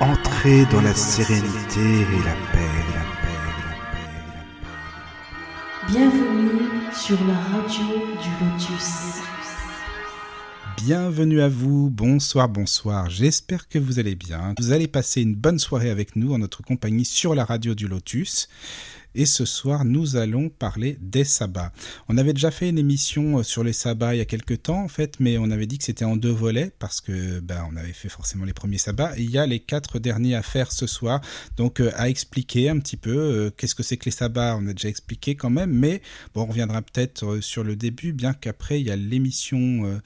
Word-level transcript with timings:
Entrez 0.00 0.64
dans 0.72 0.80
la 0.80 0.94
sérénité 0.94 1.78
et 1.78 2.24
la 2.24 2.34
paix, 2.52 2.72
la 2.94 3.04
paix, 3.20 3.36
la 3.36 3.82
paix, 3.92 4.08
la 4.34 4.46
paix. 4.62 5.92
Bienvenue 5.92 6.90
sur 6.90 7.18
la 7.26 7.34
radio 7.34 7.84
du 7.84 8.30
Lotus. 8.42 9.20
Bienvenue 10.78 11.42
à 11.42 11.50
vous, 11.50 11.90
bonsoir, 11.90 12.48
bonsoir, 12.48 13.10
j'espère 13.10 13.68
que 13.68 13.78
vous 13.78 13.98
allez 13.98 14.14
bien. 14.14 14.54
Vous 14.58 14.72
allez 14.72 14.88
passer 14.88 15.20
une 15.20 15.34
bonne 15.34 15.58
soirée 15.58 15.90
avec 15.90 16.16
nous 16.16 16.32
en 16.32 16.38
notre 16.38 16.62
compagnie 16.62 17.04
sur 17.04 17.34
la 17.34 17.44
radio 17.44 17.74
du 17.74 17.86
Lotus. 17.86 18.48
Et 19.14 19.26
ce 19.26 19.44
soir, 19.44 19.84
nous 19.84 20.16
allons 20.16 20.48
parler 20.48 20.96
des 21.00 21.24
sabbats. 21.24 21.72
On 22.08 22.16
avait 22.16 22.32
déjà 22.32 22.52
fait 22.52 22.68
une 22.68 22.78
émission 22.78 23.38
euh, 23.38 23.42
sur 23.42 23.64
les 23.64 23.72
sabbats 23.72 24.14
il 24.14 24.18
y 24.18 24.20
a 24.20 24.24
quelques 24.24 24.62
temps, 24.62 24.82
en 24.82 24.88
fait, 24.88 25.18
mais 25.18 25.36
on 25.36 25.50
avait 25.50 25.66
dit 25.66 25.78
que 25.78 25.84
c'était 25.84 26.04
en 26.04 26.16
deux 26.16 26.30
volets 26.30 26.70
parce 26.78 27.00
que 27.00 27.40
ben, 27.40 27.66
on 27.72 27.76
avait 27.76 27.92
fait 27.92 28.08
forcément 28.08 28.44
les 28.44 28.52
premiers 28.52 28.78
sabbats. 28.78 29.12
Il 29.18 29.30
y 29.30 29.38
a 29.38 29.46
les 29.46 29.58
quatre 29.58 29.98
derniers 29.98 30.36
à 30.36 30.42
faire 30.42 30.70
ce 30.70 30.86
soir. 30.86 31.20
Donc, 31.56 31.80
euh, 31.80 31.90
à 31.96 32.08
expliquer 32.08 32.68
un 32.68 32.78
petit 32.78 32.96
peu 32.96 33.16
euh, 33.16 33.50
qu'est-ce 33.50 33.74
que 33.74 33.82
c'est 33.82 33.96
que 33.96 34.04
les 34.04 34.10
sabbats. 34.12 34.56
On 34.56 34.66
a 34.68 34.72
déjà 34.72 34.88
expliqué 34.88 35.34
quand 35.34 35.50
même, 35.50 35.72
mais 35.72 36.02
bon, 36.34 36.42
on 36.42 36.46
reviendra 36.46 36.80
peut-être 36.80 37.40
sur 37.40 37.64
le 37.64 37.74
début, 37.74 38.12
bien 38.12 38.32
qu'après, 38.32 38.80
il 38.80 38.86
y 38.86 38.90
a 38.92 38.96
l'émission 38.96 40.00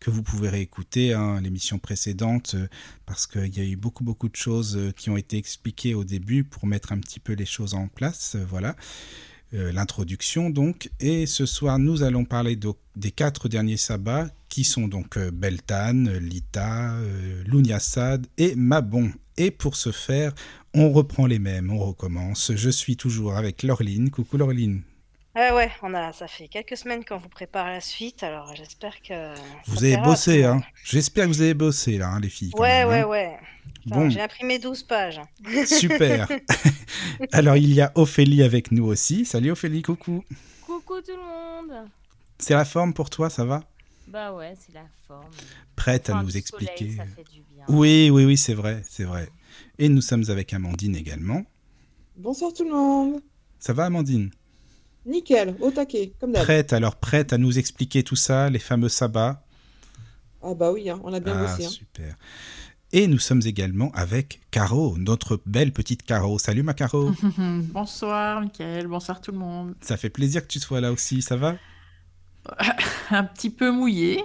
que 0.00 0.10
vous 0.10 0.22
pouvez 0.22 0.48
réécouter, 0.48 1.12
hein, 1.12 1.40
l'émission 1.40 1.78
précédente, 1.78 2.54
euh, 2.54 2.66
parce 3.06 3.26
qu'il 3.26 3.54
y 3.56 3.60
a 3.60 3.64
eu 3.64 3.76
beaucoup, 3.76 4.02
beaucoup 4.02 4.28
de 4.28 4.36
choses 4.36 4.76
euh, 4.76 4.92
qui 4.92 5.10
ont 5.10 5.16
été 5.16 5.36
expliquées 5.36 5.94
au 5.94 6.04
début 6.04 6.42
pour 6.42 6.66
mettre 6.66 6.92
un 6.92 6.98
petit 6.98 7.20
peu 7.20 7.34
les 7.34 7.46
choses 7.46 7.74
en 7.74 7.86
place. 7.88 8.34
euh, 8.36 8.44
voilà. 8.48 8.74
L'introduction 9.52 10.48
donc. 10.48 10.90
Et 11.00 11.26
ce 11.26 11.44
soir, 11.44 11.80
nous 11.80 12.04
allons 12.04 12.24
parler 12.24 12.54
de- 12.54 12.72
des 12.94 13.10
quatre 13.10 13.48
derniers 13.48 13.76
sabbats 13.76 14.28
qui 14.48 14.62
sont 14.62 14.86
donc 14.86 15.18
Beltane, 15.18 16.18
Lita, 16.18 16.92
euh, 16.94 17.42
Lunyasad 17.46 18.28
et 18.38 18.54
Mabon. 18.54 19.10
Et 19.36 19.50
pour 19.50 19.74
ce 19.74 19.90
faire, 19.90 20.32
on 20.72 20.92
reprend 20.92 21.26
les 21.26 21.40
mêmes, 21.40 21.72
on 21.72 21.78
recommence. 21.78 22.52
Je 22.54 22.70
suis 22.70 22.96
toujours 22.96 23.36
avec 23.36 23.64
Laureline. 23.64 24.10
Coucou 24.10 24.36
Laureline. 24.36 24.82
Ouais, 25.36 25.52
ouais, 25.52 25.70
on 25.82 25.94
a, 25.94 26.12
ça 26.12 26.26
fait 26.26 26.48
quelques 26.48 26.76
semaines 26.76 27.04
qu'on 27.04 27.18
vous 27.18 27.28
prépare 27.28 27.66
la 27.68 27.80
suite, 27.80 28.24
alors 28.24 28.52
j'espère 28.56 29.00
que. 29.00 29.32
Vous 29.68 29.84
avez 29.84 29.96
bossé, 29.98 30.44
hein. 30.44 30.60
J'espère 30.84 31.26
que 31.26 31.30
vous 31.30 31.40
avez 31.40 31.54
bossé 31.54 31.98
là, 31.98 32.08
hein, 32.08 32.20
les 32.20 32.28
filles. 32.28 32.50
Ouais, 32.56 32.84
même, 32.84 32.88
ouais, 32.88 33.00
hein. 33.00 33.06
ouais. 33.06 33.38
Enfin, 33.86 34.00
Bon. 34.00 34.10
J'ai 34.10 34.20
imprimé 34.20 34.58
12 34.58 34.82
pages. 34.82 35.20
Super. 35.66 36.28
Alors, 37.32 37.56
il 37.56 37.72
y 37.72 37.80
a 37.80 37.92
Ophélie 37.94 38.42
avec 38.42 38.72
nous 38.72 38.84
aussi. 38.84 39.24
Salut 39.24 39.52
Ophélie, 39.52 39.82
coucou. 39.82 40.24
Coucou 40.66 41.00
tout 41.00 41.12
le 41.12 41.22
monde 41.22 41.88
C'est 42.38 42.54
la 42.54 42.64
forme 42.64 42.92
pour 42.92 43.08
toi, 43.08 43.30
ça 43.30 43.44
va? 43.44 43.62
Bah 44.08 44.34
ouais, 44.34 44.54
c'est 44.58 44.74
la 44.74 44.86
forme. 45.06 45.30
Prête 45.76 46.10
à 46.10 46.20
nous 46.22 46.36
expliquer 46.36 46.76
soleil, 46.76 46.96
ça 46.96 47.04
fait 47.06 47.30
du 47.32 47.42
bien. 47.42 47.64
Oui, 47.68 48.10
oui, 48.10 48.24
oui, 48.24 48.36
c'est 48.36 48.54
vrai, 48.54 48.82
c'est 48.88 49.04
vrai. 49.04 49.28
Et 49.78 49.88
nous 49.88 50.00
sommes 50.00 50.24
avec 50.28 50.52
Amandine 50.52 50.96
également. 50.96 51.44
Bonsoir 52.16 52.52
tout 52.52 52.64
le 52.64 52.70
monde. 52.70 53.22
Ça 53.60 53.72
va 53.72 53.84
Amandine? 53.84 54.30
Nickel, 55.06 55.54
au 55.60 55.70
taquet, 55.70 56.12
comme 56.20 56.32
d'hab. 56.32 56.42
Prête, 56.44 56.72
alors 56.72 56.96
prête 56.96 57.32
à 57.32 57.38
nous 57.38 57.58
expliquer 57.58 58.02
tout 58.02 58.16
ça, 58.16 58.50
les 58.50 58.58
fameux 58.58 58.88
sabbats 58.88 59.42
Ah 60.42 60.54
bah 60.54 60.70
oui, 60.72 60.90
hein, 60.90 61.00
on 61.04 61.12
a 61.14 61.20
bien 61.20 61.34
Ah, 61.36 61.46
bossé. 61.46 61.64
hein. 61.66 61.70
super. 61.70 62.16
Et 62.92 63.06
nous 63.06 63.18
sommes 63.20 63.40
également 63.44 63.92
avec 63.92 64.40
Caro, 64.50 64.96
notre 64.98 65.40
belle 65.46 65.72
petite 65.72 66.02
Caro. 66.02 66.38
Salut 66.38 66.62
ma 66.64 66.74
Caro. 66.74 67.12
Bonsoir, 67.38 68.40
Michael. 68.40 68.88
Bonsoir 68.88 69.20
tout 69.20 69.30
le 69.32 69.38
monde. 69.38 69.74
ça 69.80 69.96
fait 69.96 70.10
plaisir 70.10 70.42
que 70.42 70.48
tu 70.48 70.58
sois 70.58 70.80
là 70.80 70.90
aussi, 70.92 71.22
ça 71.22 71.36
va? 71.36 71.56
Un 73.10 73.24
petit 73.24 73.50
peu 73.50 73.70
mouillé. 73.70 74.24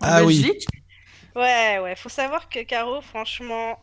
Ah 0.00 0.24
oui. 0.24 0.50
Ouais, 1.36 1.78
ouais, 1.80 1.94
faut 1.96 2.08
savoir 2.08 2.48
que 2.48 2.62
Caro, 2.64 3.00
franchement, 3.02 3.78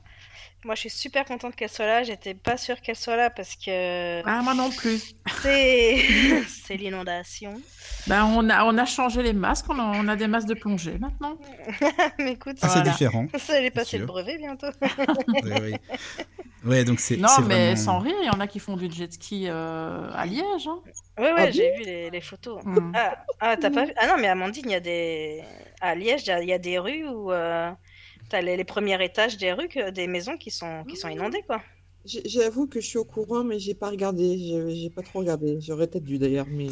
moi 0.68 0.76
je 0.76 0.82
suis 0.82 0.90
super 0.92 1.26
contente 1.26 1.56
qu'elle 1.56 1.70
soit 1.70 1.88
là. 1.88 2.04
J'étais 2.04 2.36
pas 2.36 2.58
sûre 2.58 2.80
qu'elle 2.82 2.96
soit 2.96 3.16
là 3.16 3.30
parce 3.32 3.56
que 3.56 4.22
Ah, 4.26 4.42
moi 4.44 4.54
non 4.54 4.70
plus. 4.70 5.16
c'est 5.42 5.98
c'est 6.48 6.76
l'inondation. 6.76 7.60
Ben, 8.06 8.24
on, 8.26 8.50
a, 8.50 8.64
on 8.66 8.78
a 8.78 8.86
changé 8.86 9.24
les 9.24 9.34
masques. 9.34 9.66
On 9.70 9.80
a, 9.80 9.84
on 9.84 10.08
a 10.08 10.16
des 10.16 10.28
masques 10.28 10.48
de 10.50 10.54
plongée 10.54 10.98
maintenant. 11.00 11.38
Mais 12.20 12.34
écoute, 12.34 12.58
Ah, 12.62 12.68
c'est 12.68 12.76
Voilà. 12.80 12.92
différent. 12.92 13.26
ça 13.38 13.56
allait 13.56 13.72
passer 13.72 13.98
le 13.98 14.06
brevet 14.06 14.38
bientôt. 14.38 14.68
oui, 15.28 15.52
oui. 15.62 15.74
Ouais, 16.66 16.84
donc 16.84 17.00
c'est 17.00 17.16
Non, 17.18 17.30
mais 17.48 17.72
vraiment- 17.72 17.76
sans 17.78 18.00
rire, 18.00 18.16
il 18.22 18.26
y 18.26 18.30
en 18.30 18.40
a 18.42 18.48
qui 18.48 18.60
font 18.60 18.76
du 18.76 18.92
jet 18.92 19.14
ski 19.14 19.46
euh, 19.48 20.10
à 20.14 20.26
Liège. 20.26 20.68
hein. 20.68 20.80
Ouais, 21.18 21.32
ouais, 21.32 21.44
Ah 21.48 21.52
j'ai 21.52 21.72
vu 21.78 21.84
les, 21.86 22.10
les 22.10 22.22
photos. 22.22 22.60
Hmm. 22.66 22.92
Ah, 22.96 23.24
ah, 23.40 23.56
t'as 23.58 23.70
pas 23.70 23.86
vu? 23.86 23.94
Ah 23.96 24.08
non, 24.08 24.16
mais 24.20 24.28
Amandine, 24.28 24.66
il 24.66 24.72
y 24.72 24.76
a 24.76 24.80
des. 24.82 25.44
À 25.80 25.96
Liège, 25.96 26.24
il 26.24 26.28
y 26.28 26.32
a- 26.32 26.42
il 26.42 26.50
y, 26.50 26.54
a 26.54 26.58
des 26.58 26.78
rues 26.80 27.08
où 27.08 27.32
euh, 27.32 27.72
t'as 28.30 28.42
les, 28.42 28.58
les 28.58 28.64
premiers 28.64 29.04
étages 29.04 29.38
des 29.38 29.54
rues, 29.54 29.68
que- 29.68 29.90
des 29.92 30.08
maisons 30.08 30.38
qui 30.38 30.52
sont, 30.52 30.84
qui 30.90 30.96
sont 30.96 31.08
inondées, 31.10 31.44
quoi. 31.48 31.62
J'ai- 32.06 32.22
J'avoue 32.28 32.68
que 32.68 32.80
je 32.80 32.88
suis 32.88 32.98
au 32.98 33.06
courant, 33.06 33.44
mais 33.44 33.60
j'ai 33.60 33.74
pas 33.74 33.90
regardé. 33.90 34.38
J'ai 34.70 34.90
pas 34.90 35.02
trop 35.02 35.20
regardé. 35.20 35.60
J'aurais 35.62 35.88
peut-être 35.88 36.06
dû 36.06 36.18
d'ailleurs, 36.18 36.48
mais. 36.50 36.68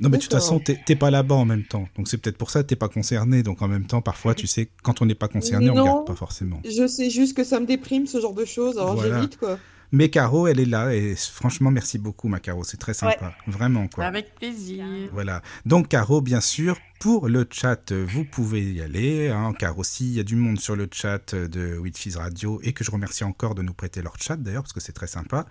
Non, 0.00 0.08
mais 0.08 0.16
de 0.16 0.22
toute 0.22 0.32
façon, 0.32 0.58
t'es 0.60 0.96
pas 0.96 1.10
là-bas 1.10 1.34
en 1.36 1.44
même 1.44 1.64
temps. 1.64 1.86
Donc 1.96 2.08
c'est 2.08 2.16
peut-être 2.18 2.38
pour 2.38 2.50
ça 2.50 2.62
que 2.62 2.68
t'es 2.68 2.76
pas 2.76 2.88
concerné. 2.88 3.42
Donc 3.42 3.62
en 3.62 3.68
même 3.68 3.86
temps, 3.86 4.00
parfois, 4.02 4.34
tu 4.34 4.46
sais, 4.46 4.68
quand 4.82 5.00
on 5.02 5.06
n'est 5.06 5.14
pas 5.14 5.28
concerné, 5.28 5.70
on 5.70 5.74
Non. 5.74 5.82
regarde 5.82 6.06
pas 6.06 6.14
forcément. 6.16 6.60
Je 6.64 6.86
sais 6.88 7.08
juste 7.10 7.36
que 7.36 7.44
ça 7.44 7.60
me 7.60 7.66
déprime 7.66 8.06
ce 8.06 8.20
genre 8.20 8.34
de 8.34 8.44
choses, 8.44 8.78
alors 8.78 8.94
Voilà. 8.96 9.16
j'évite 9.16 9.36
quoi. 9.36 9.58
Mais 9.92 10.08
Caro, 10.08 10.46
elle 10.46 10.58
est 10.58 10.64
là 10.64 10.94
et 10.94 11.14
franchement, 11.14 11.70
merci 11.70 11.98
beaucoup, 11.98 12.28
ma 12.28 12.40
Caro. 12.40 12.64
C'est 12.64 12.78
très 12.78 12.94
sympa. 12.94 13.34
Vraiment, 13.46 13.88
quoi. 13.88 14.06
Avec 14.06 14.34
plaisir. 14.34 14.84
Voilà. 15.12 15.42
Donc, 15.66 15.88
Caro, 15.88 16.22
bien 16.22 16.40
sûr, 16.40 16.78
pour 16.98 17.28
le 17.28 17.46
chat, 17.50 17.92
vous 17.92 18.24
pouvez 18.24 18.72
y 18.72 18.80
aller. 18.80 19.28
Hein, 19.28 19.52
car 19.58 19.78
aussi, 19.78 20.06
il 20.06 20.14
y 20.14 20.20
a 20.20 20.24
du 20.24 20.34
monde 20.34 20.58
sur 20.58 20.76
le 20.76 20.88
chat 20.90 21.34
de 21.34 21.76
Witchfiz 21.76 22.16
Radio 22.16 22.58
et 22.62 22.72
que 22.72 22.84
je 22.84 22.90
remercie 22.90 23.24
encore 23.24 23.54
de 23.54 23.60
nous 23.60 23.74
prêter 23.74 24.00
leur 24.00 24.18
chat 24.18 24.36
d'ailleurs, 24.36 24.62
parce 24.62 24.72
que 24.72 24.80
c'est 24.80 24.92
très 24.92 25.06
sympa. 25.06 25.46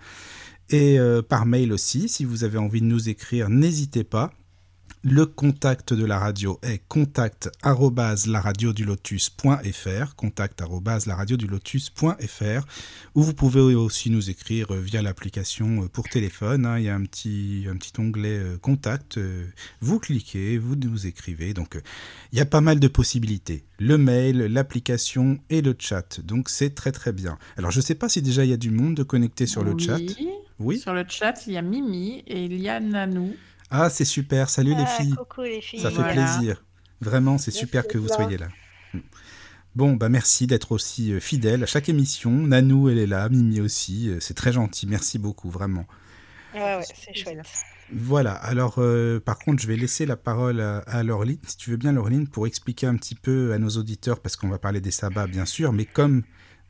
Et 0.70 0.98
euh, 0.98 1.22
par 1.22 1.46
mail 1.46 1.72
aussi, 1.72 2.08
si 2.08 2.24
vous 2.24 2.44
avez 2.44 2.58
envie 2.58 2.80
de 2.80 2.86
nous 2.86 3.08
écrire, 3.08 3.48
n'hésitez 3.48 4.04
pas. 4.04 4.32
Le 5.04 5.26
contact 5.26 5.92
de 5.92 6.04
la 6.04 6.16
radio 6.20 6.60
est 6.62 6.80
contact 6.86 7.50
laradiodulotus.fr, 7.64 10.14
contact 10.14 10.62
laradiodulotus.fr, 11.06 12.66
où 13.16 13.22
vous 13.24 13.34
pouvez 13.34 13.74
aussi 13.74 14.10
nous 14.10 14.30
écrire 14.30 14.72
euh, 14.72 14.80
via 14.80 15.02
l'application 15.02 15.82
euh, 15.82 15.88
pour 15.88 16.08
téléphone. 16.08 16.66
hein. 16.66 16.78
Il 16.78 16.84
y 16.84 16.88
a 16.88 16.94
un 16.94 17.02
petit, 17.02 17.66
un 17.68 17.74
petit 17.76 17.90
onglet 17.98 18.38
euh, 18.38 18.58
contact. 18.58 19.18
euh, 19.18 19.46
Vous 19.80 19.98
cliquez, 19.98 20.56
vous 20.56 20.76
nous 20.76 21.04
écrivez. 21.04 21.52
Donc, 21.52 21.74
euh, 21.74 21.80
il 22.32 22.38
y 22.38 22.40
a 22.40 22.46
pas 22.46 22.60
mal 22.60 22.78
de 22.78 22.86
possibilités. 22.86 23.64
Le 23.80 23.98
mail, 23.98 24.38
l'application 24.52 25.40
et 25.50 25.62
le 25.62 25.74
chat. 25.76 26.20
Donc, 26.20 26.48
c'est 26.48 26.76
très 26.76 26.92
très 26.92 27.10
bien. 27.12 27.38
Alors, 27.56 27.72
je 27.72 27.80
ne 27.80 27.84
sais 27.84 27.96
pas 27.96 28.08
si 28.08 28.22
déjà 28.22 28.44
il 28.44 28.50
y 28.50 28.54
a 28.54 28.56
du 28.56 28.70
monde 28.70 28.94
de 28.94 29.02
connecté 29.02 29.46
sur 29.46 29.64
le 29.64 29.76
chat. 29.76 29.98
Oui. 30.60 30.78
Sur 30.78 30.94
le 30.94 31.04
chat, 31.08 31.44
il 31.48 31.54
y 31.54 31.56
a 31.56 31.62
Mimi 31.62 32.22
et 32.28 32.44
il 32.44 32.60
y 32.60 32.68
a 32.68 32.78
Nanou. 32.78 33.34
Ah, 33.72 33.90
c'est 33.90 34.04
super. 34.04 34.48
Salut 34.50 34.74
les 34.74 34.82
Ah, 34.86 34.86
filles. 34.86 35.14
coucou 35.16 35.42
les 35.42 35.60
filles. 35.60 35.80
Ça 35.80 35.90
fait 35.90 35.96
Voilà. 35.96 36.12
plaisir. 36.12 36.62
Vraiment, 37.00 37.38
c'est 37.38 37.50
super 37.50 37.88
que 37.88 37.98
vous 37.98 38.08
là. 38.08 38.14
soyez 38.14 38.38
là. 38.38 38.48
Mm. 38.94 38.98
Bon, 39.74 39.94
bah 39.94 40.10
merci 40.10 40.46
d'être 40.46 40.72
aussi 40.72 41.12
euh, 41.12 41.20
fidèle 41.20 41.62
à 41.62 41.66
chaque 41.66 41.88
émission. 41.88 42.30
Nanou, 42.30 42.90
elle 42.90 42.98
est 42.98 43.06
là, 43.06 43.28
Mimi 43.30 43.60
aussi. 43.60 44.10
euh, 44.10 44.18
C'est 44.20 44.34
très 44.34 44.52
gentil. 44.52 44.86
Merci 44.86 45.18
beaucoup, 45.18 45.48
vraiment. 45.50 45.86
Ouais, 46.54 46.76
ouais, 46.76 46.82
c'est 46.94 47.14
chouette. 47.16 47.38
Voilà. 47.90 48.32
Alors, 48.34 48.74
euh, 48.78 49.18
par 49.20 49.38
contre, 49.38 49.62
je 49.62 49.66
vais 49.66 49.76
laisser 49.76 50.04
la 50.04 50.16
parole 50.16 50.60
à, 50.60 50.78
à 50.80 51.02
Laureline, 51.02 51.38
si 51.46 51.56
tu 51.56 51.70
veux 51.70 51.76
bien, 51.78 51.92
Laureline, 51.92 52.28
pour 52.28 52.46
expliquer 52.46 52.86
un 52.86 52.96
petit 52.96 53.14
peu 53.14 53.52
à 53.54 53.58
nos 53.58 53.70
auditeurs, 53.70 54.20
parce 54.20 54.36
qu'on 54.36 54.48
va 54.48 54.58
parler 54.58 54.80
des 54.82 54.90
sabbats, 54.90 55.26
bien 55.26 55.46
sûr, 55.46 55.72
mais 55.72 55.86
comme 55.86 56.22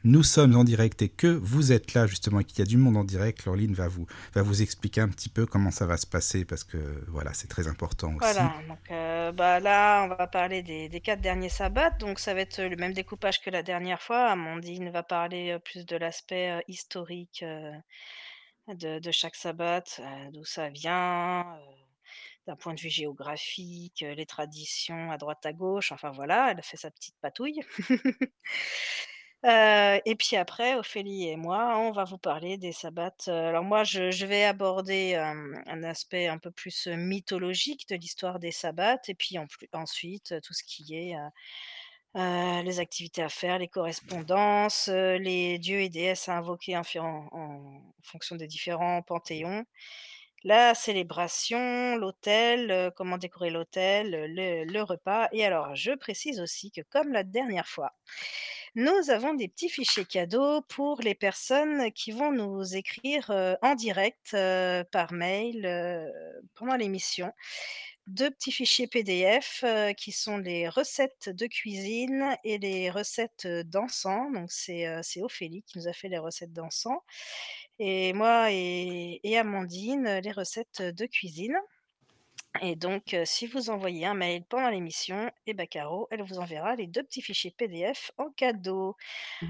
nous 0.04 0.22
sommes 0.22 0.56
en 0.56 0.64
direct 0.64 1.00
et 1.02 1.08
que 1.08 1.26
vous 1.26 1.72
êtes 1.72 1.94
là, 1.94 2.06
justement, 2.06 2.40
et 2.40 2.44
qu'il 2.44 2.58
y 2.58 2.62
a 2.62 2.66
du 2.66 2.76
monde 2.76 2.96
en 2.96 3.04
direct, 3.04 3.44
Laureline 3.44 3.74
va 3.74 3.88
vous, 3.88 4.62
expliquer 4.62 5.00
un 5.00 5.08
petit 5.08 5.28
peu 5.28 5.46
comment 5.46 5.70
ça 5.70 5.86
va 5.86 5.96
se 5.96 6.06
passer, 6.06 6.44
parce 6.44 6.64
que, 6.64 6.78
voilà, 7.08 7.32
c'est 7.34 7.48
très 7.48 7.68
important 7.68 8.08
aussi. 8.08 8.18
Voilà, 8.18 8.52
donc 8.68 8.90
euh, 8.90 9.32
bah 9.32 9.60
là, 9.60 10.04
on 10.04 10.08
va 10.08 10.26
parler 10.26 10.62
des, 10.62 11.00
quatre 11.00 11.20
derniers 11.20 11.48
sabbats. 11.48 11.90
Donc, 11.90 12.18
ça 12.18 12.34
va 12.34 12.40
être 12.40 12.60
le 12.62 12.76
même 12.76 12.92
découpage 12.92 13.40
que 13.40 13.50
la 13.50 13.62
dernière 13.62 14.02
fois. 14.02 14.30
Amandine 14.30 14.90
va 14.90 15.02
parler 15.02 15.50
euh, 15.50 15.58
plus 15.58 15.86
de 15.86 15.96
l'aspect 15.96 16.50
euh, 16.50 16.60
historique 16.68 17.44
de, 18.68 18.98
de 18.98 19.10
chaque 19.10 19.36
sabbat, 19.36 19.84
d'où 20.32 20.44
ça 20.44 20.68
vient, 20.68 21.46
d'un 22.46 22.56
point 22.56 22.74
de 22.74 22.80
vue 22.80 22.90
géographique, 22.90 24.04
les 24.16 24.26
traditions 24.26 25.10
à 25.10 25.18
droite 25.18 25.44
à 25.46 25.52
gauche. 25.52 25.92
Enfin 25.92 26.10
voilà, 26.10 26.50
elle 26.50 26.58
a 26.58 26.62
fait 26.62 26.76
sa 26.76 26.90
petite 26.90 27.16
patouille. 27.20 27.60
Euh, 29.44 29.98
et 30.04 30.14
puis 30.14 30.36
après, 30.36 30.76
Ophélie 30.76 31.28
et 31.28 31.36
moi, 31.36 31.76
on 31.78 31.90
va 31.90 32.04
vous 32.04 32.18
parler 32.18 32.58
des 32.58 32.70
sabbats. 32.70 33.12
euh, 33.26 33.48
Alors 33.48 33.64
moi, 33.64 33.82
je, 33.82 34.24
vais 34.24 34.44
aborder 34.44 35.14
un 35.14 35.82
aspect 35.82 36.28
un 36.28 36.38
peu 36.38 36.52
plus 36.52 36.86
mythologique 36.86 37.88
de 37.88 37.96
l'histoire 37.96 38.38
des 38.38 38.52
sabbats, 38.52 39.00
et 39.08 39.14
puis 39.14 39.36
ensuite 39.72 40.34
tout 40.42 40.52
ce 40.54 40.62
qui 40.64 40.94
est 40.94 41.16
les 42.14 42.78
activités 42.80 43.22
à 43.22 43.28
faire, 43.28 43.58
les 43.58 43.68
correspondances, 43.68 44.88
les 44.88 45.58
dieux 45.58 45.80
et 45.80 45.88
déesses 45.88 46.28
à 46.28 46.36
invoquer 46.36 46.76
en, 46.76 46.82
fonction 48.02 48.36
des 48.36 48.46
différents 48.46 49.02
panthéons, 49.02 49.64
la 50.44 50.74
célébration, 50.74 51.96
l'hôtel, 51.96 52.92
comment 52.96 53.18
décorer 53.18 53.50
l'hôtel, 53.50 54.32
le 54.34 54.82
repas. 54.82 55.28
Et 55.32 55.44
alors, 55.44 55.74
je 55.74 55.92
précise 55.92 56.40
aussi 56.40 56.70
que 56.70 56.82
comme 56.90 57.12
la 57.12 57.24
dernière 57.24 57.66
fois, 57.66 57.92
nous 58.74 59.10
avons 59.10 59.34
des 59.34 59.48
petits 59.48 59.68
fichiers 59.68 60.04
cadeaux 60.04 60.62
pour 60.62 61.00
les 61.02 61.14
personnes 61.14 61.92
qui 61.92 62.12
vont 62.12 62.32
nous 62.32 62.74
écrire, 62.74 63.30
en 63.62 63.74
direct, 63.74 64.36
par 64.90 65.12
mail, 65.12 66.10
pendant 66.54 66.76
l'émission. 66.76 67.32
2 68.08 68.30
petits 68.30 68.50
fichiers 68.50 68.88
PDF, 68.88 69.64
qui 69.96 70.10
sont 70.10 70.38
les 70.38 70.68
recettes 70.68 71.28
de 71.28 71.46
cuisine 71.46 72.36
et 72.42 72.58
les 72.58 72.90
recettes, 72.90 73.46
d'encens. 73.46 74.32
Donc 74.32 74.50
c'est, 74.50 75.22
Ophélie 75.22 75.62
qui 75.62 75.78
nous 75.78 75.86
a 75.86 75.92
fait 75.92 76.08
les 76.08 76.18
recettes 76.18 76.52
d'encens 76.52 76.98
et 77.78 78.12
moi 78.12 78.48
et 78.50 79.36
Amandine, 79.38 80.20
les 80.22 80.32
recettes, 80.32 80.82
de 80.82 81.06
cuisine 81.06 81.56
et 82.60 82.76
donc 82.76 83.14
heu, 83.14 83.24
si 83.24 83.46
vous 83.46 83.70
envoyez 83.70 84.04
un 84.06 84.14
mail 84.14 84.44
pendant 84.44 84.68
l'émission 84.70 85.30
et 85.46 85.54
bah, 85.54 85.66
Caro, 85.66 86.06
elle 86.10 86.22
vous 86.22 86.38
enverra 86.38 86.76
les 86.76 86.86
2 86.86 87.02
petits 87.02 87.22
fichiers 87.22 87.50
PDF 87.50 88.10
en 88.18 88.30
cadeau. 88.30 88.96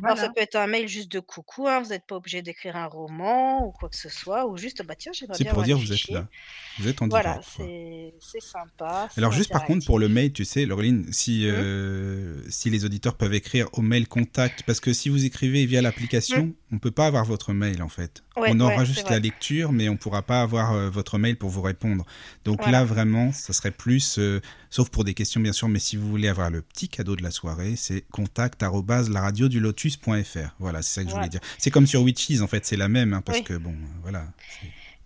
Alors 0.04 0.19
ça 0.19 0.28
Voilà. 0.28 0.34
peut 0.34 0.43
être 0.43 0.56
un 0.56 0.66
mail 0.69 0.88
juste 0.88 1.12
de 1.12 1.20
coucou, 1.20 1.69
hein, 1.69 1.81
vous 1.82 1.90
n'êtes 1.90 2.06
pas 2.06 2.16
obligé 2.16 2.43
d'écrire 2.43 2.76
un 2.76 2.87
roman 2.88 3.64
ou 3.66 3.72
quoi 3.72 3.88
que 3.90 3.96
ce 3.96 4.10
soit 4.10 4.46
ou 4.46 4.56
juste: 4.58 4.82
«Bah, 4.84 4.96
tiens, 4.96 5.12
j'aimerais 5.14 5.38
C'est 5.38 5.44
bien 5.44 5.50
pour 5.50 5.62
avoir 5.62 5.64
dire 5.64 5.76
les 5.76 5.78
vous 5.78 5.93
êtes 5.93 6.10
fichiers». 6.10 6.10
là. 6.10 6.31
Vous 6.76 6.87
êtes 6.88 7.02
en 7.02 7.08
Voilà, 7.10 7.40
direct, 7.49 7.50
quoi. 7.52 7.72
c'est 7.82 8.14
c'est 8.20 8.40
sympa, 8.43 9.08
c'est 9.10 9.16
Alors 9.16 9.32
juste 9.32 9.50
par 9.52 9.64
contre 9.64 9.84
pour 9.84 9.99
le 9.99 10.08
mail, 10.08 10.32
tu 10.32 10.44
sais, 10.44 10.64
Laureline, 10.64 11.12
si, 11.12 11.43
Mmh. 11.46 11.64
euh, 11.66 12.40
si 12.49 12.70
les 12.70 12.84
auditeurs 12.87 13.16
peuvent 13.19 13.34
écrire 13.34 13.69
au 13.75 13.82
mail 13.82 14.08
contact, 14.08 14.62
parce 14.62 14.81
que 14.81 14.93
si 14.94 15.10
vous 15.10 15.25
écrivez 15.26 15.66
via 15.66 15.82
l'application, 15.82 16.54
on 16.72 16.78
peut 16.78 16.90
pas 16.90 17.06
avoir 17.06 17.24
votre 17.24 17.52
mail 17.52 17.82
en 17.82 17.88
fait. 17.88 18.24
Ouais, 18.36 18.48
on 18.50 18.58
aura 18.60 18.78
ouais, 18.78 18.86
juste 18.86 19.10
la 19.10 19.19
lecture, 19.19 19.72
mais 19.72 19.88
on 19.90 19.96
pourra 19.96 20.22
pas 20.22 20.40
avoir 20.40 20.72
euh, 20.72 20.88
votre 20.88 21.19
mail 21.19 21.36
pour 21.36 21.50
vous 21.50 21.60
répondre. 21.60 22.04
Donc 22.44 22.62
Voilà. 22.62 22.78
là 22.80 22.84
vraiment, 22.84 23.30
ça 23.30 23.52
serait 23.52 23.70
plus, 23.70 24.19
euh, 24.19 24.40
sauf 24.70 24.88
pour 24.88 25.04
des 25.04 25.12
questions 25.12 25.40
bien 25.40 25.52
sûr, 25.52 25.69
mais 25.69 25.78
si 25.78 25.96
vous 25.96 26.08
voulez 26.08 26.28
avoir 26.28 26.50
le 26.50 26.62
petit 26.62 26.88
cadeau 26.88 27.14
de 27.14 27.22
la 27.22 27.30
soirée, 27.30 27.76
c'est 27.76 28.04
contact 28.10 28.62
laradiodulotus.fr. 28.62 30.54
Voilà, 30.58 30.82
c'est 30.82 30.94
ça 30.94 31.04
que 31.04 31.10
je 31.10 31.14
voulais 31.14 31.28
dire. 31.28 31.40
C'est 31.58 31.70
comme 31.70 31.86
sur 31.86 32.02
Witchies 32.02 32.40
en 32.40 32.46
fait, 32.46 32.64
c'est 32.64 32.76
la 32.76 32.88
même, 32.88 33.12
hein, 33.12 33.20
parce 33.20 33.38
Oui. 33.38 33.44
que 33.44 33.54
bon, 33.54 33.72
euh, 33.72 34.00
voilà. 34.02 34.25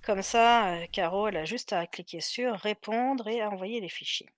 Comme 0.02 0.22
ça, 0.22 0.76
heu, 0.76 0.86
Caro, 0.92 1.26
elle 1.26 1.36
a 1.36 1.44
juste 1.44 1.72
à 1.72 1.84
cliquer 1.88 2.20
sur 2.20 2.54
répondre 2.54 3.26
et 3.26 3.40
à 3.40 3.50
envoyer 3.50 3.80
les 3.80 3.88
fichiers. 3.88 4.28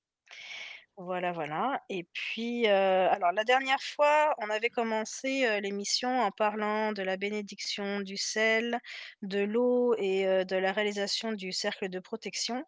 Voilà, 1.00 1.30
voilà 1.30 1.80
et 1.88 2.02
puis, 2.12 2.66
alors 2.66 3.30
la 3.30 3.44
dernière 3.44 3.80
fois, 3.80 4.34
on 4.38 4.50
avait 4.50 4.68
commencé, 4.68 5.60
l'émission 5.60 6.08
en 6.22 6.32
parlant 6.32 6.92
de 6.92 7.02
la 7.02 7.16
bénédiction 7.16 8.00
du 8.00 8.16
sel, 8.16 8.80
de 9.22 9.38
l'eau 9.38 9.94
et 9.96 10.24
de 10.44 10.56
la 10.56 10.72
réalisation 10.72 11.30
du 11.32 11.52
cercle 11.52 11.88
de 11.88 12.00
protection. 12.00 12.64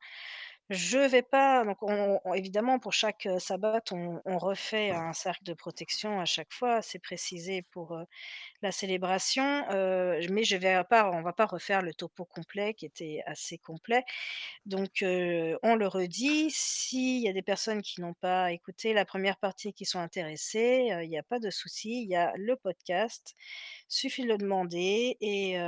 Je 0.71 0.99
vais 0.99 1.23
pas 1.23 1.65
donc 1.65 1.83
on 1.83 2.21
on 2.25 2.33
évidemment 2.35 2.79
pour 2.79 2.93
chaque, 2.93 3.29
sabbat, 3.39 3.83
on 3.91 4.21
on 4.25 4.39
refait 4.39 4.91
un 4.93 5.13
cercle 5.13 5.43
de 5.43 5.53
protection 5.53 6.21
à 6.21 6.25
chaque 6.27 6.53
fois, 6.53 6.81
c'est 6.81 7.01
précisé 7.01 7.63
pour, 7.73 7.99
la 8.63 8.73
célébration, 8.73 9.43
mais 10.31 10.45
je 10.45 10.57
vais 10.57 10.85
pas 10.85 11.11
on 11.11 11.23
va 11.23 11.33
pas 11.33 11.47
refaire 11.47 11.83
le 11.83 11.93
topo 11.95 12.25
complet 12.25 12.75
qui 12.75 12.87
était 12.87 13.23
assez 13.27 13.59
complet. 13.59 14.05
Donc 14.67 15.03
on 15.03 15.75
le 15.77 15.87
redit, 15.89 16.51
s'il 16.53 17.23
y 17.23 17.29
a 17.29 17.33
des 17.33 17.43
personnes 17.43 17.83
qui 17.83 18.01
n'ont 18.01 18.15
pas 18.15 18.53
écouté 18.53 18.95
la 18.95 19.05
première 19.05 19.39
partie 19.39 19.69
et 19.71 19.73
qui 19.73 19.87
sont 19.87 20.01
intéressées, 20.01 20.89
il 21.03 21.11
y 21.11 21.19
a 21.19 21.25
pas 21.25 21.41
de 21.41 21.51
souci, 21.51 22.03
il 22.03 22.09
y 22.09 22.17
a 22.17 22.33
le 22.37 22.57
podcast, 22.57 23.35
suffit 23.89 24.23
de 24.25 24.29
le 24.29 24.39
demander 24.39 25.17
et 25.21 25.59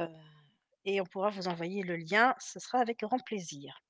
et 0.85 1.01
on 1.01 1.07
pourra 1.07 1.31
vous 1.31 1.49
envoyer 1.49 1.83
le 1.83 1.97
lien, 1.97 2.35
ce 2.41 2.61
sera 2.61 2.79
avec 2.81 3.01
grand 3.01 3.19
plaisir. 3.19 3.83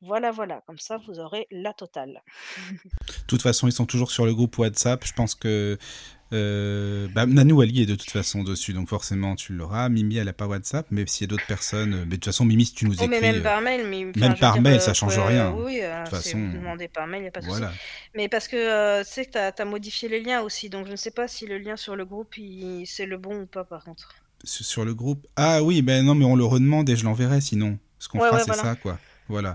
Voilà, 0.00 0.30
voilà, 0.30 0.62
comme 0.66 0.78
ça 0.78 0.98
vous 0.98 1.18
aurez 1.18 1.46
la 1.50 1.72
totale. 1.72 2.22
De 3.08 3.26
toute 3.26 3.42
façon, 3.42 3.66
ils 3.68 3.72
sont 3.72 3.86
toujours 3.86 4.10
sur 4.10 4.24
le 4.26 4.34
groupe 4.34 4.56
WhatsApp. 4.58 5.04
Je 5.06 5.12
pense 5.12 5.34
que 5.34 5.78
euh, 6.32 7.08
bah, 7.08 7.26
Nanou 7.26 7.60
Ali 7.60 7.82
est 7.82 7.86
de 7.86 7.94
toute 7.94 8.10
façon 8.10 8.42
dessus, 8.42 8.72
donc 8.72 8.88
forcément 8.88 9.36
tu 9.36 9.52
l'auras. 9.52 9.88
Mimi, 9.88 10.16
elle 10.16 10.28
a 10.28 10.32
pas 10.32 10.46
WhatsApp, 10.46 10.86
mais 10.90 11.06
s'il 11.06 11.24
y 11.26 11.28
a 11.28 11.30
d'autres 11.30 11.46
personnes, 11.46 11.94
euh, 11.94 11.98
mais 12.00 12.12
de 12.12 12.14
toute 12.16 12.26
façon, 12.26 12.44
Mimi, 12.44 12.66
si 12.66 12.74
tu 12.74 12.86
nous 12.86 12.94
Oh 13.00 13.06
mais 13.08 13.16
écris, 13.16 13.26
même 13.32 13.40
euh, 13.40 13.42
par 13.42 13.60
mail, 13.60 13.86
mais 13.88 14.04
enfin, 14.10 14.20
même 14.20 14.38
par 14.38 14.52
dire, 14.52 14.62
mail, 14.62 14.76
heu, 14.76 14.80
ça 14.80 14.94
change 14.94 15.18
rien. 15.18 15.52
oui, 15.56 15.80
De 15.80 16.04
toute 16.04 16.08
si 16.14 16.32
façon, 16.32 16.38
vous 16.38 16.58
demandez 16.58 16.88
par 16.88 17.06
mail, 17.06 17.22
il 17.22 17.24
y 17.24 17.28
a 17.28 17.30
pas 17.32 17.40
de 17.40 17.44
souci. 17.44 17.60
voilà. 17.60 17.72
Mais 18.14 18.28
parce 18.28 18.46
que, 18.48 19.00
heu, 19.00 19.04
tu 19.04 19.10
sais 19.10 19.26
que 19.26 19.32
tu 19.50 19.62
as 19.62 19.64
modifié 19.64 20.08
les 20.08 20.20
liens 20.20 20.42
aussi, 20.42 20.68
donc 20.70 20.86
je 20.86 20.92
ne 20.92 20.96
sais 20.96 21.10
pas 21.10 21.26
si 21.28 21.46
le 21.46 21.58
lien 21.58 21.76
sur 21.76 21.96
le 21.96 22.04
groupe, 22.04 22.34
c'est 22.86 23.06
le 23.06 23.18
bon 23.18 23.42
ou 23.42 23.46
pas 23.46 23.64
par 23.64 23.82
contre. 23.84 24.14
Sur 24.44 24.64
sur 24.66 24.84
le 24.84 24.94
groupe? 24.94 25.26
Ah 25.36 25.62
oui, 25.62 25.82
ben 25.82 26.04
non, 26.04 26.14
mais 26.14 26.24
on 26.24 26.36
le 26.36 26.44
redemande 26.44 26.88
et 26.90 26.96
je 26.96 27.04
l'enverrai 27.04 27.40
sinon. 27.40 27.78
Ce 27.98 28.08
qu'on 28.08 28.18
Ouais, 28.18 28.26
fera, 28.26 28.36
ouais, 28.36 28.42
c'est 28.44 28.46
voilà. 28.46 28.62
ça, 28.62 28.76
quoi. 28.76 28.98
Voilà. 29.28 29.54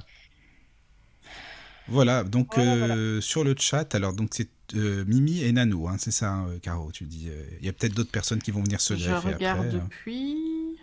Voilà, 1.91 2.23
donc 2.23 2.55
Voilà, 2.55 2.75
voilà. 2.77 2.95
euh, 2.95 3.21
sur 3.21 3.43
le 3.43 3.55
chat, 3.57 3.93
alors 3.95 4.13
donc 4.13 4.29
c'est 4.33 4.49
euh, 4.75 5.03
Mimi 5.05 5.41
et 5.41 5.51
Nanou, 5.51 5.87
hein, 5.87 5.95
c'est 5.97 6.11
ça, 6.11 6.31
hein, 6.33 6.47
Caro, 6.61 6.91
tu 6.91 7.05
dis. 7.05 7.27
euh, 7.29 7.43
Il 7.59 7.65
y 7.65 7.69
a 7.69 7.73
peut-être 7.73 7.93
d'autres 7.95 8.11
personnes 8.11 8.39
qui 8.41 8.51
vont 8.51 8.61
venir 8.63 8.79
se 8.81 8.95
Je 8.95 9.09
greffer 9.09 9.33
regarde 9.33 9.65
après. 9.65 9.75
hein. 9.77 9.83
depuis. 9.89 10.77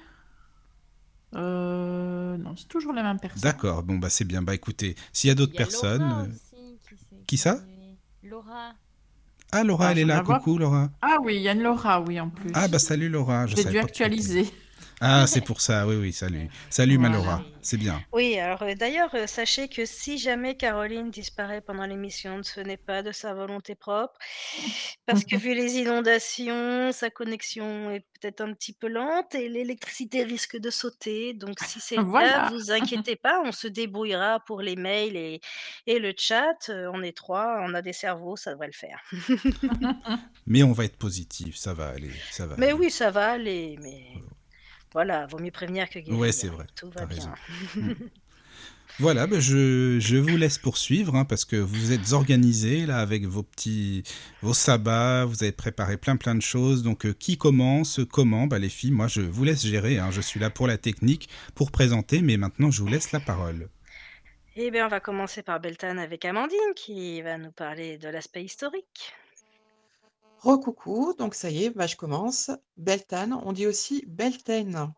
Euh, 1.34 2.36
non, 2.38 2.54
c'est 2.56 2.68
toujours 2.68 2.92
les 2.92 3.02
mêmes 3.02 3.18
personnes. 3.18 3.42
D'accord, 3.42 3.82
bon 3.82 3.98
bah 3.98 4.08
c'est 4.10 4.24
bien. 4.24 4.42
Bah 4.42 4.54
écoutez, 4.54 4.96
s'il 5.12 5.28
y 5.28 5.30
a 5.30 5.34
d'autres 5.34 5.54
personnes. 5.56 6.02
Laura 6.02 6.22
euh, 6.22 6.26
aussi 6.26 7.24
qui 7.26 7.36
ça. 7.36 7.60
Laura. 8.22 8.72
Ah 9.52 9.62
Laura, 9.64 9.88
Ah, 9.88 9.90
elle 9.92 9.98
je 9.98 10.02
est 10.02 10.06
là. 10.06 10.20
Coucou 10.20 10.58
Laura. 10.58 10.90
Ah 11.02 11.16
oui, 11.22 11.36
il 11.36 11.42
y 11.42 11.48
a 11.48 11.52
une 11.52 11.62
Laura, 11.62 12.00
oui, 12.00 12.18
en 12.20 12.30
plus. 12.30 12.50
Ah 12.54 12.68
bah 12.68 12.78
salut 12.78 13.08
Laura. 13.08 13.46
Je 13.46 13.56
J'ai 13.56 13.64
dû 13.64 13.78
actualiser. 13.78 14.48
Ah 15.00 15.26
c'est 15.26 15.43
pour 15.43 15.60
ça. 15.60 15.87
Oui 15.87 15.96
oui. 15.96 16.12
Salut. 16.12 16.48
Salut 16.70 16.96
Voilà. 16.96 17.14
Laura. 17.16 17.43
C'est 17.60 17.76
bien. 17.76 18.00
Oui, 18.12 18.38
alors, 18.38 18.62
heu, 18.62 18.76
d'ailleurs, 18.76 19.12
heu, 19.16 19.26
sachez 19.26 19.69
que 19.69 19.84
si 19.87 20.19
jamais 20.19 20.56
Caroline 20.56 21.10
disparaît 21.10 21.60
pendant 21.60 21.84
l'émission, 21.84 22.43
ce 22.44 22.60
n'est 22.60 22.76
pas 22.76 23.02
de 23.02 23.10
sa 23.10 23.34
volonté 23.34 23.75
propre. 23.75 24.14
Parce 25.04 25.25
que 25.25 25.37
vu 25.37 25.52
les 25.52 25.78
inondations, 25.78 26.93
sa 26.93 27.10
connexion 27.10 27.90
est 27.90 28.06
peut-être 28.20 28.40
un 28.40 28.52
petit 28.52 28.72
peu 28.72 28.87
lente 28.88 29.34
et 29.34 29.48
l'électricité 29.48 30.22
risque 30.22 30.56
de 30.58 30.70
sauter. 30.70 31.34
Donc 31.34 31.58
si 31.60 31.81
c'est 31.81 31.96
le 31.96 32.02
cas, 32.04 32.08
Voilà. 32.08 32.50
vous 32.50 32.70
inquiétez 32.70 33.16
pas, 33.16 33.42
on 33.44 33.50
se 33.52 33.66
débrouillera 33.66 34.40
pour 34.46 34.62
les 34.62 34.76
mails 34.76 35.16
et 35.16 35.40
et 35.88 35.99
le 35.99 36.14
chat, 36.16 36.69
heu, 36.70 36.88
on 36.92 37.02
est 37.02 37.16
3, 37.16 37.58
on 37.62 37.75
a 37.75 37.82
des 37.82 37.92
cerveaux, 37.92 38.37
ça 38.37 38.52
devrait 38.52 38.69
le 38.69 38.72
faire. 38.72 39.02
Mais 40.46 40.62
on 40.62 40.72
va 40.72 40.84
être 40.84 40.96
positif. 40.96 41.56
Ça 41.56 41.75
va 41.75 41.88
aller. 41.88 42.12
Ça 42.31 42.46
va. 42.46 42.54
Mais 42.58 42.66
aller. 42.66 42.75
oui, 42.75 42.90
ça 42.90 43.10
va 43.10 43.31
aller, 43.32 43.76
mais 43.82 44.04
voilà, 44.96 45.26
vaut 45.26 45.38
mieux 45.38 45.50
prévenir 45.50 45.90
que 45.90 45.98
guérir. 45.98 46.19
Ouais, 46.19 46.32
c'est 46.32 46.48
vrai. 46.48 46.66
Tout 46.75 46.90
va 46.90 47.04
bien. 47.04 47.16
raison. 47.19 47.34
Mm. 47.76 47.93
Voilà, 48.98 49.26
ben 49.26 49.40
je, 49.40 49.98
je 50.00 50.16
vous 50.16 50.38
laisse 50.38 50.56
poursuivre 50.56 51.16
hein, 51.16 51.26
parce 51.26 51.44
que 51.44 51.56
vous 51.56 51.93
êtes 51.93 52.12
organisés 52.14 52.87
là 52.87 53.00
avec 53.00 53.26
vos 53.26 53.43
petits 53.43 54.04
vos 54.40 54.54
sabbats, 54.54 55.26
vous 55.26 55.43
avez 55.43 55.52
préparé 55.52 55.98
plein 55.98 56.16
plein 56.16 56.34
de 56.34 56.40
choses. 56.40 56.82
Donc 56.82 57.04
euh, 57.04 57.12
qui 57.12 57.37
commence, 57.37 58.00
comment? 58.11 58.47
Bah 58.47 58.59
les 58.59 58.70
filles, 58.70 58.92
moi 58.92 59.06
je 59.09 59.20
vous 59.20 59.44
laisse 59.44 59.66
gérer. 59.66 59.99
hein, 59.99 60.11
je 60.11 60.23
suis 60.23 60.40
là 60.40 60.49
pour 60.49 60.66
la 60.66 60.78
technique, 60.78 61.28
pour 61.54 61.70
présenter, 61.70 62.23
mais 62.23 62.38
maintenant 62.38 62.70
je 62.70 62.80
vous 62.80 62.88
laisse 62.88 63.12
la 63.12 63.20
parole. 63.20 63.68
Eh 64.59 64.70
bien, 64.70 64.87
on 64.87 64.88
va 64.88 65.00
commencer 65.00 65.42
par 65.42 65.61
Beltane 65.61 65.99
avec 65.99 66.25
Amandine 66.25 66.73
qui 66.75 67.20
va 67.20 67.37
nous 67.37 67.52
parler 67.52 67.99
de 67.99 68.09
l'aspect 68.09 68.42
historique. 68.44 69.12
Recoucou, 70.46 71.12
donc 71.18 71.34
ça 71.34 71.50
y 71.50 71.64
est, 71.64 71.88
je 71.88 71.96
commence. 71.96 72.52
Beltane, 72.76 73.32
on 73.32 73.52
dit 73.52 73.66
aussi 73.66 74.04
Beltane. 74.06 74.94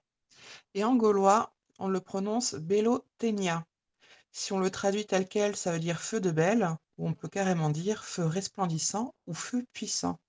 Et 0.75 0.85
en 0.85 0.95
gaulois, 0.95 1.55
on 1.79 1.89
le 1.89 2.01
prononce 2.01 2.55
Belotenia. 2.55 3.65
Si 4.31 4.53
on 4.53 4.59
le 4.59 4.71
traduit 4.71 5.07
tel 5.07 5.27
quel, 5.27 5.57
ça 5.57 5.73
veut 5.73 5.79
dire 5.79 6.03
feu 6.03 6.21
de 6.21 6.31
belle, 6.31 6.69
ou 6.99 7.09
on 7.09 7.15
peut 7.15 7.29
carrément 7.29 7.71
dire 7.71 8.05
feu 8.05 8.27
resplendissant 8.27 9.15
ou 9.27 9.33
feu 9.33 9.65
puissant. 9.73 10.21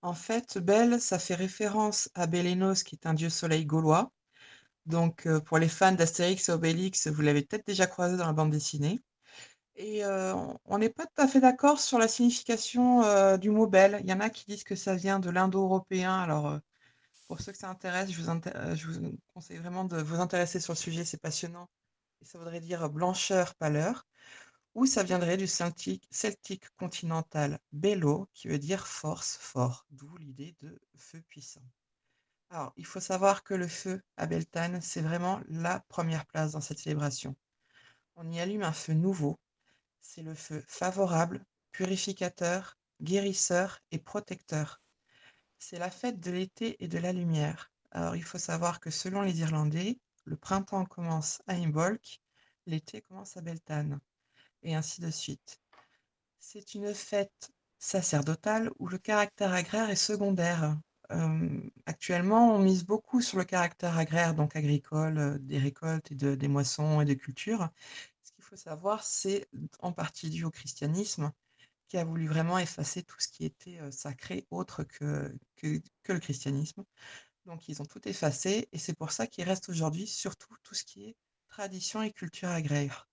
En 0.00 0.14
fait, 0.14 0.56
Bel, 0.56 1.02
ça 1.02 1.18
fait 1.18 1.34
référence 1.34 2.08
à 2.14 2.26
Bélénos, 2.26 2.82
qui 2.82 2.94
est 2.94 3.06
un 3.06 3.12
dieu 3.12 3.28
soleil 3.28 3.66
gaulois. 3.66 4.10
Donc, 4.86 5.26
euh, 5.26 5.40
pour 5.40 5.58
les 5.58 5.68
fans 5.68 5.92
d'Astérix 5.92 6.48
et 6.48 6.52
Obélix, 6.52 7.08
vous 7.08 7.20
l'avez 7.20 7.42
peut-être 7.42 7.66
déjà 7.66 7.86
croisé 7.86 8.16
dans 8.16 8.26
la 8.26 8.32
bande 8.32 8.52
dessinée. 8.52 9.00
Et 9.80 10.04
euh, 10.04 10.34
on- 10.66 10.78
n'est 10.78 10.90
pas 10.90 11.06
tout 11.06 11.20
à 11.22 11.26
fait 11.28 11.40
d'accord 11.40 11.80
sur 11.80 11.98
la 11.98 12.06
signification 12.08 13.02
euh, 13.02 13.36
du 13.36 13.50
mot 13.50 13.66
belle. 13.66 13.98
Il 14.04 14.08
y 14.08 14.12
en 14.12 14.20
a 14.20 14.30
qui 14.30 14.44
disent 14.46 14.62
que 14.64 14.76
ça 14.76 14.94
vient 14.94 15.18
de 15.18 15.28
l'indo-européen. 15.30 16.14
Alors, 16.20 16.46
euh, 16.48 16.58
pour 17.28 17.40
ceux 17.40 17.52
que 17.52 17.58
ça 17.58 17.70
intéresse, 17.70 18.12
je 18.12 18.20
vous, 18.22 18.28
inté- 18.30 18.76
je 18.76 18.88
vous 18.88 19.18
conseille 19.34 19.58
vraiment 19.58 19.84
de 19.84 19.98
vous 20.02 20.16
intéresser 20.20 20.60
sur 20.60 20.74
le 20.74 20.78
sujet, 20.78 21.04
c'est 21.04 21.20
passionnant. 21.22 21.68
Et 22.22 22.26
ça 22.26 22.38
voudrait 22.38 22.60
dire 22.60 22.90
blancheur, 22.90 23.54
pâleur. 23.56 24.06
Ou 24.74 24.86
ça 24.86 25.02
viendrait 25.04 25.36
du 25.38 25.46
celtique, 25.48 26.08
celtique 26.12 26.70
continental 26.76 27.58
bello, 27.72 28.28
qui 28.34 28.48
veut 28.48 28.58
dire 28.58 28.86
force, 28.88 29.38
fort, 29.40 29.86
d'où 29.90 30.16
l'idée 30.18 30.56
de 30.60 30.80
feu 30.98 31.22
puissant. 31.28 31.62
Alors, 32.50 32.72
il 32.76 32.86
faut 32.86 33.00
savoir 33.00 33.44
que 33.44 33.54
le 33.54 33.68
feu 33.68 34.02
à 34.16 34.26
Beltane, 34.26 34.80
c'est 34.82 35.00
vraiment 35.02 35.40
la 35.48 35.80
première 35.88 36.26
place 36.26 36.52
dans 36.52 36.60
cette 36.60 36.78
célébration. 36.78 37.34
On 38.16 38.30
y 38.30 38.40
allume 38.40 38.62
un 38.62 38.72
feu 38.72 38.94
nouveau. 38.94 39.38
C'est 40.00 40.22
le 40.22 40.34
feu 40.34 40.64
favorable, 40.66 41.44
purificateur, 41.72 42.78
guérisseur 43.02 43.80
et 43.92 43.98
protecteur. 43.98 44.80
C'est 45.58 45.78
la 45.78 45.90
fête 45.90 46.20
de 46.20 46.30
l'été 46.30 46.82
et 46.82 46.88
de 46.88 46.98
la 46.98 47.12
lumière. 47.12 47.70
Alors, 47.90 48.16
il 48.16 48.24
faut 48.24 48.38
savoir 48.38 48.80
que 48.80 48.90
selon 48.90 49.22
les 49.22 49.40
Irlandais, 49.40 49.98
le 50.24 50.36
printemps 50.36 50.84
commence 50.84 51.42
à 51.46 51.54
Imbolc, 51.54 52.20
l'été 52.66 53.02
commence 53.02 53.36
à 53.36 53.40
Beltane, 53.40 54.00
et 54.62 54.74
ainsi 54.74 55.00
de 55.00 55.10
suite. 55.10 55.60
C'est 56.38 56.74
une 56.74 56.94
fête 56.94 57.50
sacerdotal 57.78 58.70
où 58.78 58.88
le 58.88 58.98
caractère 58.98 59.52
agraire 59.52 59.90
est 59.90 59.96
secondaire. 59.96 60.78
Euh, 61.12 61.60
actuellement, 61.86 62.54
on 62.54 62.58
mise 62.58 62.84
beaucoup 62.84 63.20
sur 63.20 63.38
le 63.38 63.44
caractère 63.44 63.98
agraire, 63.98 64.34
donc 64.34 64.54
agricole, 64.56 65.18
euh, 65.18 65.38
des 65.38 65.58
récoltes 65.58 66.12
et 66.12 66.14
de, 66.14 66.34
des 66.34 66.48
moissons 66.48 67.00
et 67.00 67.04
des 67.04 67.16
cultures. 67.16 67.68
Faut 68.50 68.56
savoir, 68.56 69.04
c'est 69.04 69.46
en 69.78 69.92
partie 69.92 70.28
dû 70.28 70.44
au 70.44 70.50
christianisme 70.50 71.30
qui 71.86 71.98
a 71.98 72.04
voulu 72.04 72.26
vraiment 72.26 72.58
effacer 72.58 73.04
tout 73.04 73.20
ce 73.20 73.28
qui 73.28 73.44
était 73.44 73.78
euh, 73.78 73.92
sacré 73.92 74.44
autre 74.50 74.82
que, 74.82 75.32
que, 75.54 75.80
que, 76.02 76.12
le 76.12 76.18
christianisme. 76.18 76.84
Donc 77.46 77.68
ils 77.68 77.80
ont 77.80 77.84
tout 77.84 78.08
effacé 78.08 78.68
et 78.72 78.78
c'est 78.78 78.94
pour 78.94 79.12
ça 79.12 79.28
qu'il 79.28 79.44
reste 79.44 79.68
aujourd'hui 79.68 80.08
surtout 80.08 80.52
tout 80.64 80.74
ce 80.74 80.82
qui 80.82 81.04
est 81.04 81.16
tradition 81.48 82.02
et 82.02 82.10
culture 82.10 82.48
agraire. 82.48 83.08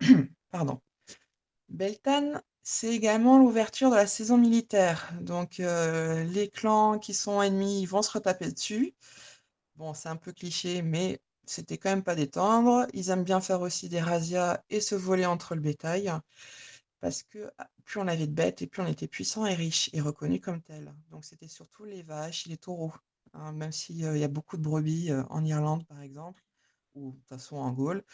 Pardon. 0.50 0.80
Beltane, 1.68 2.42
c'est 2.62 2.92
également 2.92 3.38
l'ouverture 3.38 3.90
de 3.90 3.96
la 3.96 4.08
saison 4.08 4.36
militaire. 4.36 5.12
Donc 5.20 5.60
euh, 5.60 6.24
les 6.24 6.48
clans 6.48 6.98
qui 6.98 7.14
sont 7.14 7.40
ennemis 7.40 7.86
vont 7.86 8.02
se 8.02 8.10
retaper 8.10 8.50
dessus. 8.50 8.94
Bon, 9.76 9.94
c'est 9.94 10.08
un 10.08 10.16
peu 10.16 10.32
cliché, 10.32 10.82
mais 10.82 11.20
c'était 11.44 11.78
quand 11.78 11.90
même 11.90 12.02
pas 12.02 12.14
détendre. 12.14 12.86
Ils 12.92 13.10
aiment 13.10 13.24
bien 13.24 13.40
faire 13.40 13.60
aussi 13.60 13.88
des 13.88 14.00
razzias 14.00 14.62
et 14.70 14.80
se 14.80 14.94
voler 14.94 15.26
entre 15.26 15.54
le 15.54 15.60
bétail. 15.60 16.12
Parce 17.00 17.22
que 17.22 17.50
ah, 17.58 17.68
plus 17.84 18.00
on 18.00 18.08
avait 18.08 18.26
de 18.26 18.32
bêtes 18.32 18.62
et 18.62 18.66
plus 18.66 18.82
on 18.82 18.86
était 18.86 19.08
puissant 19.08 19.44
et 19.46 19.54
riche 19.54 19.90
et 19.92 20.00
reconnu 20.00 20.40
comme 20.40 20.62
tel. 20.62 20.94
Donc 21.10 21.24
c'était 21.24 21.48
surtout 21.48 21.84
les 21.84 22.02
vaches 22.02 22.46
et 22.46 22.50
les 22.50 22.58
taureaux. 22.58 22.92
Hein, 23.34 23.52
même 23.52 23.72
s'il 23.72 24.04
euh, 24.04 24.18
y 24.18 24.24
a 24.24 24.28
beaucoup 24.28 24.56
de 24.56 24.62
brebis 24.62 25.10
euh, 25.10 25.22
en 25.30 25.44
Irlande, 25.44 25.86
par 25.86 26.00
exemple, 26.02 26.42
ou 26.94 27.12
de 27.12 27.16
toute 27.16 27.28
façon 27.28 27.56
en 27.56 27.72
Gaule, 27.72 28.04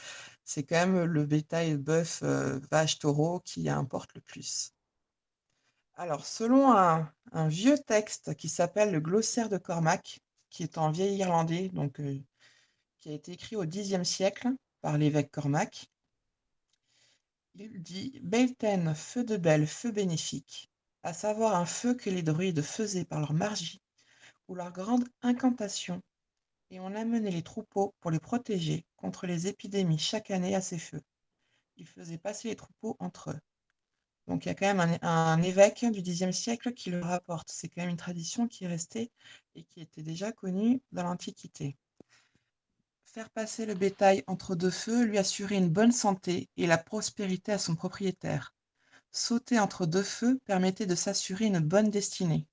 c'est 0.45 0.63
quand 0.63 0.77
même 0.77 1.05
le 1.05 1.27
bétail 1.27 1.77
bœuf, 1.77 2.21
euh, 2.23 2.61
vache, 2.71 2.99
taureau 2.99 3.41
qui 3.41 3.69
importe 3.69 4.15
le 4.15 4.21
plus. 4.21 4.73
Alors, 5.97 6.25
selon 6.25 6.73
un, 6.73 7.13
vieux 7.49 7.77
texte 7.77 8.35
qui 8.37 8.49
s'appelle 8.49 8.93
le 8.93 9.01
Glossaire 9.01 9.49
de 9.49 9.59
Cormac, 9.59 10.21
qui 10.51 10.63
est 10.63 10.79
en 10.79 10.93
vieil 10.93 11.17
irlandais, 11.19 11.69
donc 11.71 12.01
qui 12.99 13.11
a 13.11 13.13
été 13.13 13.33
écrit 13.33 13.57
au 13.57 13.65
Xe 13.65 14.03
siècle 14.03 14.49
par 14.81 14.99
l'évêque 14.99 15.31
Cormac, 15.31 15.89
il 17.55 17.83
dit 17.83 18.21
Belten, 18.23 18.95
feu 18.95 19.25
de 19.25 19.37
belle, 19.37 19.67
feu 19.67 19.91
bénéfique, 19.91 20.71
à 21.03 21.13
savoir 21.13 21.57
un 21.57 21.67
feu 21.67 21.95
que 21.95 22.11
les 22.11 22.23
druides 22.23 22.63
faisaient 22.63 23.05
par 23.05 23.21
leur 23.21 23.33
magie 23.33 23.81
ou 24.47 24.55
leur 24.55 24.73
grande 24.73 25.05
incantation, 25.23 26.03
et 26.71 26.81
on 26.81 26.95
amenait 26.95 27.31
les 27.31 27.43
troupeaux 27.43 27.95
pour 28.01 28.11
les 28.11 28.21
protéger 28.21 28.85
contre 28.97 29.27
les 29.27 29.47
épidémies 29.47 29.99
chaque 29.99 30.31
année 30.31 30.55
à 30.55 30.61
ces 30.61 30.79
feux. 30.79 31.03
Ils 31.77 31.89
faisaient 31.89 32.19
passer 32.19 32.49
les 32.49 32.57
troupeaux 32.57 32.97
entre 32.99 33.31
eux. 33.31 33.41
Donc 34.27 34.45
il 34.45 34.49
y 34.49 34.53
a 34.53 34.55
quand 34.55 34.75
même 34.75 34.99
un, 35.01 35.43
évêque 35.43 35.87
du 35.87 36.03
Xe 36.03 36.31
siècle 36.33 36.75
qui 36.75 36.91
le 36.91 37.01
rapporte. 37.01 37.51
C'est 37.51 37.69
quand 37.69 37.81
même 37.81 37.91
une 37.91 37.97
tradition 37.97 38.47
qui 38.47 38.65
est 38.65 38.69
restée 38.69 39.11
et 39.55 39.65
qui 39.65 39.81
était 39.81 40.03
déjà 40.03 40.33
connue 40.33 40.83
dans 40.93 41.05
l'Antiquité. 41.05 41.77
Faire 43.19 43.31
passer 43.31 43.67
le 43.67 43.75
bétail 43.75 44.23
entre 44.29 44.55
deux 44.55 44.71
feux 44.71 45.03
lui 45.03 45.19
assurait 45.19 45.57
une 45.57 45.71
bonne 45.71 45.91
santé 45.91 46.49
et 46.57 46.69
la 46.69 46.79
prospérité 46.79 47.51
à 47.51 47.59
son 47.59 47.75
propriétaire. 47.75 48.55
Sauter 49.11 49.59
entre 49.59 49.87
deux 49.87 50.05
feux 50.05 50.39
permettait 50.45 50.87
de 50.87 50.95
s'assurer 50.95 51.47
une 51.47 51.59
bonne 51.59 51.91
destinée. 51.91 52.47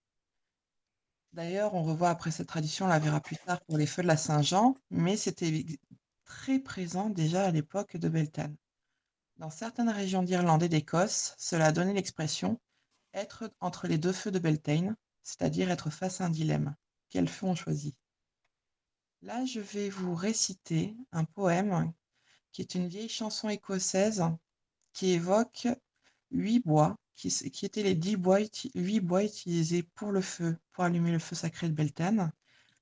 D'ailleurs, 1.34 1.76
on 1.76 1.84
revoit 1.84 2.10
après 2.10 2.32
cette 2.32 2.48
tradition, 2.48 2.86
on 2.86 2.90
la 2.90 2.98
verra 2.98 3.20
plus 3.20 3.38
tard 3.38 3.62
pour 3.68 3.78
les 3.78 3.86
feux 3.86 4.02
de 4.02 4.08
la 4.08 4.18
Saint-Jean, 4.18 4.76
mais 4.90 5.18
c'était 5.18 5.68
très 6.24 6.58
présent 6.58 7.12
déjà 7.12 7.46
à 7.46 7.52
l'époque 7.52 7.98
de 7.98 8.10
Beltane. 8.10 8.56
Dans 9.38 9.52
certaines 9.52 9.92
régions 9.92 10.24
d'Irlande 10.24 10.64
et 10.64 10.70
d'Écosse, 10.70 11.36
cela 11.38 11.68
a 11.68 11.72
donné 11.74 11.94
l'expression 11.94 12.60
être 13.14 13.52
entre 13.60 13.88
les 13.88 14.00
deux 14.00 14.14
feux 14.14 14.32
de 14.32 14.40
Beltane, 14.40 14.96
c'est-à-dire 15.22 15.70
être 15.70 15.92
face 15.92 16.22
à 16.22 16.26
un 16.26 16.32
dilemme. 16.32 16.76
Quel 17.12 17.30
feu 17.30 17.46
on 17.46 17.54
choisit 17.54 17.96
Là, 19.26 19.44
je 19.44 19.60
vais 19.60 19.90
vous 19.90 20.14
réciter 20.14 20.96
un 21.12 21.24
poème 21.24 21.92
qui 22.52 22.62
est 22.62 22.76
une 22.76 22.88
vieille 22.88 23.10
chanson 23.10 23.50
écossaise 23.50 24.24
qui 24.94 25.14
évoque 25.14 25.68
huit 26.30 26.60
bois 26.60 26.96
qui, 27.16 27.34
étaient 27.64 27.82
les 27.82 27.96
dix 27.96 28.18
bois, 28.18 28.38
huit 28.76 29.00
bois 29.00 29.24
utilisés 29.24 29.82
pour 29.82 30.12
le 30.12 30.22
feu, 30.22 30.56
pour 30.74 30.84
allumer 30.84 31.12
le 31.12 31.18
feu 31.18 31.34
sacré 31.34 31.68
de 31.68 31.74
Beltane. 31.74 32.32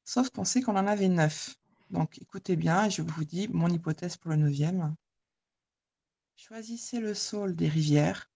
Sauf 0.03 0.31
qu'on 0.31 0.43
sait 0.43 0.61
qu'on 0.61 0.75
en 0.75 0.85
avait 0.85 1.07
neuf. 1.07 1.55
Donc 1.91 2.21
écoutez 2.21 2.57
bien, 2.57 2.89
je 2.89 3.03
vous 3.03 3.23
dis 3.23 3.47
mon 3.47 3.69
hypothèse 3.69 4.17
pour 4.17 4.31
le 4.31 4.35
neuvième. 4.35 4.97
Choisissez 6.35 6.99
le 6.99 7.13
saule 7.13 7.55
des 7.55 7.69
rivières, 7.69 8.29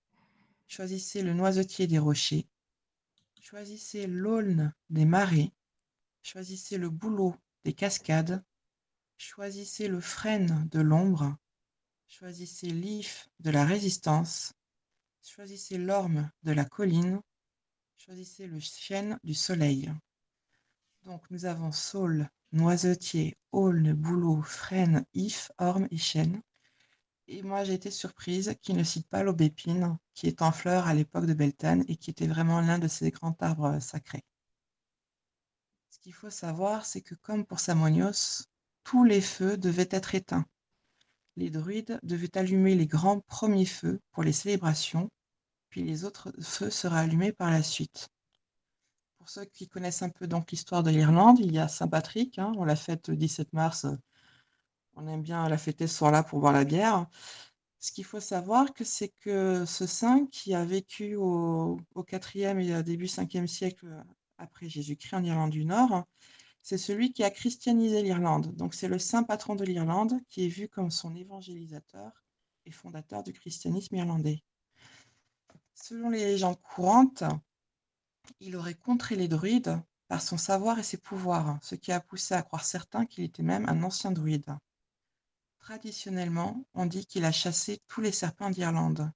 choisissez 0.65 1.23
le 1.23 1.33
noisetier 1.33 1.87
des 1.87 1.99
rochers, 1.99 2.47
choisissez 3.41 4.07
l'aulne 4.07 4.73
des 4.89 5.03
marais, 5.03 5.51
choisissez 6.21 6.77
le 6.77 6.89
bouleau 6.89 7.35
des 7.67 7.73
cascades, 7.73 8.41
choisissez 9.17 9.89
le 9.89 9.99
frêne 9.99 10.69
de 10.71 10.79
l'ombre, 10.79 11.35
choisissez 12.07 12.67
l'if 12.67 13.27
de 13.41 13.51
la 13.51 13.65
résistance, 13.65 14.53
Choisissez 15.21 15.77
l'orme 15.77 16.31
de 16.43 16.53
la 16.53 16.63
colline, 16.63 17.19
choisissez 17.97 18.47
le 18.47 18.61
chêne 18.61 19.19
du 19.25 19.33
soleil. 19.33 19.91
Donc 21.03 21.29
nous 21.29 21.43
avons 21.43 21.73
saule, 21.73 22.29
noisetier, 22.53 23.35
aulne, 23.51 23.91
bouleau, 23.91 24.41
frêne, 24.41 25.05
if, 25.13 25.51
orme 25.57 25.89
et 25.91 25.97
chêne. 25.97 26.41
Et 27.27 27.43
moi 27.43 27.65
j'ai 27.65 27.73
été 27.73 27.91
surprise 27.91 28.55
qu'il 28.61 28.77
ne 28.77 28.83
cite 28.85 29.09
pas 29.09 29.23
l'aubépine, 29.23 29.97
qui 30.13 30.27
est 30.27 30.41
en 30.41 30.53
fleur 30.53 30.87
à 30.87 30.93
l'époque 30.93 31.25
de 31.25 31.33
Beltane 31.33 31.83
et 31.89 31.97
qui 31.97 32.11
était 32.11 32.27
vraiment 32.27 32.61
l'un 32.61 32.79
de 32.79 32.87
ces 32.87 33.11
grands 33.11 33.35
arbres 33.41 33.79
sacrés. 33.79 34.23
Qu'il 36.07 36.13
faut 36.13 36.29
savoir, 36.29 36.85
c'est 36.85 37.01
que 37.01 37.15
comme 37.15 37.45
pour 37.45 37.59
Samonios, 37.59 38.45
tous 38.85 39.03
les 39.03 39.19
feux 39.19 39.57
devaient 39.57 39.89
être 39.91 40.15
éteints. 40.15 40.45
Les 41.35 41.49
druides 41.49 41.99
devaient 42.01 42.37
allumer 42.37 42.75
les 42.75 42.87
grands 42.87 43.19
premiers 43.19 43.65
feux 43.65 43.99
pour 44.11 44.23
les 44.23 44.31
célébrations 44.31 45.09
puis 45.67 45.83
les 45.83 46.05
autres 46.05 46.31
feux 46.41 46.69
seraient 46.69 47.01
allumés 47.01 47.33
par 47.33 47.51
la 47.51 47.61
suite. 47.61 48.07
Pour 49.17 49.27
ceux 49.27 49.43
qui 49.43 49.67
connaissent 49.67 50.01
un 50.01 50.07
peu 50.07 50.27
donc 50.27 50.49
l'histoire 50.49 50.81
de 50.81 50.91
l'Irlande, 50.91 51.39
il 51.39 51.51
y 51.51 51.59
a 51.59 51.67
Saint-Patrick, 51.67 52.39
hein, 52.39 52.53
on 52.55 52.63
la 52.63 52.77
fête 52.77 53.09
le 53.09 53.17
17 53.17 53.51
mars, 53.51 53.85
on 54.95 55.05
aime 55.09 55.23
bien 55.23 55.49
la 55.49 55.57
fêter 55.57 55.87
ce 55.87 55.97
soir-là 55.97 56.23
pour 56.23 56.39
boire 56.39 56.53
la 56.53 56.63
bière. 56.63 57.05
Ce 57.79 57.91
qu'il 57.91 58.05
faut 58.05 58.21
savoir, 58.21 58.67
c'est 58.81 59.11
que 59.19 59.65
ce 59.65 59.85
saint 59.85 60.25
qui 60.27 60.53
a 60.53 60.63
vécu 60.63 61.17
au, 61.17 61.81
au 61.95 62.03
4e 62.03 62.61
et 62.61 62.81
début 62.81 63.07
5e 63.07 63.45
siècle 63.45 64.05
après 64.37 64.69
Jésus-Christ 64.69 65.15
en 65.15 65.23
Irlande 65.23 65.51
du 65.51 65.65
Nord, 65.65 66.05
c'est 66.61 66.77
celui 66.77 67.13
qui 67.13 67.23
a 67.23 67.29
christianisé 67.29 68.03
l'Irlande. 68.03 68.55
Donc 68.55 68.73
c'est 68.73 68.87
le 68.87 68.99
saint 68.99 69.23
patron 69.23 69.55
de 69.55 69.63
l'Irlande 69.63 70.19
qui 70.27 70.45
est 70.45 70.49
vu 70.49 70.67
comme 70.67 70.91
son 70.91 71.15
évangélisateur 71.15 72.25
et 72.65 72.71
fondateur 72.71 73.23
du 73.23 73.33
christianisme 73.33 73.95
irlandais. 73.95 74.43
Selon 75.73 76.09
les 76.09 76.25
légendes 76.25 76.61
courantes, 76.61 77.23
il 78.39 78.55
aurait 78.55 78.73
contré 78.73 79.15
les 79.15 79.27
druides 79.27 79.81
par 80.07 80.21
son 80.21 80.37
savoir 80.37 80.79
et 80.79 80.83
ses 80.83 80.97
pouvoirs, 80.97 81.57
ce 81.61 81.75
qui 81.75 81.91
a 81.91 81.99
poussé 81.99 82.33
à 82.33 82.41
croire 82.41 82.65
certains 82.65 83.05
qu'il 83.05 83.23
était 83.23 83.43
même 83.43 83.67
un 83.69 83.83
ancien 83.83 84.11
druide. 84.11 84.57
Traditionnellement, 85.59 86.65
on 86.73 86.85
dit 86.85 87.05
qu'il 87.05 87.25
a 87.25 87.31
chassé 87.31 87.79
tous 87.87 88.01
les 88.01 88.11
serpents 88.11 88.49
d'Irlande. 88.49 89.11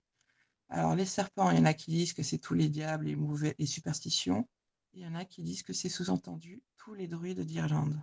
Alors 0.69 0.95
les 0.95 1.05
serpents, 1.05 1.51
il 1.51 1.57
y 1.57 1.61
en 1.61 1.65
a 1.65 1.73
qui 1.73 1.91
disent 1.91 2.13
que 2.13 2.23
c'est 2.23 2.37
tous 2.37 2.53
les 2.53 2.69
diables 2.69 3.09
et 3.09 3.15
mauvais 3.15 3.55
et 3.57 3.65
superstitions, 3.65 4.47
il 4.93 5.01
y 5.01 5.07
en 5.07 5.15
a 5.15 5.25
qui 5.25 5.43
disent 5.43 5.63
que 5.63 5.73
c'est 5.73 5.89
sous-entendu 5.89 6.61
tous 6.77 6.93
les 6.93 7.07
druides 7.07 7.41
d'Irlande. 7.41 8.01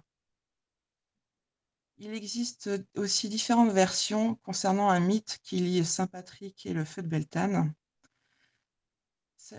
Il 1.99 2.15
existe 2.15 2.71
aussi 2.95 3.29
différentes 3.29 3.73
versions 3.73 4.37
concernant 4.37 4.89
un 4.89 5.01
mythe 5.01 5.39
qui 5.43 5.57
lie 5.57 5.85
Saint 5.85 6.07
Patrick 6.07 6.65
et 6.65 6.73
le 6.73 6.85
feu 6.85 7.03
de 7.03 7.09
Beltane. 7.09 7.75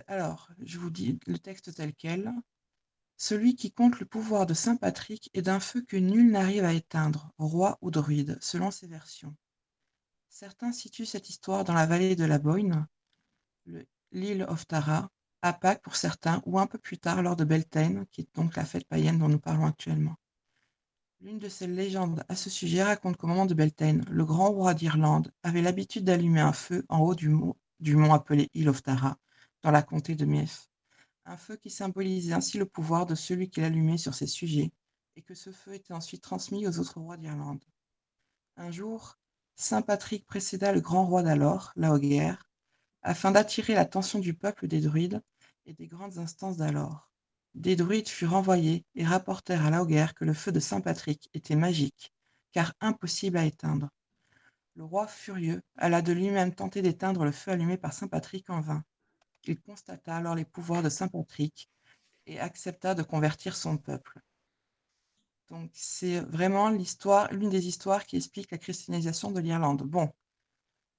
Alors, 0.08 0.50
je 0.60 0.78
vous 0.78 0.90
dis 0.90 1.20
le 1.28 1.38
texte 1.38 1.74
tel 1.74 1.94
quel. 1.94 2.32
Celui 3.18 3.56
qui 3.56 3.74
compte 3.74 4.00
le 4.00 4.06
pouvoir 4.06 4.46
de 4.46 4.54
saint 4.54 4.78
Patrick 4.78 5.30
est 5.34 5.42
d'un 5.42 5.60
feu 5.60 5.82
que 5.82 5.98
nul 5.98 6.32
n'arrive 6.32 6.64
à 6.64 6.74
éteindre, 6.74 7.34
roi 7.38 7.78
ou 7.82 7.92
druide, 7.92 8.38
selon 8.40 8.72
ses 8.72 8.88
versions. 8.88 9.36
Certains 10.30 10.72
situent 10.72 11.06
cette 11.06 11.30
histoire 11.30 11.66
dans 11.66 11.74
la 11.74 11.86
vallée 11.86 12.16
de 12.16 12.24
la 12.24 12.40
Boyne, 12.40 12.88
l'île 14.12 14.44
of 14.48 14.66
Tara, 14.68 15.12
à 15.42 15.54
Pâques 15.54 15.82
pour 15.82 15.96
certains, 15.96 16.42
ou 16.46 16.60
un 16.60 16.68
peu 16.68 16.78
plus 16.78 16.98
tard 16.98 17.22
lors 17.22 17.36
de 17.36 17.44
Beltane, 17.44 18.06
qui 18.12 18.22
est 18.22 18.36
donc 18.36 18.56
la 18.56 18.66
fête 18.66 18.88
païenne 18.88 19.20
dont 19.20 19.30
nous 19.30 19.40
parlons 19.40 19.66
actuellement. 19.66 20.16
L'une 21.22 21.40
de 21.40 21.50
ces 21.50 21.68
légendes 21.68 22.24
à 22.30 22.36
ce 22.36 22.50
sujet 22.50 22.82
raconte 22.82 23.18
qu'au 23.18 23.28
moment 23.28 23.46
de 23.46 23.54
Beltane, 23.54 24.06
le 24.10 24.26
grand 24.26 24.52
roi 24.52 24.74
d'Irlande 24.74 25.34
avait 25.44 25.62
l'habitude 25.62 26.06
d'allumer 26.06 26.40
un 26.40 26.54
feu 26.54 26.86
en 26.88 27.00
haut 27.00 27.16
du 27.16 27.30
mont, 27.30 28.14
appelé 28.14 28.50
Île 28.54 28.70
of 28.70 28.82
Tara, 28.84 29.18
dans 29.62 29.72
la 29.72 29.82
comté 29.82 30.16
de 30.16 30.26
Meath. 30.26 30.70
Un 31.26 31.36
feu 31.36 31.58
qui 31.58 31.70
symbolisait 31.70 32.34
ainsi 32.34 32.58
le 32.58 32.66
pouvoir 32.66 33.06
de 33.06 33.16
celui 33.16 33.50
qui 33.50 33.60
l'allumait 33.60 33.98
sur 33.98 34.16
ses 34.16 34.28
sujets, 34.28 34.72
et 35.16 35.22
que 35.22 35.36
ce 35.36 35.52
feu 35.52 35.74
était 35.74 35.94
ensuite 35.94 36.24
transmis 36.24 36.66
aux 36.68 36.80
autres 36.80 37.02
rois 37.02 37.18
d'Irlande. 37.18 37.64
Un 38.56 38.72
jour, 38.72 39.18
Saint 39.56 39.82
Patrick 39.82 40.26
précéda 40.26 40.72
le 40.72 40.80
grand 40.80 41.06
roi 41.06 41.22
d'alors, 41.22 41.74
Laogaire, 41.76 42.49
afin 43.02 43.32
d'attirer 43.32 43.74
l'attention 43.74 44.20
du 44.20 44.34
peuple 44.34 44.68
des 44.68 44.82
druides 44.82 45.22
et 45.66 45.74
des 45.74 45.88
grandes 45.88 46.18
instances 46.18 46.58
d'alors. 46.58 47.10
Des 47.56 47.76
druides 47.76 48.10
furent 48.10 48.36
envoyés 48.36 48.86
et 48.96 49.06
rapportèrent 49.06 49.66
à 49.66 49.70
Laoguerre 49.70 50.14
que 50.14 50.26
le 50.26 50.34
feu 50.34 50.52
de 50.52 50.60
Saint 50.60 50.82
Patrick 50.82 51.30
était 51.34 51.56
magique, 51.56 52.14
car 52.52 52.74
impossible 52.82 53.38
à 53.38 53.46
éteindre. 53.46 53.90
Le 54.76 54.84
roi 54.84 55.08
furieux 55.08 55.62
alla 55.78 56.02
de 56.02 56.14
lui-même 56.14 56.54
tenter 56.54 56.82
d'éteindre 56.82 57.26
le 57.26 57.32
feu 57.32 57.52
allumé 57.52 57.78
par 57.78 57.94
Saint 57.94 58.08
Patrick 58.08 58.50
en 58.50 58.62
vain. 58.62 58.84
Il 59.46 59.60
constata 59.60 60.16
alors 60.16 60.36
les 60.36 60.46
pouvoirs 60.46 60.84
de 60.84 60.90
Saint 60.90 61.08
Patrick 61.08 61.70
et 62.26 62.40
accepta 62.40 62.94
de 62.96 63.04
convertir 63.04 63.56
son 63.56 63.78
peuple. 63.78 64.20
Donc 65.50 65.72
c'est 65.74 66.20
vraiment 66.20 66.70
l'histoire, 66.70 67.32
l'une 67.34 67.50
des 67.50 67.68
histoires 67.68 68.06
qui 68.06 68.18
explique 68.18 68.52
la 68.52 68.60
christianisation 68.60 69.32
de 69.32 69.40
l'Irlande. 69.40 69.82
Bon, 69.84 70.12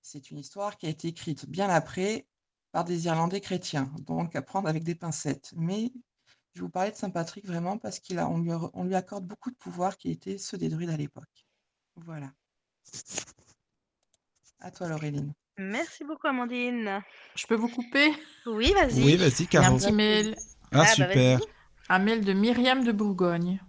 c'est 0.02 0.30
une 0.30 0.38
histoire 0.38 0.76
qui 0.76 0.86
a 0.86 0.88
été 0.90 1.08
écrite 1.08 1.48
bien 1.48 1.68
après 1.68 2.26
par 2.72 2.84
des 2.84 3.06
Irlandais 3.06 3.40
chrétiens, 3.40 3.92
donc 4.00 4.36
à 4.36 4.42
prendre 4.42 4.68
avec 4.68 4.84
des 4.84 4.94
pincettes. 4.94 5.52
Mais 5.56 5.92
je 6.54 6.60
vous 6.62 6.68
parlais 6.68 6.90
de 6.92 6.96
Saint 6.96 7.10
Patrick 7.10 7.46
vraiment 7.46 7.78
parce 7.78 7.98
qu'il 8.00 8.18
a, 8.18 8.28
on 8.28 8.38
lui, 8.38 8.50
on 8.74 8.84
lui 8.84 8.94
accorde 8.94 9.24
beaucoup 9.26 9.50
de 9.50 9.56
pouvoirs 9.56 9.96
qui 9.96 10.10
étaient 10.10 10.38
ceux 10.38 10.56
des 10.58 10.68
druides 10.68 10.90
à 10.90 10.96
l'époque. 10.96 11.46
Voilà. 11.96 12.32
À 14.60 14.70
toi, 14.70 14.88
Laureline. 14.88 15.32
Merci 15.58 16.04
beaucoup, 16.04 16.26
Amandine. 16.26 17.02
Je 17.34 17.46
peux 17.46 17.54
vous 17.54 17.68
couper? 17.68 18.12
Oui, 18.46 18.72
vas-y. 18.72 19.02
Oui, 19.04 19.16
vas-y, 19.16 19.46
Caro. 19.46 19.74
un 19.74 19.78
petit 19.78 19.92
mail, 19.92 20.36
Ah, 20.72 20.78
bah, 20.78 20.86
super. 20.86 21.40
un 21.88 21.98
mail 21.98 22.24
de 22.24 22.32
Myriam 22.32 22.84
de 22.84 22.92
Bourgogne. 22.92 23.60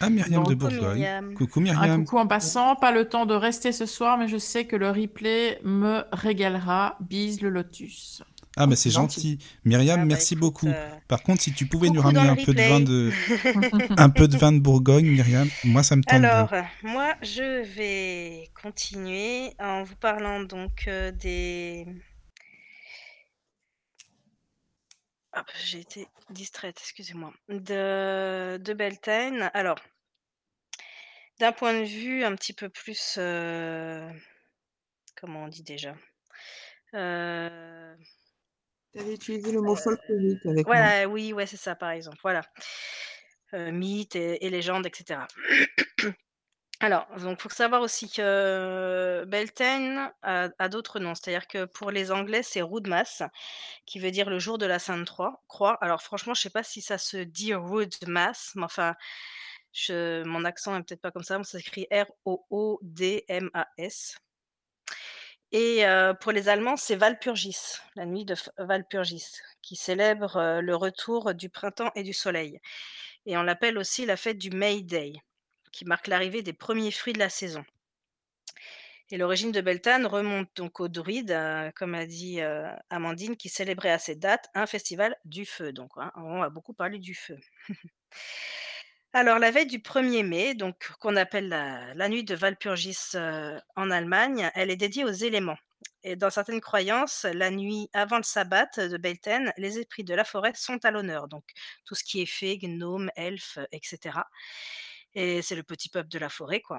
Ah, 0.00 0.10
Myriam 0.10 0.42
de 0.44 0.54
Coucou, 0.54 0.56
Bourgogne. 0.68 0.94
Myriam. 0.98 1.34
Coucou, 1.34 1.60
Un 1.60 1.62
Myriam. 1.62 2.04
coucou 2.04 2.18
en 2.18 2.26
passant, 2.26 2.76
pas 2.76 2.92
le 2.92 3.08
temps 3.08 3.24
de 3.26 3.34
rester 3.34 3.72
ce 3.72 3.86
soir, 3.86 4.18
mais 4.18 4.28
je 4.28 4.36
sais 4.36 4.66
que 4.66 4.76
le 4.76 4.90
replay 4.90 5.58
me 5.64 6.02
régalera. 6.12 6.96
Bise 7.00 7.40
le 7.40 7.48
lotus. 7.48 8.22
Ah, 8.58 8.66
bah 8.66 8.74
c'est 8.76 8.90
gentil. 8.90 9.38
Myriam, 9.66 9.96
Ah, 10.00 10.02
bah, 10.02 10.06
merci 10.08 10.32
écoute, 10.34 10.40
beaucoup. 10.40 10.68
euh, 10.68 10.88
Par 11.08 11.22
contre, 11.22 11.42
si 11.42 11.52
tu 11.52 11.66
pouvais 11.66 11.88
nous 11.90 12.02
coucou 12.02 12.16
ramener 12.16 12.28
un 12.28 12.36
peu 12.36 12.54
de 12.54 12.62
vin 12.62 12.80
de, 12.80 13.10
un 13.98 14.08
peu 14.10 14.28
de 14.28 14.36
vin 14.38 14.52
de 14.52 14.60
Bourgogne, 14.60 15.06
Myriam, 15.10 15.48
moi 15.64 15.82
ça 15.82 15.94
me 15.96 16.02
tente 16.02 16.20
bien. 16.20 16.28
Alors, 16.30 16.50
moi, 16.82 17.14
je 17.22 17.62
vais 17.76 18.48
continuer 18.62 19.52
en 19.58 19.82
vous 19.82 19.96
parlant 19.96 20.40
donc 20.40 20.84
euh, 20.88 21.10
des. 21.12 21.86
Hop, 25.36 25.46
j'ai 25.64 25.80
été 25.80 26.08
distraite, 26.30 26.78
excusez-moi. 26.80 27.32
De, 27.48 28.56
de 28.58 28.72
Beltane. 28.72 29.50
Alors, 29.52 29.78
d'un 31.38 31.52
point 31.52 31.78
de 31.78 31.84
vue 31.84 32.24
un 32.24 32.34
petit 32.34 32.54
peu 32.54 32.68
plus. 32.70 33.16
euh, 33.18 34.08
Comment 35.20 35.44
on 35.44 35.48
dit 35.48 35.62
déjà 35.62 35.94
Euh, 36.94 37.94
Tu 38.92 38.98
avais 39.00 39.14
utilisé 39.14 39.52
le 39.52 39.60
mot 39.60 39.76
folklorique 39.76 40.44
avec 40.46 40.66
moi. 40.66 40.76
Voilà, 40.76 41.06
oui, 41.08 41.32
ouais, 41.34 41.46
c'est 41.46 41.56
ça, 41.58 41.74
par 41.74 41.90
exemple. 41.90 42.18
Voilà. 42.22 42.40
Euh, 43.54 43.70
mythes 43.70 44.16
et, 44.16 44.44
et 44.44 44.50
légendes, 44.50 44.86
etc. 44.86 45.20
Alors, 46.80 47.06
donc, 47.20 47.40
faut 47.40 47.48
savoir 47.48 47.80
aussi 47.80 48.10
que 48.10 49.24
Beltane 49.26 50.12
a, 50.22 50.68
d'autres 50.68 51.00
noms. 51.00 51.14
C'est-à-dire 51.14 51.46
que 51.48 51.64
pour 51.64 51.90
les 51.90 52.12
Anglais, 52.12 52.42
c'est 52.42 52.60
Roodmas, 52.60 53.22
qui 53.86 53.98
veut 53.98 54.10
dire 54.10 54.28
le 54.28 54.38
jour 54.38 54.58
de 54.58 54.66
la 54.66 54.78
Sainte 54.78 55.08
Croix. 55.48 55.78
Alors, 55.80 56.02
franchement, 56.02 56.34
je 56.34 56.42
sais 56.42 56.50
pas 56.50 56.62
si 56.62 56.82
ça 56.82 56.98
se 56.98 57.16
dit 57.16 57.54
Roodmas, 57.54 58.52
mais 58.56 58.64
enfin, 58.64 58.94
mon 59.90 60.44
accent 60.44 60.76
est 60.76 60.82
peut-être 60.82 61.00
pas 61.00 61.10
comme 61.10 61.22
ça, 61.22 61.38
mais 61.38 61.44
ça 61.44 61.58
s'écrit 61.58 61.86
R-O-O-D-M-A-S. 61.90 63.36
Et 65.52 65.84
pour 66.20 66.32
les 66.32 66.48
Allemands, 66.48 66.76
c'est 66.76 67.00
Walpurgis, 67.00 67.78
la 67.94 68.04
nuit 68.04 68.24
de 68.24 68.34
F- 68.34 68.50
Walpurgis, 68.58 69.38
qui 69.62 69.76
célèbre 69.76 70.60
le 70.60 70.76
retour 70.76 71.32
du 71.34 71.48
printemps 71.48 71.90
et 71.94 72.02
du 72.02 72.12
soleil. 72.12 72.60
Et 73.26 73.36
on 73.38 73.42
l'appelle 73.42 73.78
aussi 73.78 74.06
la 74.06 74.16
fête 74.16 74.38
du 74.38 74.50
May 74.50 74.82
Day, 74.82 75.12
qui 75.76 75.84
marque 75.84 76.06
l'arrivée 76.06 76.42
des 76.42 76.54
premiers 76.54 76.90
fruits 76.90 77.12
de 77.12 77.18
la 77.18 77.28
saison. 77.28 77.62
Et 79.10 79.18
l'origine 79.18 79.52
de 79.52 79.60
Beltane 79.60 80.06
remonte 80.06 80.48
donc 80.56 80.80
aux 80.80 80.88
druides, 80.88 81.30
euh, 81.30 81.70
comme 81.76 81.94
a 81.94 82.06
dit 82.06 82.40
euh, 82.40 82.68
Amandine, 82.90 83.36
qui 83.36 83.50
célébrait 83.50 83.90
à 83.90 83.98
cette 83.98 84.18
date 84.18 84.48
un 84.54 84.66
festival 84.66 85.14
du 85.26 85.44
feu. 85.44 85.72
Donc, 85.72 85.92
hein, 85.96 86.10
on 86.16 86.42
a 86.42 86.48
beaucoup 86.48 86.72
parlé 86.72 86.98
du 86.98 87.14
feu. 87.14 87.36
Alors, 89.12 89.38
la 89.38 89.50
veille 89.50 89.66
du 89.66 89.78
1er 89.78 90.24
mai, 90.26 90.54
donc 90.54 90.90
qu'on 90.98 91.14
appelle 91.14 91.48
la, 91.48 92.08
nuit 92.08 92.24
de 92.24 92.34
Walpurgis 92.34 93.14
euh, 93.14 93.58
en 93.76 93.90
Allemagne, 93.90 94.50
elle 94.54 94.70
est 94.70 94.76
dédiée 94.76 95.04
aux 95.04 95.12
éléments. 95.12 95.58
Et 96.02 96.16
dans 96.16 96.30
certaines 96.30 96.60
croyances, 96.60 97.26
la 97.32 97.50
nuit 97.50 97.88
avant 97.92 98.16
le 98.16 98.22
sabbat 98.22 98.70
de 98.76 98.96
Beltane, 98.96 99.52
les 99.56 99.78
esprits 99.78 100.04
de 100.04 100.14
la 100.14 100.24
forêt 100.24 100.52
sont 100.54 100.84
à 100.84 100.90
l'honneur. 100.90 101.28
Donc, 101.28 101.44
tout 101.84 101.94
ce 101.94 102.02
qui 102.02 102.22
est 102.22 102.26
fées, 102.26 102.58
gnomes, 102.58 103.10
elfes, 103.14 103.58
etc. 103.72 104.18
Et 105.16 105.42
c'est 105.42 105.56
le 105.56 105.62
petit 105.62 105.88
peuple 105.88 106.10
de 106.10 106.18
la 106.18 106.28
forêt, 106.28 106.60
quoi. 106.60 106.78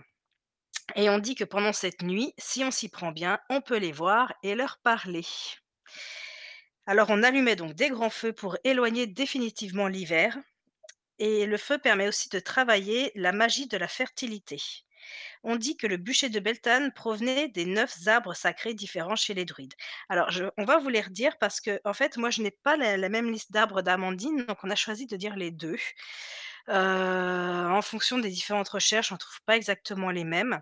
Et 0.96 1.10
on 1.10 1.18
dit 1.18 1.36
que 1.36 1.44
pendant 1.44 1.74
cette 1.74 2.04
nuit, 2.04 2.34
si 2.38 2.64
on 2.64 2.72
s'y 2.72 2.88
prend 2.88 3.12
bien, 3.12 3.40
on 3.50 3.62
peut 3.62 3.78
les 3.78 3.92
voir 3.92 4.34
et 4.44 4.56
leur 4.56 4.78
parler. 4.78 5.26
Alors 6.86 7.10
on 7.10 7.24
allumait 7.24 7.58
donc 7.58 7.74
des 7.74 7.90
grands 7.90 8.12
feux 8.12 8.32
pour 8.32 8.58
éloigner 8.64 9.08
définitivement 9.08 9.88
l'hiver. 9.88 10.38
Et 11.20 11.48
le 11.48 11.58
feu 11.58 11.80
permet 11.80 12.08
aussi 12.08 12.30
de 12.30 12.40
travailler 12.40 13.12
la 13.16 13.32
magie 13.32 13.68
de 13.68 13.76
la 13.76 13.88
fertilité. 13.88 14.62
On 15.44 15.56
dit 15.56 15.76
que 15.76 15.88
le 15.88 15.98
bûcher 15.98 16.30
de 16.30 16.40
Beltane 16.40 16.94
provenait 16.94 17.48
des 17.48 17.66
neuf 17.66 18.08
arbres 18.08 18.36
sacrés 18.36 18.76
différents 18.76 19.16
chez 19.16 19.34
les 19.34 19.46
druides. 19.46 19.74
Alors, 20.10 20.30
on 20.58 20.66
va 20.66 20.78
vous 20.78 20.90
les 20.90 21.02
redire 21.02 21.38
parce 21.40 21.60
que, 21.60 21.80
en 21.86 21.94
fait, 21.94 22.18
moi, 22.18 22.30
je 22.30 22.42
n'ai 22.42 22.52
pas 22.52 22.78
la 22.78 23.10
même 23.10 23.32
liste 23.32 23.52
d'arbres 23.52 23.82
d'Amandine, 23.82 24.46
donc 24.46 24.58
on 24.64 24.70
a 24.70 24.76
choisi 24.76 25.08
de 25.08 25.16
dire 25.16 25.36
les 25.36 25.52
deux. 25.52 25.78
En 26.68 27.82
fonction 27.82 28.18
des 28.20 28.30
différentes 28.30 28.70
recherches, 28.70 29.12
on 29.12 29.16
ne 29.16 29.20
trouve 29.20 29.42
pas 29.46 29.56
exactement 29.58 30.12
les 30.12 30.24
mêmes. 30.24 30.62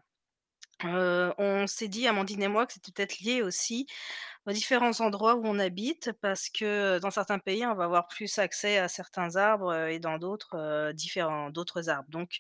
On 0.84 1.66
s'est 1.68 1.88
dit, 1.88 2.08
Amandine 2.08 2.44
et 2.44 2.48
moi, 2.48 2.66
que 2.68 2.74
c'était 2.74 2.92
peut-être 2.92 3.20
lié 3.20 3.42
aussi 3.42 3.88
aux 4.46 4.52
différents 4.52 5.00
endroits 5.02 5.36
où 5.36 5.46
on 5.46 5.58
habite, 5.58 6.12
parce 6.22 6.50
que 6.50 7.00
dans 7.00 7.12
certains 7.12 7.40
pays, 7.40 7.66
on 7.66 7.76
va 7.76 7.86
avoir 7.86 8.08
plus 8.08 8.38
accès 8.38 8.78
à 8.78 8.88
certains 8.88 9.36
arbres 9.38 9.74
et 9.88 10.00
dans 10.00 10.18
d'autres, 10.20 10.92
différents 10.94 11.50
d'autres 11.50 11.90
arbres. 11.90 12.10
Donc, 12.10 12.40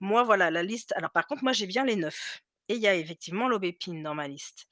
moi, 0.00 0.24
voilà, 0.24 0.50
la 0.50 0.62
liste. 0.62 0.92
Alors, 0.96 1.10
par 1.10 1.26
contre, 1.26 1.44
moi, 1.44 1.52
j'ai 1.52 1.66
bien 1.66 1.84
les 1.84 1.96
neuf. 1.96 2.42
Et 2.68 2.74
il 2.74 2.80
y 2.80 2.88
a 2.88 2.94
effectivement 2.94 3.48
l'aubépine 3.48 4.02
dans 4.02 4.14
ma 4.14 4.28
liste. 4.28 4.66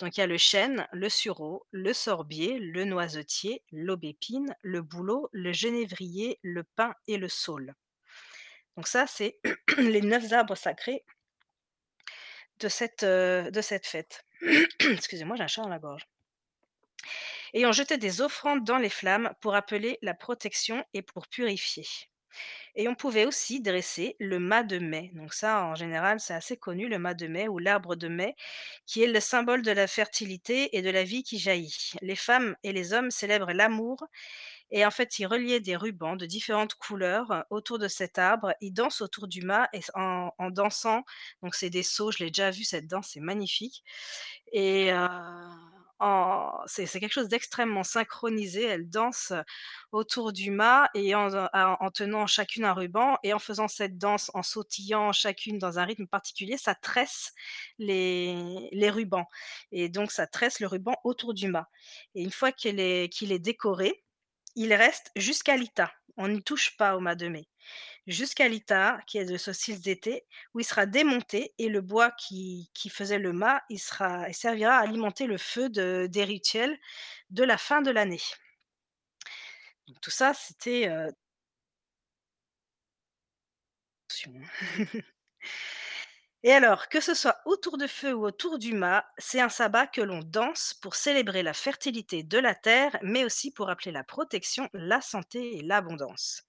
Donc, 0.00 0.16
il 0.16 0.20
y 0.20 0.22
a 0.22 0.26
le 0.26 0.38
chêne, 0.38 0.88
le 0.92 1.10
sureau, 1.10 1.66
le 1.72 1.92
sorbier, 1.92 2.58
le 2.58 2.86
noisetier, 2.86 3.62
l'aubépine, 3.70 4.56
le 4.62 4.80
bouleau, 4.80 5.28
le 5.32 5.52
genévrier, 5.52 6.38
le 6.42 6.64
pin 6.64 6.94
et 7.06 7.18
le 7.18 7.28
saule. 7.28 7.74
Donc, 8.76 8.88
ça, 8.88 9.06
c'est 9.06 9.38
les 9.76 10.00
neuf 10.00 10.32
arbres 10.32 10.54
sacrés 10.56 11.04
de 12.60 12.68
cette, 12.68 13.02
euh, 13.02 13.50
de 13.50 13.60
cette 13.60 13.86
fête. 13.86 14.24
Excusez-moi, 14.80 15.36
j'ai 15.36 15.42
un 15.42 15.48
chat 15.48 15.62
dans 15.62 15.68
la 15.68 15.78
gorge. 15.78 16.08
Et 17.52 17.66
on 17.66 17.72
jetait 17.72 17.98
des 17.98 18.22
offrandes 18.22 18.64
dans 18.64 18.78
les 18.78 18.88
flammes 18.88 19.34
pour 19.42 19.54
appeler 19.54 19.98
la 20.00 20.14
protection 20.14 20.82
et 20.94 21.02
pour 21.02 21.28
purifier. 21.28 21.86
Et 22.76 22.88
on 22.88 22.94
pouvait 22.94 23.26
aussi 23.26 23.60
dresser 23.60 24.16
le 24.20 24.38
mât 24.38 24.62
de 24.62 24.78
mai. 24.78 25.10
Donc 25.14 25.34
ça, 25.34 25.64
en 25.64 25.74
général, 25.74 26.20
c'est 26.20 26.34
assez 26.34 26.56
connu, 26.56 26.88
le 26.88 26.98
mât 26.98 27.14
de 27.14 27.26
mai 27.26 27.48
ou 27.48 27.58
l'arbre 27.58 27.96
de 27.96 28.08
mai, 28.08 28.36
qui 28.86 29.02
est 29.02 29.06
le 29.06 29.20
symbole 29.20 29.62
de 29.62 29.72
la 29.72 29.86
fertilité 29.86 30.76
et 30.76 30.82
de 30.82 30.90
la 30.90 31.04
vie 31.04 31.22
qui 31.22 31.38
jaillit. 31.38 31.92
Les 32.02 32.16
femmes 32.16 32.56
et 32.62 32.72
les 32.72 32.92
hommes 32.92 33.10
célèbrent 33.10 33.52
l'amour 33.52 34.06
et 34.70 34.86
en 34.86 34.90
fait, 34.90 35.18
ils 35.18 35.26
reliaient 35.26 35.60
des 35.60 35.76
rubans 35.76 36.16
de 36.16 36.26
différentes 36.26 36.74
couleurs 36.74 37.44
autour 37.50 37.78
de 37.78 37.88
cet 37.88 38.18
arbre. 38.18 38.54
Ils 38.60 38.72
dansent 38.72 39.00
autour 39.00 39.26
du 39.26 39.42
mât 39.42 39.68
et 39.72 39.80
en, 39.94 40.30
dansant, 40.50 41.04
donc 41.42 41.54
c'est 41.54 41.70
des 41.70 41.82
sauts, 41.82 42.12
je 42.12 42.18
l'ai 42.22 42.30
déjà 42.30 42.50
vu 42.50 42.64
cette 42.64 42.86
danse, 42.86 43.10
c'est 43.12 43.20
magnifique. 43.20 43.82
Et 44.52 44.92
euh, 44.92 45.08
c'est 46.66 46.86
quelque 47.00 47.12
chose 47.12 47.28
d'extrêmement 47.28 47.84
synchronisé. 47.84 48.64
Elles 48.64 48.88
dansent 48.88 49.32
autour 49.92 50.32
du 50.32 50.50
mât 50.50 50.88
et 50.94 51.14
en, 51.14 51.32
en- 51.34 51.48
en 51.80 51.90
tenant 51.90 52.26
chacune 52.26 52.64
un 52.64 52.72
ruban 52.72 53.18
et 53.22 53.32
en 53.32 53.38
faisant 53.38 53.68
cette 53.68 53.98
danse, 53.98 54.30
en 54.34 54.42
sautillant 54.42 55.12
chacune 55.12 55.58
dans 55.58 55.78
un 55.78 55.84
rythme 55.84 56.06
particulier, 56.06 56.56
ça 56.56 56.74
tresse 56.74 57.32
les, 57.78 58.90
rubans. 58.90 59.26
Et 59.72 59.88
donc, 59.88 60.10
ça 60.12 60.26
tresse 60.26 60.60
le 60.60 60.66
ruban 60.66 60.94
autour 61.04 61.34
du 61.34 61.48
mât. 61.48 61.68
Et 62.14 62.22
une 62.22 62.32
fois 62.32 62.52
qu'il 62.52 62.80
est 62.80 63.38
décoré, 63.38 64.04
il 64.54 64.74
reste 64.74 65.10
jusqu'à 65.16 65.56
l'Ita. 65.56 65.92
On 66.16 66.28
n'y 66.28 66.42
touche 66.42 66.76
pas 66.76 66.96
au 66.96 67.00
mât 67.00 67.14
de 67.14 67.28
mai. 67.28 67.48
Jusqu'à 68.06 68.48
l'Ita, 68.48 69.00
qui 69.06 69.18
est 69.18 69.24
de 69.24 69.36
saucisse 69.36 69.80
d'été, 69.80 70.26
où 70.54 70.60
il 70.60 70.64
sera 70.64 70.86
démonté 70.86 71.54
et 71.58 71.68
le 71.68 71.80
bois 71.80 72.10
qui, 72.12 72.70
faisait 72.90 73.18
le 73.18 73.32
mât, 73.32 73.62
servira 74.32 74.78
à 74.78 74.82
alimenter 74.82 75.26
le 75.26 75.38
feu 75.38 75.70
de, 75.70 76.08
des 76.10 76.24
rituels 76.24 76.78
de 77.30 77.44
la 77.44 77.58
fin 77.58 77.82
de 77.82 77.90
l'année. 77.90 78.20
Tout 80.00 80.10
ça, 80.10 80.34
c'était... 80.34 80.88
euh, 80.88 81.10
Et 86.42 86.52
alors, 86.52 86.88
que 86.88 87.00
ce 87.00 87.14
soit 87.14 87.38
autour 87.46 87.76
du 87.78 87.88
feu 87.88 88.12
ou 88.14 88.24
autour 88.26 88.58
du 88.58 88.72
mât, 88.74 89.06
c'est 89.18 89.40
un 89.40 89.48
sabbat 89.48 89.86
que 89.86 90.00
l'on 90.02 90.20
danse 90.20 90.74
pour 90.74 90.94
célébrer 90.94 91.42
la 91.42 91.52
fertilité 91.54 92.22
de 92.22 92.38
la 92.38 92.54
terre, 92.54 92.98
mais 93.02 93.24
aussi 93.24 93.50
pour 93.50 93.66
rappeler 93.68 93.90
la 93.92 94.04
protection, 94.04 94.68
la 94.74 95.00
santé 95.00 95.56
et 95.58 95.62
l'abondance. 95.62 96.42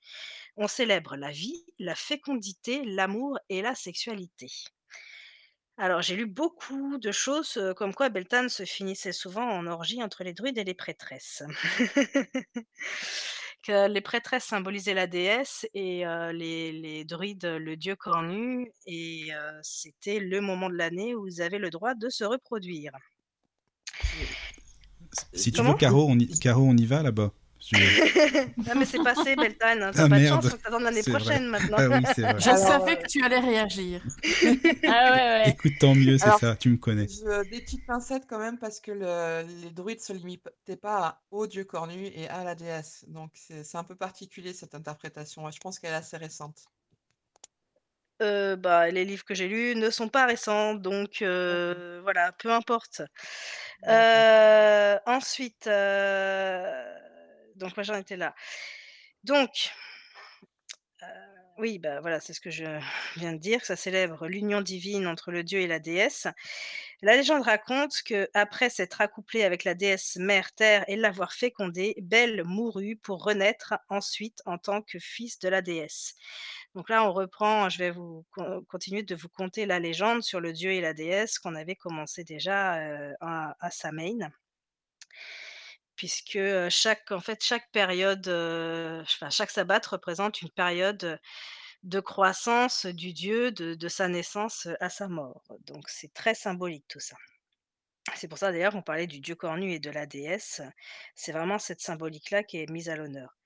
On 0.58 0.68
célèbre 0.68 1.16
la 1.18 1.32
vie, 1.32 1.66
la 1.80 1.96
fécondité, 1.96 2.84
l'amour 2.86 3.40
et 3.50 3.62
la 3.62 3.76
sexualité. 3.76 4.50
Alors, 5.78 6.02
j'ai 6.02 6.16
lu 6.16 6.28
beaucoup 6.28 6.98
de 6.98 7.12
choses, 7.12 7.58
heu, 7.58 7.74
comme 7.74 7.94
quoi 7.94 8.08
Beltane 8.10 8.48
se 8.50 8.64
finissait 8.66 9.12
souvent 9.12 9.48
en 9.50 9.68
orgie 9.68 10.02
entre 10.04 10.24
les 10.24 10.34
druides 10.34 10.58
et 10.58 10.64
les 10.64 10.74
prêtresses. 10.74 11.44
Que 13.64 13.88
les 13.88 14.02
prêtresses 14.02 14.46
symbolisaient 14.46 14.94
la 14.96 15.08
déesse 15.08 15.68
et 15.74 16.04
les 16.34 16.72
les 16.72 17.06
druides, 17.06 17.46
le 17.46 17.76
dieu 17.78 17.96
cornu 17.96 18.72
et 18.88 19.30
c'était 19.62 20.20
le 20.20 20.42
moment 20.42 20.70
de 20.70 20.76
l'année 20.76 21.14
où 21.14 21.28
ils 21.28 21.42
avaient 21.42 21.60
le 21.60 21.70
droit 21.70 21.94
de 21.94 22.10
se 22.10 22.24
reproduire. 22.24 22.92
Si 25.34 25.52
tu 25.52 25.62
veux, 25.62 25.74
Caro, 25.76 26.08
on 26.10 26.18
y, 26.18 26.28
Caro, 26.40 26.64
on 26.64 26.76
y 26.76 26.86
va 26.86 27.04
là-bas. 27.04 27.32
Non, 28.66 28.76
mais 28.76 28.86
c'est 28.86 29.00
passé 29.00 29.36
Beltane, 29.36 29.84
hein, 29.84 29.92
tu 29.92 30.00
Ah, 30.00 30.08
pas 30.08 30.20
de 30.20 30.22
merde. 30.22 30.42
chance, 30.42 30.50
faut 30.50 30.58
que 30.58 30.62
t'attendes 30.62 30.84
l'année 30.84 31.04
vrai. 31.04 31.12
prochaine 31.20 31.48
maintenant. 31.48 31.78
Ah 31.80 31.90
oui, 31.90 32.04
c'est 32.06 32.22
vrai. 32.22 32.40
Je 32.40 32.50
Alors, 32.50 32.58
savais 32.58 32.94
euh, 32.94 33.02
que 33.02 33.08
tu 33.08 33.24
allais 33.24 33.40
réagir. 33.40 34.04
Ah 34.88 35.12
ouais, 35.12 35.20
ouais. 35.20 35.50
Écoute, 35.50 35.74
tant 35.80 35.96
mieux, 35.96 36.18
c'est 36.18 36.32
ça, 36.32 36.56
tu 36.56 36.70
me 36.70 36.78
connais. 36.78 37.08
Je, 37.08 37.44
des 37.46 37.62
petites 37.62 37.86
pincettes 37.86 38.26
quand 38.28 38.40
même 38.40 38.58
parce 38.60 38.80
que 38.80 38.92
le- 38.92 39.44
les 39.64 39.72
druides 39.72 40.02
se 40.02 40.14
limitaient 40.14 40.78
pas 40.82 41.06
à- 41.08 41.22
au 41.32 41.48
dieu 41.48 41.64
cornu 41.64 42.06
et 42.08 42.28
à 42.30 42.44
la 42.44 42.56
déesse. 42.56 43.06
Donc 43.08 43.32
c'est 43.36 43.76
un 43.78 43.84
peu 43.84 43.96
particulier 43.96 44.54
cette 44.54 44.76
interprétation. 44.76 45.50
Je 45.52 45.60
pense 45.60 45.80
qu'elle 45.80 45.92
est 45.94 45.96
assez 45.96 46.18
récente. 46.18 46.64
Heu, 48.22 48.56
bah, 48.56 48.90
les 48.92 49.04
livres 49.04 49.26
que 49.26 49.34
j'ai 49.34 49.48
lus 49.48 49.76
ne 49.76 49.90
sont 49.90 50.08
pas 50.10 50.26
récents, 50.28 50.76
donc 50.76 51.22
heu, 51.24 52.00
voilà, 52.04 52.32
peu 52.34 52.52
importe. 52.52 53.02
Heu, 53.88 55.00
ensuite, 55.08 55.68
donc 57.56 57.76
moi 57.78 57.84
j'en 57.84 57.96
étais 57.96 58.18
là. 58.18 58.36
Donc, 59.24 59.72
heu, 61.04 61.06
oui, 61.58 61.80
bah, 61.80 62.00
voilà, 62.02 62.20
c'est 62.20 62.34
ce 62.34 62.42
que 62.42 62.50
je 62.50 62.64
viens 63.18 63.34
de 63.34 63.38
dire, 63.38 63.60
que 63.62 63.68
ça 63.68 63.76
célèbre 63.76 64.28
l'union 64.28 64.62
divine 64.62 65.08
entre 65.08 65.32
le 65.32 65.44
dieu 65.44 65.60
et 65.60 65.68
la 65.68 65.80
déesse. 65.80 66.28
La 67.02 67.16
légende 67.16 67.44
raconte 67.44 68.02
qu'après 68.06 68.70
s'être 68.70 69.02
accouplée 69.02 69.44
avec 69.44 69.64
la 69.66 69.76
déesse 69.76 70.18
mère 70.18 70.54
terre 70.54 70.86
et 70.88 70.96
l'avoir 70.96 71.34
fécondée, 71.34 71.96
Belle 72.02 72.44
mourut 72.46 72.98
pour 72.98 73.24
renaître 73.24 73.76
ensuite 73.90 74.42
en 74.46 74.58
tant 74.58 74.82
que 74.82 75.00
fils 75.00 75.40
de 75.40 75.50
la 75.50 75.62
déesse. 75.62 76.16
Donc 76.76 76.90
là, 76.90 77.06
on 77.08 77.14
reprend, 77.14 77.70
je 77.70 77.80
vais 77.80 77.92
vous 77.92 78.26
con 78.32 78.64
continuer 78.70 79.04
de 79.04 79.16
vous 79.16 79.30
conter 79.30 79.66
la 79.66 79.80
légende 79.80 80.24
sur 80.24 80.42
le 80.42 80.54
dieu 80.54 80.72
et 80.74 80.82
la 80.82 80.94
déesse 80.94 81.40
qu'on 81.40 81.56
avait 81.56 81.76
commencé 81.76 82.24
déjà, 82.24 82.80
heu, 82.82 83.14
à 83.22 83.56
à. 83.62 83.72
Puisque, 86.02 86.40
chaque 86.70 87.12
en 87.12 87.20
fait, 87.20 87.44
chaque 87.44 87.70
période, 87.72 88.28
enfin, 88.28 89.30
chaque 89.30 89.52
sabbat 89.52 89.82
représente 89.88 90.42
une 90.42 90.50
période, 90.50 91.20
de 91.84 92.00
croissance 92.00 92.88
du 92.88 93.14
dieu, 93.14 93.52
de 93.52 93.76
de 93.76 93.88
sa 93.88 94.08
naissance, 94.08 94.68
à 94.80 94.90
sa 94.90 95.08
mort. 95.08 95.44
Donc 95.68 95.90
c'est 95.90 96.12
très 96.12 96.34
symbolique 96.34 96.86
tout 96.88 97.00
ça. 97.00 97.18
C'est 98.16 98.28
pour 98.28 98.40
ça 98.40 98.52
d'ailleurs 98.52 98.74
qu'on 98.74 98.82
parlait 98.82 99.06
du 99.06 99.20
dieu 99.20 99.36
cornu 99.36 99.74
et 99.74 99.80
de 99.80 99.92
la 99.92 100.08
déesse, 100.08 100.62
c'est 101.14 101.34
vraiment 101.34 101.60
cette 101.60 101.82
symbolique-là 101.82 102.44
qui 102.44 102.58
est 102.58 102.70
mise 102.72 102.90
à 102.90 102.96
l'honneur. 102.96 103.38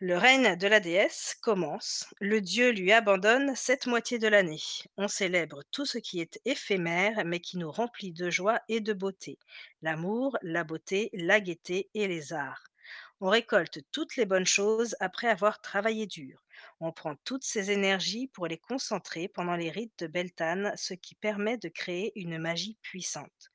Le 0.00 0.16
règne 0.16 0.54
de 0.54 0.68
la 0.68 0.78
déesse 0.78 1.36
commence, 1.42 2.06
le 2.20 2.40
dieu 2.40 2.70
lui 2.70 2.92
abandonne 2.92 3.56
cette 3.56 3.88
moitié 3.88 4.20
de 4.20 4.28
l'année. 4.28 4.62
On 4.96 5.08
célèbre 5.08 5.64
tout 5.72 5.86
ce 5.86 5.98
qui 5.98 6.20
est 6.20 6.40
éphémère 6.44 7.24
mais 7.24 7.40
qui 7.40 7.58
nous 7.58 7.72
remplit 7.72 8.12
de 8.12 8.30
joie 8.30 8.60
et 8.68 8.78
de 8.78 8.92
beauté, 8.92 9.40
l'amour, 9.82 10.38
la 10.42 10.62
beauté, 10.62 11.10
la 11.14 11.40
gaieté 11.40 11.90
et 11.94 12.06
les 12.06 12.32
arts. 12.32 12.62
On 13.20 13.28
récolte 13.28 13.80
toutes 13.90 14.14
les 14.14 14.24
bonnes 14.24 14.46
choses 14.46 14.94
après 15.00 15.26
avoir 15.26 15.60
travaillé 15.60 16.06
dur. 16.06 16.44
On 16.78 16.92
prend 16.92 17.16
toutes 17.24 17.42
ces 17.42 17.72
énergies 17.72 18.28
pour 18.28 18.46
les 18.46 18.58
concentrer 18.58 19.26
pendant 19.26 19.56
les 19.56 19.70
rites 19.70 19.98
de 19.98 20.06
Beltane, 20.06 20.72
ce 20.76 20.94
qui 20.94 21.16
permet 21.16 21.58
de 21.58 21.68
créer 21.68 22.12
une 22.14 22.38
magie 22.38 22.76
puissante. 22.82 23.50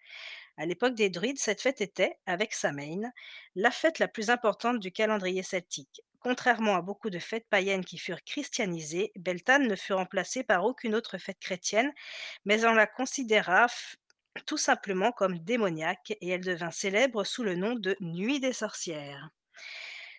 À 0.58 0.66
l'époque 0.66 0.96
des 0.96 1.10
Druides, 1.10 1.40
cette 1.40 1.62
fête 1.62 1.80
était, 1.80 2.18
avec 2.26 2.54
Samhain, 2.54 3.14
la 3.56 3.72
fête 3.72 4.00
la 4.00 4.10
plus 4.10 4.30
importante 4.30 4.82
du 4.82 4.92
calendrier 4.92 5.42
celtique. 5.42 6.04
Contrairement 6.24 6.78
à 6.78 6.82
beaucoup 6.82 7.10
de 7.10 7.20
fêtes 7.20 7.50
païennes 7.50 7.84
qui 7.84 7.98
furent 7.98 8.24
christianisées, 8.24 9.12
Beltane 9.18 9.68
ne 9.68 9.76
fut 9.76 9.92
remplacée 9.92 10.42
par 10.42 10.64
aucune 10.64 10.96
autre 10.96 11.18
fête 11.18 11.40
chrétienne, 11.40 11.92
mais 12.46 12.64
on 12.64 12.72
la 12.72 12.88
considéra 12.88 13.68
tout 14.46 14.58
simplement 14.58 15.12
comme 15.12 15.40
démoniaque 15.40 16.14
et 16.22 16.30
elle 16.30 16.46
devint 16.46 16.72
célèbre 16.72 17.26
sous 17.26 17.44
le 17.44 17.56
nom 17.56 17.76
de 17.76 17.98
Nuit 18.00 18.40
des 18.40 18.54
sorcières. 18.54 19.32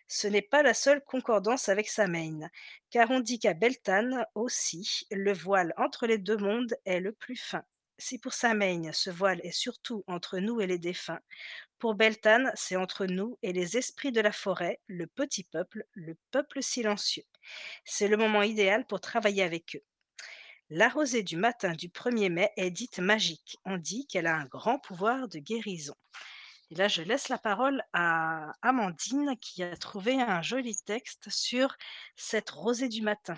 Ce 0.06 0.28
n'est 0.28 0.42
pas 0.42 0.62
la 0.62 0.74
seule 0.74 1.02
concordance 1.02 1.70
avec 1.70 1.88
Samhain, 1.88 2.50
car 2.90 3.10
on 3.10 3.20
dit 3.20 3.38
qu'à 3.38 3.54
Beltane 3.54 4.26
aussi, 4.34 5.06
le 5.10 5.32
voile 5.32 5.72
entre 5.78 6.06
les 6.06 6.18
deux 6.18 6.36
mondes 6.36 6.76
est 6.84 7.00
le 7.00 7.12
plus 7.12 7.36
fin. 7.36 7.64
Si 7.98 8.18
pour 8.18 8.32
Samhain, 8.32 8.92
ce 8.92 9.10
voile 9.10 9.40
est 9.44 9.52
surtout 9.52 10.04
entre 10.06 10.38
nous 10.38 10.60
et 10.60 10.66
les 10.66 10.78
défunts, 10.78 11.20
pour 11.78 11.94
Beltane, 11.94 12.50
c'est 12.54 12.76
entre 12.76 13.06
nous 13.06 13.38
et 13.42 13.52
les 13.52 13.76
esprits 13.76 14.10
de 14.10 14.20
la 14.20 14.32
forêt, 14.32 14.80
le 14.86 15.06
petit 15.06 15.44
peuple, 15.44 15.84
le 15.92 16.16
peuple 16.30 16.62
silencieux. 16.62 17.24
C'est 17.84 18.08
le 18.08 18.16
moment 18.16 18.42
idéal 18.42 18.86
pour 18.86 19.00
travailler 19.00 19.42
avec 19.42 19.76
eux. 19.76 19.84
La 20.70 20.88
rosée 20.88 21.22
du 21.22 21.36
matin 21.36 21.72
du 21.72 21.88
1er 21.88 22.30
mai 22.30 22.50
est 22.56 22.70
dite 22.70 22.98
magique. 22.98 23.58
On 23.64 23.76
dit 23.76 24.06
qu'elle 24.06 24.26
a 24.26 24.34
un 24.34 24.46
grand 24.46 24.78
pouvoir 24.78 25.28
de 25.28 25.38
guérison. 25.38 25.94
Et 26.70 26.74
là, 26.74 26.88
je 26.88 27.02
laisse 27.02 27.28
la 27.28 27.38
parole 27.38 27.82
à 27.92 28.50
Amandine 28.62 29.36
qui 29.40 29.62
a 29.62 29.76
trouvé 29.76 30.14
un 30.14 30.40
joli 30.40 30.74
texte 30.86 31.28
sur 31.28 31.76
cette 32.16 32.50
rosée 32.50 32.88
du 32.88 33.02
matin. 33.02 33.36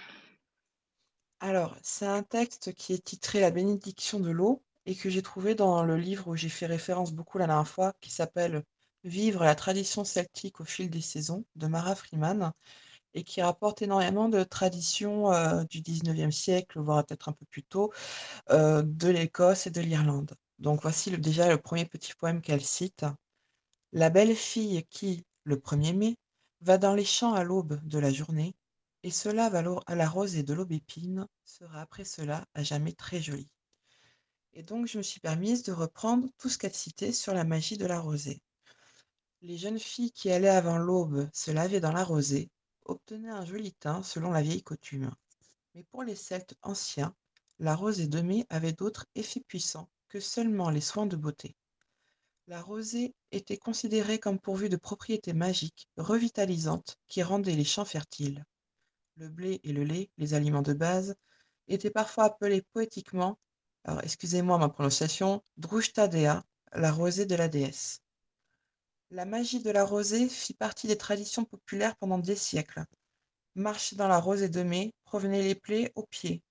Alors, 1.40 1.76
c'est 1.82 2.06
un 2.06 2.22
texte 2.22 2.74
qui 2.74 2.92
est 2.92 3.04
titré 3.04 3.40
La 3.40 3.50
bénédiction 3.50 4.20
de 4.20 4.30
l'eau 4.30 4.62
et 4.86 4.94
que 4.94 5.08
j'ai 5.10 5.22
trouvé 5.22 5.54
dans 5.54 5.82
le 5.82 5.96
livre 5.96 6.28
où 6.28 6.36
j'ai 6.36 6.48
fait 6.48 6.66
référence 6.66 7.12
beaucoup 7.12 7.38
la 7.38 7.46
dernière 7.46 7.68
fois, 7.68 7.94
qui 8.00 8.10
s'appelle 8.10 8.64
Vivre 9.04 9.44
la 9.44 9.54
tradition 9.54 10.04
celtique 10.04 10.60
au 10.60 10.64
fil 10.64 10.90
des 10.90 11.00
saisons 11.00 11.44
de 11.54 11.68
Mara 11.68 11.94
Freeman 11.94 12.52
et 13.14 13.24
qui 13.24 13.40
rapporte 13.42 13.82
énormément 13.82 14.28
de 14.28 14.42
traditions 14.44 15.32
euh, 15.32 15.64
du 15.64 15.80
19e 15.80 16.30
siècle, 16.32 16.80
voire 16.80 17.04
peut-être 17.04 17.28
un 17.28 17.32
peu 17.32 17.46
plus 17.46 17.62
tôt, 17.62 17.92
euh, 18.50 18.82
de 18.84 19.08
l'Écosse 19.08 19.66
et 19.66 19.70
de 19.70 19.80
l'Irlande. 19.80 20.34
Donc 20.58 20.82
voici 20.82 21.10
déjà 21.18 21.48
le 21.48 21.58
premier 21.58 21.86
petit 21.86 22.14
poème 22.14 22.42
qu'elle 22.42 22.64
cite. 22.64 23.04
La 23.92 24.10
belle 24.10 24.34
fille 24.34 24.84
qui, 24.90 25.24
le 25.44 25.56
1er 25.56 25.94
mai, 25.94 26.16
va 26.62 26.78
dans 26.78 26.94
les 26.94 27.04
champs 27.04 27.34
à 27.34 27.44
l'aube 27.44 27.80
de 27.84 27.98
la 27.98 28.12
journée, 28.12 28.54
et 29.06 29.12
se 29.12 29.28
lave 29.28 29.54
à 29.54 29.94
la 29.94 30.08
rosée 30.08 30.42
de 30.42 30.52
l'aubépine, 30.52 31.28
sera 31.44 31.80
après 31.80 32.04
cela 32.04 32.44
à 32.54 32.64
jamais 32.64 32.92
très 32.92 33.22
jolie. 33.22 33.52
Et 34.52 34.64
donc 34.64 34.88
je 34.88 34.98
me 34.98 35.02
suis 35.04 35.20
permise 35.20 35.62
de 35.62 35.70
reprendre 35.70 36.28
tout 36.38 36.48
ce 36.48 36.58
qu'elle 36.58 36.74
citait 36.74 37.12
sur 37.12 37.32
la 37.32 37.44
magie 37.44 37.76
de 37.76 37.86
la 37.86 38.00
rosée. 38.00 38.42
Les 39.42 39.58
jeunes 39.58 39.78
filles 39.78 40.10
qui 40.10 40.32
allaient 40.32 40.48
avant 40.48 40.76
l'aube 40.76 41.30
se 41.32 41.52
laver 41.52 41.78
dans 41.78 41.92
la 41.92 42.02
rosée 42.02 42.50
obtenaient 42.84 43.30
un 43.30 43.44
joli 43.44 43.74
teint 43.74 44.02
selon 44.02 44.32
la 44.32 44.42
vieille 44.42 44.64
coutume. 44.64 45.14
Mais 45.76 45.84
pour 45.84 46.02
les 46.02 46.16
Celtes 46.16 46.56
anciens, 46.62 47.14
la 47.60 47.76
rosée 47.76 48.08
de 48.08 48.22
mai 48.22 48.44
avait 48.50 48.72
d'autres 48.72 49.06
effets 49.14 49.44
puissants 49.46 49.88
que 50.08 50.18
seulement 50.18 50.68
les 50.68 50.80
soins 50.80 51.06
de 51.06 51.14
beauté. 51.14 51.54
La 52.48 52.60
rosée 52.60 53.14
était 53.30 53.56
considérée 53.56 54.18
comme 54.18 54.40
pourvue 54.40 54.68
de 54.68 54.76
propriétés 54.76 55.32
magiques 55.32 55.86
revitalisantes 55.96 56.98
qui 57.06 57.22
rendaient 57.22 57.54
les 57.54 57.62
champs 57.62 57.84
fertiles. 57.84 58.44
Le 59.16 59.28
blé 59.30 59.60
et 59.64 59.72
le 59.72 59.82
lait, 59.82 60.10
les 60.18 60.34
aliments 60.34 60.62
de 60.62 60.74
base, 60.74 61.16
étaient 61.68 61.90
parfois 61.90 62.24
appelés 62.24 62.60
poétiquement, 62.72 63.38
alors 63.84 64.02
excusez-moi 64.02 64.58
ma 64.58 64.68
prononciation, 64.68 65.42
Drushtadea, 65.56 66.44
la 66.72 66.92
rosée 66.92 67.24
de 67.24 67.34
la 67.34 67.48
déesse. 67.48 68.02
La 69.10 69.24
magie 69.24 69.62
de 69.62 69.70
la 69.70 69.84
rosée 69.84 70.28
fit 70.28 70.52
partie 70.52 70.86
des 70.86 70.98
traditions 70.98 71.46
populaires 71.46 71.96
pendant 71.96 72.18
des 72.18 72.36
siècles. 72.36 72.84
Marcher 73.54 73.96
dans 73.96 74.08
la 74.08 74.18
rosée 74.18 74.50
de 74.50 74.62
mai 74.62 74.92
provenait 75.04 75.42
les 75.42 75.54
plaies 75.54 75.92
aux 75.94 76.04
pieds. 76.04 76.42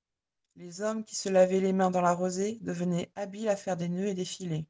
Les 0.55 0.81
hommes 0.81 1.03
qui 1.03 1.15
se 1.15 1.29
lavaient 1.29 1.59
les 1.59 1.73
mains 1.73 1.91
dans 1.91 2.01
la 2.01 2.13
rosée 2.13 2.57
devenaient 2.61 3.11
habiles 3.15 3.49
à 3.49 3.57
faire 3.57 3.77
des 3.77 3.89
nœuds 3.89 4.07
et 4.07 4.15
des 4.15 4.25
filets. 4.25 4.65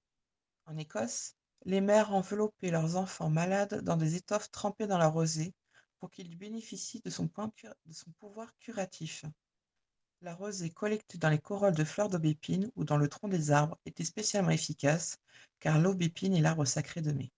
En 0.65 0.75
Écosse, 0.77 1.35
les 1.63 1.79
mères 1.79 2.13
enveloppaient 2.13 2.71
leurs 2.71 2.97
enfants 2.97 3.29
malades 3.29 3.81
dans 3.83 3.95
des 3.95 4.15
étoffes 4.15 4.51
trempées 4.51 4.87
dans 4.87 4.97
la 4.97 5.07
rosée 5.07 5.53
pour 6.05 6.11
qu'ils 6.11 6.37
bénéficient 6.37 7.01
de 7.01 7.09
son, 7.09 7.27
point 7.27 7.49
cura- 7.49 7.73
de 7.87 7.91
son 7.91 8.11
pouvoir 8.19 8.55
curatif. 8.59 9.25
La 10.21 10.35
rosée 10.35 10.69
collectée 10.69 11.17
dans 11.17 11.31
les 11.31 11.39
corolles 11.39 11.73
de 11.73 11.83
fleurs 11.83 12.09
d'aubépine 12.09 12.69
ou 12.75 12.83
dans 12.83 12.97
le 12.97 13.07
tronc 13.07 13.27
des 13.27 13.49
arbres 13.49 13.79
était 13.87 14.05
spécialement 14.05 14.51
efficace 14.51 15.17
car 15.59 15.79
l'aubépine 15.79 16.35
est 16.35 16.41
l'arbre 16.41 16.65
sacré 16.65 17.01
de 17.01 17.11
mai. 17.11 17.31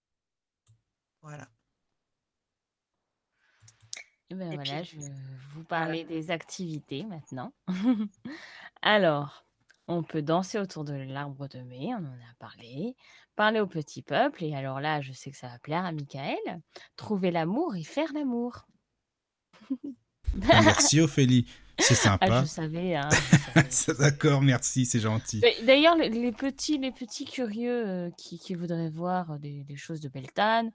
Voilà. 1.21 1.47
Et 4.29 4.35
ben 4.35 4.51
Et 4.51 4.55
voilà, 4.55 4.81
puis, 4.81 4.89
je 4.91 4.99
vais 4.99 5.13
vous 5.51 5.63
parler 5.63 6.03
des 6.03 6.29
activités 6.29 7.05
maintenant. 7.05 7.53
Alors, 8.81 9.45
On 9.87 10.03
peut 10.03 10.21
danser 10.21 10.59
autour 10.59 10.83
de 10.83 10.93
l'arbre 10.93 11.47
de 11.47 11.59
mai, 11.59 11.93
on 11.93 12.05
en 12.05 12.13
a 12.13 12.33
parlé. 12.39 12.95
Parler 13.37 13.59
au 13.61 13.67
petit 13.67 14.01
peuple, 14.01 14.43
et 14.43 14.53
alors 14.55 14.81
là, 14.81 14.99
je 14.99 15.13
sais 15.13 15.29
que 15.31 15.37
ça 15.37 15.47
va 15.47 15.59
plaire 15.59 15.85
à 15.85 15.91
Michael. 15.91 16.35
Trouver 16.95 17.31
l'amour 17.31 17.75
et 17.75 17.83
faire 17.83 18.11
l'amour. 18.13 18.65
Ah, 20.51 20.61
merci 20.63 20.99
Ophélie, 20.99 21.45
c'est 21.79 21.93
Ah, 21.93 22.17
sympa. 22.17 22.41
je 22.41 22.47
savais, 22.47 22.95
hein, 22.95 23.07
savais. 23.69 23.99
D'accord, 23.99 24.41
merci, 24.41 24.85
c'est 24.87 24.99
gentil. 24.99 25.41
D'ailleurs, 25.63 25.95
les, 25.95 26.09
les 26.09 26.31
petits, 26.31 26.79
les 26.79 26.91
petits 26.91 27.25
curieux 27.25 27.87
euh, 27.87 28.09
qui, 28.17 28.39
qui 28.39 28.55
voudraient 28.55 28.89
voir 28.89 29.37
des, 29.39 29.63
des 29.63 29.75
choses 29.77 30.01
de 30.01 30.09
Beltane, 30.09 30.71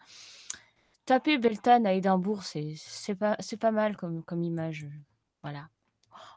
tapez 1.05 1.39
Beltane 1.39 1.85
à 1.87 1.95
Édimbourg, 1.95 2.45
c'est 2.45 2.75
c'est 2.77 3.17
pas, 3.17 3.35
c'est 3.41 3.57
pas 3.59 3.73
mal 3.73 3.97
comme, 3.97 4.23
comme 4.23 4.43
image. 4.45 4.85
euh, 4.85 4.99
Voilà. 5.43 5.69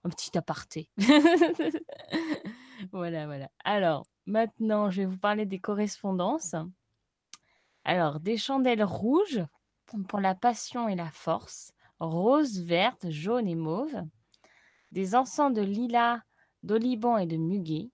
Un 0.04 0.10
petit 0.10 0.36
aparté. 0.38 0.90
Voilà, 2.92 3.26
voilà. 3.26 3.50
Alors, 3.64 4.06
maintenant, 4.26 4.90
je 4.90 5.02
vais 5.02 5.06
vous 5.08 5.18
parler 5.18 5.46
des 5.46 5.60
correspondances. 5.60 6.56
Alors, 7.84 8.20
des 8.20 8.38
chandelles 8.38 8.84
rouges 8.84 9.44
pour 10.08 10.20
la 10.20 10.36
passion 10.36 10.88
et 10.90 10.96
la 10.96 11.10
force, 11.12 11.72
roses, 12.00 12.60
vertes, 12.62 13.10
jaunes 13.10 13.48
et 13.48 13.56
mauves, 13.56 14.02
des 14.92 15.16
encens 15.16 15.54
de 15.54 15.62
lilas, 15.62 16.22
d'oliban 16.64 17.18
et 17.18 17.28
de 17.28 17.38
muguet, 17.38 17.92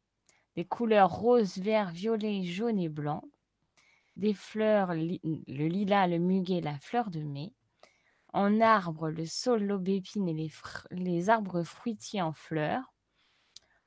des 0.56 0.66
couleurs 0.66 1.12
rose, 1.12 1.58
vert, 1.58 1.92
violet, 1.92 2.44
jaune 2.44 2.80
et 2.80 2.90
blanc, 2.90 3.24
des 4.16 4.34
fleurs, 4.34 4.94
le 4.94 5.68
lilas, 5.68 6.08
le 6.08 6.20
muguet, 6.20 6.62
la 6.62 6.78
fleur 6.80 7.10
de 7.12 7.22
mai, 7.22 7.54
en 8.34 8.62
arbre, 8.62 9.10
le 9.10 9.26
saule, 9.26 9.64
l'aubépine 9.64 10.30
et 10.30 10.50
les 10.92 11.30
arbres 11.30 11.64
fruitiers 11.64 12.22
en 12.22 12.34
fleurs, 12.34 12.91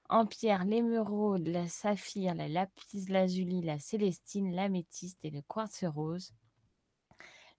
en 0.09 0.27
pierre, 0.27 0.65
l'émeraude, 0.65 1.49
la 1.49 1.67
saphir, 1.67 2.35
la 2.35 2.49
lapis 2.49 3.07
lazuli, 3.09 3.63
la 3.63 3.79
célestine, 3.79 4.55
l'améthyste 4.55 5.25
et 5.25 5.31
le 5.31 5.43
quartz 5.43 5.85
rose, 5.85 6.33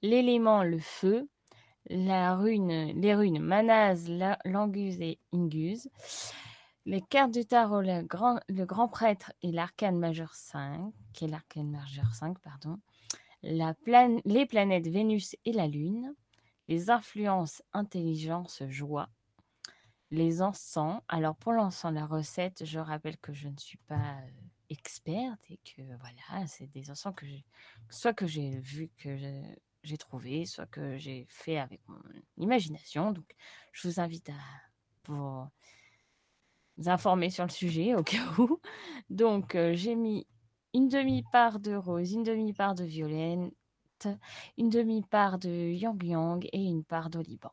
l'élément, 0.02 0.64
le 0.64 0.80
feu, 0.80 1.28
la 1.88 2.36
rune, 2.36 3.00
les 3.00 3.16
runes 3.16 3.40
Manaz, 3.40 4.08
la- 4.08 4.40
Langus 4.46 4.96
et 5.00 5.20
Ingus, 5.34 5.88
les 6.86 7.02
cartes 7.02 7.34
de 7.34 7.42
tarot, 7.42 7.82
le 7.82 8.04
grand, 8.66 8.88
prêtre 8.88 9.34
et 9.42 9.52
l'arcane 9.52 9.98
majeur 9.98 10.34
5, 10.36 10.94
qui 11.14 11.28
majeur 11.64 12.14
5, 12.14 12.38
pardon, 12.40 12.78
les 13.42 14.46
planètes 14.46 14.88
Vénus 14.88 15.36
et 15.46 15.52
la 15.52 15.68
Lune, 15.68 16.16
les 16.68 16.90
influences 16.90 17.62
intelligence 17.74 18.64
joie, 18.70 19.10
les 20.16 20.42
encens. 20.42 21.02
Alors 21.08 21.36
pour 21.36 21.52
l'encens, 21.52 21.94
la 21.94 22.06
recette, 22.06 22.66
je 22.66 22.80
rappelle 22.80 23.18
que 23.18 23.34
je 23.34 23.48
ne 23.48 23.58
suis 23.58 23.78
pas 23.78 24.18
experte 24.70 25.44
et 25.52 25.58
que 25.58 25.82
voilà, 26.00 26.48
c'est 26.48 26.68
des 26.68 26.90
encens 26.90 27.14
que 27.16 27.26
soit 27.90 28.14
que 28.14 28.26
j'ai 28.26 28.58
vu 28.60 28.90
que 28.98 29.18
j'ai 29.84 29.98
trouvé, 29.98 30.46
soit 30.46 30.66
que 30.66 30.98
j'ai 30.98 31.28
fait 31.30 31.60
avec 31.60 31.82
mon 31.88 32.02
imagination. 32.38 33.12
Donc 33.12 33.36
je 33.74 33.88
vous 33.88 34.00
invite 34.00 34.30
à 34.30 34.34
vous 35.08 35.48
informer 36.88 37.30
sur 37.30 37.46
le 37.46 37.52
sujet 37.52 37.94
au 37.96 38.04
cas 38.04 38.18
où. 38.40 38.60
Donc 39.10 39.58
j'ai 39.74 39.96
mis 39.96 40.28
une 40.74 40.88
demi-part 40.88 41.60
de 41.60 41.76
rose, 41.76 42.14
une 42.14 42.24
demi-part 42.24 42.76
de 42.76 42.84
violette, 42.84 44.10
une 44.58 44.70
demi-part 44.70 45.40
de 45.40 45.50
yang 45.50 46.02
yang 46.04 46.46
et 46.52 46.64
une 46.64 46.84
part 46.84 47.10
d'oliban. 47.10 47.52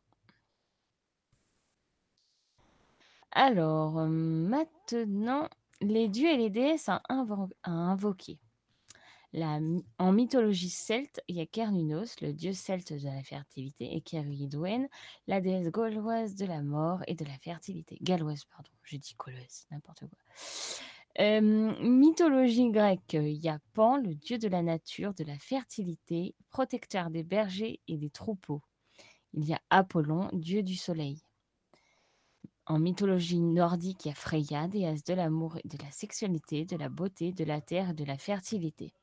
Alors, 3.35 3.97
euh, 3.97 4.07
maintenant, 4.07 5.49
les 5.81 6.07
dieux 6.07 6.29
et 6.29 6.37
les 6.37 6.49
déesses 6.49 6.87
à, 6.87 7.01
invo- 7.09 7.51
à 7.63 7.71
invoquer. 7.71 8.39
En 9.97 10.11
mythologie 10.11 10.69
celte, 10.69 11.19
il 11.27 11.37
y 11.37 11.41
a 11.41 11.47
Cernunnos, 11.47 12.21
le 12.21 12.33
dieu 12.33 12.53
celte 12.53 12.93
de 12.93 13.07
la 13.07 13.23
fertilité, 13.23 13.95
et 13.95 14.03
Ceridwen, 14.05 14.87
la 15.25 15.41
déesse 15.41 15.71
gauloise 15.71 16.35
de 16.35 16.45
la 16.45 16.61
mort 16.61 16.99
et 17.07 17.15
de 17.15 17.25
la 17.25 17.35
fertilité. 17.39 17.97
Galloise, 18.01 18.45
pardon, 18.45 18.69
j'ai 18.83 18.99
dit 18.99 19.15
gauloise, 19.17 19.65
n'importe 19.71 20.01
quoi. 20.01 20.19
Euh, 21.19 21.41
mythologie 21.81 22.69
grecque, 22.69 23.13
il 23.13 23.43
y 23.43 23.49
a 23.49 23.57
Pan, 23.73 23.97
le 23.97 24.13
dieu 24.13 24.37
de 24.37 24.47
la 24.47 24.61
nature, 24.61 25.15
de 25.15 25.23
la 25.23 25.39
fertilité, 25.39 26.35
protecteur 26.51 27.09
des 27.09 27.23
bergers 27.23 27.79
et 27.87 27.97
des 27.97 28.11
troupeaux. 28.11 28.61
Il 29.33 29.45
y 29.45 29.53
a 29.53 29.61
Apollon, 29.71 30.29
dieu 30.31 30.61
du 30.61 30.75
soleil. 30.75 31.19
En 32.65 32.79
mythologie 32.79 33.41
nordique, 33.41 34.05
il 34.05 34.09
y 34.09 34.11
a 34.11 34.15
Freya, 34.15 34.67
déesse 34.67 35.03
de 35.03 35.13
l'amour 35.13 35.57
et 35.57 35.67
de 35.67 35.77
la 35.83 35.91
sexualité, 35.91 36.63
de 36.63 36.77
la 36.77 36.87
beauté, 36.87 37.33
de 37.33 37.43
la 37.43 37.59
terre 37.59 37.89
et 37.89 37.93
de 37.93 38.05
la 38.05 38.17
fertilité. 38.17 38.93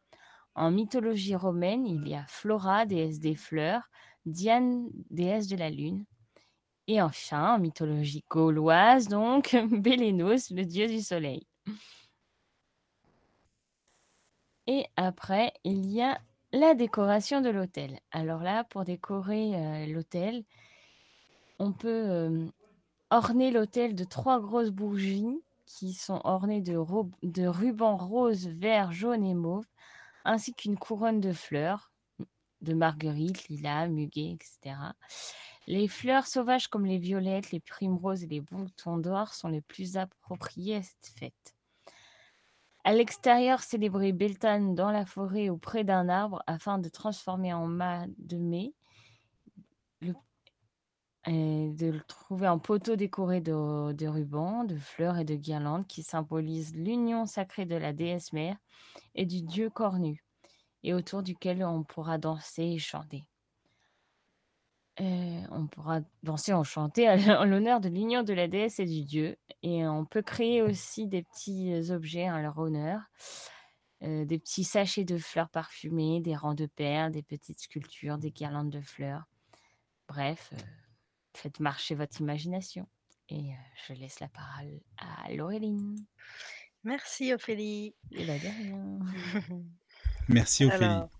En 0.54 0.70
mythologie 0.70 1.36
romaine, 1.36 1.86
il 1.86 2.08
y 2.08 2.14
a 2.14 2.24
Flora, 2.26 2.86
déesse 2.86 3.20
des 3.20 3.34
fleurs, 3.34 3.90
Diane, 4.24 4.88
déesse 5.10 5.46
de 5.46 5.56
la 5.56 5.68
lune. 5.68 6.06
Et 6.86 7.02
enfin, 7.02 7.54
en 7.54 7.58
mythologie 7.58 8.24
gauloise, 8.30 9.08
donc, 9.08 9.54
Bélénos, 9.70 10.50
le 10.50 10.64
dieu 10.64 10.86
du 10.86 11.00
soleil. 11.00 11.46
Et 14.66 14.86
après, 14.96 15.52
il 15.64 15.86
y 15.86 16.00
a 16.00 16.18
la 16.52 16.74
décoration 16.74 17.40
de 17.40 17.50
l'hôtel. 17.50 18.00
Alors 18.10 18.42
là, 18.42 18.64
pour 18.64 18.84
décorer 18.84 19.54
euh, 19.54 19.86
l'hôtel, 19.86 20.44
on 21.58 21.72
peut 21.72 21.88
euh, 21.88 22.46
orner 23.10 23.50
l'hôtel 23.50 23.94
de 23.94 24.04
trois 24.04 24.40
grosses 24.40 24.70
bougies 24.70 25.42
qui 25.66 25.92
sont 25.92 26.20
ornées 26.24 26.62
de, 26.62 26.76
rubans 27.46 27.96
roses, 27.96 28.48
verts, 28.48 28.92
jaunes 28.92 29.24
et 29.24 29.34
mauves, 29.34 29.66
ainsi 30.24 30.54
qu'une 30.54 30.76
couronne 30.76 31.20
de 31.20 31.32
fleurs, 31.32 31.92
de 32.60 32.74
marguerites, 32.74 33.48
lilas, 33.48 33.88
muguet, 33.88 34.32
etc. 34.32 34.76
Les 35.66 35.88
fleurs 35.88 36.26
sauvages 36.26 36.68
comme 36.68 36.86
les 36.86 36.98
violettes, 36.98 37.52
les 37.52 37.60
primroses 37.60 38.24
et 38.24 38.26
les 38.26 38.40
boutons 38.40 38.98
d'or 38.98 39.34
sont 39.34 39.48
les 39.48 39.60
plus 39.60 39.96
appropriés 39.96 40.76
à 40.76 40.82
cette 40.82 41.12
fête. 41.18 41.54
À 42.82 42.92
l'extérieur, 42.92 43.60
célébrer 43.60 44.12
Beltane 44.12 44.74
dans 44.74 44.90
la 44.90 45.04
forêt 45.04 45.50
ou 45.50 45.58
près 45.58 45.84
d'un 45.84 46.08
arbre 46.08 46.42
afin 46.46 46.78
de 46.78 46.88
transformer 46.88 47.52
en 47.52 47.66
mât 47.66 48.06
de 48.18 48.38
mai, 48.38 48.72
de 51.26 51.90
le 51.90 52.00
trouver 52.00 52.48
en 52.48 52.58
poteau 52.58 52.96
décoré 52.96 53.40
de, 53.40 54.06
rubans, 54.06 54.64
de 54.64 54.76
fleurs 54.76 55.18
et 55.18 55.24
de 55.24 55.34
guirlandes 55.34 55.86
qui 55.86 56.02
symbolisent 56.02 56.74
l'union 56.74 57.26
sacrée 57.26 57.66
de 57.66 57.76
la 57.76 57.92
déesse 57.92 58.32
mère 58.32 58.56
et 59.14 59.26
du 59.26 59.42
dieu 59.42 59.70
cornu, 59.70 60.24
et 60.82 60.94
autour 60.94 61.22
duquel 61.22 61.62
on 61.64 61.82
pourra 61.84 62.18
danser 62.18 62.62
et 62.62 62.78
chanter. 62.78 63.24
Euh, 65.00 65.42
on 65.50 65.66
pourra 65.66 66.00
danser 66.22 66.52
ou 66.52 66.64
chanter 66.64 67.08
en 67.08 67.14
l'honneur 67.46 67.80
de 67.80 67.88
l'union 67.88 68.22
de 68.22 68.34
la 68.34 68.48
déesse 68.48 68.80
et 68.80 68.84
du 68.84 69.02
dieu. 69.02 69.36
Et 69.62 69.86
on 69.86 70.04
peut 70.04 70.22
créer 70.22 70.62
aussi 70.62 71.06
des 71.06 71.22
petits 71.22 71.90
objets 71.90 72.30
en 72.30 72.38
leur 72.38 72.58
honneur. 72.58 73.00
euh, 74.02 74.24
des 74.24 74.38
petits 74.38 74.64
sachets 74.64 75.04
de 75.04 75.18
fleurs 75.18 75.50
parfumées, 75.50 76.20
des 76.20 76.36
rangs 76.36 76.54
de 76.54 76.66
perles, 76.66 77.12
des 77.12 77.22
petites 77.22 77.60
sculptures, 77.60 78.18
des 78.18 78.30
guirlandes 78.30 78.70
de 78.70 78.80
fleurs. 78.80 79.24
Bref, 80.08 80.50
euh, 80.54 80.58
faites 81.36 81.60
marcher 81.60 81.94
votre 81.94 82.20
imagination. 82.20 82.88
Et 83.28 83.50
je 83.86 83.92
laisse 83.94 84.20
la 84.20 84.28
parole 84.28 84.80
à 84.98 85.30
Laureline. 85.32 85.96
Merci 86.82 87.32
Ophélie. 87.32 87.94
Et 88.12 88.24
bah. 88.26 88.34
Merci 90.28 90.64
Ophélie. 90.64 90.84
Alors, 90.84 91.10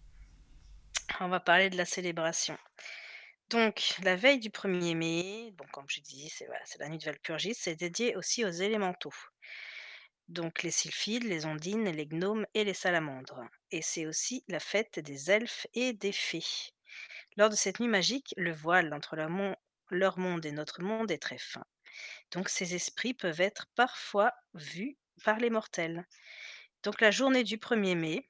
on 1.21 1.29
va 1.29 1.41
parler 1.41 1.71
de 1.71 1.77
la 1.77 1.85
célébration. 1.85 2.57
Donc, 3.51 3.97
la 4.03 4.17
veille 4.17 4.39
du 4.39 4.51
1er 4.51 4.95
mai, 4.97 5.53
bon, 5.57 5.65
comme 5.73 5.87
je 5.89 6.01
dis, 6.01 6.29
c'est 6.29 6.47
voilà, 6.47 6.63
la 6.79 6.89
nuit 6.89 6.99
de 6.99 7.05
Valpurgis, 7.05 7.55
c'est 7.55 7.75
dédié 7.75 8.15
aussi 8.17 8.45
aux 8.45 8.51
élémentaux. 8.51 9.13
Donc, 10.29 10.63
les 10.63 10.71
sylphides, 10.71 11.25
les 11.25 11.47
ondines, 11.47 11.91
les 11.91 12.07
gnomes 12.07 12.47
et 12.55 12.63
les 12.63 12.75
salamandres. 12.75 13.43
Et 13.73 13.83
c'est 13.83 14.07
aussi 14.07 14.45
la 14.47 14.61
fête 14.61 15.01
des 15.01 15.33
elfes 15.33 15.67
et 15.75 15.93
des 15.93 16.13
fées. 16.13 16.45
Lors 17.37 17.51
de 17.51 17.57
cette 17.57 17.81
nuit 17.81 17.89
magique, 17.89 18.33
le 18.37 18.53
voile 18.53 18.95
entre 18.95 19.17
leur, 19.17 19.29
mon- 19.29 19.57
leur 19.95 20.19
monde 20.19 20.47
et 20.47 20.53
notre 20.53 20.83
monde 20.83 21.11
est 21.11 21.23
très 21.23 21.39
fin. 21.39 21.65
Donc, 22.33 22.49
ces 22.49 22.75
esprits 22.75 23.15
peuvent 23.15 23.41
être 23.41 23.67
parfois 23.75 24.33
vus 24.55 24.97
par 25.25 25.39
les 25.39 25.51
mortels. 25.51 26.07
Donc, 26.83 27.01
la 27.01 27.11
journée 27.11 27.45
du 27.45 27.59
1er 27.59 27.95
mai, 27.95 28.29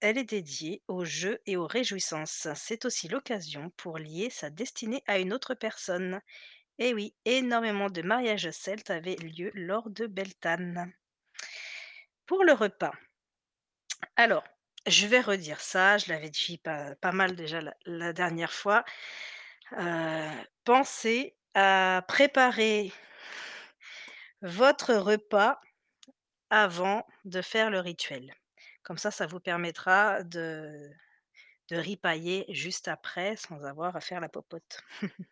elle 0.00 0.18
est 0.18 0.24
dédiée 0.24 0.82
aux 0.88 1.04
jeux 1.04 1.40
et 1.46 1.56
aux 1.56 1.66
réjouissances. 1.66 2.48
C'est 2.54 2.84
aussi 2.84 3.08
l'occasion 3.08 3.70
pour 3.76 3.98
lier 3.98 4.30
sa 4.30 4.50
destinée 4.50 5.02
à 5.06 5.18
une 5.18 5.32
autre 5.32 5.54
personne. 5.54 6.20
Et 6.78 6.94
oui, 6.94 7.14
énormément 7.26 7.90
de 7.90 8.02
mariages 8.02 8.50
celtes 8.50 8.90
avaient 8.90 9.16
lieu 9.16 9.50
lors 9.54 9.90
de 9.90 10.06
Beltane. 10.06 10.92
Pour 12.26 12.44
le 12.44 12.52
repas, 12.52 12.92
alors, 14.16 14.44
je 14.86 15.06
vais 15.06 15.20
redire 15.20 15.60
ça, 15.60 15.98
je 15.98 16.10
l'avais 16.10 16.30
dit 16.30 16.58
pas, 16.58 16.94
pas 16.96 17.12
mal 17.12 17.36
déjà 17.36 17.60
la 17.84 18.12
dernière 18.12 18.52
fois. 18.52 18.84
Euh, 19.78 20.30
pensez 20.64 21.36
à 21.54 22.04
préparer 22.08 22.92
votre 24.42 24.94
repas 24.94 25.60
avant 26.50 27.06
de 27.24 27.42
faire 27.42 27.70
le 27.70 27.80
rituel. 27.80 28.34
Comme 28.82 28.98
ça, 28.98 29.10
ça 29.10 29.26
vous 29.26 29.40
permettra 29.40 30.22
de 30.24 30.90
de 31.70 31.76
ripailler 31.76 32.44
juste 32.48 32.88
après 32.88 33.36
sans 33.36 33.64
avoir 33.64 33.96
à 33.96 34.00
faire 34.00 34.20
la 34.20 34.28
popote. 34.28 34.82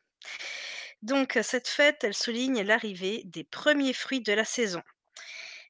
Donc 1.02 1.38
cette 1.42 1.68
fête, 1.68 2.04
elle 2.04 2.14
souligne 2.14 2.62
l'arrivée 2.62 3.22
des 3.24 3.44
premiers 3.44 3.92
fruits 3.92 4.20
de 4.20 4.32
la 4.32 4.44
saison. 4.44 4.82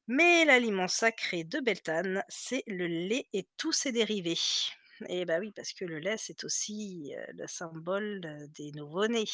Mais 0.07 0.45
l'aliment 0.45 0.89
sacré 0.89 1.45
de 1.45 1.61
Beltane, 1.61 2.25
c'est 2.29 2.65
le 2.67 2.87
lait 2.87 3.29
et 3.33 3.47
tous 3.59 3.73
ses 3.73 3.93
dérivés. 3.93 4.39
Et 5.07 5.25
bah 5.25 5.39
oui, 5.39 5.53
parce 5.55 5.73
que 5.73 5.85
le 5.85 5.99
lait, 5.99 6.17
c'est 6.19 6.45
aussi 6.45 7.15
le 7.35 7.47
symbole 7.47 8.49
des 8.55 8.73
nouveau-nés. 8.73 9.27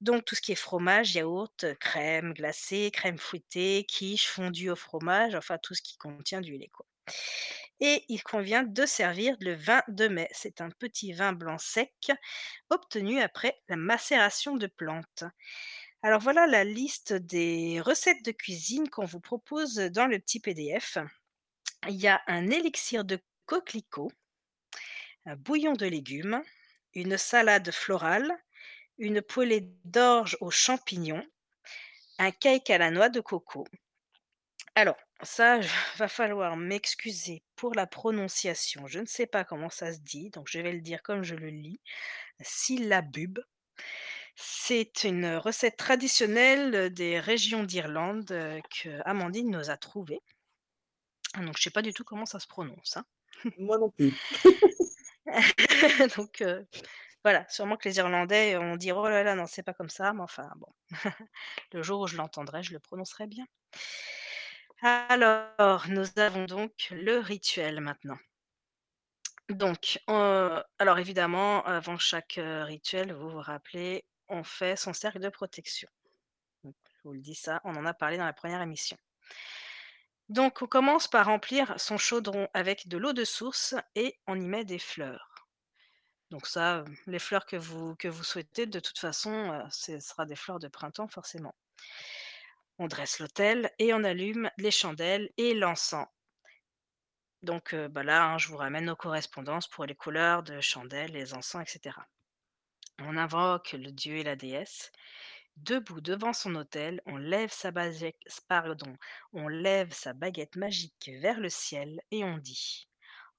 Donc 0.00 0.24
tout 0.24 0.36
ce 0.36 0.40
qui 0.40 0.52
est 0.52 0.54
fromage, 0.54 1.14
yaourt, 1.14 1.66
crème 1.80 2.32
glacée, 2.32 2.90
crème 2.92 3.18
fouettée, 3.18 3.84
quiche, 3.88 4.28
fondue 4.28 4.70
au 4.70 4.76
fromage, 4.76 5.34
enfin 5.34 5.58
tout 5.58 5.74
ce 5.74 5.82
qui 5.82 5.96
contient 5.96 6.40
du 6.40 6.56
lait. 6.56 6.70
Et 7.80 8.04
il 8.08 8.22
convient 8.22 8.62
de 8.62 8.86
servir 8.86 9.36
le 9.40 9.54
vin 9.54 9.82
de 9.88 10.08
mai. 10.08 10.28
C'est 10.32 10.60
un 10.60 10.70
petit 10.70 11.12
vin 11.12 11.32
blanc 11.32 11.58
sec 11.58 12.12
obtenu 12.70 13.20
après 13.20 13.60
la 13.68 13.76
macération 13.76 14.56
de 14.56 14.66
plantes. 14.68 15.24
Alors 16.02 16.20
voilà 16.20 16.46
la 16.46 16.62
liste 16.62 17.12
des 17.12 17.80
recettes 17.80 18.24
de 18.24 18.30
cuisine 18.30 18.88
qu'on 18.88 19.04
vous 19.04 19.20
propose 19.20 19.74
dans 19.76 20.06
le 20.06 20.20
petit 20.20 20.38
PDF. 20.38 20.98
Il 21.88 21.96
y 21.96 22.06
a 22.06 22.20
un 22.28 22.50
élixir 22.50 23.04
de 23.04 23.18
coquelicot, 23.46 24.12
un 25.28 25.36
bouillon 25.36 25.74
de 25.74 25.84
légumes, 25.84 26.42
une 26.94 27.18
salade 27.18 27.70
florale, 27.70 28.32
une 28.96 29.20
poêlée 29.20 29.68
d'orge 29.84 30.38
aux 30.40 30.50
champignons, 30.50 31.24
un 32.18 32.30
cake 32.30 32.70
à 32.70 32.78
la 32.78 32.90
noix 32.90 33.10
de 33.10 33.20
coco. 33.20 33.66
Alors, 34.74 34.96
ça, 35.22 35.60
va 35.98 36.08
falloir 36.08 36.56
m'excuser 36.56 37.42
pour 37.56 37.74
la 37.74 37.86
prononciation. 37.86 38.86
Je 38.86 39.00
ne 39.00 39.06
sais 39.06 39.26
pas 39.26 39.44
comment 39.44 39.68
ça 39.68 39.92
se 39.92 39.98
dit, 39.98 40.30
donc 40.30 40.48
je 40.48 40.60
vais 40.60 40.72
le 40.72 40.80
dire 40.80 41.02
comme 41.02 41.22
je 41.22 41.34
le 41.34 41.48
lis. 41.48 41.80
Syllabub. 42.40 43.38
C'est 44.34 45.04
une 45.04 45.36
recette 45.36 45.76
traditionnelle 45.76 46.94
des 46.94 47.18
régions 47.20 47.64
d'Irlande 47.64 48.30
euh, 48.30 48.60
que 48.70 49.00
Amandine 49.04 49.50
nous 49.50 49.68
a 49.68 49.76
trouvée. 49.76 50.20
Donc, 51.34 51.56
je 51.56 51.60
ne 51.60 51.62
sais 51.64 51.70
pas 51.70 51.82
du 51.82 51.92
tout 51.92 52.04
comment 52.04 52.24
ça 52.24 52.38
se 52.38 52.46
prononce. 52.46 52.96
hein. 52.96 53.04
Moi 53.58 53.78
non 53.78 53.90
plus. 53.90 54.14
Donc, 56.16 56.40
euh, 56.42 56.64
voilà, 57.24 57.46
sûrement 57.48 57.76
que 57.76 57.88
les 57.88 57.96
Irlandais 57.98 58.56
vont 58.56 58.76
dire 58.76 58.96
oh 58.96 59.08
là 59.08 59.22
là, 59.22 59.34
non, 59.34 59.46
c'est 59.46 59.62
pas 59.62 59.74
comme 59.74 59.90
ça, 59.90 60.12
mais 60.12 60.22
enfin, 60.22 60.50
bon. 60.56 60.72
le 61.72 61.82
jour 61.82 62.00
où 62.00 62.06
je 62.06 62.16
l'entendrai, 62.16 62.62
je 62.62 62.72
le 62.72 62.80
prononcerai 62.80 63.26
bien. 63.26 63.46
Alors, 64.80 65.88
nous 65.88 66.06
avons 66.18 66.44
donc 66.44 66.88
le 66.90 67.18
rituel 67.18 67.80
maintenant. 67.80 68.18
Donc, 69.48 70.00
euh, 70.10 70.62
alors 70.78 70.98
évidemment, 70.98 71.64
avant 71.64 71.98
chaque 71.98 72.38
euh, 72.38 72.64
rituel, 72.64 73.12
vous 73.12 73.30
vous 73.30 73.40
rappelez, 73.40 74.04
on 74.28 74.44
fait 74.44 74.76
son 74.76 74.92
cercle 74.92 75.20
de 75.20 75.28
protection. 75.30 75.88
Je 76.64 76.70
vous 77.04 77.14
le 77.14 77.20
dis 77.20 77.34
ça, 77.34 77.60
on 77.64 77.74
en 77.74 77.86
a 77.86 77.94
parlé 77.94 78.18
dans 78.18 78.26
la 78.26 78.32
première 78.32 78.60
émission. 78.60 78.96
Donc, 80.28 80.62
on 80.62 80.66
commence 80.66 81.08
par 81.08 81.26
remplir 81.26 81.74
son 81.78 81.96
chaudron 81.96 82.48
avec 82.54 82.88
de 82.88 82.98
l'eau 82.98 83.12
de 83.12 83.24
source 83.24 83.74
et 83.94 84.18
on 84.26 84.38
y 84.38 84.46
met 84.46 84.64
des 84.64 84.78
fleurs. 84.78 85.28
Donc 86.30 86.46
ça, 86.46 86.84
les 87.06 87.18
fleurs 87.18 87.46
que 87.46 87.56
vous, 87.56 87.96
que 87.96 88.08
vous 88.08 88.24
souhaitez, 88.24 88.66
de 88.66 88.80
toute 88.80 88.98
façon, 88.98 89.32
euh, 89.32 89.62
ce 89.70 89.98
sera 89.98 90.26
des 90.26 90.36
fleurs 90.36 90.58
de 90.58 90.68
printemps 90.68 91.08
forcément. 91.08 91.54
On 92.78 92.86
dresse 92.86 93.18
l'autel 93.18 93.70
et 93.78 93.94
on 93.94 94.04
allume 94.04 94.50
les 94.58 94.70
chandelles 94.70 95.30
et 95.38 95.54
l'encens. 95.54 96.06
Donc 97.42 97.72
euh, 97.72 97.88
bah 97.88 98.02
là, 98.02 98.24
hein, 98.24 98.38
je 98.38 98.48
vous 98.48 98.56
ramène 98.56 98.86
nos 98.86 98.96
correspondances 98.96 99.68
pour 99.68 99.86
les 99.86 99.94
couleurs 99.94 100.42
de 100.42 100.60
chandelles, 100.60 101.12
les 101.12 101.34
encens, 101.34 101.62
etc. 101.62 101.96
On 102.98 103.16
invoque 103.16 103.72
le 103.72 103.90
dieu 103.90 104.16
et 104.16 104.24
la 104.24 104.36
déesse. 104.36 104.92
Debout 105.64 106.00
devant 106.00 106.32
son 106.32 106.54
autel, 106.54 107.02
on 107.04 107.16
lève 107.16 107.52
sa 107.52 107.72
baguette, 107.72 108.16
pardon, 108.46 108.96
on 109.32 109.48
lève 109.48 109.92
sa 109.92 110.12
baguette 110.12 110.54
magique 110.54 111.10
vers 111.20 111.40
le 111.40 111.48
ciel 111.48 112.00
et 112.12 112.22
on 112.22 112.38
dit 112.38 112.88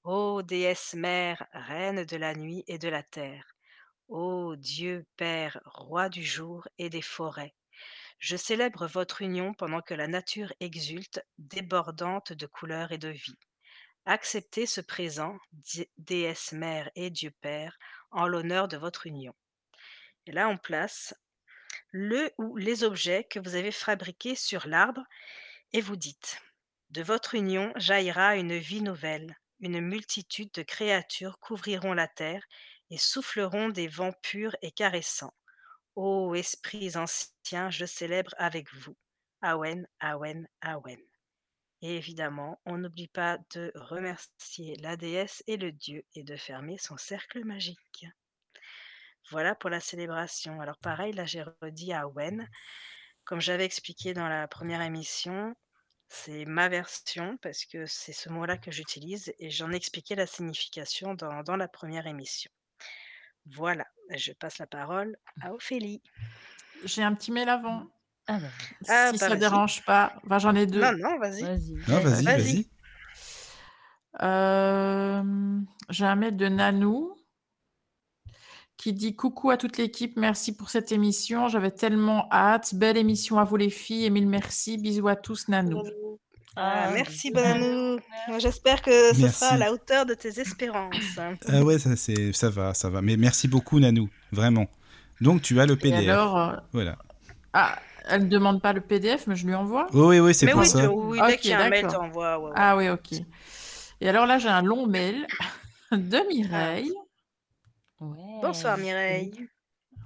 Ô 0.04 0.42
déesse 0.42 0.94
mère, 0.94 1.46
reine 1.52 2.04
de 2.04 2.16
la 2.18 2.34
nuit 2.34 2.62
et 2.66 2.78
de 2.78 2.88
la 2.88 3.02
terre, 3.02 3.56
ô 4.08 4.54
Dieu 4.56 5.06
Père, 5.16 5.60
roi 5.64 6.10
du 6.10 6.22
jour 6.22 6.68
et 6.76 6.90
des 6.90 7.02
forêts, 7.02 7.54
je 8.18 8.36
célèbre 8.36 8.86
votre 8.86 9.22
union 9.22 9.54
pendant 9.54 9.80
que 9.80 9.94
la 9.94 10.06
nature 10.06 10.52
exulte, 10.60 11.24
débordante 11.38 12.34
de 12.34 12.46
couleurs 12.46 12.92
et 12.92 12.98
de 12.98 13.08
vie. 13.08 13.38
Acceptez 14.04 14.66
ce 14.66 14.82
présent, 14.82 15.38
déesse 15.96 16.52
mère 16.52 16.90
et 16.96 17.08
Dieu 17.08 17.30
Père, 17.40 17.78
en 18.10 18.26
l'honneur 18.26 18.68
de 18.68 18.76
votre 18.76 19.06
union. 19.06 19.34
Et 20.26 20.32
là, 20.32 20.50
on 20.50 20.58
place 20.58 21.14
le 21.92 22.30
ou 22.38 22.56
les 22.56 22.84
objets 22.84 23.24
que 23.24 23.38
vous 23.38 23.54
avez 23.54 23.72
fabriqués 23.72 24.34
sur 24.34 24.66
l'arbre 24.66 25.02
et 25.72 25.80
vous 25.80 25.96
dites 25.96 26.40
De 26.90 27.02
votre 27.02 27.34
union 27.34 27.72
jaillira 27.76 28.36
une 28.36 28.56
vie 28.56 28.82
nouvelle, 28.82 29.36
une 29.60 29.80
multitude 29.80 30.50
de 30.52 30.62
créatures 30.62 31.38
couvriront 31.38 31.92
la 31.92 32.08
terre 32.08 32.44
et 32.90 32.98
souffleront 32.98 33.68
des 33.68 33.88
vents 33.88 34.14
purs 34.22 34.56
et 34.62 34.70
caressants. 34.70 35.34
Ô 35.96 36.34
esprits 36.34 36.96
anciens, 36.96 37.70
je 37.70 37.84
célèbre 37.84 38.34
avec 38.38 38.72
vous. 38.72 38.96
Awen, 39.42 39.86
Awen, 40.00 40.48
Awen. 40.60 41.00
Et 41.82 41.96
évidemment, 41.96 42.60
on 42.66 42.78
n'oublie 42.78 43.08
pas 43.08 43.38
de 43.54 43.72
remercier 43.74 44.76
la 44.76 44.96
déesse 44.96 45.42
et 45.46 45.56
le 45.56 45.72
dieu 45.72 46.04
et 46.14 46.22
de 46.22 46.36
fermer 46.36 46.76
son 46.78 46.96
cercle 46.98 47.44
magique. 47.44 48.06
Voilà 49.30 49.54
pour 49.54 49.70
la 49.70 49.80
célébration. 49.80 50.60
Alors 50.60 50.78
pareil, 50.78 51.12
là 51.12 51.24
j'ai 51.26 51.44
redit 51.62 51.92
Awen. 51.92 52.48
Comme 53.24 53.40
j'avais 53.40 53.64
expliqué 53.64 54.12
dans 54.14 54.28
la 54.28 54.48
première 54.48 54.80
émission, 54.82 55.54
c'est 56.08 56.44
ma 56.46 56.68
version 56.68 57.36
parce 57.42 57.64
que 57.64 57.86
c'est 57.86 58.12
ce 58.12 58.28
mot-là 58.28 58.56
que 58.56 58.70
j'utilise 58.72 59.32
et 59.38 59.50
j'en 59.50 59.70
ai 59.70 59.76
expliqué 59.76 60.14
la 60.16 60.26
signification 60.26 61.14
dans, 61.14 61.42
dans 61.44 61.56
la 61.56 61.68
première 61.68 62.06
émission. 62.06 62.50
Voilà, 63.46 63.84
je 64.16 64.32
passe 64.32 64.58
la 64.58 64.66
parole 64.66 65.16
à 65.42 65.52
Ophélie. 65.52 66.02
J'ai 66.84 67.02
un 67.02 67.14
petit 67.14 67.30
mail 67.30 67.48
avant. 67.48 67.86
Ah 68.26 68.38
bah, 68.38 68.48
Ah, 68.88 69.06
si 69.08 69.12
bah, 69.12 69.18
ça 69.18 69.28
vas-y. 69.28 69.38
dérange 69.38 69.84
pas. 69.84 70.14
Enfin, 70.24 70.38
j'en 70.38 70.54
ai 70.54 70.66
deux. 70.66 70.80
Non, 70.80 70.92
non, 70.92 71.18
vas-y. 71.18 71.42
vas-y. 71.42 71.72
Non, 71.88 72.00
vas-y, 72.00 72.24
Vas-y. 72.24 72.24
vas-y. 72.24 72.70
Euh, 74.22 75.22
J'ai 75.88 76.04
un 76.04 76.16
mail 76.16 76.36
de 76.36 76.48
Nanou 76.48 77.16
qui 78.80 78.94
dit 78.94 79.14
coucou 79.14 79.50
à 79.50 79.58
toute 79.58 79.76
l'équipe, 79.76 80.16
merci 80.16 80.56
pour 80.56 80.70
cette 80.70 80.90
émission, 80.90 81.48
j'avais 81.48 81.70
tellement 81.70 82.26
hâte, 82.32 82.74
belle 82.74 82.96
émission 82.96 83.38
à 83.38 83.44
vous 83.44 83.56
les 83.56 83.68
filles, 83.68 84.06
et 84.06 84.10
mille 84.10 84.26
merci, 84.26 84.78
bisous 84.78 85.06
à 85.08 85.16
tous 85.16 85.48
Nanou. 85.48 85.82
Ah, 86.56 86.86
Ah, 86.86 86.90
merci. 86.92 87.30
Moi, 87.30 88.38
J'espère 88.38 88.80
que 88.80 88.90
ce 89.14 89.20
Merci. 89.20 89.38
sera 89.38 89.52
à 89.52 89.56
la 89.58 89.70
hauteur 89.72 90.06
de 90.06 90.14
tes 90.14 90.40
espérances. 90.40 90.96
Ah 91.46 91.62
ouais, 91.62 91.78
ça, 91.78 91.94
c'est, 91.94 92.32
ça 92.32 92.48
va, 92.48 92.72
ça 92.74 92.88
va. 92.88 93.02
Mais 93.02 93.16
merci 93.18 93.48
beaucoup, 93.48 93.78
Nanou, 93.78 94.08
vraiment. 94.32 94.66
Donc, 95.20 95.42
tu 95.42 95.60
as 95.60 95.66
le 95.66 95.74
Et 95.74 95.76
PDF. 95.76 96.08
alors, 96.08 96.38
euh, 96.38 96.56
Voilà. 96.72 96.96
ah, 97.52 97.78
elle 98.08 98.24
ne 98.24 98.28
demande 98.28 98.62
pas 98.62 98.72
le 98.72 98.80
PDF, 98.80 99.26
mais 99.26 99.36
je 99.36 99.46
lui 99.46 99.54
envoie. 99.54 99.88
Oh, 99.92 100.08
oui, 100.08 100.18
oui, 100.20 100.34
c'est 100.34 100.46
Mais 100.46 100.52
pour 100.52 100.62
oui, 100.62 100.66
ça. 100.66 100.80
tu- 100.80 100.86
oui, 100.88 101.18
dès 101.26 101.36
qu'il 101.36 101.50
y 101.50 101.54
a 101.54 101.60
un 101.60 101.68
mail, 101.68 101.82
d'accord. 101.82 102.00
t'envoies. 102.00 102.38
ouais, 102.38 102.44
ouais. 102.46 102.52
Ah 102.56 102.76
oui, 102.78 102.88
ok. 102.88 103.12
Et 104.00 104.08
alors 104.08 104.24
là, 104.26 104.38
j'ai 104.38 104.48
un 104.48 104.62
long 104.62 104.86
mail 104.86 105.26
de 105.92 106.18
Mireille. 106.34 106.90
Ouais. 108.00 108.40
Bonsoir 108.40 108.78
Mireille. 108.78 109.48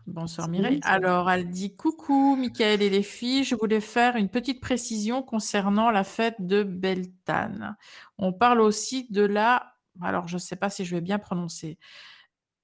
Bonsoir 0.07 0.49
Mireille. 0.49 0.81
Alors, 0.83 1.31
elle 1.31 1.49
dit 1.49 1.77
coucou 1.77 2.35
Michael 2.37 2.83
et 2.83 2.91
les 2.91 3.05
filles, 3.05 3.45
je 3.45 3.55
voulais 3.55 3.81
faire 3.81 4.17
une 4.17 4.29
petite 4.29 4.61
précision 4.61 5.23
concernant 5.23 5.91
la 5.91 6.03
fête 6.03 6.35
de 6.41 6.65
Beltane. 6.65 7.77
On 8.19 8.33
parle 8.33 8.61
aussi 8.61 9.07
de 9.11 9.23
la, 9.23 9.75
alors 10.03 10.27
je 10.27 10.35
ne 10.35 10.41
sais 10.41 10.57
pas 10.57 10.71
si 10.71 10.85
je 10.85 10.97
vais 10.97 11.01
bien 11.01 11.19
prononcer, 11.19 11.79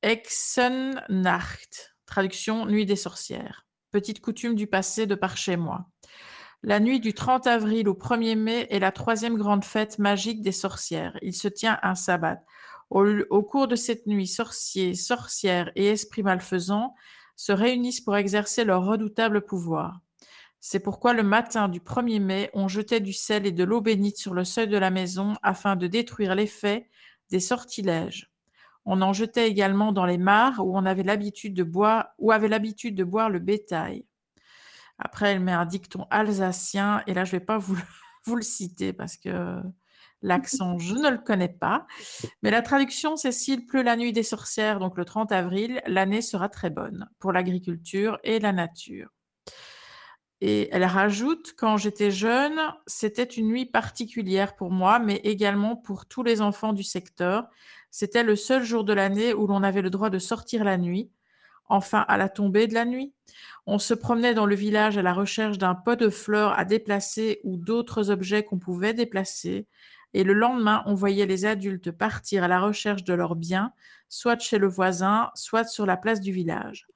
Exennacht, 0.02 1.94
traduction 2.06 2.66
Nuit 2.66 2.84
des 2.84 2.96
sorcières. 2.96 3.66
Petite 3.92 4.20
coutume 4.20 4.54
du 4.54 4.66
passé 4.66 5.06
de 5.06 5.14
par 5.14 5.36
chez 5.36 5.56
moi. 5.56 5.86
La 6.62 6.78
nuit 6.78 7.00
du 7.00 7.14
30 7.14 7.46
avril 7.46 7.88
au 7.88 7.94
1er 7.94 8.36
mai 8.36 8.66
est 8.68 8.80
la 8.80 8.92
troisième 8.92 9.36
grande 9.36 9.64
fête 9.64 9.98
magique 9.98 10.42
des 10.42 10.52
sorcières. 10.52 11.16
Il 11.22 11.34
se 11.34 11.48
tient 11.48 11.78
un 11.82 11.94
sabbat. 11.94 12.42
Au, 12.90 13.42
cours 13.42 13.68
de 13.68 13.76
cette 13.76 14.06
nuit, 14.08 14.26
sorciers, 14.26 14.94
sorcières 14.94 15.70
et 15.76 15.86
esprits 15.86 16.24
malfaisants 16.24 16.94
se 17.36 17.52
réunissent 17.52 18.00
pour 18.00 18.16
exercer 18.16 18.64
leur 18.64 18.84
redoutable 18.84 19.42
pouvoir. 19.44 20.00
C'est 20.58 20.80
pourquoi 20.80 21.14
le 21.14 21.22
matin 21.22 21.68
du 21.68 21.78
1er 21.78 22.20
mai, 22.20 22.50
on 22.52 22.66
jetait 22.66 23.00
du 23.00 23.12
sel 23.12 23.46
et 23.46 23.52
de 23.52 23.64
l'eau 23.64 23.80
bénite 23.80 24.18
sur 24.18 24.34
le 24.34 24.44
seuil 24.44 24.66
de 24.66 24.76
la 24.76 24.90
maison 24.90 25.34
afin 25.42 25.76
de 25.76 25.86
détruire 25.86 26.34
l'effet 26.34 26.88
des 27.30 27.40
sortilèges. 27.40 28.30
On 28.84 29.02
en 29.02 29.12
jetait 29.12 29.48
également 29.48 29.92
dans 29.92 30.04
les 30.04 30.18
mares 30.18 30.58
où 30.58 30.76
on 30.76 30.84
avait 30.84 31.04
l'habitude 31.04 31.54
de 31.54 31.62
boire, 31.62 32.10
le 32.18 33.38
bétail. 33.38 34.04
Après, 34.98 35.32
elle 35.32 35.40
met 35.40 35.52
un 35.52 35.64
dicton 35.64 36.06
alsacien, 36.10 37.02
et 37.06 37.14
là, 37.14 37.24
je 37.24 37.36
ne 37.36 37.40
vais 37.40 37.46
pas 37.46 37.58
vous 38.26 38.36
le 38.36 38.42
citer 38.42 38.92
parce 38.92 39.16
que 39.16 39.62
l'accent, 40.22 40.78
je 40.78 40.94
ne 40.94 41.10
le 41.10 41.18
connais 41.18 41.48
pas. 41.48 41.86
Mais 42.42 42.50
la 42.50 42.62
traduction, 42.62 43.16
c'est 43.16 43.32
s'il 43.32 43.66
pleut 43.66 43.82
la 43.82 43.96
nuit 43.96 44.12
des 44.12 44.22
sorcières, 44.22 44.78
donc 44.78 44.96
le 44.96 45.04
30 45.04 45.32
avril, 45.32 45.80
l'année 45.86 46.22
sera 46.22 46.48
très 46.48 46.70
bonne 46.70 47.08
pour 47.18 47.32
l'agriculture 47.32 48.18
et 48.24 48.38
la 48.38 48.52
nature. 48.52 49.10
Et 50.40 50.68
elle 50.72 50.84
rajoute, 50.84 51.54
quand 51.56 51.76
j'étais 51.76 52.10
jeune, 52.10 52.58
c'était 52.86 53.24
une 53.24 53.48
nuit 53.48 53.66
particulière 53.66 54.56
pour 54.56 54.70
moi, 54.70 54.98
mais 54.98 55.16
également 55.16 55.76
pour 55.76 56.06
tous 56.06 56.22
les 56.22 56.40
enfants 56.40 56.72
du 56.72 56.82
secteur. 56.82 57.46
C'était 57.90 58.22
le 58.22 58.36
seul 58.36 58.64
jour 58.64 58.84
de 58.84 58.94
l'année 58.94 59.34
où 59.34 59.46
l'on 59.46 59.62
avait 59.62 59.82
le 59.82 59.90
droit 59.90 60.08
de 60.08 60.18
sortir 60.18 60.64
la 60.64 60.78
nuit, 60.78 61.10
enfin 61.68 62.06
à 62.08 62.16
la 62.16 62.30
tombée 62.30 62.68
de 62.68 62.74
la 62.74 62.86
nuit. 62.86 63.12
On 63.66 63.78
se 63.78 63.92
promenait 63.92 64.32
dans 64.32 64.46
le 64.46 64.54
village 64.54 64.96
à 64.96 65.02
la 65.02 65.12
recherche 65.12 65.58
d'un 65.58 65.74
pot 65.74 65.98
de 65.98 66.08
fleurs 66.08 66.58
à 66.58 66.64
déplacer 66.64 67.40
ou 67.44 67.58
d'autres 67.58 68.10
objets 68.10 68.42
qu'on 68.42 68.58
pouvait 68.58 68.94
déplacer. 68.94 69.66
Et 70.14 70.24
le 70.24 70.32
lendemain, 70.32 70.82
on 70.86 70.94
voyait 70.94 71.26
les 71.26 71.44
adultes 71.44 71.90
partir 71.90 72.42
à 72.42 72.48
la 72.48 72.60
recherche 72.60 73.04
de 73.04 73.14
leurs 73.14 73.36
biens, 73.36 73.72
soit 74.08 74.40
chez 74.40 74.58
le 74.58 74.68
voisin, 74.68 75.30
soit 75.34 75.64
sur 75.64 75.86
la 75.86 75.96
place 75.96 76.20
du 76.20 76.32
village. 76.32 76.86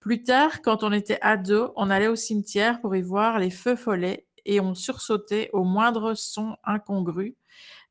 Plus 0.00 0.22
tard, 0.22 0.62
quand 0.62 0.82
on 0.82 0.92
était 0.92 1.18
ado, 1.22 1.72
on 1.76 1.90
allait 1.90 2.08
au 2.08 2.16
cimetière 2.16 2.80
pour 2.80 2.96
y 2.96 3.02
voir 3.02 3.38
les 3.38 3.50
feux 3.50 3.76
follets 3.76 4.26
et 4.44 4.60
on 4.60 4.74
sursautait 4.74 5.50
au 5.52 5.64
moindre 5.64 6.14
son 6.14 6.56
incongru 6.64 7.36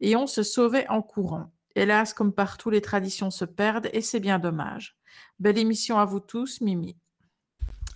et 0.02 0.16
on 0.16 0.28
se 0.28 0.44
sauvait 0.44 0.88
en 0.90 1.02
courant. 1.02 1.52
Hélas, 1.76 2.14
comme 2.14 2.34
partout, 2.34 2.70
les 2.70 2.82
traditions 2.82 3.32
se 3.32 3.46
perdent 3.46 3.90
et 3.94 4.02
c'est 4.02 4.20
bien 4.20 4.40
dommage. 4.40 4.98
Belle 5.40 5.58
émission 5.58 6.00
à 6.00 6.06
vous 6.06 6.20
tous, 6.20 6.60
Mimi. 6.60 6.98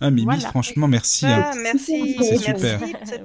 Ah, 0.00 0.10
Mimi, 0.10 0.40
franchement, 0.40 0.88
merci. 0.88 1.26
Ah, 1.26 1.52
merci, 1.56 2.16
c'est 2.22 2.36
super. 2.36 2.80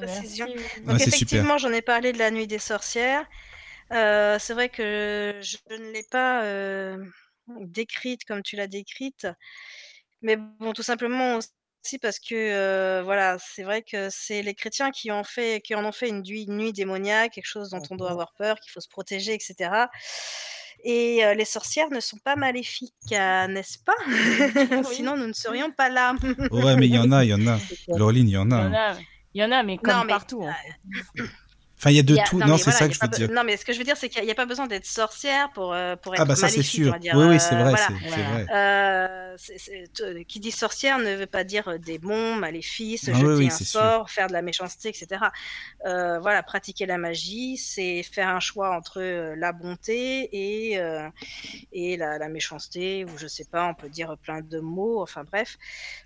Merci. 0.05 0.41
Donc, 0.85 0.99
c'est 0.99 1.07
effectivement, 1.07 1.57
j'en 1.57 1.71
ai 1.73 1.81
parlé 1.81 2.13
de 2.13 2.17
la 2.17 2.31
nuit 2.31 2.47
des 2.47 2.59
sorcières. 2.59 3.25
Euh, 3.91 4.37
c'est 4.39 4.53
vrai 4.53 4.69
que 4.69 5.39
je 5.41 5.57
ne 5.69 5.91
l'ai 5.91 6.03
pas 6.09 6.43
euh, 6.45 6.97
décrite 7.59 8.23
comme 8.25 8.41
tu 8.41 8.55
l'as 8.55 8.67
décrite. 8.67 9.27
Mais 10.21 10.37
bon, 10.37 10.73
tout 10.73 10.83
simplement 10.83 11.37
aussi 11.37 11.99
parce 11.99 12.19
que, 12.19 12.99
heu, 12.99 13.03
voilà, 13.03 13.37
c'est 13.39 13.63
vrai 13.63 13.81
que 13.83 14.09
c'est 14.09 14.41
les 14.43 14.53
chrétiens 14.55 14.91
qui 14.91 15.11
ont 15.11 15.23
fait 15.23 15.61
qui 15.61 15.75
en 15.75 15.83
ont 15.83 15.91
fait 15.91 16.09
une 16.09 16.21
nuit 16.21 16.43
une 16.43 16.57
nuit 16.57 16.73
démoniaque, 16.73 17.33
quelque 17.33 17.45
chose 17.47 17.69
dont 17.71 17.81
on 17.89 17.95
doit 17.95 18.11
avoir 18.11 18.33
peur, 18.37 18.57
qu'il 18.59 18.71
faut 18.71 18.81
se 18.81 18.87
protéger 18.89 19.33
et 19.33 19.39
cetera 19.39 19.89
et 20.83 21.23
heu, 21.23 21.33
les 21.35 21.45
sorcières 21.45 21.89
ne 21.91 21.99
sont 21.99 22.17
pas 22.17 22.35
maléfiques, 22.35 22.93
euh, 23.11 23.47
n'est-ce 23.47 23.77
pas? 23.79 23.95
Sinon 24.91 25.17
nous 25.17 25.27
ne 25.27 25.33
serions 25.33 25.71
pas 25.71 25.89
là. 25.89 26.15
Ouais, 26.51 26.75
mais 26.75 26.87
il 26.87 26.95
y 26.95 26.99
en 26.99 27.11
a, 27.11 27.23
il 27.23 27.29
y 27.29 27.33
en 27.33 27.47
a. 27.47 27.57
Laureline, 27.87 28.27
il 28.27 28.31
y 28.33 28.37
en 28.37 28.45
Il 28.47 28.51
y 28.51 28.53
a, 28.53 28.57
en 28.57 28.73
hein. 28.73 28.73
a, 28.73 28.95
il 29.33 29.41
y 29.41 29.43
en 29.45 29.51
a, 29.51 29.63
mais 29.63 29.77
comme 29.77 29.93
Non, 29.93 30.03
mais 30.03 30.09
partout. 30.09 30.43
hein. 30.43 31.23
Enfin, 31.81 31.89
il 31.89 31.95
y 31.95 31.99
a 31.99 32.03
de 32.03 32.15
Il 32.15 32.17
y 32.17 32.19
a 32.19 32.29
tout. 32.29 32.43
non, 32.43 32.57
c'est 32.59 32.69
voilà, 32.69 32.79
ça 32.79 32.87
que 32.87 32.93
je 32.93 32.99
veux 33.01 33.07
dire. 33.07 33.29
non, 33.29 33.43
mais 33.43 33.55
ce 33.57 33.63
que 33.65 33.71
je 33.73 33.77
veux 33.77 33.83
dire, 33.85 33.95
c'est 33.95 34.09
qu'il 34.09 34.25
y 34.25 34.31
a 34.31 34.35
pas 34.35 34.45
besoin 34.45 34.67
d'être 34.67 34.85
sorcière 34.85 35.51
pour, 35.53 35.73
heu, 35.73 35.95
pour 36.01 36.13
être 36.15 36.23
Ah 36.23 36.25
bah 36.25 36.35
ça, 36.35 36.49
c'est 36.49 36.61
sûr. 36.63 36.93
dire, 36.99 37.13
Oui, 37.13 37.25
oui, 37.25 37.39
heu, 37.39 37.39
c'est 37.39 37.55
vrai, 37.55 37.75
voilà. 37.75 37.93
c'est 39.37 40.25
qui 40.27 40.39
dit 40.39 40.51
sorcière 40.51 40.99
ne 40.99 41.15
veut 41.15 41.25
pas 41.27 41.43
dire, 41.43 41.69
heu, 41.69 41.79
démon, 41.79 42.35
maléfice, 42.35 43.11
Ah 43.11 43.13
jeter 43.13 43.23
oui, 43.23 43.45
oui, 43.45 43.51
un 43.51 43.59
sûr. 43.65 43.91
sort, 43.91 44.09
faire 44.09 44.27
de 44.27 44.33
la 44.33 44.41
méchanceté 44.41 44.89
et 44.89 44.93
cetera. 44.93 45.31
Heu, 45.87 46.19
voilà, 46.21 46.43
pratiquer 46.43 46.85
la 46.87 46.97
magie, 46.97 47.57
c'est 47.57 48.03
faire 48.03 48.29
un 48.29 48.39
choix 48.41 48.75
entre, 48.75 49.01
la 49.37 49.53
bonté 49.53 50.29
et 50.33 50.79
et 51.71 51.97
la 51.97 52.17
la 52.17 52.29
méchanceté 52.29 53.05
ou 53.05 53.17
je 53.17 53.27
sais 53.27 53.45
pas, 53.51 53.67
on 53.67 53.73
peut 53.75 53.89
dire 53.89 54.15
plein 54.21 54.41
de 54.41 54.59
mots, 54.59 55.01
enfin 55.01 55.23
bref, 55.23 55.57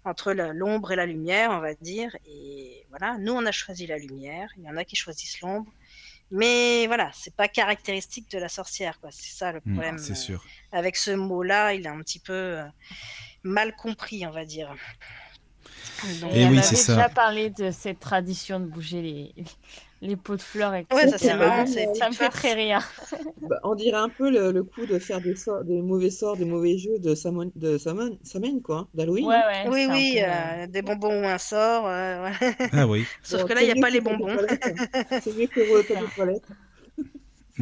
entre 0.05 0.33
l'ombre 0.33 0.91
et 0.91 0.95
la 0.95 1.05
lumière, 1.05 1.51
on 1.51 1.59
va 1.59 1.73
dire 1.75 2.15
et 2.25 2.85
voilà. 2.89 3.17
Nous, 3.19 3.33
on 3.33 3.45
a 3.45 3.51
choisi 3.51 3.87
la 3.87 3.97
lumière, 3.97 4.49
il 4.57 4.63
y 4.63 4.69
en 4.69 4.77
a 4.77 4.85
qui 4.85 4.95
choisissent 4.95 5.41
l'ombre, 5.41 5.64
mais 6.35 6.87
voilà, 6.87 7.11
c'est 7.13 7.35
pas 7.35 7.47
caractéristique 7.47 8.29
de 8.31 8.39
la 8.39 8.49
sorcière, 8.49 8.99
quoi. 8.99 9.09
C'est 9.11 9.35
ça 9.37 9.51
le 9.53 9.61
Mmh, 9.65 9.71
problème, 9.73 9.97
c'est 9.97 10.15
sûr. 10.15 10.43
avec 10.71 10.97
ce 10.97 11.11
mot-là, 11.11 11.73
il 11.73 11.85
est 11.85 11.89
un 11.89 11.99
petit 12.01 12.19
peu, 12.19 12.33
heu, 12.33 12.65
mal 13.43 13.75
compris, 13.75 14.25
on 14.27 14.31
va 14.31 14.45
dire. 14.45 14.75
Donc 16.03 16.33
Et 16.33 16.45
on 16.45 16.45
oui, 16.47 16.57
avait 16.57 16.63
c'est 16.63 16.75
ça. 16.75 16.95
déjà 16.95 17.09
parlé 17.09 17.49
de 17.49 17.71
cette 17.71 17.99
tradition 17.99 18.59
de 18.59 18.65
bouger 18.65 19.01
les, 19.01 19.33
les 20.01 20.15
pots 20.17 20.35
de 20.35 20.41
fleurs, 20.41 20.73
etc. 20.75 20.95
Ouais, 20.95 21.07
ça 21.07 21.17
c'est 21.17 21.35
marrant, 21.37 21.65
Ça 21.93 22.09
me 22.09 22.13
fait 22.13 22.29
très 22.29 22.53
rire. 22.53 22.81
Bah, 23.37 23.59
on 23.63 23.75
dirait 23.75 23.97
un 23.97 24.09
peu 24.09 24.31
le, 24.31 24.51
le 24.51 24.63
coup 24.63 24.85
de 24.87 24.97
faire 24.97 25.21
des, 25.21 25.35
sorts, 25.35 25.63
des 25.65 25.81
mauvais 25.81 26.09
sorts, 26.09 26.37
des 26.37 26.45
mauvais 26.45 26.77
jeux 26.77 26.97
de 26.99 27.15
Samhain, 27.15 27.49
de 27.55 28.59
quoi, 28.61 28.77
hein, 28.79 28.87
d'Halloween. 28.93 29.25
Ouais, 29.27 29.35
ouais, 29.45 29.69
Oui, 29.69 29.87
oui, 29.89 30.13
peu. 30.17 30.23
euh, 30.23 30.63
heu, 30.65 30.67
des 30.67 30.81
bonbons 30.81 31.23
ou 31.23 31.27
un 31.27 31.37
sort, 31.37 31.85
ouais. 31.85 32.31
Ah 32.71 32.87
oui. 32.87 33.07
Sauf 33.23 33.43
Bon, 33.43 33.47
que 33.47 33.53
là, 33.53 33.61
il 33.63 33.67
y 33.67 33.71
a 33.71 33.75
pas 33.75 33.89
les 33.89 34.01
bonbons. 34.01 34.27
hein. 34.37 34.37
C'est 35.19 35.33
mieux 35.33 35.47
que 35.47 35.59
le 35.59 35.83
papier 35.85 36.09
toilette. 36.15 36.43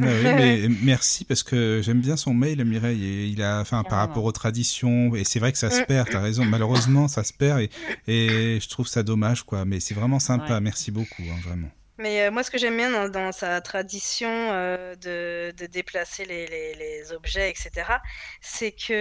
Ah 0.02 0.16
oui, 0.16 0.32
mais 0.34 0.68
merci 0.68 1.24
parce 1.24 1.44
que 1.44 1.80
j'aime 1.82 2.00
bien 2.00 2.16
son 2.16 2.34
mail, 2.34 2.64
Mireille. 2.64 3.04
Et 3.04 3.26
il 3.28 3.42
a, 3.42 3.60
enfin, 3.60 3.84
par 3.84 3.98
rapport 4.00 4.24
aux 4.24 4.32
traditions, 4.32 5.14
et 5.14 5.22
c'est 5.24 5.38
vrai 5.38 5.52
que 5.52 5.58
ça 5.58 5.70
se 5.70 5.80
Mmh. 5.80 5.84
perd. 5.84 6.08
T'as 6.08 6.20
raison. 6.20 6.44
Malheureusement, 6.44 7.06
ça 7.06 7.22
se 7.22 7.32
perd 7.32 7.60
et, 7.60 7.70
et 8.08 8.58
je 8.60 8.68
trouve 8.68 8.88
ça 8.88 9.02
dommage, 9.04 9.44
quoi. 9.44 9.64
Mais 9.64 9.78
c'est 9.80 9.94
vraiment 9.94 10.18
sympa. 10.18 10.58
Ouais. 10.58 10.60
Merci 10.60 10.90
beaucoup, 10.90 11.30
hein, 11.30 11.38
vraiment. 11.40 11.70
Mais 11.98 12.26
heu, 12.26 12.30
moi, 12.32 12.42
ce 12.42 12.50
que 12.50 12.58
j'aime 12.58 12.76
bien 12.76 12.90
dans 12.90 13.08
dans 13.08 13.30
sa 13.30 13.60
tradition, 13.60 14.28
heu, 14.52 14.96
de 14.96 15.52
de 15.56 15.66
déplacer 15.66 16.24
les 16.24 16.44
les 16.48 16.74
les 16.74 17.12
objets 17.12 17.50
et 17.52 17.54
cetera, 17.54 18.00
c'est 18.40 18.72
que, 18.72 18.92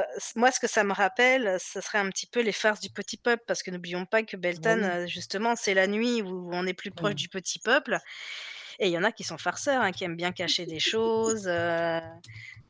heu, 0.00 0.04
c 0.18 0.32
moi, 0.36 0.52
ce 0.52 0.60
que 0.60 0.68
ça 0.68 0.84
me 0.84 0.92
rappelle, 0.92 1.56
ce 1.58 1.80
serait 1.80 1.98
un 1.98 2.08
petit 2.10 2.28
peu 2.28 2.40
les 2.40 2.52
farces 2.52 2.78
du 2.78 2.90
petit 2.90 3.16
peuple. 3.16 3.42
Parce 3.48 3.64
que 3.64 3.72
n'oublions 3.72 4.06
pas 4.06 4.22
que 4.22 4.36
Beltane, 4.36 5.04
oui. 5.04 5.08
justement, 5.08 5.56
c'est 5.56 5.74
la 5.74 5.88
nuit 5.88 6.22
où 6.22 6.50
on 6.52 6.64
est 6.64 6.74
plus 6.74 6.92
proche 6.92 7.16
du 7.16 7.28
petit 7.28 7.58
peuple 7.58 7.98
et 8.78 8.88
il 8.88 8.92
y 8.92 8.98
en 8.98 9.04
a 9.04 9.12
qui 9.12 9.24
sont 9.24 9.38
farceurs, 9.38 9.82
hein, 9.82 9.92
qui 9.92 10.04
aiment 10.04 10.16
bien 10.16 10.32
cacher 10.32 10.66
des 10.66 10.80
choses, 10.80 11.48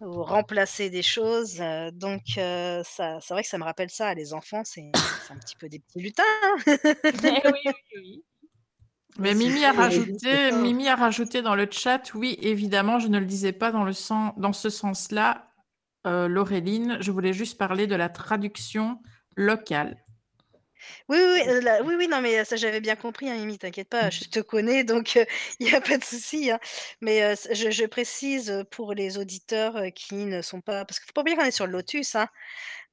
ou 0.01 0.25
remplacer 0.25 0.91
des 0.91 1.03
choses, 1.03 1.57
donc 1.95 2.23
ça 2.37 3.21
c'est 3.21 3.35
vrai 3.35 3.43
que 3.45 3.49
ça 3.51 3.59
me 3.59 3.65
rappelle 3.65 3.91
ça. 3.91 4.15
Les 4.15 4.35
enfants, 4.35 4.63
c'est 4.65 5.17
c'est 5.19 5.33
un 5.35 5.39
petit 5.39 5.57
peu 5.57 5.69
des 5.69 5.81
petits 5.81 6.01
lutins, 6.01 6.25
hein. 6.43 6.57
Eh 7.25 7.41
oui, 7.49 7.59
oui, 7.67 7.73
oui. 7.97 8.25
Mais 9.19 9.35
Mimi 9.35 9.65
a 9.65 9.73
rajouté. 9.73 10.53
Mimi 10.53 10.89
a 10.89 10.97
rajouté 10.97 11.43
dans 11.43 11.55
le 11.55 11.69
chat, 11.71 12.15
oui, 12.15 12.39
évidemment, 12.41 12.99
je 12.99 13.09
ne 13.09 13.19
le 13.19 13.27
disais 13.27 13.53
pas 13.53 13.71
dans, 13.71 13.85
le 13.85 13.93
sens, 13.93 14.33
dans 14.39 14.53
ce 14.53 14.71
sens-là, 14.71 15.51
euh, 16.07 16.29
Laureline, 16.29 16.97
je 17.01 17.11
voulais 17.11 17.33
juste 17.33 17.59
parler 17.59 17.87
de 17.87 17.95
la 17.95 18.09
traduction 18.09 18.99
locale. 19.37 19.97
Oui, 21.09 21.19
oui, 21.19 21.41
oui, 21.47 21.49
heu, 21.49 21.61
la 21.61 21.83
oui, 21.83 21.95
oui, 21.99 22.09
non, 22.09 22.21
mais 22.21 22.45
ça, 22.45 22.57
j'avais 22.57 22.81
bien 22.81 22.97
compris, 22.97 23.29
hein, 23.29 23.37
Mimi, 23.37 23.59
t'inquiète 23.59 23.89
pas, 23.89 24.11
je 24.11 24.25
te 24.25 24.41
connais, 24.41 24.85
donc 24.85 25.17
il 25.61 25.69
y 25.71 25.75
a 25.75 25.81
pas 25.81 25.99
de 25.99 26.05
souci, 26.05 26.51
hein. 26.51 26.59
Mais 27.01 27.35
c 27.37 27.55
je 27.55 27.71
je 27.71 27.85
précise, 27.87 28.65
pour 28.71 28.95
les 28.95 29.19
auditeurs, 29.19 29.77
qui 29.95 30.15
ne 30.27 30.43
sont 30.43 30.61
pas 30.61 30.85
parce 30.85 30.99
qu'il 31.01 31.07
faut 31.07 31.13
pas 31.13 31.23
oublier 31.23 31.37
qu'on 31.37 31.45
est 31.45 31.51
sur 31.51 31.67
le 31.67 31.73
Lotus, 31.73 32.15
hein. 32.17 32.29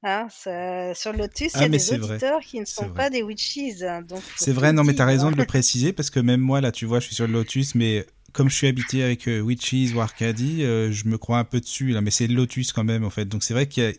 Hein, 0.04 0.28
ça 0.30 0.94
sur 0.94 1.12
le 1.12 1.18
Lotus, 1.18 1.60
il 1.60 1.62
y 1.62 1.64
Ah, 1.64 1.66
a 1.66 1.68
mais 1.68 1.78
des 1.78 1.78
c'est 1.78 1.98
vrai. 1.98 2.20
auditeurs 2.20 2.40
qui 2.40 2.60
ne 2.60 2.64
C'est 2.64 2.74
sont 2.74 2.88
vrai. 2.88 2.96
pas 2.96 3.10
des 3.10 3.22
witches, 3.22 3.82
hein, 3.82 4.02
donc 4.02 4.30
faut 4.30 4.46
C'est 4.46 4.52
vrai, 4.52 4.72
tout 4.72 4.72
non, 4.72 4.84
mais 4.84 4.94
t'as 4.94 5.04
dire, 5.04 5.06
raison 5.06 5.30
hein. 5.30 5.32
de 5.32 5.36
le 5.36 5.44
préciser 5.44 5.92
parce 5.92 6.10
que 6.10 6.20
même 6.20 6.40
moi, 6.40 6.60
là, 6.60 6.72
tu 6.72 6.86
vois, 6.86 7.00
je 7.00 7.06
suis 7.06 7.14
sur 7.14 7.26
le 7.26 7.32
Lotus, 7.32 7.74
mais 7.74 8.06
comme 8.32 8.48
je 8.48 8.54
suis 8.54 8.66
habité 8.66 9.02
avec 9.02 9.28
euh, 9.28 9.40
Witches 9.40 9.92
ou 9.94 10.00
Arcadie, 10.00 10.62
euh, 10.64 10.92
je 10.92 11.06
me 11.08 11.18
crois 11.18 11.38
un 11.38 11.44
peu 11.44 11.60
dessus, 11.60 11.88
là, 11.88 12.00
mais 12.00 12.10
c'est 12.10 12.26
le 12.26 12.34
Lotus 12.34 12.72
quand 12.72 12.84
même, 12.84 13.04
en 13.04 13.10
fait. 13.10 13.24
Donc 13.26 13.42
c'est 13.42 13.54
vrai 13.54 13.66
qu'il 13.68 13.82
y 13.84 13.86
a, 13.86 13.92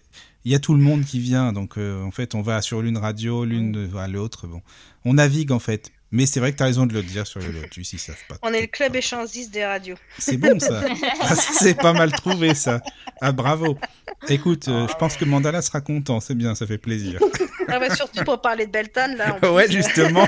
il 0.45 0.51
y 0.51 0.55
a 0.55 0.59
tout 0.59 0.73
le 0.73 0.79
monde 0.81 1.03
qui 1.05 1.19
vient. 1.19 1.53
Donc 1.53 1.77
euh, 1.77 2.03
en 2.03 2.11
fait, 2.11 2.35
on 2.35 2.41
va 2.41 2.61
sur 2.61 2.81
l'une 2.81 2.97
radio, 2.97 3.45
l'une 3.45 3.71
de- 3.71 3.95
à 3.97 4.07
l'autre. 4.07 4.47
Bon, 4.47 4.61
on 5.05 5.13
navigue 5.15 5.51
en 5.51 5.59
fait. 5.59 5.91
Mais 6.13 6.25
c'est 6.25 6.41
vrai 6.41 6.51
que 6.51 6.57
t'as 6.57 6.65
raison 6.65 6.85
de 6.85 6.93
le 6.93 7.03
dire 7.03 7.25
sur 7.25 7.39
le 7.39 7.47
Lotus, 7.51 7.93
ils 7.93 7.97
savent 7.97 8.17
pas. 8.27 8.35
On 8.41 8.51
est 8.51 8.59
le 8.59 8.67
club 8.67 8.93
échangiste 8.97 9.51
des 9.53 9.63
radios. 9.65 9.95
C'est 10.19 10.35
bon 10.35 10.59
ça. 10.59 10.81
Ah, 11.21 11.35
c'est 11.35 11.73
pas 11.73 11.93
mal 11.93 12.11
trouvé 12.11 12.53
ça. 12.53 12.81
Ah 13.21 13.31
bravo. 13.31 13.77
Écoute, 14.27 14.67
euh, 14.67 14.89
je 14.89 14.93
pense 14.95 15.15
que 15.15 15.23
Mandala 15.23 15.61
sera 15.61 15.79
content, 15.79 16.19
c'est 16.19 16.35
bien, 16.35 16.53
ça 16.53 16.67
fait 16.67 16.77
plaisir. 16.77 17.21
Ah 17.69 17.95
surtout 17.95 18.25
pour 18.25 18.41
parler 18.41 18.65
de 18.65 18.71
Beltane, 18.71 19.15
là, 19.15 19.39
ouais, 19.53 19.65
plus, 19.67 19.75
justement. 19.77 20.27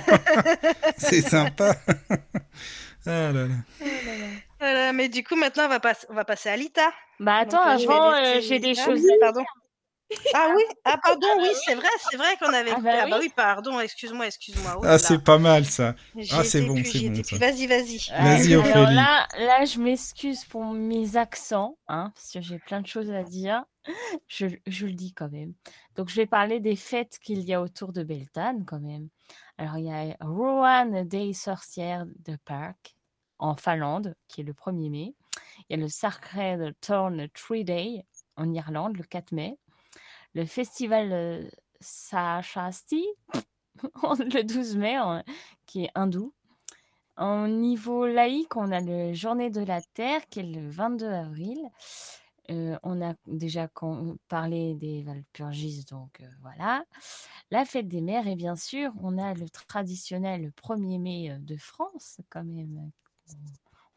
c'est 0.97 1.21
sympa. 1.21 1.75
Ah 3.05 3.31
là 3.33 3.47
là. 3.47 3.47
Voilà, 4.61 4.93
mais 4.93 5.09
du 5.09 5.21
coup, 5.25 5.35
maintenant, 5.35 5.65
on 5.65 5.67
va 5.69 5.81
on 6.09 6.13
va 6.13 6.23
passer 6.23 6.47
à 6.47 6.55
Lita. 6.55 6.89
Bah 7.19 7.39
attends, 7.41 7.61
avant, 7.61 8.13
euh, 8.13 8.35
laisser 8.35 8.47
j'ai 8.47 8.59
des 8.59 8.75
choses. 8.75 9.01
Pardon? 9.19 9.43
Ah 10.33 10.51
oui? 10.55 10.63
Ah 10.85 10.97
pardon, 11.03 11.27
oui, 11.39 11.49
c'est 11.65 11.75
vrai, 11.75 11.87
c'est 12.09 12.17
vrai 12.17 12.35
qu'on 12.37 12.53
avait 12.53 12.71
Ah 12.71 12.79
bah 12.79 12.91
Ah 13.03 13.07
bah 13.07 13.17
oui. 13.19 13.25
oui, 13.27 13.33
pardon, 13.35 13.79
excuse-moi, 13.79 14.27
excuse-moi. 14.27 14.75
Oh 14.77 14.81
Ah, 14.85 14.97
c'est 14.97 15.23
pas 15.23 15.37
mal 15.37 15.65
ça. 15.65 15.95
Ah, 16.31 16.43
c'est 16.43 16.61
bon, 16.61 16.75
c'est 16.83 17.09
bon. 17.09 17.37
Vas-y, 17.37 17.67
vas-y. 17.67 17.97
Vas-y, 18.09 18.55
Ouais, 18.57 18.71
alors 18.71 18.91
là, 18.91 19.27
là, 19.37 19.65
je 19.65 19.79
m'excuse 19.79 20.45
pour 20.45 20.65
mes 20.65 21.17
accents, 21.17 21.77
hein, 21.87 22.11
parce 22.15 22.31
que 22.31 22.41
j'ai 22.41 22.59
plein 22.59 22.81
de 22.81 22.87
choses 22.87 23.11
à 23.11 23.23
dire. 23.23 23.63
Je, 24.27 24.47
je 24.65 24.85
le 24.87 24.93
dis 24.93 25.13
quand 25.13 25.29
même. 25.29 25.53
Donc, 25.95 26.09
je 26.09 26.15
vais 26.15 26.25
parler 26.25 26.59
des 26.61 26.75
fêtes 26.77 27.19
qu'il 27.21 27.41
y 27.41 27.53
a 27.53 27.61
autour 27.61 27.91
de 27.91 28.03
Beltane, 28.03 28.63
quand 28.65 28.79
même. 28.79 29.09
Alors, 29.57 29.77
il 29.77 29.85
y 29.85 29.91
a 29.91 30.15
Rowan 30.21 31.03
Day 31.07 31.33
Sorcière 31.33 32.05
de 32.25 32.37
Park, 32.45 32.95
en 33.39 33.55
Finlande, 33.55 34.15
qui 34.29 34.41
est 34.41 34.45
le 34.45 34.53
1er 34.53 34.89
mai. 34.89 35.15
Il 35.69 35.77
y 35.77 35.79
a 35.79 35.83
le 35.83 35.89
Sacred 35.89 36.73
Thorn 36.79 37.27
Tree 37.33 37.65
Day, 37.65 38.05
en 38.37 38.53
Irlande, 38.53 38.95
le 38.97 39.03
4 39.03 39.33
mai. 39.33 39.57
Le 40.35 40.45
festival 40.45 41.11
euh, 41.11 41.47
Sashasti, 41.79 43.05
le 44.03 44.41
12 44.43 44.75
mai, 44.77 44.99
en- 44.99 45.23
qui 45.65 45.85
est 45.85 45.91
hindou. 45.95 46.33
Au 47.17 47.47
niveau 47.47 48.07
laïque, 48.07 48.55
on 48.55 48.71
a 48.71 48.79
le 48.79 49.13
Journée 49.13 49.51
de 49.51 49.61
la 49.61 49.81
Terre 49.81 50.27
qui 50.29 50.39
est 50.39 50.43
le 50.43 50.67
22 50.69 51.05
avril. 51.07 51.59
Euh, 52.49 52.77
on 52.83 53.01
a 53.01 53.13
déjà 53.27 53.69
parlé 54.27 54.73
des 54.75 55.03
Valpurgis, 55.03 55.85
donc 55.89 56.19
euh, 56.21 56.27
voilà. 56.41 56.83
La 57.51 57.63
fête 57.65 57.87
des 57.87 58.01
mères, 58.01 58.27
et 58.27 58.35
bien 58.35 58.55
sûr, 58.55 58.91
on 59.01 59.17
a 59.17 59.33
le 59.35 59.47
traditionnel 59.49 60.51
1er 60.57 60.99
mai 60.99 61.37
de 61.39 61.55
France, 61.55 62.19
quand 62.29 62.43
même. 62.43 62.91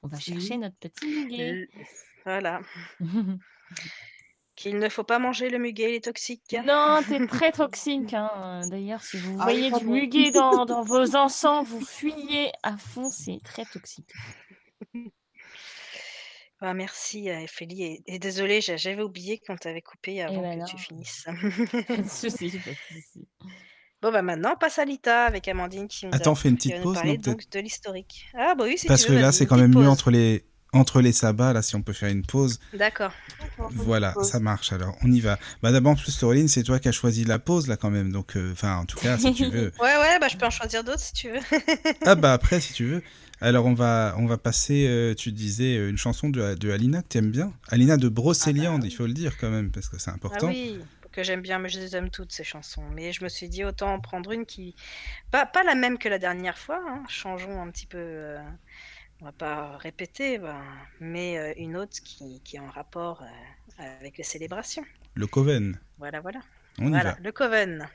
On 0.02 0.08
va 0.08 0.18
chercher 0.18 0.58
notre 0.58 0.76
petit 0.76 1.06
muguet. 1.06 1.68
Voilà. 2.24 2.60
Qu'il 4.56 4.78
ne 4.78 4.88
faut 4.88 5.04
pas 5.04 5.18
manger 5.18 5.50
le 5.50 5.58
muguet, 5.58 5.90
il 5.92 5.94
est 5.96 6.04
toxique. 6.04 6.56
non, 6.64 7.00
t'es 7.06 7.24
très 7.28 7.52
toxique. 7.52 8.14
hein. 8.14 8.62
D'ailleurs, 8.70 9.02
si 9.02 9.18
vous 9.18 9.36
Ah, 9.38 9.42
voyez 9.44 9.70
du 9.70 9.84
muguet 9.84 10.30
dans, 10.32 10.64
dans 10.64 10.82
vos 10.82 11.14
encens, 11.14 11.66
vous 11.68 11.84
fuyez 11.84 12.50
à 12.62 12.76
fond, 12.78 13.10
c'est 13.10 13.38
très 13.44 13.64
toxique. 13.66 14.10
Ah, 16.62 16.72
merci, 16.72 17.28
euh, 17.28 17.44
Ophélie. 17.44 17.82
Et, 17.82 18.02
et 18.06 18.18
désolée, 18.18 18.62
j'a- 18.62 18.78
j'avais 18.78 19.02
oublié 19.02 19.38
qu'on 19.46 19.56
t'avait 19.56 19.82
coupé 19.82 20.22
avant 20.22 20.40
ben 20.40 20.54
que 20.54 20.60
non. 20.60 20.64
tu 20.64 20.78
finisses. 20.78 21.24
Pas 21.86 21.96
de 21.98 22.08
souci, 22.08 22.48
pas 22.58 22.70
de 22.70 22.76
souci. 22.94 23.28
bon, 24.00 24.10
bah 24.10 24.22
maintenant, 24.22 24.52
on 24.54 24.56
passe 24.58 24.78
à 24.78 24.86
Lita 24.86 25.26
avec 25.26 25.46
Amandine 25.48 25.86
qui 25.86 26.06
nous, 26.06 26.12
a- 26.12 26.16
Attends, 26.16 26.34
fais 26.34 26.48
une 26.48 26.56
petite 26.56 26.80
pause, 26.80 26.98
non, 27.04 27.14
donc 27.16 27.46
de 27.50 27.60
l'historique. 27.60 28.24
Ah, 28.34 28.54
bah 28.54 28.64
oui, 28.64 28.78
si 28.78 28.86
Parce 28.86 29.02
tu 29.02 29.08
que 29.08 29.12
là, 29.12 29.32
c'est 29.32 29.44
quand 29.44 29.58
même 29.58 29.74
mieux 29.74 29.86
entre 29.86 30.10
les, 30.10 30.46
entre 30.72 31.00
les 31.00 31.12
sabbats, 31.12 31.52
là, 31.52 31.62
si 31.62 31.74
on 31.76 31.82
peut 31.82 31.92
faire 31.92 32.10
une 32.10 32.24
pause. 32.24 32.58
D'accord. 32.74 33.12
Voilà, 33.70 34.14
ça 34.22 34.40
marche 34.40 34.72
alors, 34.72 34.96
on 35.02 35.10
y 35.10 35.20
va. 35.20 35.38
Bah 35.62 35.72
d'abord, 35.72 35.92
en 35.92 35.96
plus, 35.96 36.20
Laureline, 36.20 36.48
c'est 36.48 36.62
toi 36.62 36.78
qui 36.78 36.88
as 36.88 36.92
choisi 36.92 37.24
la 37.24 37.38
pause, 37.38 37.66
là, 37.68 37.76
quand 37.76 37.90
même. 37.90 38.12
Donc, 38.12 38.36
euh, 38.36 38.52
enfin, 38.52 38.76
en 38.76 38.84
tout 38.84 38.98
cas, 38.98 39.16
si 39.18 39.32
tu 39.32 39.46
veux. 39.46 39.72
Ouais, 39.80 39.96
ouais, 39.96 40.18
bah 40.20 40.28
je 40.28 40.36
peux 40.36 40.46
en 40.46 40.50
choisir 40.50 40.84
d'autres 40.84 41.00
si 41.00 41.12
tu 41.12 41.30
veux. 41.30 41.40
Ah 42.04 42.14
bah 42.14 42.32
après, 42.32 42.60
si 42.60 42.72
tu 42.72 42.84
veux. 42.84 43.02
Alors, 43.40 43.66
on 43.66 43.74
va, 43.74 44.14
on 44.18 44.26
va 44.26 44.38
passer, 44.38 44.86
euh, 44.88 45.14
tu 45.14 45.30
disais, 45.32 45.76
euh, 45.76 45.90
une 45.90 45.98
chanson 45.98 46.30
de, 46.30 46.54
de 46.54 46.70
Alina 46.70 47.02
que 47.02 47.08
tu 47.08 47.18
aimes 47.18 47.30
bien. 47.30 47.52
Alina 47.68 47.96
de 47.98 48.08
Brocéliande, 48.08 48.84
il 48.84 48.90
faut 48.90 49.06
le 49.06 49.12
dire 49.12 49.36
quand 49.38 49.50
même, 49.50 49.70
parce 49.70 49.88
que 49.88 49.98
c'est 49.98 50.10
Ah 50.10 50.14
important. 50.14 50.46
oui, 50.48 50.78
que 51.12 51.22
j'aime 51.22 51.42
bien, 51.42 51.58
mais 51.58 51.68
je 51.68 51.78
les 51.78 51.94
aime 51.96 52.08
toutes 52.10 52.32
ces 52.32 52.44
chansons. 52.44 52.82
Mais 52.94 53.12
je 53.12 53.22
me 53.24 53.28
suis 53.28 53.48
dit 53.50 53.64
autant 53.64 53.92
en 53.92 54.00
prendre 54.00 54.32
une 54.32 54.46
qui. 54.46 54.74
Pas, 55.30 55.44
pas 55.46 55.64
la 55.64 55.74
même 55.74 55.98
que 55.98 56.08
la 56.08 56.18
dernière 56.18 56.56
fois, 56.58 56.80
hein, 56.88 57.02
changeons 57.08 57.60
un 57.62 57.70
petit 57.70 57.86
peu. 57.86 57.98
euh, 57.98 58.38
On 59.20 59.24
va 59.24 59.32
pas 59.32 59.76
répéter, 59.78 60.38
ben, 60.38 60.60
mais 61.00 61.38
euh, 61.38 61.52
une 61.56 61.76
autre 61.76 62.00
qui, 62.04 62.40
qui 62.44 62.56
est 62.56 62.60
en 62.60 62.68
rapport 62.68 63.22
euh, 63.22 63.82
avec 64.00 64.18
les 64.18 64.24
célébrations. 64.24 64.84
Le 65.14 65.26
Coven, 65.26 65.78
Voilà, 65.98 66.20
voilà. 66.20 66.40
on 66.78 66.88
y 66.88 66.90
voilà, 66.90 67.12
va. 67.12 67.18
le 67.22 67.32
Coven. 67.32 67.88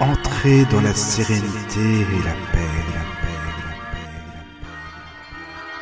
Entrez 0.00 0.64
dans 0.66 0.80
la 0.80 0.94
sérénité 0.94 1.80
et 1.80 2.22
la 2.24 2.34
paix, 2.52 2.70
la 2.94 3.04
paix, 3.20 3.38
la 3.44 3.52
paix, 3.92 4.08
la 4.16 4.72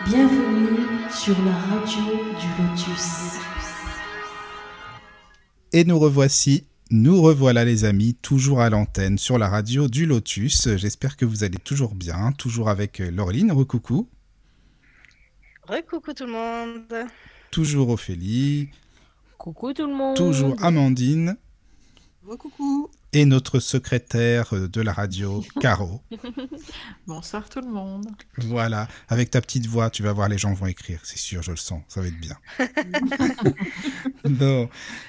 paix. 0.04 0.10
Bienvenue 0.10 1.10
sur 1.10 1.36
la 1.44 1.52
radio 1.52 2.04
du 2.38 2.62
Lotus. 2.62 3.38
Et 5.72 5.84
nous 5.84 5.98
revoici, 5.98 6.66
nous 6.90 7.20
revoilà 7.20 7.64
les 7.64 7.84
amis, 7.84 8.14
toujours 8.14 8.60
à 8.60 8.70
l'antenne 8.70 9.18
sur 9.18 9.38
la 9.38 9.48
radio 9.48 9.88
du 9.88 10.06
Lotus. 10.06 10.68
J'espère 10.76 11.16
que 11.16 11.24
vous 11.24 11.42
allez 11.44 11.58
toujours 11.58 11.94
bien, 11.94 12.32
toujours 12.32 12.68
avec 12.68 13.00
euh, 13.00 13.10
Laureline, 13.10 13.52
recoucou, 13.52 14.08
Recoucou 15.62 16.12
tout 16.12 16.26
le 16.26 16.32
monde. 16.32 17.08
toujours 17.50 17.88
Ophélie, 17.90 18.68
Coucou 19.36 19.72
tout 19.72 19.86
le 19.86 19.94
monde. 19.94 20.16
toujours 20.16 20.56
Amandine 20.62 21.36
Coucou. 22.38 22.88
Et 23.16 23.24
notre 23.24 23.60
secrétaire 23.60 24.52
euh, 24.54 24.68
de 24.68 24.82
la 24.82 24.92
radio, 24.92 25.42
Caro. 25.60 26.02
Bonsoir 27.06 27.48
tout 27.48 27.60
le 27.62 27.68
monde. 27.68 28.06
Voilà, 28.36 28.88
avec 29.08 29.30
ta 29.30 29.40
petite 29.40 29.66
voix, 29.66 29.88
tu 29.88 30.02
vas 30.02 30.12
voir, 30.12 30.28
les 30.28 30.36
gens 30.36 30.52
vont 30.52 30.66
écrire, 30.66 31.00
c'est 31.02 31.16
sûr, 31.18 31.42
je 31.42 31.50
le 31.52 31.56
sens, 31.56 31.82
ça 31.88 32.02
va 32.02 32.08
être 32.08 32.20
bien. 32.20 32.36
non. 34.28 34.68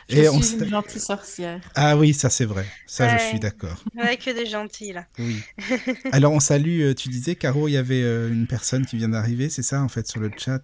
Je 0.09 0.17
Et 0.17 0.29
on 0.29 0.41
suis 0.41 0.55
s- 0.55 0.61
une 0.61 0.69
gentille 0.69 1.01
sorcière. 1.01 1.59
Ah 1.75 1.97
oui, 1.97 2.13
ça 2.13 2.29
c'est 2.29 2.45
vrai, 2.45 2.65
ça 2.85 3.09
je 3.09 3.15
Ouais. 3.15 3.29
suis 3.29 3.39
d'accord. 3.39 3.83
Avec 3.99 4.23
que 4.23 4.31
des 4.31 4.45
gentils 4.45 4.93
là. 4.93 5.05
Oui. 5.19 5.41
Alors 6.13 6.31
on 6.31 6.39
salue, 6.39 6.81
euh, 6.83 6.93
tu 6.93 7.09
disais, 7.09 7.35
Caro, 7.35 7.67
il 7.67 7.71
y 7.73 7.77
avait 7.77 8.03
euh, 8.03 8.31
une 8.31 8.47
personne 8.47 8.85
qui 8.85 8.95
vient 8.97 9.09
d'arriver, 9.09 9.49
c'est 9.49 9.63
ça 9.63 9.81
en 9.81 9.89
fait, 9.89 10.07
sur 10.07 10.21
le 10.21 10.31
chat? 10.37 10.61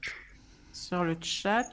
Sur 0.71 1.03
le 1.03 1.17
chat, 1.21 1.65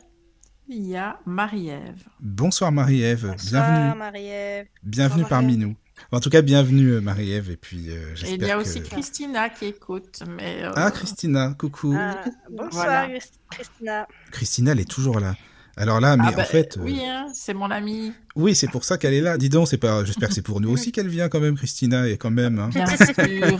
il 0.71 0.87
y 0.87 0.97
a 0.97 1.18
Marie-Ève. 1.27 2.05
Bonsoir 2.21 2.71
Marie-Ève, 2.73 3.27
Bonsoir 3.33 3.71
bienvenue, 3.73 3.99
Marie-Ève. 3.99 4.66
bienvenue 4.85 5.23
Bonsoir, 5.23 5.29
parmi 5.29 5.57
nous. 5.57 5.75
En 6.12 6.21
tout 6.21 6.31
cas, 6.31 6.43
bienvenue 6.43 6.93
euh, 6.93 7.01
Marie-Ève, 7.01 7.51
et 7.51 7.57
puis 7.57 7.91
euh, 7.91 8.12
Et 8.12 8.16
j'espère 8.16 8.39
il 8.39 8.47
y 8.47 8.51
a 8.51 8.55
que... 8.55 8.61
aussi 8.61 8.83
Christina 8.83 9.49
qui 9.51 9.66
écoute. 9.66 10.23
Mais, 10.29 10.62
euh, 10.62 10.73
Ah, 10.77 10.91
Christina, 10.91 11.55
coucou. 11.59 11.95
Ah, 11.99 12.25
bonsoir 12.51 12.71
Voilà. 12.87 13.09
Christina. 13.51 14.07
Christina, 14.31 14.73
elle 14.73 14.81
est 14.81 14.91
toujours 14.91 15.18
là. 15.21 15.35
Alors 15.81 15.99
là, 15.99 16.16
mais 16.16 16.24
ah 16.28 16.33
bah, 16.33 16.43
en 16.43 16.45
fait... 16.45 16.76
euh, 16.76 16.83
Oui, 16.83 17.01
hein, 17.03 17.26
c'est 17.33 17.55
mon 17.55 17.70
amie. 17.70 18.12
Oui, 18.37 18.55
c'est 18.55 18.68
pour 18.70 18.85
ça 18.85 18.99
qu'elle 18.99 19.14
est 19.14 19.20
là. 19.22 19.39
Dis 19.39 19.49
donc, 19.49 19.66
c'est 19.66 19.78
pas. 19.78 20.05
J'espère 20.05 20.28
que 20.28 20.35
c'est 20.35 20.43
pour 20.43 20.61
nous 20.61 20.70
aussi 20.74 20.93
qu'elle 20.93 21.09
vient 21.09 21.28
quand 21.31 21.41
même, 21.41 21.57
Christina, 21.57 22.07
et 22.07 22.18
quand 22.18 22.31
même. 22.31 22.59
hein. 22.59 22.68
Bien 22.72 22.87
sûr, 22.87 23.07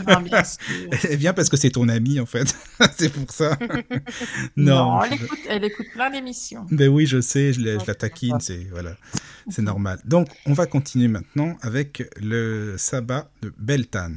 hein, 0.07 0.21
bien 0.21 0.43
sûr. 0.43 0.59
Elle 1.09 1.17
vient 1.17 1.33
parce 1.33 1.49
que 1.49 1.57
c'est 1.57 1.71
ton 1.71 1.89
amie 1.89 2.19
en 2.19 2.25
fait. 2.27 2.55
c'est 2.97 3.09
pour 3.11 3.31
ça. 3.31 3.57
non. 4.55 5.01
elle, 5.03 5.13
écoute, 5.13 5.39
elle 5.49 5.63
écoute 5.63 5.87
plein 5.93 6.09
d'émissions. 6.11 6.65
Ben 6.71 6.87
oui, 6.89 7.05
je 7.05 7.19
sais, 7.21 7.53
je, 7.53 7.61
la- 7.61 7.79
je 7.79 7.85
la 7.87 7.95
taquine, 7.95 8.39
c'est 8.39 8.67
voilà, 8.71 8.95
c'est 9.49 9.61
normal. 9.63 9.99
Donc, 10.05 10.27
on 10.45 10.53
va 10.53 10.65
continuer 10.67 11.07
maintenant 11.07 11.57
avec 11.61 12.03
le 12.21 12.75
sabbat 12.77 13.29
de 13.41 13.51
Beltan. 13.57 14.11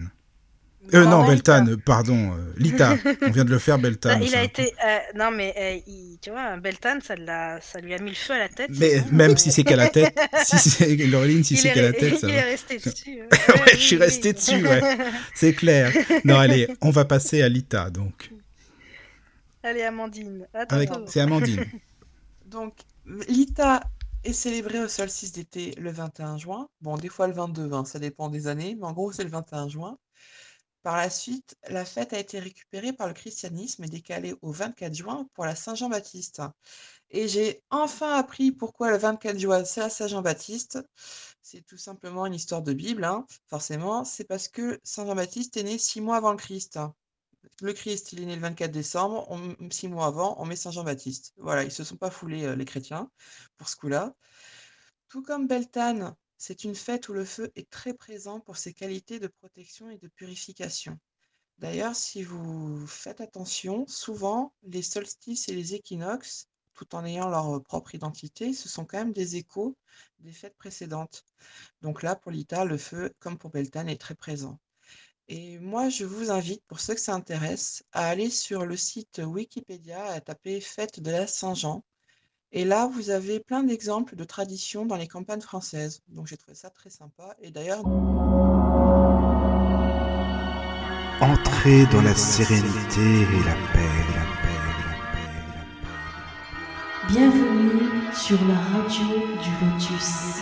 Euh, 0.92 1.04
Non, 1.04 1.22
non, 1.22 1.26
Beltan. 1.26 1.64
Beltan, 1.64 1.72
euh, 1.72 1.76
pardon, 1.84 2.32
euh, 2.34 2.52
Lita. 2.58 2.96
On 3.22 3.30
vient 3.30 3.44
de 3.44 3.50
le 3.50 3.58
faire, 3.58 3.78
Beltan. 3.78 4.10
Ah, 4.12 4.18
il 4.22 4.34
a 4.34 4.42
été. 4.44 4.74
euh, 4.84 4.98
non, 5.14 5.30
mais 5.30 5.54
euh, 5.56 5.78
il- 5.86 6.18
tu 6.20 6.30
vois, 6.30 6.56
Beltan, 6.58 6.98
ça, 7.00 7.14
lui 7.14 7.94
a 7.94 7.98
mis 7.98 8.10
le 8.10 8.16
feu 8.16 8.34
à 8.34 8.38
la 8.38 8.48
tête. 8.48 8.70
Mais 8.78 9.02
même 9.10 9.36
si 9.36 9.50
c'est 9.50 9.64
qu'à 9.64 9.76
la 9.76 9.88
tête, 9.88 10.18
si 10.44 10.58
c'est 10.58 10.94
Laureline, 11.06 11.42
si 11.42 11.56
c'est 11.56 11.68
est 11.68 11.72
qu'à 11.72 11.82
la 11.82 11.92
tête, 11.92 12.18
ça 12.18 12.26
il 12.28 12.34
va. 12.34 12.40
est 12.40 12.50
resté 12.50 12.78
dessus. 12.84 13.20
euh, 13.20 13.26
Ouais, 13.54 13.72
je 13.72 13.76
suis 13.78 13.96
resté 13.96 14.28
oui. 14.28 14.34
dessus, 14.34 14.66
ouais. 14.66 14.80
C'est 15.34 15.54
clair. 15.54 15.92
Non, 16.24 16.38
allez, 16.38 16.68
on 16.82 16.90
va 16.90 17.04
passer 17.04 17.42
à 17.42 17.48
Lita, 17.48 17.88
donc. 17.90 18.30
Allez, 19.62 19.82
Amandine. 19.82 20.46
C'est 21.06 21.20
Amandine. 21.20 21.64
Donc, 22.46 22.74
l'ITA 23.28 23.80
est 24.22 24.32
célébré 24.32 24.80
au 24.80 24.88
solstice 24.88 25.32
d'été 25.32 25.74
le 25.78 25.90
21 25.90 26.36
juin. 26.38 26.68
Bon, 26.80 26.96
des 26.96 27.08
fois 27.08 27.26
le 27.26 27.32
22, 27.34 27.72
hein, 27.72 27.84
ça 27.84 27.98
dépend 27.98 28.28
des 28.28 28.46
années, 28.46 28.76
mais 28.78 28.86
en 28.86 28.92
gros, 28.92 29.12
c'est 29.12 29.24
le 29.24 29.30
21 29.30 29.68
juin. 29.68 29.96
Par 30.84 30.98
la 30.98 31.08
suite, 31.08 31.56
la 31.70 31.86
fête 31.86 32.12
a 32.12 32.18
été 32.18 32.38
récupérée 32.38 32.92
par 32.92 33.08
le 33.08 33.14
christianisme 33.14 33.84
et 33.84 33.88
décalée 33.88 34.34
au 34.42 34.52
24 34.52 34.92
juin 34.92 35.26
pour 35.32 35.46
la 35.46 35.54
Saint-Jean-Baptiste. 35.54 36.42
Et 37.08 37.26
j'ai 37.26 37.62
enfin 37.70 38.12
appris 38.18 38.52
pourquoi 38.52 38.90
le 38.90 38.98
24 38.98 39.38
juin, 39.38 39.64
c'est 39.64 39.80
la 39.80 39.88
Saint-Jean-Baptiste. 39.88 40.78
C'est 41.40 41.64
tout 41.64 41.78
simplement 41.78 42.26
une 42.26 42.34
histoire 42.34 42.60
de 42.60 42.74
Bible, 42.74 43.04
hein, 43.04 43.26
forcément. 43.48 44.04
C'est 44.04 44.24
parce 44.24 44.48
que 44.48 44.78
Saint 44.84 45.06
Jean-Baptiste 45.06 45.56
est 45.56 45.62
né 45.62 45.78
six 45.78 46.02
mois 46.02 46.18
avant 46.18 46.32
le 46.32 46.36
Christ. 46.36 46.78
Le 47.62 47.72
Christ, 47.72 48.12
il 48.12 48.20
est 48.20 48.26
né 48.26 48.34
le 48.34 48.42
24 48.42 48.70
décembre, 48.70 49.26
six 49.70 49.88
mois 49.88 50.08
avant, 50.08 50.36
on 50.38 50.44
met 50.44 50.56
Saint 50.56 50.70
Jean-Baptiste. 50.70 51.32
Voilà, 51.38 51.64
ils 51.64 51.72
se 51.72 51.82
sont 51.82 51.96
pas 51.96 52.10
foulés, 52.10 52.44
euh, 52.44 52.56
les 52.56 52.66
chrétiens, 52.66 53.10
pour 53.56 53.70
ce 53.70 53.76
coup-là. 53.76 54.14
Tout 55.08 55.22
comme 55.22 55.46
Beltane, 55.46 56.14
c'est 56.46 56.64
une 56.64 56.74
fête 56.74 57.08
où 57.08 57.14
le 57.14 57.24
feu 57.24 57.50
est 57.56 57.70
très 57.70 57.94
présent 57.94 58.38
pour 58.38 58.58
ses 58.58 58.74
qualités 58.74 59.18
de 59.18 59.28
protection 59.28 59.88
et 59.88 59.96
de 59.96 60.08
purification. 60.08 60.98
D'ailleurs, 61.56 61.96
si 61.96 62.22
vous 62.22 62.86
faites 62.86 63.22
attention, 63.22 63.86
souvent, 63.86 64.52
les 64.62 64.82
solstices 64.82 65.48
et 65.48 65.54
les 65.54 65.72
équinoxes, 65.72 66.48
tout 66.74 66.94
en 66.94 67.06
ayant 67.06 67.30
leur 67.30 67.62
propre 67.62 67.94
identité, 67.94 68.52
ce 68.52 68.68
sont 68.68 68.84
quand 68.84 68.98
même 68.98 69.14
des 69.14 69.36
échos 69.36 69.74
des 70.18 70.32
fêtes 70.32 70.58
précédentes. 70.58 71.24
Donc 71.80 72.02
là, 72.02 72.14
pour 72.14 72.30
l'Ita, 72.30 72.66
le 72.66 72.76
feu, 72.76 73.10
comme 73.20 73.38
pour 73.38 73.48
Beltane, 73.48 73.88
est 73.88 74.00
très 74.00 74.14
présent. 74.14 74.60
Et 75.28 75.58
moi, 75.60 75.88
je 75.88 76.04
vous 76.04 76.30
invite, 76.30 76.62
pour 76.66 76.78
ceux 76.78 76.94
que 76.94 77.00
ça 77.00 77.14
intéresse, 77.14 77.84
à 77.92 78.06
aller 78.06 78.28
sur 78.28 78.66
le 78.66 78.76
site 78.76 79.22
Wikipédia, 79.24 80.04
à 80.08 80.20
taper 80.20 80.60
Fête 80.60 81.00
de 81.00 81.10
la 81.10 81.26
Saint-Jean. 81.26 81.82
Et 82.56 82.64
là, 82.64 82.86
vous 82.86 83.10
avez 83.10 83.40
plein 83.40 83.64
d'exemples 83.64 84.14
de 84.14 84.22
traditions 84.22 84.86
dans 84.86 84.94
les 84.94 85.08
campagnes 85.08 85.40
françaises. 85.40 86.02
Donc 86.10 86.28
j'ai 86.28 86.36
trouvé 86.36 86.54
ça 86.54 86.70
très 86.70 86.88
sympa. 86.88 87.34
Et 87.42 87.50
d'ailleurs, 87.50 87.84
Entrez 91.20 91.86
dans 91.90 92.02
la 92.02 92.14
sérénité 92.14 93.00
et 93.00 93.42
la 93.44 93.54
paix, 93.72 93.90
la 94.14 94.24
paix, 94.40 94.54
la 94.68 94.78
paix, 94.78 94.94
la 94.94 95.02
paix. 95.24 96.52
Bienvenue 97.08 98.14
sur 98.14 98.38
la 98.46 98.54
radio 98.54 99.04
du 99.42 99.50
Lotus. 99.66 100.38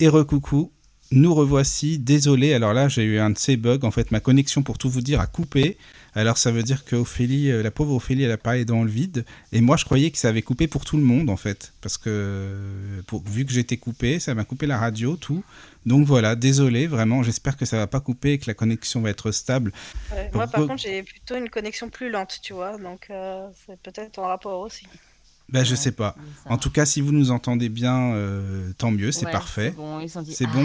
Et 0.00 0.08
recoucou, 0.08 0.72
nous 1.12 1.32
revoici. 1.32 2.00
Désolé, 2.00 2.54
alors 2.54 2.74
là 2.74 2.88
j'ai 2.88 3.04
eu 3.04 3.20
un 3.20 3.30
de 3.30 3.38
ces 3.38 3.56
bugs. 3.56 3.84
En 3.84 3.92
fait, 3.92 4.10
ma 4.10 4.18
connexion, 4.18 4.64
pour 4.64 4.78
tout 4.78 4.90
vous 4.90 5.00
dire, 5.00 5.20
a 5.20 5.28
coupé. 5.28 5.78
Alors 6.14 6.38
ça 6.38 6.50
veut 6.50 6.62
dire 6.62 6.84
que 6.84 6.96
Ophélie, 6.96 7.50
euh, 7.50 7.62
la 7.62 7.70
pauvre 7.70 7.94
Ophélie, 7.94 8.24
elle 8.24 8.32
a 8.32 8.36
parlé 8.38 8.64
dans 8.64 8.82
le 8.82 8.90
vide. 8.90 9.24
Et 9.52 9.60
moi, 9.60 9.76
je 9.76 9.84
croyais 9.84 10.10
que 10.10 10.18
ça 10.18 10.28
avait 10.28 10.42
coupé 10.42 10.66
pour 10.66 10.84
tout 10.84 10.96
le 10.96 11.02
monde, 11.02 11.30
en 11.30 11.36
fait. 11.36 11.72
Parce 11.80 11.98
que 11.98 12.10
euh, 12.10 13.02
pour- 13.06 13.22
vu 13.24 13.44
que 13.44 13.52
j'étais 13.52 13.76
coupé, 13.76 14.18
ça 14.20 14.34
m'a 14.34 14.44
coupé 14.44 14.66
la 14.66 14.78
radio, 14.78 15.16
tout. 15.16 15.42
Donc 15.86 16.06
voilà, 16.06 16.34
désolé, 16.36 16.86
vraiment. 16.86 17.22
J'espère 17.22 17.56
que 17.56 17.64
ça 17.64 17.76
va 17.78 17.86
pas 17.86 18.00
couper 18.00 18.32
et 18.34 18.38
que 18.38 18.46
la 18.46 18.54
connexion 18.54 19.00
va 19.00 19.10
être 19.10 19.30
stable. 19.30 19.72
Ouais, 20.12 20.30
moi, 20.34 20.46
par 20.46 20.66
contre, 20.66 20.82
j'ai 20.82 21.02
plutôt 21.02 21.36
une 21.36 21.48
connexion 21.48 21.88
plus 21.88 22.10
lente, 22.10 22.40
tu 22.42 22.52
vois, 22.52 22.76
donc 22.76 23.06
euh, 23.10 23.48
c'est 23.66 23.80
peut-être 23.80 24.18
en 24.18 24.26
rapport 24.26 24.60
aussi. 24.60 24.86
Ben, 25.52 25.64
je 25.64 25.70
Ouais, 25.70 25.76
sais 25.76 25.92
pas. 25.92 26.14
En 26.48 26.58
tout 26.58 26.70
cas, 26.70 26.86
si 26.86 27.00
vous 27.00 27.12
nous 27.12 27.30
entendez 27.30 27.68
bien, 27.68 28.12
euh, 28.14 28.72
tant 28.78 28.90
mieux, 28.90 29.10
c'est 29.12 29.26
Ouais, 29.26 29.32
parfait. 29.32 29.70
C'est 29.70 29.76
bon, 29.76 30.00
C'est 30.28 30.44
ah, 30.46 30.52
bon, 30.54 30.64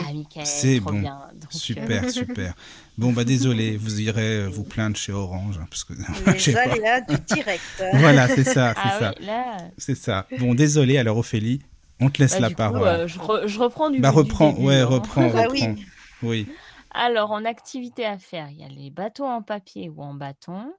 trop 0.82 0.92
bon. 0.92 1.00
bien. 1.02 1.20
Donc, 1.34 1.44
euh, 1.44 1.48
Super, 1.58 2.10
super. 2.10 2.54
Bon, 2.98 3.12
bah 3.12 3.24
désolé, 3.24 3.78
vous 3.78 4.00
irez 4.02 4.42
euh, 4.44 4.48
vous 4.48 4.64
plaindre 4.64 4.96
chez 4.96 5.12
Orange. 5.12 5.58
hein, 5.62 5.68
parce 5.70 5.84
que... 5.84 5.94
je 6.38 6.40
sais 6.40 6.52
Les 6.52 6.82
pas. 6.82 7.02
du 7.02 7.18
direct. 7.26 7.84
Voilà, 7.94 8.28
c'est 8.28 8.44
ça, 8.44 8.74
c'est 8.76 8.82
Ah 8.84 9.00
ça. 9.00 9.14
oui, 9.20 9.26
là. 9.26 9.58
C'est 9.78 9.96
ça. 9.96 10.28
Bon, 10.40 10.54
désolé, 10.54 10.98
alors 10.98 11.18
Ophélie, 11.18 11.62
on 12.00 12.10
te 12.10 12.20
laisse 12.22 12.34
bah, 12.34 12.40
la 12.42 12.50
du 12.50 12.56
coup, 12.56 12.58
parole. 12.58 12.88
euh, 12.88 13.08
je, 13.08 13.20
re- 13.20 13.48
je 13.48 13.60
reprends 13.60 13.90
du 13.90 14.00
bah 14.00 14.12
du 14.12 14.18
reprends, 14.18 14.52
début, 14.54 14.66
ouais, 14.68 14.82
hein. 14.82 14.86
reprends, 14.86 15.30
Bah 15.34 15.48
oui. 15.52 15.62
reprends. 15.62 15.76
Oui. 16.24 16.48
Alors, 16.92 17.32
en 17.32 17.44
activité 17.46 18.06
à 18.06 18.18
faire, 18.18 18.50
il 18.50 18.58
y 18.60 18.64
a 18.64 18.70
les 18.70 18.90
bateaux 18.90 19.26
en 19.26 19.42
papier 19.42 19.90
ou 19.90 20.02
en 20.02 20.14
bâton. 20.14 20.72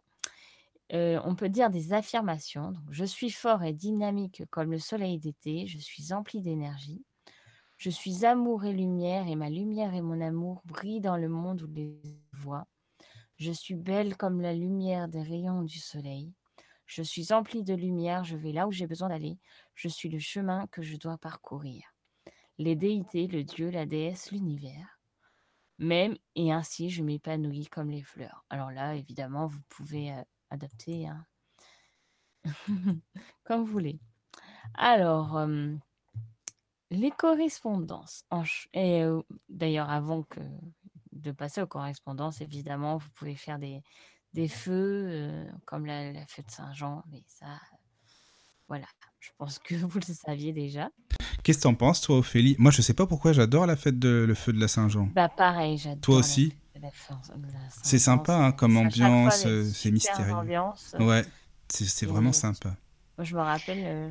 On 0.93 1.35
peut 1.35 1.49
dire 1.49 1.71
des 1.71 1.93
affirmations. 1.93 2.73
Donc, 2.73 2.85
je 2.91 3.05
suis 3.05 3.31
fort 3.31 3.63
et 3.63 3.73
dynamique 3.73 4.43
comme 4.51 4.71
le 4.71 4.79
soleil 4.79 5.19
d'été. 5.19 5.67
Je 5.67 5.79
suis 5.79 6.13
empli 6.13 6.41
d'énergie. 6.41 7.05
Je 7.77 7.91
suis 7.91 8.25
amour 8.25 8.65
et 8.65 8.73
lumière 8.73 9.29
et 9.29 9.37
ma 9.37 9.51
lumière 9.51 9.95
et 9.95 10.01
mon 10.01 10.21
amour 10.21 10.63
brillent 10.65 11.01
dans 11.01 11.17
le 11.17 11.29
monde 11.29 11.63
où 11.63 11.67
les 11.67 12.01
voit. 12.33 12.67
Je 13.37 13.53
suis 13.53 13.75
belle 13.75 14.17
comme 14.17 14.41
la 14.41 14.55
lumière 14.55 15.09
des 15.09 15.23
rayons 15.23 15.63
du 15.63 15.79
soleil. 15.79 16.33
Je 16.87 17.03
suis 17.03 17.33
empli 17.33 17.65
de 17.65 17.75
lumière. 17.75 18.25
Je 18.25 18.37
vais 18.37 18.53
là 18.53 18.67
où 18.67 18.73
j'ai 18.73 18.87
besoin 18.87 19.09
d'aller. 19.09 19.39
Je 19.75 19.89
suis 19.89 20.09
le 20.09 20.19
chemin 20.19 20.67
que 20.69 20.83
je 20.83 20.97
dois 20.97 21.19
parcourir. 21.19 21.83
Les 22.59 22.77
déités, 22.77 23.27
le 23.27 23.45
dieu, 23.45 23.71
la 23.71 23.85
déesse, 23.85 24.31
l'univers 24.31 24.97
même 25.79 26.17
et 26.35 26.53
ainsi 26.53 26.91
je 26.91 27.03
m'épanouis 27.03 27.67
comme 27.67 27.91
les 27.91 28.03
fleurs. 28.03 28.45
Alors 28.51 28.71
là, 28.71 28.95
évidemment, 28.95 29.47
vous 29.47 29.61
pouvez 29.69 30.15
adapter 30.51 31.07
hein. 31.07 31.27
comme 33.45 33.65
vous 33.65 33.73
voulez. 33.73 33.99
Alors, 34.75 35.37
euh, 35.37 35.75
les 36.91 37.11
correspondances. 37.11 38.25
en 38.31 38.45
et 38.73 39.03
euh, 39.03 39.23
d'ailleurs, 39.49 39.91
avant 39.91 40.23
que 40.23 40.41
de 41.13 41.33
passer 41.33 41.63
aux 41.63 41.67
correspondances, 41.67 42.41
évidemment, 42.41 42.99
vous 42.99 43.09
pouvez 43.15 43.35
faire 43.35 43.59
des, 43.59 43.83
des 44.33 44.49
feux 44.49 45.07
euh, 45.09 45.51
comme 45.65 45.87
la, 45.87 46.13
la 46.13 46.27
fête 46.27 46.47
de 46.47 46.51
Saint-Jean, 46.51 47.03
mais 47.11 47.25
ça, 47.27 47.59
voilà. 48.69 48.87
Je 49.19 49.31
pense 49.39 49.59
que 49.59 49.75
vous 49.75 49.99
le 49.99 50.15
saviez 50.15 50.53
déjà. 50.53 50.91
Qu'est-ce 51.43 51.59
que 51.59 51.63
t'en 51.65 51.75
penses, 51.75 52.01
toi, 52.01 52.19
Ophélie? 52.19 52.57
Moi, 52.59 52.71
je 52.71 52.83
sais 52.83 52.95
pas 52.95 53.07
pourquoi 53.07 53.33
j'adore 53.33 53.67
la 53.67 53.77
fête 53.77 53.99
de 53.99 54.25
le 54.27 54.35
feu 54.35 54.53
de 54.53 54.61
la 54.61 54.69
Saint-Jean. 54.69 55.07
Bah 55.15 55.29
pareil, 55.29 55.79
j'adore. 55.79 56.01
Toi 56.01 56.17
aussi? 56.17 56.55
C'est 57.83 57.99
sympa, 57.99 58.35
hein, 58.35 58.53
comme 58.53 58.77
ambiance, 58.77 59.45
euh, 59.47 59.65
c'est 59.73 59.91
mystérieux. 59.91 60.33
ambiances. 60.35 60.95
Ouais, 60.99 61.25
c'est 61.69 62.07
vraiment 62.07 62.33
sympa. 62.33 62.77
Moi, 63.19 63.25
je 63.25 63.35
me 63.35 63.41
rappelle, 63.41 63.83
euh, 63.83 64.11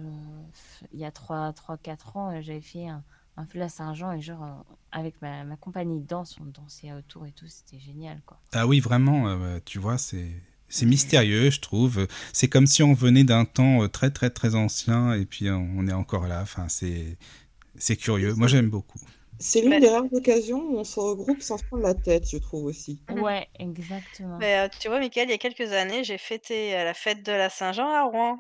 il 0.91 0.99
y 0.99 1.05
a 1.05 1.11
3-4 1.11 2.17
ans, 2.17 2.31
euh, 2.31 2.41
j'avais 2.41 2.61
fait 2.61 2.87
un, 2.87 3.03
un 3.37 3.61
à 3.61 3.69
Saint-Jean 3.69 4.13
et 4.13 4.21
genre, 4.21 4.43
euh, 4.43 4.73
avec 4.91 5.21
ma, 5.21 5.43
ma 5.43 5.57
compagnie 5.57 5.99
de 5.99 6.07
danse, 6.07 6.37
on 6.41 6.45
dansait 6.45 6.91
autour 6.91 7.27
et 7.27 7.31
tout, 7.31 7.45
c'était 7.47 7.79
génial, 7.79 8.21
quoi. 8.25 8.39
Ah 8.53 8.65
oui, 8.65 8.79
vraiment, 8.79 9.27
euh, 9.27 9.59
tu 9.63 9.77
vois, 9.79 9.97
c'est 9.97 10.31
c'est 10.67 10.87
mystérieux, 10.87 11.51
je 11.51 11.61
trouve. 11.61 12.07
C'est 12.33 12.47
comme 12.49 12.65
si 12.65 12.81
on 12.81 12.93
venait 12.93 13.23
d'un 13.23 13.45
temps 13.45 13.83
euh, 13.83 13.87
très 13.87 14.09
très 14.09 14.31
très 14.31 14.55
ancien 14.55 15.13
et 15.13 15.25
puis 15.25 15.47
euh, 15.47 15.55
on 15.55 15.87
est 15.87 15.93
encore 15.93 16.27
là. 16.27 16.41
Enfin, 16.41 16.67
c'est 16.67 17.95
curieux. 17.97 18.33
Moi, 18.33 18.47
j'aime 18.47 18.69
beaucoup. 18.69 18.99
C'est 19.39 19.61
l'une 19.61 19.79
des 19.79 19.89
rares 19.89 20.11
occasions 20.11 20.59
où 20.59 20.77
on 20.77 20.83
se 20.83 20.99
regroupe 20.99 21.41
sans 21.41 21.57
se 21.57 21.63
prendre 21.65 21.83
la 21.83 21.93
tête, 21.93 22.29
je 22.29 22.37
trouve 22.37 22.65
aussi. 22.65 22.99
Ouais, 23.11 23.47
exactement. 23.59 24.39
Mais 24.39 24.57
euh, 24.65 24.67
tu 24.79 24.87
vois, 24.87 24.99
Mickaël, 24.99 25.27
il 25.27 25.31
y 25.31 25.35
a 25.35 25.37
quelques 25.37 25.71
années, 25.71 26.03
j'ai 26.03 26.17
fêté 26.17 26.75
euh, 26.75 26.83
la 26.83 26.93
fête 26.93 27.23
de 27.23 27.31
la 27.31 27.49
Saint-Jean 27.49 27.89
à 27.89 28.03
Rouen. 28.03 28.37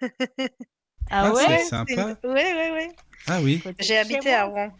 Ah 1.10 1.24
Ah, 1.24 1.32
ouais? 1.34 1.44
c'est 1.46 1.52
Ouais, 1.52 1.64
sympa. 1.64 2.18
Oui, 2.24 2.30
oui, 2.34 2.70
oui. 2.74 2.88
Ah 3.26 3.40
oui. 3.42 3.62
J'ai 3.80 3.96
habité 3.96 4.34
à. 4.34 4.44
Rouen. 4.44 4.70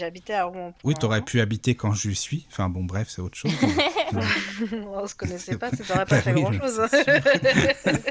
Habité 0.00 0.34
à 0.34 0.44
Rouen. 0.44 0.72
Oui, 0.84 0.94
t'aurais 0.94 1.22
pu 1.22 1.40
habiter 1.40 1.74
quand 1.74 1.92
je 1.92 2.10
suis. 2.10 2.44
Enfin 2.50 2.68
bon, 2.68 2.84
bref, 2.84 3.08
c'est 3.08 3.22
autre 3.22 3.36
chose. 3.36 3.52
On 4.86 5.06
se 5.06 5.14
connaissait 5.14 5.56
pas, 5.56 5.70
ça 5.70 5.84
t'aurait 5.84 6.06
pas 6.06 6.16
Bah 6.16 6.20
fait 6.22 6.32
oui, 6.32 6.42
grand-chose. 6.42 6.80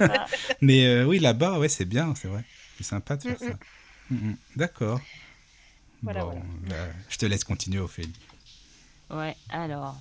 Ah, 0.02 0.26
Mais 0.62 0.86
euh, 0.88 1.06
oui, 1.06 1.20
là-bas, 1.20 1.60
ouais, 1.60 1.70
c'est 1.70 1.86
bien, 1.86 2.14
c'est 2.16 2.28
vrai. 2.28 2.44
C'est 2.78 2.84
sympa 2.84 3.16
de 3.18 3.22
faire 3.24 3.40
Mm, 3.40 3.46
ça. 3.48 3.54
Mm, 4.10 4.16
mm. 4.16 4.38
D'accord. 4.56 5.02
Voilà, 6.04 6.26
bon, 6.26 6.32
voilà. 6.32 6.46
bah, 6.68 6.94
je 7.10 7.18
te 7.18 7.26
laisse 7.26 7.44
continuer, 7.44 7.80
Ophélie. 7.80 8.14
Ouais, 9.10 9.36
alors. 9.50 9.96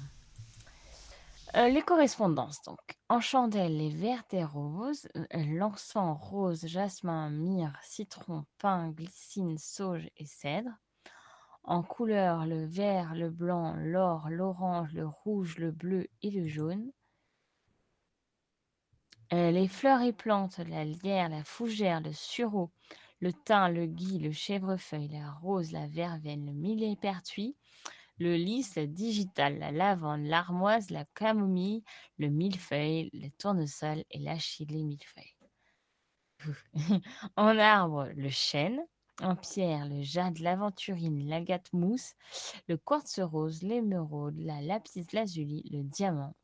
Euh, 1.55 1.68
les 1.68 1.82
correspondances, 1.82 2.62
donc. 2.62 2.78
En 3.09 3.20
chandelle, 3.20 3.76
les 3.76 3.90
vertes 3.90 4.32
et 4.34 4.44
roses. 4.44 5.07
euh, 5.16 5.26
L'encens, 5.34 6.18
rose, 6.20 6.66
jasmin, 6.66 7.30
myrrhe, 7.30 7.76
citron, 7.82 8.46
pin, 8.59 8.90
glycine, 8.90 9.59
sauge 9.59 10.09
et 10.16 10.26
cèdre. 10.26 10.70
En 11.64 11.82
couleur, 11.82 12.46
le 12.46 12.64
vert, 12.66 13.14
le 13.14 13.30
blanc, 13.30 13.74
l'or, 13.76 14.28
l'orange, 14.30 14.92
le 14.94 15.07
rouge, 15.07 15.59
le 15.59 15.70
bleu 15.70 16.09
et 16.22 16.30
le 16.30 16.48
jaune. 16.48 16.90
Euh, 19.32 19.50
les 19.50 19.68
fleurs 19.68 20.03
et 20.03 20.12
plantes, 20.12 20.59
la 20.59 20.84
lierre, 20.84 21.28
la 21.28 21.44
fougère, 21.44 22.00
le 22.00 22.12
sureau, 22.12 22.70
le 23.23 23.33
thym, 23.33 23.68
le 23.68 23.87
gui, 23.87 24.18
le 24.18 24.33
chèvrefeuille, 24.33 25.09
la 25.09 25.31
rose, 25.31 25.70
la 25.70 25.87
verveine, 25.87 26.45
le 26.45 26.53
millepertuis, 26.53 27.57
le 28.18 28.35
lys, 28.35 28.75
le 28.75 28.89
digital, 28.89 29.61
la 29.61 29.70
lavande, 29.70 30.25
l'armoise, 30.25 30.91
la 30.91 31.05
camomille, 31.14 31.85
le 32.18 32.29
millefeuille, 32.29 33.11
le 33.12 33.31
tournesol 33.31 34.03
et 34.11 34.18
l'achillée 34.18 34.83
millefeuille. 34.83 35.37
en 37.37 37.57
arbre, 37.59 38.09
le 38.16 38.29
chêne. 38.29 38.81
En 39.20 39.37
pierre, 39.37 39.87
le 39.87 40.03
jade, 40.03 40.39
l'aventurine, 40.41 41.29
l'agate 41.29 41.73
mousse, 41.73 42.14
le 42.66 42.77
quartz 42.77 43.20
rose, 43.20 43.62
l'émeraude, 43.62 44.39
la 44.39 44.61
lapis 44.62 45.07
lazuli, 45.12 45.62
le 45.70 45.85
diamant. 45.85 46.35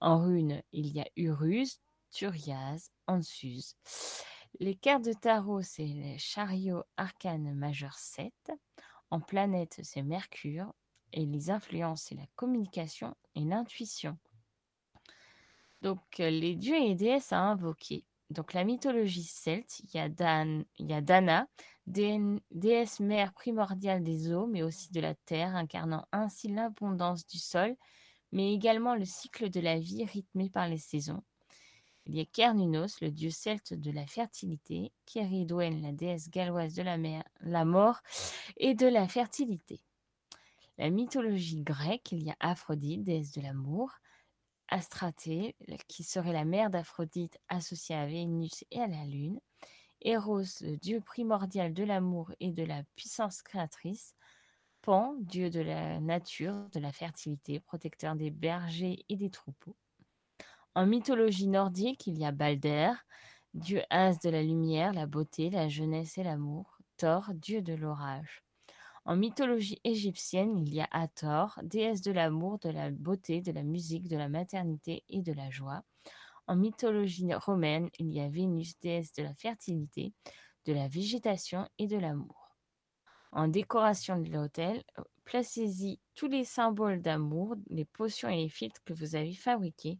En 0.00 0.22
rune, 0.22 0.62
il 0.72 0.86
y 0.86 1.00
a 1.00 1.06
Urus, 1.16 1.80
Turiaz, 2.10 2.90
Ansuz. 3.06 3.74
Les 4.60 4.74
cartes 4.74 5.06
de 5.06 5.14
tarot, 5.14 5.62
c'est 5.62 5.86
le 5.86 6.18
chariot 6.18 6.84
arcane 6.98 7.54
majeur 7.54 7.94
7. 7.94 8.52
En 9.10 9.18
planète, 9.18 9.80
c'est 9.82 10.02
Mercure. 10.02 10.74
Et 11.14 11.24
les 11.24 11.50
influences, 11.50 12.02
c'est 12.02 12.14
la 12.14 12.26
communication 12.36 13.16
et 13.34 13.40
l'intuition. 13.40 14.18
Donc, 15.80 16.20
euh, 16.20 16.28
les 16.28 16.54
dieux 16.56 16.76
et 16.76 16.94
déesses 16.94 17.32
à 17.32 17.40
invoquer. 17.40 18.04
Donc, 18.28 18.52
la 18.52 18.64
mythologie 18.64 19.24
celte, 19.24 19.80
il 19.80 19.94
y 19.94 19.98
a, 19.98 20.44
il 20.44 20.90
y 20.90 20.92
a 20.92 21.00
Dana, 21.00 21.48
dé- 21.86 22.20
déesse 22.50 23.00
mère 23.00 23.32
primordiale 23.32 24.04
des 24.04 24.30
eaux, 24.30 24.46
mais 24.46 24.62
aussi 24.62 24.92
de 24.92 25.00
la 25.00 25.14
terre, 25.14 25.56
incarnant 25.56 26.06
ainsi 26.12 26.48
l'abondance 26.48 27.26
du 27.26 27.38
sol, 27.38 27.74
mais 28.30 28.52
également 28.52 28.94
le 28.94 29.06
cycle 29.06 29.48
de 29.48 29.60
la 29.60 29.78
vie 29.78 30.04
rythmé 30.04 30.50
par 30.50 30.68
les 30.68 30.78
saisons. 30.78 31.22
Il 32.10 32.16
y 32.16 32.20
a 32.22 32.24
Kernunos, 32.24 33.00
le 33.02 33.12
dieu 33.12 33.30
celte 33.30 33.72
de 33.72 33.92
la 33.92 34.04
fertilité, 34.04 34.90
Keridwen, 35.06 35.80
la 35.80 35.92
déesse 35.92 36.28
galloise 36.28 36.74
de 36.74 36.82
la, 36.82 37.64
mort 37.64 38.00
et 38.56 38.74
de 38.74 38.88
la 38.88 39.06
fertilité. 39.06 39.80
La 40.76 40.90
mythologie 40.90 41.62
grecque, 41.62 42.10
il 42.10 42.24
y 42.24 42.30
a 42.30 42.36
Aphrodite, 42.40 43.04
déesse 43.04 43.30
de 43.30 43.42
l'amour, 43.42 43.92
Astratée, 44.66 45.54
qui 45.86 46.02
serait 46.02 46.32
la 46.32 46.44
mère 46.44 46.68
d'Aphrodite 46.70 47.38
associée 47.48 47.94
à 47.94 48.06
Vénus 48.06 48.64
et 48.72 48.80
à 48.80 48.88
la 48.88 49.04
Lune, 49.04 49.38
Eros, 50.00 50.62
le 50.62 50.76
dieu 50.78 51.00
primordial 51.00 51.72
de 51.72 51.84
l'amour 51.84 52.32
et 52.40 52.50
de 52.50 52.64
la 52.64 52.82
puissance 52.96 53.40
créatrice, 53.40 54.16
Pan, 54.82 55.14
dieu 55.20 55.48
de 55.48 55.60
la 55.60 56.00
nature, 56.00 56.70
de 56.72 56.80
la 56.80 56.90
fertilité, 56.90 57.60
protecteur 57.60 58.16
des 58.16 58.32
bergers 58.32 59.04
et 59.08 59.14
des 59.14 59.30
troupeaux. 59.30 59.76
En 60.76 60.86
mythologie 60.86 61.48
nordique, 61.48 62.06
il 62.06 62.18
y 62.18 62.24
a 62.24 62.30
Balder, 62.30 62.92
dieu 63.54 63.82
as 63.90 64.20
de 64.20 64.30
la 64.30 64.42
lumière, 64.42 64.92
la 64.92 65.06
beauté, 65.06 65.50
la 65.50 65.68
jeunesse 65.68 66.16
et 66.16 66.22
l'amour, 66.22 66.78
Thor, 66.96 67.30
dieu 67.34 67.60
de 67.60 67.74
l'orage. 67.74 68.44
En 69.04 69.16
mythologie 69.16 69.80
égyptienne, 69.82 70.56
il 70.58 70.72
y 70.72 70.80
a 70.80 70.88
Hathor, 70.92 71.58
déesse 71.64 72.02
de 72.02 72.12
l'amour, 72.12 72.58
de 72.60 72.68
la 72.68 72.90
beauté, 72.90 73.40
de 73.40 73.50
la 73.50 73.64
musique, 73.64 74.06
de 74.06 74.16
la 74.16 74.28
maternité 74.28 75.02
et 75.08 75.22
de 75.22 75.32
la 75.32 75.50
joie. 75.50 75.82
En 76.46 76.54
mythologie 76.54 77.34
romaine, 77.34 77.88
il 77.98 78.12
y 78.12 78.20
a 78.20 78.28
Vénus, 78.28 78.78
déesse 78.78 79.12
de 79.14 79.22
la 79.22 79.34
fertilité, 79.34 80.12
de 80.66 80.72
la 80.72 80.86
végétation 80.86 81.68
et 81.78 81.88
de 81.88 81.96
l'amour. 81.96 82.56
En 83.32 83.48
décoration 83.48 84.18
de 84.18 84.30
l'hôtel, 84.30 84.82
euh, 84.98 85.02
placez-y 85.24 85.98
tous 86.14 86.26
les 86.28 86.44
symboles 86.44 87.00
d'amour, 87.00 87.56
les 87.68 87.84
potions 87.84 88.28
et 88.28 88.36
les 88.36 88.48
filtres 88.48 88.82
que 88.84 88.92
vous 88.92 89.16
avez 89.16 89.34
fabriqués, 89.34 89.98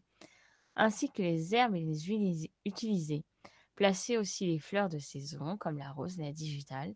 ainsi 0.81 1.11
que 1.11 1.21
les 1.21 1.53
herbes 1.53 1.75
et 1.75 1.79
les 1.79 1.99
huiles 1.99 2.49
utilisées. 2.65 3.23
Placez 3.75 4.17
aussi 4.17 4.47
les 4.47 4.59
fleurs 4.59 4.89
de 4.89 4.97
saison, 4.97 5.55
comme 5.57 5.77
la 5.77 5.91
rose 5.91 6.19
et 6.19 6.23
la 6.23 6.31
digitale. 6.31 6.95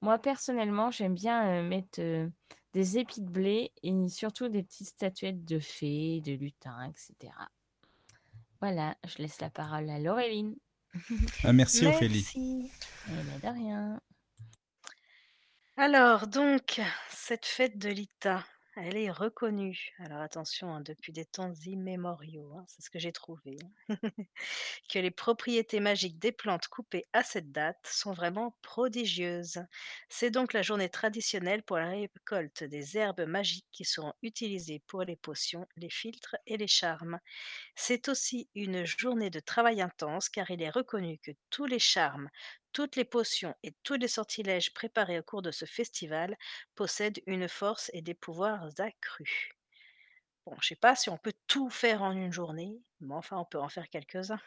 Moi, 0.00 0.18
personnellement, 0.18 0.92
j'aime 0.92 1.14
bien 1.14 1.48
euh, 1.48 1.68
mettre 1.68 2.00
euh, 2.00 2.28
des 2.74 2.98
épis 2.98 3.20
de 3.20 3.28
blé 3.28 3.72
et 3.82 4.08
surtout 4.08 4.48
des 4.48 4.62
petites 4.62 4.90
statuettes 4.90 5.44
de 5.44 5.58
fées, 5.58 6.20
de 6.24 6.32
lutins, 6.32 6.84
etc. 6.84 7.34
Voilà, 8.60 8.96
je 9.04 9.18
laisse 9.18 9.40
la 9.40 9.50
parole 9.50 9.90
à 9.90 9.98
Laureline. 9.98 10.54
Ah, 11.42 11.52
merci, 11.52 11.86
Ophélie. 11.86 12.24
Merci. 12.34 12.70
Eh 13.08 13.40
ben, 13.40 13.52
de 13.52 13.58
rien. 13.58 14.00
Alors, 15.76 16.28
donc, 16.28 16.80
cette 17.10 17.46
fête 17.46 17.78
de 17.78 17.88
l'Ita, 17.88 18.44
elle 18.82 18.96
est 18.96 19.10
reconnue. 19.10 19.94
Alors 19.98 20.20
attention, 20.20 20.72
hein, 20.74 20.80
depuis 20.80 21.12
des 21.12 21.24
temps 21.24 21.52
immémoriaux, 21.66 22.52
hein, 22.56 22.64
c'est 22.68 22.82
ce 22.82 22.90
que 22.90 22.98
j'ai 22.98 23.12
trouvé, 23.12 23.56
hein, 23.88 23.96
que 24.90 24.98
les 24.98 25.10
propriétés 25.10 25.80
magiques 25.80 26.18
des 26.18 26.32
plantes 26.32 26.68
coupées 26.68 27.04
à 27.12 27.22
cette 27.22 27.52
date 27.52 27.78
sont 27.84 28.12
vraiment 28.12 28.56
prodigieuses. 28.62 29.60
C'est 30.08 30.30
donc 30.30 30.52
la 30.52 30.62
journée 30.62 30.88
traditionnelle 30.88 31.62
pour 31.62 31.78
la 31.78 31.88
récolte 31.90 32.64
des 32.64 32.96
herbes 32.96 33.26
magiques 33.26 33.66
qui 33.72 33.84
seront 33.84 34.14
utilisées 34.22 34.82
pour 34.86 35.02
les 35.02 35.16
potions, 35.16 35.66
les 35.76 35.90
filtres 35.90 36.36
et 36.46 36.56
les 36.56 36.68
charmes. 36.68 37.20
C'est 37.74 38.08
aussi 38.08 38.48
une 38.54 38.84
journée 38.84 39.30
de 39.30 39.40
travail 39.40 39.80
intense 39.82 40.28
car 40.28 40.50
il 40.50 40.62
est 40.62 40.70
reconnu 40.70 41.18
que 41.18 41.32
tous 41.50 41.66
les 41.66 41.78
charmes, 41.78 42.28
toutes 42.72 42.96
les 42.96 43.04
potions 43.04 43.54
et 43.62 43.72
tous 43.82 43.94
les 43.94 44.08
sortilèges 44.08 44.72
préparés 44.72 45.18
au 45.18 45.22
cours 45.22 45.42
de 45.42 45.50
ce 45.50 45.64
festival 45.64 46.36
possèdent 46.74 47.22
une 47.26 47.48
force 47.48 47.90
et 47.94 48.02
des 48.02 48.14
pouvoirs 48.14 48.68
accrus. 48.78 49.50
Bon, 50.46 50.56
je 50.60 50.68
sais 50.68 50.76
pas 50.76 50.96
si 50.96 51.10
on 51.10 51.18
peut 51.18 51.34
tout 51.46 51.68
faire 51.68 52.02
en 52.02 52.12
une 52.12 52.32
journée, 52.32 52.80
mais 53.00 53.14
enfin 53.14 53.36
on 53.36 53.44
peut 53.44 53.60
en 53.60 53.68
faire 53.68 53.88
quelques-uns. 53.90 54.40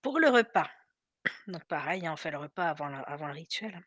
Pour 0.00 0.18
le 0.20 0.28
repas, 0.28 0.70
donc 1.48 1.64
pareil, 1.64 2.06
hein, 2.06 2.12
on 2.12 2.16
fait 2.16 2.30
le 2.30 2.38
repas 2.38 2.68
avant 2.68 2.88
le, 3.26 3.32
rituel. 3.32 3.80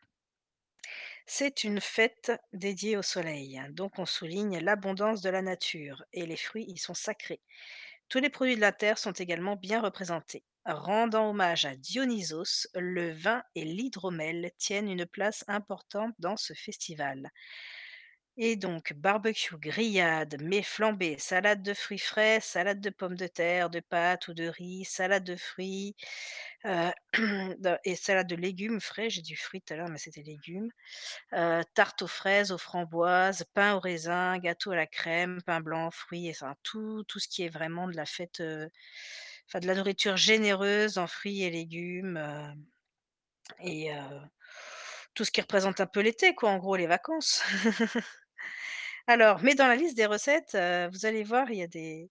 C'est 1.26 1.64
une 1.64 1.80
fête 1.80 2.32
dédiée 2.52 2.96
au 2.96 3.02
soleil, 3.02 3.58
hein, 3.58 3.68
donc 3.70 3.98
on 3.98 4.06
souligne 4.06 4.58
l'abondance 4.58 5.22
de 5.22 5.30
la 5.30 5.42
nature 5.42 6.04
et 6.12 6.26
les 6.26 6.36
fruits 6.36 6.66
y 6.68 6.78
sont 6.78 6.94
sacrés. 6.94 7.40
Tous 8.08 8.20
les 8.20 8.30
produits 8.30 8.56
de 8.56 8.60
la 8.60 8.72
terre 8.72 8.98
sont 8.98 9.12
également 9.12 9.56
bien 9.56 9.80
représentés. 9.80 10.44
Rendant 10.66 11.30
hommage 11.30 11.64
à 11.64 11.76
Dionysos, 11.76 12.66
le 12.74 13.10
vin 13.12 13.42
et 13.54 13.64
l'hydromel 13.64 14.50
tiennent 14.58 14.90
une 14.90 15.06
place 15.06 15.44
importante 15.48 16.14
dans 16.18 16.36
ce 16.36 16.52
festival. 16.54 17.30
Et 18.38 18.56
donc, 18.56 18.92
barbecue, 18.92 19.56
grillade, 19.56 20.36
mets 20.42 20.62
flambés, 20.62 21.16
salade 21.18 21.62
de 21.62 21.72
fruits 21.72 21.98
frais, 21.98 22.38
salade 22.42 22.82
de 22.82 22.90
pommes 22.90 23.16
de 23.16 23.26
terre, 23.26 23.70
de 23.70 23.80
pâtes 23.80 24.28
ou 24.28 24.34
de 24.34 24.44
riz, 24.46 24.84
salade 24.84 25.24
de 25.24 25.36
fruits 25.36 25.96
euh, 26.66 26.90
et 27.84 27.96
salade 27.96 28.26
de 28.26 28.36
légumes 28.36 28.80
frais. 28.80 29.08
J'ai 29.08 29.22
du 29.22 29.36
fruit 29.36 29.62
tout 29.62 29.72
à 29.72 29.78
l'heure, 29.78 29.88
mais 29.88 29.98
c'était 29.98 30.22
légumes. 30.22 30.70
Euh, 31.32 31.62
tarte 31.74 32.02
aux 32.02 32.08
fraises, 32.08 32.52
aux 32.52 32.58
framboises, 32.58 33.44
pain 33.54 33.74
au 33.74 33.80
raisin, 33.80 34.38
gâteau 34.38 34.72
à 34.72 34.76
la 34.76 34.86
crème, 34.86 35.40
pain 35.46 35.60
blanc, 35.60 35.90
fruits, 35.90 36.28
et 36.28 36.34
tout 36.62 37.04
ce 37.18 37.28
qui 37.28 37.44
est 37.44 37.48
vraiment 37.48 37.88
de 37.88 37.96
la 37.96 38.06
fête, 38.06 38.40
euh, 38.40 38.68
de 39.54 39.66
la 39.66 39.74
nourriture 39.74 40.16
généreuse 40.16 40.98
en 40.98 41.06
fruits 41.06 41.42
et 41.42 41.50
légumes, 41.50 42.16
euh, 42.16 42.52
et 43.60 43.92
euh, 43.92 44.20
tout 45.14 45.24
ce 45.24 45.30
qui 45.30 45.40
représente 45.40 45.80
un 45.80 45.86
peu 45.86 46.00
l'été, 46.00 46.34
quoi, 46.34 46.50
en 46.50 46.58
gros, 46.58 46.76
les 46.76 46.86
vacances. 46.86 47.42
Alors, 49.06 49.42
mais 49.42 49.54
dans 49.54 49.68
la 49.68 49.76
liste 49.76 49.96
des 49.96 50.06
recettes, 50.06 50.54
euh, 50.54 50.88
vous 50.92 51.06
allez 51.06 51.22
voir, 51.22 51.50
il 51.50 51.58
y 51.58 51.62
a 51.62 51.68
des, 51.68 52.10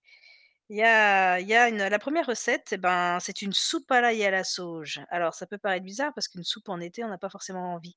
la 0.70 2.00
première 2.00 2.26
recette, 2.26 2.70
eh 2.72 2.78
ben, 2.78 3.20
c'est 3.20 3.42
une 3.42 3.54
soupe 3.54 3.92
à 3.92 4.02
l'ail 4.02 4.22
et 4.22 4.26
à 4.26 4.32
la 4.32 4.44
sauge. 4.44 5.02
Alors, 5.10 5.36
ça 5.36 5.46
peut 5.46 5.58
paraître 5.58 5.86
bizarre 5.86 6.14
parce 6.16 6.28
qu'une 6.28 6.44
soupe 6.46 6.70
en 6.70 6.80
été, 6.80 7.04
on 7.04 7.10
n'a 7.10 7.18
pas 7.18 7.30
forcément 7.30 7.74
envie. 7.74 7.96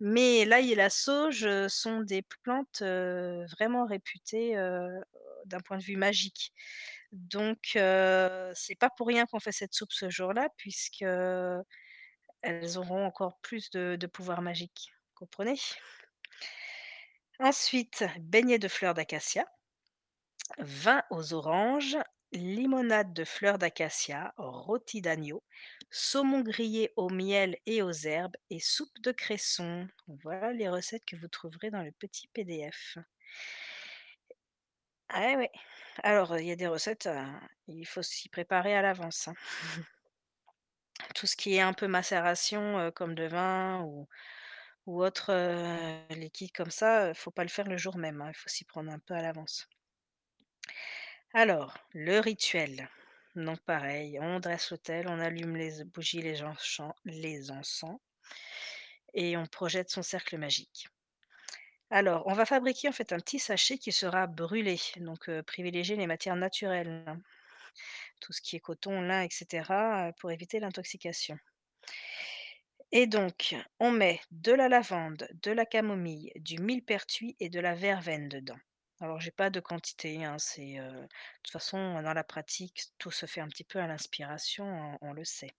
Mais 0.00 0.44
l'ail 0.46 0.72
et 0.72 0.74
la 0.74 0.90
sauge 0.90 1.46
sont 1.68 2.00
des 2.00 2.22
plantes 2.42 2.82
vraiment 2.82 3.84
réputées 3.84 4.54
d'un 5.44 5.60
point 5.60 5.78
de 5.78 5.84
vue 5.84 5.96
magique. 5.96 6.52
Donc, 7.12 7.58
c'est 7.74 8.76
pas 8.78 8.90
pour 8.96 9.06
rien 9.08 9.26
qu'on 9.26 9.40
fait 9.40 9.52
cette 9.52 9.74
soupe 9.74 9.92
ce 9.92 10.10
jour-là, 10.10 10.48
puisque 10.56 11.04
elles 12.42 12.76
auront 12.76 13.06
encore 13.06 13.38
plus 13.40 13.70
de, 13.70 13.96
de 13.96 14.06
pouvoir 14.06 14.42
magique. 14.42 14.92
Comprenez? 15.14 15.56
Ensuite, 17.40 18.04
beignet 18.20 18.60
de 18.60 18.68
fleurs 18.68 18.94
d'acacia, 18.94 19.44
vin 20.58 21.02
aux 21.10 21.34
oranges, 21.34 21.98
limonade 22.32 23.12
de 23.12 23.24
fleurs 23.24 23.58
d'acacia, 23.58 24.32
rôti 24.36 25.00
d'agneau, 25.02 25.42
saumon 25.90 26.40
grillé 26.42 26.92
au 26.96 27.08
miel 27.08 27.56
et 27.66 27.82
aux 27.82 27.90
herbes 27.90 28.36
et 28.48 28.60
soupe 28.60 28.96
de 29.00 29.10
cresson. 29.10 29.88
Voilà 30.22 30.52
les 30.52 30.68
recettes 30.68 31.04
que 31.04 31.16
vous 31.16 31.26
trouverez 31.28 31.70
dans 31.72 31.82
le 31.82 31.90
petit 31.92 32.28
PDF. 32.28 32.96
Ah 35.10 35.34
ouais. 35.36 35.50
Alors, 36.02 36.38
il 36.38 36.46
y 36.46 36.50
a 36.52 36.56
des 36.56 36.66
recettes, 36.66 37.06
euh, 37.06 37.24
il 37.68 37.84
faut 37.86 38.02
s'y 38.02 38.28
préparer 38.28 38.74
à 38.74 38.82
l'avance. 38.82 39.28
hein. 39.28 39.34
Tout 41.14 41.26
ce 41.26 41.36
qui 41.36 41.54
est 41.54 41.60
un 41.60 41.72
peu 41.72 41.86
macération, 41.86 42.78
euh, 42.78 42.90
comme 42.90 43.14
de 43.14 43.24
vin 43.26 43.80
ou, 43.82 44.08
ou 44.86 45.02
autre 45.04 45.30
euh, 45.32 46.06
liquide 46.10 46.52
comme 46.52 46.70
ça, 46.70 47.06
euh, 47.08 47.14
faut 47.14 47.30
pas 47.32 47.44
le 47.44 47.50
faire 47.50 47.68
le 47.68 47.76
jour 47.78 47.98
même. 47.98 48.20
hein, 48.22 48.30
Il 48.30 48.36
faut 48.36 48.48
s'y 48.48 48.64
prendre 48.64 48.92
un 48.92 48.98
peu 49.00 49.14
à 49.14 49.22
l'avance. 49.22 49.68
Alors, 51.34 51.76
le 51.92 52.20
rituel. 52.20 52.88
Donc 53.34 53.58
pareil, 53.64 54.18
on 54.20 54.38
dresse 54.38 54.70
l'autel, 54.70 55.08
on 55.08 55.18
allume 55.18 55.56
les 55.56 55.82
bougies, 55.84 56.22
les 56.22 56.40
les 57.04 57.50
encens 57.50 57.98
et 59.14 59.36
on 59.36 59.46
projette 59.46 59.88
son 59.88 60.02
cercle 60.02 60.36
magique. 60.36 60.88
Alors, 61.90 62.26
on 62.26 62.32
va 62.32 62.46
fabriquer 62.46 62.88
en 62.88 62.92
fait 62.92 63.12
un 63.12 63.18
petit 63.20 63.38
sachet 63.38 63.78
qui 63.78 63.92
sera 63.92 64.26
brûlé. 64.26 64.80
Donc, 64.96 65.30
privilégier 65.42 65.94
les 65.94 66.06
matières 66.08 66.34
naturelles, 66.36 67.04
tout 68.20 68.32
ce 68.32 68.40
qui 68.40 68.56
est 68.56 68.60
coton, 68.60 69.00
lin, 69.02 69.22
etc., 69.22 70.12
pour 70.18 70.30
éviter 70.30 70.60
l'intoxication. 70.60 71.38
Et 72.92 73.08
donc, 73.08 73.56
on 73.80 73.90
met 73.90 74.20
de 74.30 74.52
la 74.52 74.68
lavande, 74.68 75.28
de 75.42 75.50
la 75.50 75.66
camomille, 75.66 76.30
du 76.36 76.58
millepertuis 76.58 77.36
et 77.40 77.48
de 77.48 77.58
la 77.58 77.74
verveine 77.74 78.28
dedans. 78.28 78.58
Alors, 79.00 79.18
j'ai 79.20 79.32
pas 79.32 79.50
de 79.50 79.58
quantité, 79.60 80.24
hein, 80.24 80.36
c'est 80.38 80.74
de 80.76 81.08
toute 81.42 81.52
façon 81.52 82.00
dans 82.00 82.12
la 82.12 82.24
pratique, 82.24 82.84
tout 82.98 83.10
se 83.10 83.26
fait 83.26 83.40
un 83.40 83.48
petit 83.48 83.64
peu 83.64 83.80
à 83.80 83.86
l'inspiration, 83.88 84.98
on, 85.02 85.08
on 85.08 85.12
le 85.12 85.24
sait. 85.24 85.50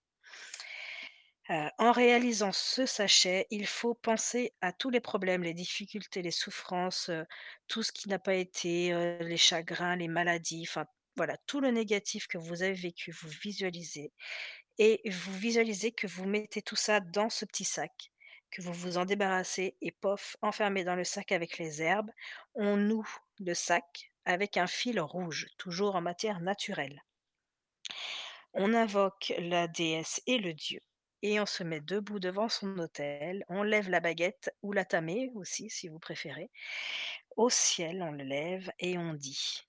Euh, 1.50 1.68
en 1.78 1.90
réalisant 1.90 2.52
ce 2.52 2.86
sachet, 2.86 3.46
il 3.50 3.66
faut 3.66 3.94
penser 3.94 4.54
à 4.60 4.72
tous 4.72 4.90
les 4.90 5.00
problèmes, 5.00 5.42
les 5.42 5.54
difficultés, 5.54 6.22
les 6.22 6.30
souffrances, 6.30 7.08
euh, 7.08 7.24
tout 7.66 7.82
ce 7.82 7.90
qui 7.90 8.08
n'a 8.08 8.20
pas 8.20 8.34
été, 8.34 8.92
euh, 8.92 9.18
les 9.20 9.36
chagrins, 9.36 9.96
les 9.96 10.06
maladies, 10.08 10.64
enfin 10.68 10.86
voilà, 11.16 11.36
tout 11.46 11.60
le 11.60 11.70
négatif 11.72 12.28
que 12.28 12.38
vous 12.38 12.62
avez 12.62 12.74
vécu, 12.74 13.10
vous 13.10 13.28
visualisez 13.42 14.12
et 14.78 15.02
vous 15.10 15.34
visualisez 15.34 15.92
que 15.92 16.06
vous 16.06 16.26
mettez 16.26 16.62
tout 16.62 16.76
ça 16.76 17.00
dans 17.00 17.28
ce 17.30 17.44
petit 17.44 17.64
sac, 17.64 18.12
que 18.50 18.62
vous 18.62 18.72
vous 18.72 18.98
en 18.98 19.04
débarrassez 19.04 19.76
et 19.82 19.92
pof, 19.92 20.36
enfermé 20.42 20.84
dans 20.84 20.96
le 20.96 21.04
sac 21.04 21.32
avec 21.32 21.58
les 21.58 21.82
herbes, 21.82 22.10
on 22.54 22.76
noue 22.76 23.08
le 23.40 23.54
sac 23.54 24.12
avec 24.24 24.56
un 24.56 24.68
fil 24.68 25.00
rouge, 25.00 25.48
toujours 25.58 25.96
en 25.96 26.02
matière 26.02 26.40
naturelle. 26.40 27.02
On 28.54 28.74
invoque 28.74 29.32
la 29.38 29.68
déesse 29.68 30.22
et 30.26 30.38
le 30.38 30.54
dieu 30.54 30.80
et 31.22 31.40
on 31.40 31.46
se 31.46 31.62
met 31.62 31.80
debout 31.80 32.20
devant 32.20 32.48
son 32.48 32.78
autel, 32.78 33.44
on 33.48 33.62
lève 33.62 33.88
la 33.88 34.00
baguette 34.00 34.54
ou 34.62 34.72
la 34.72 34.84
tamée 34.84 35.30
aussi 35.34 35.70
si 35.70 35.88
vous 35.88 35.98
préférez. 35.98 36.50
Au 37.36 37.50
ciel, 37.50 38.02
on 38.02 38.12
le 38.12 38.24
lève 38.24 38.70
et 38.78 38.98
on 38.98 39.14
dit 39.14 39.62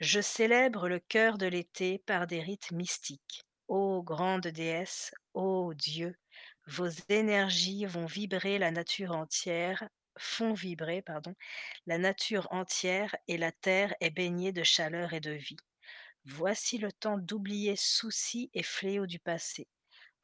Je 0.00 0.20
célèbre 0.20 0.88
le 0.88 1.00
cœur 1.00 1.38
de 1.38 1.46
l'été 1.46 1.98
par 1.98 2.26
des 2.26 2.40
rites 2.40 2.72
mystiques. 2.72 3.42
Ô 3.68 4.02
grande 4.02 4.46
déesse, 4.48 5.12
ô 5.34 5.74
Dieu, 5.74 6.16
vos 6.66 6.88
énergies 7.08 7.84
vont 7.86 8.06
vibrer 8.06 8.58
la 8.58 8.70
nature 8.70 9.12
entière, 9.12 9.88
font 10.18 10.52
vibrer, 10.54 11.02
pardon, 11.02 11.34
la 11.86 11.98
nature 11.98 12.48
entière 12.50 13.14
et 13.28 13.38
la 13.38 13.52
terre 13.52 13.94
est 14.00 14.10
baignée 14.10 14.52
de 14.52 14.62
chaleur 14.62 15.12
et 15.12 15.20
de 15.20 15.32
vie. 15.32 15.56
Voici 16.24 16.78
le 16.78 16.92
temps 16.92 17.18
d'oublier 17.18 17.76
soucis 17.76 18.50
et 18.54 18.62
fléaux 18.62 19.06
du 19.06 19.18
passé. 19.20 19.68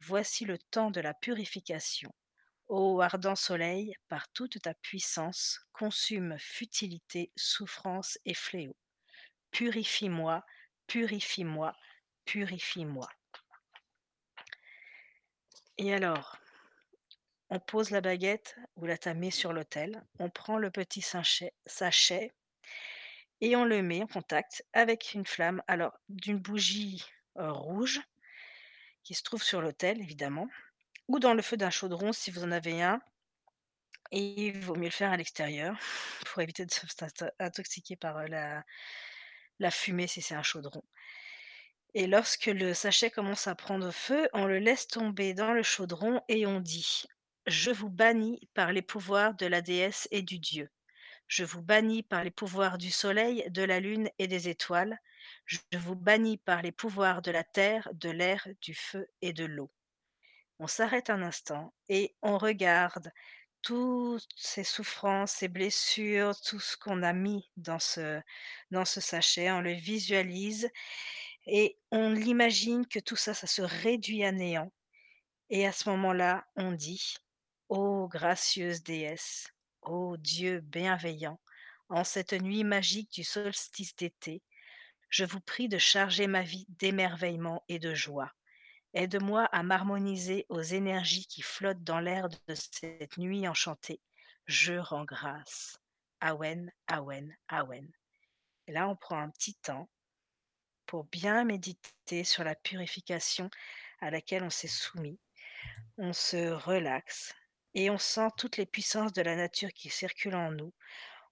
Voici 0.04 0.44
le 0.44 0.58
temps 0.58 0.90
de 0.90 1.00
la 1.00 1.14
purification. 1.14 2.12
Ô 2.66 3.00
ardent 3.00 3.36
soleil, 3.36 3.94
par 4.08 4.28
toute 4.32 4.60
ta 4.60 4.74
puissance, 4.74 5.60
consume 5.72 6.36
futilité, 6.40 7.30
souffrance 7.36 8.18
et 8.24 8.34
fléau. 8.34 8.74
Purifie-moi, 9.52 10.44
purifie-moi, 10.88 11.76
purifie-moi. 12.24 13.08
Et 15.78 15.94
alors, 15.94 16.36
on 17.48 17.60
pose 17.60 17.90
la 17.90 18.00
baguette 18.00 18.56
ou 18.74 18.86
la 18.86 18.98
tamée 18.98 19.30
sur 19.30 19.52
l'autel, 19.52 20.04
on 20.18 20.30
prend 20.30 20.58
le 20.58 20.72
petit 20.72 21.02
sachet, 21.02 21.54
sachet 21.64 22.34
et 23.40 23.54
on 23.54 23.64
le 23.64 23.82
met 23.82 24.02
en 24.02 24.08
contact 24.08 24.64
avec 24.72 25.14
une 25.14 25.26
flamme, 25.26 25.62
alors 25.68 25.96
d'une 26.08 26.38
bougie 26.38 27.04
euh, 27.36 27.52
rouge 27.52 28.00
qui 29.02 29.14
se 29.14 29.22
trouve 29.22 29.42
sur 29.42 29.60
l'autel, 29.60 30.00
évidemment, 30.00 30.48
ou 31.08 31.18
dans 31.18 31.34
le 31.34 31.42
feu 31.42 31.56
d'un 31.56 31.70
chaudron 31.70 32.12
si 32.12 32.30
vous 32.30 32.44
en 32.44 32.52
avez 32.52 32.82
un. 32.82 33.00
Il 34.10 34.60
vaut 34.60 34.76
mieux 34.76 34.84
le 34.84 34.90
faire 34.90 35.12
à 35.12 35.16
l'extérieur 35.16 35.76
pour 36.26 36.42
éviter 36.42 36.66
de 36.66 36.72
se 36.72 36.86
intoxiquer 37.38 37.96
par 37.96 38.18
euh, 38.18 38.60
la 39.58 39.70
fumée 39.70 40.06
si 40.06 40.22
c'est 40.22 40.34
un 40.34 40.42
chaudron. 40.42 40.82
Et 41.94 42.06
lorsque 42.06 42.46
le 42.46 42.72
sachet 42.72 43.10
commence 43.10 43.46
à 43.46 43.54
prendre 43.54 43.90
feu, 43.90 44.28
on 44.32 44.46
le 44.46 44.58
laisse 44.58 44.86
tomber 44.86 45.34
dans 45.34 45.52
le 45.52 45.62
chaudron 45.62 46.22
et 46.28 46.46
on 46.46 46.58
dit 46.58 47.04
Je 47.46 47.70
vous 47.70 47.90
bannis 47.90 48.48
par 48.54 48.72
les 48.72 48.80
pouvoirs 48.80 49.34
de 49.34 49.44
la 49.44 49.60
déesse 49.60 50.08
et 50.10 50.22
du 50.22 50.38
dieu. 50.38 50.70
Je 51.26 51.44
vous 51.44 51.62
bannis 51.62 52.02
par 52.02 52.24
les 52.24 52.30
pouvoirs 52.30 52.78
du 52.78 52.90
soleil, 52.90 53.44
de 53.50 53.62
la 53.62 53.78
lune 53.78 54.08
et 54.18 54.26
des 54.26 54.48
étoiles. 54.48 54.98
Je 55.44 55.58
vous 55.78 55.96
bannis 55.96 56.38
par 56.38 56.62
les 56.62 56.72
pouvoirs 56.72 57.22
de 57.22 57.30
la 57.30 57.44
terre, 57.44 57.88
de 57.94 58.10
l'air, 58.10 58.46
du 58.60 58.74
feu 58.74 59.08
et 59.20 59.32
de 59.32 59.44
l'eau. 59.44 59.70
On 60.58 60.66
s'arrête 60.66 61.10
un 61.10 61.22
instant 61.22 61.74
et 61.88 62.14
on 62.22 62.38
regarde 62.38 63.12
toutes 63.62 64.28
ces 64.36 64.64
souffrances, 64.64 65.32
ces 65.32 65.48
blessures, 65.48 66.40
tout 66.40 66.60
ce 66.60 66.76
qu'on 66.76 67.02
a 67.02 67.12
mis 67.12 67.50
dans 67.56 67.78
ce, 67.78 68.20
sachet, 68.84 69.50
on 69.50 69.60
le 69.60 69.72
visualise 69.72 70.68
et 71.46 71.78
on 71.90 72.10
l'imagine 72.10 72.86
que 72.86 72.98
tout 72.98 73.16
ça, 73.16 73.34
ça 73.34 73.46
se 73.46 73.62
réduit 73.62 74.24
à 74.24 74.32
néant. 74.32 74.72
Et 75.50 75.66
à 75.66 75.72
ce 75.72 75.88
moment-là, 75.90 76.46
on 76.56 76.72
dit 76.72 77.16
Ô 77.68 78.08
gracieuse 78.08 78.82
déesse, 78.82 79.48
ô 79.82 80.16
Dieu 80.16 80.60
bienveillant, 80.60 81.40
en 81.88 82.04
cette 82.04 82.32
nuit 82.32 82.64
magique 82.64 83.12
du 83.12 83.24
solstice 83.24 83.94
d'été, 83.96 84.42
je 85.12 85.26
vous 85.26 85.40
prie 85.40 85.68
de 85.68 85.76
charger 85.76 86.26
ma 86.26 86.40
vie 86.40 86.64
d'émerveillement 86.70 87.62
et 87.68 87.78
de 87.78 87.94
joie. 87.94 88.32
Aide-moi 88.94 89.44
à 89.52 89.62
m'harmoniser 89.62 90.46
aux 90.48 90.62
énergies 90.62 91.26
qui 91.26 91.42
flottent 91.42 91.84
dans 91.84 92.00
l'air 92.00 92.30
de 92.30 92.54
cette 92.54 93.18
nuit 93.18 93.46
enchantée. 93.46 94.00
Je 94.46 94.72
rends 94.72 95.04
grâce. 95.04 95.78
Awen, 96.20 96.72
Awen, 96.86 97.36
Awen. 97.48 97.92
Là, 98.68 98.88
on 98.88 98.96
prend 98.96 99.18
un 99.18 99.28
petit 99.28 99.54
temps 99.56 99.90
pour 100.86 101.04
bien 101.04 101.44
méditer 101.44 102.24
sur 102.24 102.42
la 102.42 102.54
purification 102.54 103.50
à 104.00 104.10
laquelle 104.10 104.44
on 104.44 104.50
s'est 104.50 104.66
soumis. 104.66 105.20
On 105.98 106.14
se 106.14 106.52
relaxe 106.52 107.34
et 107.74 107.90
on 107.90 107.98
sent 107.98 108.28
toutes 108.38 108.56
les 108.56 108.66
puissances 108.66 109.12
de 109.12 109.20
la 109.20 109.36
nature 109.36 109.74
qui 109.74 109.90
circulent 109.90 110.36
en 110.36 110.52
nous. 110.52 110.72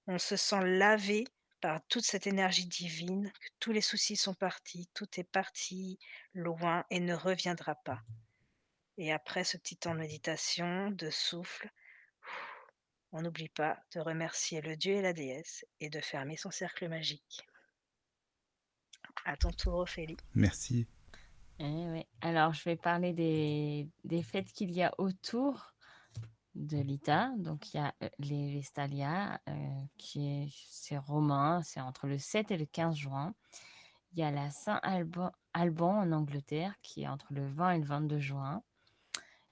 On 0.07 0.19
se 0.19 0.37
sent 0.37 0.67
lavé 0.67 1.25
par 1.61 1.81
toute 1.89 2.05
cette 2.05 2.27
énergie 2.27 2.67
divine, 2.67 3.31
que 3.33 3.49
tous 3.59 3.73
les 3.73 3.81
soucis 3.81 4.17
sont 4.17 4.35
partis, 4.35 4.89
tout 4.95 5.09
est 5.19 5.25
parti 5.25 5.99
loin 6.35 6.85
et 6.91 7.01
ne 7.01 7.15
reviendra 7.15 7.75
pas. 7.75 8.03
Et 8.99 9.13
après 9.13 9.45
ce 9.45 9.57
petit 9.57 9.77
temps 9.77 9.95
de 9.95 10.01
méditation, 10.01 10.91
de 10.91 11.11
souffle, 11.11 11.71
on 13.13 13.23
n'oublie 13.23 13.49
pas 13.49 13.79
de 13.95 14.01
remercier 14.01 14.61
le 14.61 14.77
Dieu 14.77 14.95
et 14.95 15.03
la 15.03 15.13
déesse 15.13 15.65
et 15.81 15.91
de 15.91 16.01
fermer 16.01 16.37
son 16.37 16.51
cercle 16.51 16.89
magique. 16.89 17.47
À 19.25 19.37
ton 19.37 19.51
tour, 19.51 19.75
Ophélie. 19.77 20.17
Merci. 20.35 20.87
Eh 21.59 22.07
Alors, 22.23 22.55
je 22.55 22.65
vais 22.65 22.77
parler 22.77 23.13
des, 23.13 23.89
des 24.05 24.23
fêtes 24.23 24.53
qu'il 24.53 24.71
y 24.71 24.83
a 24.83 24.93
autour 24.99 25.75
de 26.55 26.79
l'ITA. 26.79 27.33
Donc, 27.39 27.73
il 27.73 27.79
y 27.79 27.81
a 27.81 27.95
euh, 28.03 28.09
les 28.19 28.53
Vestalia, 28.55 29.41
euh, 29.49 29.53
qui 29.97 30.27
est, 30.27 30.49
c'est 30.71 30.99
romain, 30.99 31.63
c'est 31.63 31.81
entre 31.81 32.07
le 32.07 32.19
7 32.19 32.51
et 32.51 32.57
le 32.57 32.67
15 32.67 32.97
juin. 32.97 33.35
Il 34.13 34.19
y 34.19 34.23
a 34.23 34.31
la 34.31 34.51
Saint-Alban 34.51 35.33
en 35.55 36.13
Angleterre, 36.13 36.75
qui 36.83 37.03
est 37.03 37.09
entre 37.09 37.33
le 37.33 37.47
20 37.47 37.73
et 37.73 37.79
le 37.79 37.85
22 37.85 38.19
juin. 38.19 38.63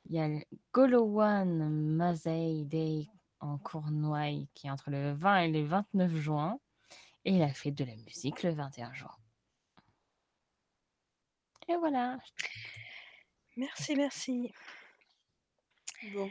Il 0.06 0.16
y 0.16 0.18
a 0.18 0.28
le 0.28 0.40
Golowan 0.72 1.68
Mazei 1.70 2.64
Day 2.64 3.08
en 3.40 3.58
Cornouailles, 3.58 4.48
qui 4.54 4.66
est 4.66 4.70
entre 4.70 4.90
le 4.90 5.12
20 5.12 5.38
et 5.40 5.52
le 5.52 5.64
29 5.64 6.16
juin. 6.16 6.58
Et 7.24 7.38
la 7.38 7.52
fête 7.52 7.74
de 7.74 7.84
la 7.84 7.94
musique 7.96 8.42
le 8.42 8.50
21 8.50 8.92
juin. 8.94 9.14
Et 11.68 11.76
voilà. 11.76 12.18
Merci, 13.56 13.96
merci. 13.96 14.52
Bon. 16.14 16.30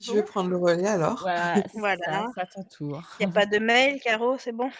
Je 0.00 0.12
vais 0.12 0.22
prendre 0.22 0.50
le 0.50 0.56
relais 0.56 0.86
alors. 0.86 1.18
Voilà, 1.20 1.54
c'est 1.72 1.78
Voilà. 1.78 2.26
ça, 2.34 2.42
à 2.42 2.46
ton 2.46 2.62
tour. 2.64 3.02
Il 3.20 3.26
n'y 3.26 3.32
a 3.32 3.34
pas 3.34 3.46
de 3.46 3.58
mail, 3.58 4.00
Caro, 4.00 4.36
c'est 4.38 4.52
bon? 4.52 4.70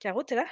Caro, 0.00 0.22
t'es 0.22 0.36
là? 0.36 0.46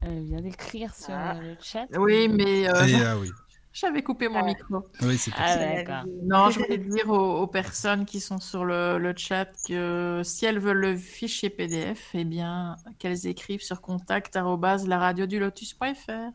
Elle 0.00 0.24
vient 0.24 0.40
d'écrire 0.42 0.92
sur 0.94 1.14
Ah. 1.14 1.34
le 1.40 1.56
chat. 1.62 1.86
Oui, 1.96 2.28
mais 2.28 2.68
euh, 2.68 2.84
Et, 2.86 2.94
ah 3.06 3.16
oui. 3.16 3.30
j'avais 3.72 4.02
coupé 4.02 4.28
mon 4.28 4.40
Ah. 4.40 4.44
micro. 4.44 4.82
Oui, 5.02 5.16
c'est 5.16 5.30
Ah, 5.36 5.54
ça. 5.54 6.02
Vie. 6.04 6.10
Non, 6.24 6.50
je 6.50 6.58
voulais 6.60 6.76
dire 6.78 7.08
aux, 7.08 7.38
aux 7.40 7.46
personnes 7.46 8.04
qui 8.04 8.20
sont 8.20 8.38
sur 8.38 8.64
le, 8.66 8.98
le 8.98 9.14
chat 9.16 9.46
que 9.66 10.20
si 10.22 10.44
elles 10.44 10.58
veulent 10.58 10.76
le 10.80 10.94
fichier 10.96 11.48
PDF, 11.48 12.10
eh 12.12 12.24
bien, 12.24 12.76
qu'elles 12.98 13.26
écrivent 13.26 13.62
sur 13.62 13.80
contact@laradiodulotus.fr. 13.80 16.32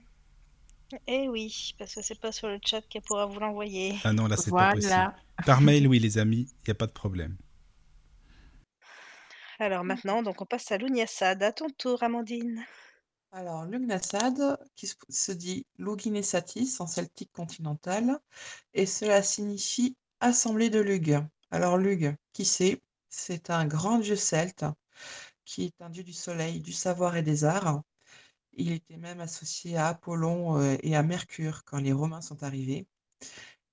Eh 1.08 1.30
oui, 1.30 1.74
parce 1.78 1.96
que 1.96 2.02
c'est 2.02 2.20
pas 2.20 2.32
sur 2.32 2.48
le 2.48 2.60
chat 2.66 2.82
qu'elle 2.82 3.04
pourra 3.04 3.26
vous 3.26 3.40
l'envoyer. 3.40 3.96
Ah 4.04 4.14
non, 4.14 4.28
là, 4.28 4.38
c'est 4.38 4.52
pas 4.52 4.72
possible. 4.72 4.88
Voilà. 4.88 5.16
Par 5.46 5.62
mail, 5.62 5.88
oui, 5.88 6.00
les 6.00 6.18
amis, 6.18 6.48
il 6.50 6.68
n'y 6.68 6.72
a 6.72 6.76
pas 6.76 6.88
de 6.88 6.92
problème. 6.92 7.38
Alors 9.60 9.84
maintenant, 9.84 10.24
donc 10.24 10.42
on 10.42 10.46
passe 10.46 10.72
à 10.72 10.78
l'Ouniassad. 10.78 11.44
À 11.44 11.52
ton 11.52 11.70
tour, 11.70 12.02
Amandine. 12.02 12.66
Alors, 13.32 13.66
Lugnasad, 13.66 14.58
qui 14.76 14.88
se, 14.88 14.96
se 15.08 15.32
dit 15.32 15.68
Luginesatis 15.78 16.78
en 16.80 16.88
celtique 16.88 17.32
continental, 17.32 18.18
et 18.74 18.88
cela 18.88 19.22
signifie 19.22 19.96
assemblée 20.20 20.72
de 20.72 20.80
Lug. 20.80 21.24
Alors, 21.52 21.78
Lug, 21.78 22.16
qui 22.34 22.46
c'est? 22.46 22.82
C'est 23.10 23.50
un 23.50 23.66
grand 23.66 24.00
dieu 24.00 24.16
celte 24.16 24.66
qui 25.46 25.66
est 25.66 25.82
un 25.82 25.90
dieu 25.90 26.04
du 26.04 26.14
soleil, 26.14 26.62
du 26.62 26.74
savoir 26.74 27.18
et 27.18 27.24
des 27.24 27.44
arts. 27.44 27.82
Il 28.60 28.74
était 28.74 28.97
même 28.97 29.22
associé 29.22 29.78
à 29.78 29.88
Apollon 29.88 30.60
euh, 30.60 30.76
et 30.84 30.95
à 30.95 31.01
Mercure 31.01 31.64
quand 31.64 31.78
les 31.78 31.93
Romains 31.93 32.22
sont 32.22 32.43
arrivés. 32.43 32.86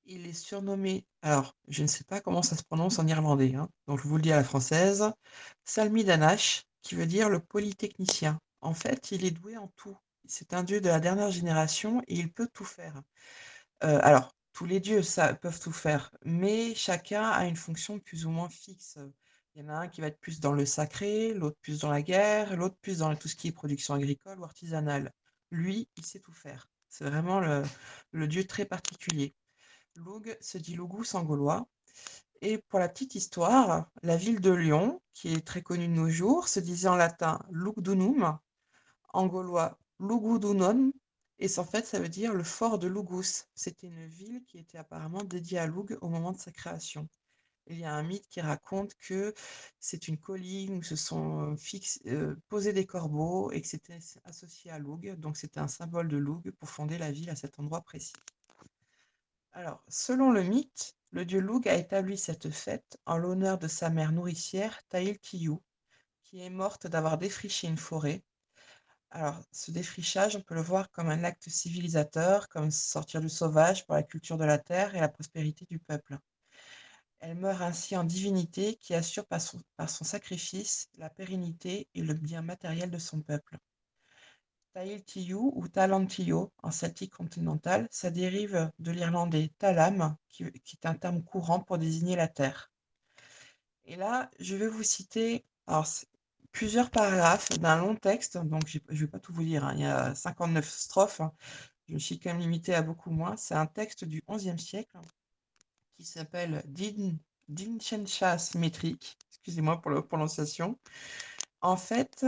Il 0.05 0.27
est 0.27 0.33
surnommé, 0.33 1.05
alors 1.23 1.57
je 1.67 1.83
ne 1.83 1.89
sais 1.89 2.05
pas 2.05 2.21
comment 2.21 2.43
ça 2.43 2.57
se 2.57 2.63
prononce 2.63 3.01
en 3.01 3.07
irlandais, 3.09 3.57
hein, 3.57 3.69
donc 3.89 4.01
je 4.01 4.07
vous 4.07 4.15
le 4.17 4.23
dis 4.23 4.31
à 4.31 4.37
la 4.37 4.45
française, 4.45 5.13
Salmidanash, 5.65 6.63
qui 6.83 6.95
veut 6.95 7.07
dire 7.07 7.29
le 7.29 7.41
polytechnicien. 7.41 8.39
En 8.61 8.75
fait, 8.75 9.11
il 9.11 9.25
est 9.25 9.33
doué 9.33 9.57
en 9.57 9.67
tout. 9.75 9.97
C'est 10.29 10.55
un 10.55 10.63
dieu 10.63 10.81
de 10.81 10.89
la 10.89 11.01
dernière 11.01 11.33
génération 11.33 12.01
et 12.07 12.15
il 12.15 12.33
peut 12.33 12.49
tout 12.53 12.65
faire. 12.65 13.03
Euh, 13.83 13.99
alors, 14.03 14.37
tous 14.53 14.67
les 14.67 14.79
dieux 14.79 15.03
peuvent 15.43 15.61
tout 15.61 15.73
faire, 15.73 16.13
mais 16.25 16.77
chacun 16.77 17.25
a 17.29 17.47
une 17.47 17.57
fonction 17.57 17.99
plus 17.99 18.25
ou 18.25 18.31
moins 18.31 18.49
fixe. 18.49 18.99
Il 19.57 19.63
y 19.63 19.65
en 19.65 19.71
a 19.71 19.79
un 19.79 19.89
qui 19.89 20.03
va 20.03 20.09
être 20.09 20.21
plus 20.21 20.39
dans 20.39 20.53
le 20.53 20.67
sacré, 20.67 21.33
l'autre 21.33 21.57
plus 21.63 21.81
dans 21.81 21.89
la 21.89 22.03
guerre, 22.03 22.55
l'autre 22.59 22.77
plus 22.83 22.99
dans 22.99 23.17
tout 23.17 23.27
ce 23.27 23.35
qui 23.35 23.49
est 23.49 23.53
production 23.53 23.95
agricole 23.95 24.39
ou 24.39 24.45
artisanale. 24.45 25.15
Lui, 25.51 25.89
il 25.97 26.05
sait 26.05 26.21
tout 26.21 26.35
faire. 26.35 26.69
C'est 26.91 27.05
vraiment 27.05 27.41
le, 27.41 28.29
dieu 28.29 28.47
très 28.47 28.67
particulier. 28.67 29.35
Lug 29.95 30.37
se 30.43 30.59
dit 30.59 30.77
Lugus 30.77 31.15
en 31.15 31.23
gaulois. 31.23 31.67
Et 32.43 32.59
pour 32.69 32.79
la 32.79 32.91
petite 32.91 33.15
histoire, 33.15 33.91
la 34.03 34.19
ville 34.19 34.43
de 34.43 34.51
Lyon, 34.51 35.01
qui 35.15 35.33
est 35.33 35.47
très 35.47 35.63
connue 35.63 35.89
de 35.89 35.95
nos 35.95 36.11
jours, 36.11 36.49
se 36.49 36.61
disait 36.61 36.89
en 36.89 36.97
latin 36.97 37.39
Lugdunum, 37.51 38.39
en 39.15 39.27
gaulois 39.27 39.79
Lugudunon, 40.01 40.93
et 41.39 41.49
en 41.59 41.65
fait 41.65 41.87
ça 41.87 41.99
veut 41.99 42.11
dire 42.11 42.35
le 42.35 42.45
fort 42.45 42.79
de 42.79 42.89
Lugus. 42.89 43.47
C'était 43.55 43.87
une 43.87 44.07
ville 44.07 44.45
qui 44.45 44.59
était 44.59 44.77
apparemment 44.77 45.25
dédiée 45.25 45.61
à 45.61 45.67
Lug 45.67 45.97
au 46.03 46.11
moment 46.11 46.33
de 46.33 46.39
sa 46.39 46.53
création. 46.53 47.09
Il 47.69 47.79
y 47.81 47.85
a 47.85 47.93
un 47.93 48.03
mythe 48.05 48.29
qui 48.29 48.41
raconte 48.41 48.95
que 48.95 49.35
c'est 49.81 50.09
une 50.09 50.19
colline 50.19 50.77
où 50.77 50.83
se 50.83 50.95
sont 50.95 51.57
fixes, 51.57 52.01
euh, 52.07 52.37
posés 52.49 52.73
des 52.73 52.87
corbeaux 52.87 53.51
et 53.51 53.61
que 53.61 53.67
c'était 53.67 53.99
associé 54.25 54.71
à 54.71 54.79
Lug, 54.79 55.17
donc 55.19 55.37
c'était 55.37 55.59
un 55.61 55.69
symbole 55.69 56.09
de 56.09 56.17
Lug 56.17 56.53
pour 56.53 56.71
fonder 56.71 56.97
la 56.97 57.11
ville 57.11 57.31
à 57.31 57.37
cet 57.37 57.59
endroit 57.59 57.81
précis. 57.81 58.13
Alors, 59.53 59.83
selon 59.89 60.31
le 60.31 60.43
mythe, 60.43 60.97
le 61.11 61.25
dieu 61.25 61.41
Lug 61.41 61.67
a 61.67 61.75
établi 61.75 62.17
cette 62.19 62.51
fête 62.51 62.99
en 63.05 63.17
l'honneur 63.17 63.59
de 63.59 63.69
sa 63.69 63.91
mère 63.91 64.13
nourricière, 64.13 64.81
Taïl 64.89 65.19
Tiyou, 65.19 65.61
qui 66.23 66.43
est 66.43 66.51
morte 66.51 66.87
d'avoir 66.87 67.19
défriché 67.19 67.67
une 67.67 67.79
forêt. 67.79 68.23
Alors, 69.11 69.41
ce 69.51 69.71
défrichage, 69.73 70.37
on 70.37 70.43
peut 70.43 70.55
le 70.55 70.61
voir 70.61 70.91
comme 70.91 71.09
un 71.09 71.25
acte 71.25 71.49
civilisateur, 71.49 72.49
comme 72.49 72.71
sortir 72.71 73.21
du 73.21 73.29
sauvage 73.29 73.87
pour 73.87 73.95
la 73.95 74.03
culture 74.03 74.37
de 74.37 74.45
la 74.45 74.59
terre 74.59 74.95
et 74.95 75.01
la 75.01 75.09
prospérité 75.09 75.65
du 75.65 75.79
peuple. 75.79 76.19
Elle 77.21 77.37
meurt 77.37 77.63
ainsi 77.63 77.97
en 77.97 78.05
divinité 78.05 78.77
qui 78.77 78.95
assure 78.95 79.27
par 79.27 79.41
son, 79.41 80.05
sacrifice 80.05 80.89
la 80.99 81.11
pérennité 81.11 81.89
et 81.95 82.03
le 82.03 82.15
bien 82.15 82.43
matériel 82.43 82.91
de 82.91 82.99
son 82.99 83.21
peuple. 83.21 83.59
Tail 84.75 85.03
Tiyu 85.05 85.37
ou 85.55 85.69
Talantio 85.69 86.53
en 86.63 86.71
celtique 86.71 87.15
continental, 87.15 87.89
ça 87.91 88.11
dérive 88.11 88.71
de 88.79 88.91
l'irlandais 88.91 89.51
talam, 89.59 90.17
qui, 90.29 90.45
est 90.45 90.85
un 90.87 90.95
terme 90.95 91.23
courant 91.23 91.61
pour 91.61 91.79
désigner 91.79 92.17
la 92.17 92.29
terre. 92.29 92.71
Et 93.87 93.97
là, 93.97 94.31
je 94.39 94.55
vais 94.55 94.69
vous 94.69 94.83
citer 94.83 95.47
plusieurs 96.53 96.91
paragraphes 96.91 97.59
d'un 97.59 97.79
long 97.79 97.97
texte, 97.97 98.37
donc 98.37 98.67
je 98.67 98.79
ne 98.91 98.97
vais 98.99 99.07
pas 99.07 99.19
tout 99.19 99.33
vous 99.33 99.43
lire, 99.43 99.65
hein, 99.65 99.75
il 99.75 99.81
y 99.81 99.87
a 99.87 100.15
59 100.15 100.69
strophes, 100.69 101.21
hein. 101.21 101.33
je 101.89 101.95
me 101.95 101.99
suis 101.99 102.19
quand 102.19 102.31
même 102.31 102.41
limitée 102.41 102.75
à 102.75 102.83
beaucoup 102.83 103.11
moins. 103.11 103.37
C'est 103.37 103.55
un 103.55 103.67
texte 103.67 104.05
du 104.05 104.23
XIe 104.29 104.59
siècle 104.59 104.99
qui 105.97 106.05
s'appelle 106.05 106.63
Din, 106.67 107.17
Dinshencha 107.49 108.39
symétrique, 108.39 109.17
excusez-moi 109.31 109.81
pour 109.81 109.91
la 109.91 110.03
prononciation. 110.03 110.79
En 111.61 111.77
fait, 111.77 112.27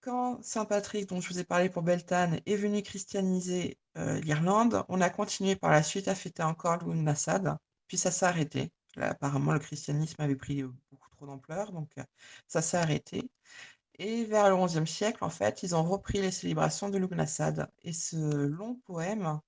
quand 0.00 0.42
Saint 0.42 0.64
Patrick, 0.64 1.08
dont 1.08 1.20
je 1.20 1.28
vous 1.28 1.38
ai 1.38 1.44
parlé 1.44 1.68
pour 1.68 1.82
Beltane, 1.82 2.40
est 2.46 2.56
venu 2.56 2.82
christianiser 2.82 3.78
euh, 3.96 4.20
l'Irlande, 4.20 4.84
on 4.88 5.00
a 5.00 5.10
continué 5.10 5.56
par 5.56 5.70
la 5.70 5.82
suite 5.82 6.08
à 6.08 6.14
fêter 6.14 6.42
encore 6.42 6.86
Nassad, 6.86 7.56
puis 7.88 7.98
ça 7.98 8.10
s'est 8.10 8.26
arrêté. 8.26 8.72
Là, 8.96 9.10
apparemment, 9.10 9.52
le 9.52 9.58
christianisme 9.58 10.20
avait 10.22 10.36
pris 10.36 10.62
beaucoup 10.62 11.10
trop 11.10 11.26
d'ampleur, 11.26 11.72
donc 11.72 11.90
euh, 11.98 12.04
ça 12.46 12.62
s'est 12.62 12.78
arrêté. 12.78 13.30
Et 13.98 14.24
vers 14.24 14.50
le 14.50 14.64
XIe 14.64 14.86
siècle, 14.86 15.24
en 15.24 15.30
fait, 15.30 15.62
ils 15.62 15.74
ont 15.74 15.82
repris 15.82 16.20
les 16.20 16.30
célébrations 16.30 16.88
de 16.90 16.98
Lughnasadh. 16.98 17.66
Et 17.82 17.92
ce 17.92 18.16
long 18.16 18.76
poème, 18.86 19.40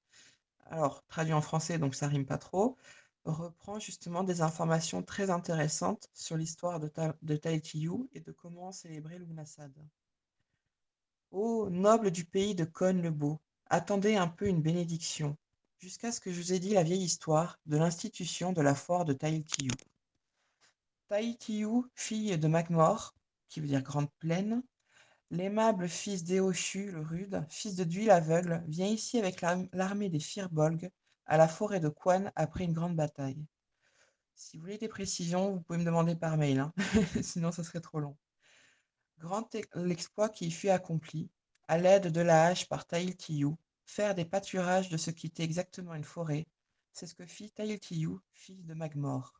alors 0.70 1.04
traduit 1.08 1.32
en 1.32 1.40
français, 1.40 1.78
donc 1.78 1.94
ça 1.94 2.06
rime 2.06 2.26
pas 2.26 2.38
trop, 2.38 2.76
reprend 3.24 3.78
justement 3.78 4.22
des 4.22 4.42
informations 4.42 5.02
très 5.02 5.30
intéressantes 5.30 6.08
sur 6.14 6.36
l'histoire 6.36 6.80
de, 6.80 6.88
Ta 6.88 7.14
de 7.22 7.36
Tahitiyu 7.36 8.08
et 8.12 8.20
de 8.20 8.32
comment 8.32 8.72
célébrer 8.72 9.18
Lughnasadh. 9.18 9.76
Ô 11.30 11.68
noble 11.70 12.10
du 12.10 12.24
pays 12.24 12.54
de 12.54 12.64
Cône-le-Beau, 12.64 13.38
attendez 13.66 14.16
un 14.16 14.28
peu 14.28 14.46
une 14.46 14.62
bénédiction, 14.62 15.36
jusqu'à 15.78 16.10
ce 16.10 16.20
que 16.20 16.32
je 16.32 16.40
vous 16.40 16.52
ai 16.52 16.58
dit 16.58 16.74
la 16.74 16.82
vieille 16.82 17.04
histoire 17.04 17.58
de 17.66 17.76
l'institution 17.76 18.52
de 18.52 18.62
la 18.62 18.74
foire 18.74 19.04
de 19.04 19.12
Tahitiyu. 19.12 19.70
Tahitiyu, 21.08 21.84
fille 21.94 22.38
de 22.38 22.48
Macmore, 22.48 23.14
qui 23.48 23.60
veut 23.60 23.66
dire 23.66 23.82
grande 23.82 24.10
plaine, 24.18 24.62
l'aimable 25.30 25.88
fils 25.88 26.24
d'Eoshu 26.24 26.90
le 26.90 27.00
rude, 27.00 27.44
fils 27.48 27.74
de 27.76 27.84
Duy 27.84 28.06
l'aveugle, 28.06 28.62
vient 28.66 28.86
ici 28.86 29.18
avec 29.18 29.40
l'armée 29.40 30.08
des 30.08 30.20
Firbolg 30.20 30.90
à 31.26 31.36
la 31.36 31.48
forêt 31.48 31.80
de 31.80 31.88
Quan 31.88 32.30
après 32.36 32.64
une 32.64 32.72
grande 32.72 32.96
bataille. 32.96 33.44
Si 34.34 34.56
vous 34.56 34.62
voulez 34.62 34.78
des 34.78 34.88
précisions, 34.88 35.52
vous 35.52 35.60
pouvez 35.60 35.78
me 35.78 35.84
demander 35.84 36.14
par 36.14 36.36
mail, 36.36 36.60
hein. 36.60 36.72
sinon 37.22 37.52
ça 37.52 37.64
serait 37.64 37.80
trop 37.80 38.00
long. 38.00 38.16
Grand 39.18 39.54
l'exploit 39.74 40.28
qui 40.28 40.46
y 40.46 40.50
fut 40.50 40.70
accompli, 40.70 41.28
à 41.66 41.76
l'aide 41.76 42.12
de 42.12 42.20
la 42.20 42.46
hache 42.46 42.68
par 42.68 42.86
Taïltiyu, 42.86 43.56
faire 43.84 44.14
des 44.14 44.24
pâturages 44.24 44.88
de 44.88 44.96
ce 44.96 45.10
qui 45.10 45.26
était 45.26 45.42
exactement 45.42 45.94
une 45.94 46.04
forêt, 46.04 46.46
c'est 46.92 47.06
ce 47.06 47.14
que 47.14 47.26
fit 47.26 47.50
Taïltiyu, 47.50 48.18
fils 48.32 48.64
de 48.64 48.74
Magmor. 48.74 49.34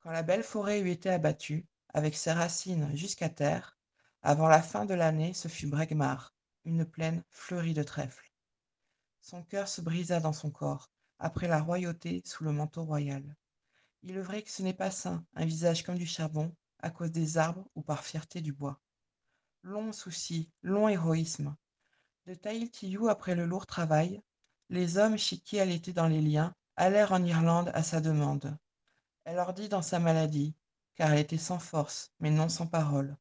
Quand 0.00 0.10
la 0.10 0.22
belle 0.22 0.42
forêt 0.42 0.80
eut 0.80 0.90
été 0.90 1.10
abattue, 1.10 1.66
avec 1.94 2.16
ses 2.16 2.32
racines 2.32 2.96
jusqu'à 2.96 3.28
terre, 3.28 3.76
avant 4.24 4.46
la 4.46 4.62
fin 4.62 4.84
de 4.84 4.94
l'année, 4.94 5.34
ce 5.34 5.48
fut 5.48 5.66
Bregmar, 5.66 6.32
une 6.64 6.84
plaine 6.84 7.24
fleurie 7.28 7.74
de 7.74 7.82
trèfles. 7.82 8.32
Son 9.20 9.42
cœur 9.42 9.66
se 9.66 9.80
brisa 9.80 10.20
dans 10.20 10.32
son 10.32 10.52
corps, 10.52 10.92
après 11.18 11.48
la 11.48 11.60
royauté 11.60 12.22
sous 12.24 12.44
le 12.44 12.52
manteau 12.52 12.84
royal. 12.84 13.36
Il 14.02 14.16
est 14.16 14.22
vrai 14.22 14.42
que 14.42 14.50
ce 14.50 14.62
n'est 14.62 14.74
pas 14.74 14.92
sain, 14.92 15.24
un 15.34 15.44
visage 15.44 15.82
comme 15.82 15.98
du 15.98 16.06
charbon, 16.06 16.54
à 16.78 16.90
cause 16.90 17.10
des 17.10 17.36
arbres 17.36 17.68
ou 17.74 17.82
par 17.82 18.04
fierté 18.04 18.40
du 18.40 18.52
bois. 18.52 18.80
Long 19.64 19.92
souci, 19.92 20.48
long 20.62 20.88
héroïsme. 20.88 21.56
De 22.26 22.34
Tahiti 22.34 22.96
après 23.08 23.34
le 23.34 23.44
lourd 23.44 23.66
travail, 23.66 24.22
les 24.68 24.98
hommes 24.98 25.18
chez 25.18 25.38
qui 25.38 25.56
elle 25.56 25.72
était 25.72 25.92
dans 25.92 26.08
les 26.08 26.20
liens 26.20 26.54
allèrent 26.76 27.12
en 27.12 27.24
Irlande 27.24 27.72
à 27.74 27.82
sa 27.82 28.00
demande. 28.00 28.56
Elle 29.24 29.34
leur 29.34 29.52
dit 29.52 29.68
dans 29.68 29.82
sa 29.82 29.98
maladie, 29.98 30.54
car 30.94 31.12
elle 31.12 31.18
était 31.18 31.38
sans 31.38 31.58
force, 31.58 32.12
mais 32.20 32.30
non 32.30 32.48
sans 32.48 32.68
parole, 32.68 33.16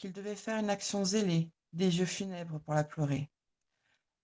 qu'il 0.00 0.12
devait 0.12 0.34
faire 0.34 0.58
une 0.58 0.70
action 0.70 1.04
zélée, 1.04 1.50
des 1.74 1.90
jeux 1.90 2.06
funèbres 2.06 2.58
pour 2.60 2.72
la 2.72 2.84
pleurer. 2.84 3.28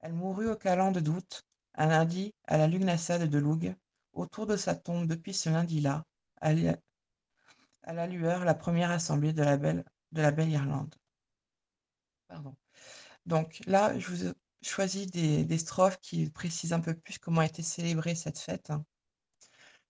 Elle 0.00 0.14
mourut 0.14 0.48
au 0.48 0.56
calendes 0.56 0.98
d'août, 0.98 1.44
un 1.74 1.88
lundi, 1.88 2.32
à 2.44 2.56
la 2.56 2.66
Lugnasade 2.66 3.28
de 3.28 3.38
Loug, 3.38 3.76
autour 4.14 4.46
de 4.46 4.56
sa 4.56 4.74
tombe 4.74 5.06
depuis 5.06 5.34
ce 5.34 5.50
lundi-là, 5.50 6.02
à 6.40 6.54
la 7.92 8.06
lueur 8.06 8.46
la 8.46 8.54
première 8.54 8.90
assemblée 8.90 9.34
de 9.34 9.42
la 9.42 9.58
belle, 9.58 9.84
de 10.12 10.22
la 10.22 10.30
belle 10.30 10.48
Irlande. 10.48 10.94
Pardon. 12.26 12.56
Donc 13.26 13.60
là, 13.66 13.98
je 13.98 14.08
vous 14.08 14.26
ai 14.28 14.32
choisi 14.62 15.06
des, 15.06 15.58
strophes 15.58 16.00
qui 16.00 16.30
précisent 16.30 16.72
un 16.72 16.80
peu 16.80 16.94
plus 16.94 17.18
comment 17.18 17.42
été 17.42 17.62
célébrée 17.62 18.14
cette 18.14 18.38
fête. 18.38 18.72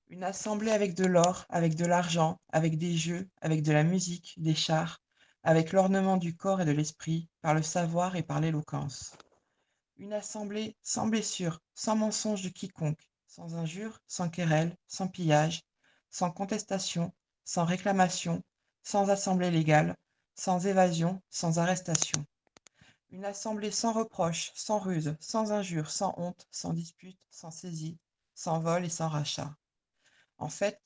Une 0.08 0.24
assemblée 0.24 0.72
avec 0.72 0.94
de 0.94 1.04
l'or, 1.04 1.46
avec 1.48 1.76
de 1.76 1.86
l'argent, 1.86 2.40
avec 2.48 2.76
des 2.76 2.96
jeux, 2.96 3.28
avec 3.40 3.62
de 3.62 3.70
la 3.70 3.84
musique, 3.84 4.34
des 4.38 4.54
chars, 4.56 5.00
avec 5.46 5.72
l'ornement 5.72 6.16
du 6.16 6.34
corps 6.36 6.60
et 6.60 6.64
de 6.64 6.72
l'esprit, 6.72 7.28
par 7.40 7.54
le 7.54 7.62
savoir 7.62 8.16
et 8.16 8.24
par 8.24 8.40
l'éloquence. 8.40 9.16
Une 9.96 10.12
assemblée 10.12 10.76
sans 10.82 11.06
blessure, 11.06 11.60
sans 11.72 11.94
mensonge 11.94 12.42
de 12.42 12.48
quiconque, 12.48 13.08
sans 13.28 13.54
injure, 13.54 14.00
sans 14.08 14.28
querelle, 14.28 14.76
sans 14.88 15.06
pillage, 15.06 15.62
sans 16.10 16.32
contestation, 16.32 17.12
sans 17.44 17.64
réclamation, 17.64 18.42
sans 18.82 19.08
assemblée 19.08 19.52
légale, 19.52 19.94
sans 20.34 20.66
évasion, 20.66 21.22
sans 21.30 21.60
arrestation. 21.60 22.26
Une 23.10 23.24
assemblée 23.24 23.70
sans 23.70 23.92
reproche, 23.92 24.50
sans 24.56 24.80
ruse, 24.80 25.14
sans 25.20 25.52
injure, 25.52 25.92
sans 25.92 26.12
honte, 26.16 26.48
sans 26.50 26.72
dispute, 26.72 27.20
sans 27.30 27.52
saisie, 27.52 27.98
sans 28.34 28.58
vol 28.58 28.84
et 28.84 28.90
sans 28.90 29.08
rachat. 29.08 29.54
En 30.38 30.48
fait, 30.48 30.80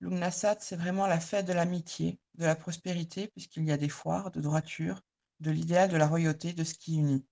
l'Ugnasat, 0.00 0.56
c'est 0.60 0.76
vraiment 0.76 1.06
la 1.06 1.20
fête 1.20 1.46
de 1.46 1.52
l'amitié, 1.52 2.18
de 2.34 2.44
la 2.44 2.56
prospérité, 2.56 3.28
puisqu'il 3.28 3.64
y 3.64 3.72
a 3.72 3.76
des 3.76 3.88
foires, 3.88 4.30
de 4.30 4.40
droiture, 4.40 5.02
de 5.40 5.50
l'idéal 5.50 5.90
de 5.90 5.96
la 5.96 6.06
royauté, 6.06 6.52
de 6.52 6.64
ce 6.64 6.74
qui 6.74 6.96
unit. 6.96 7.24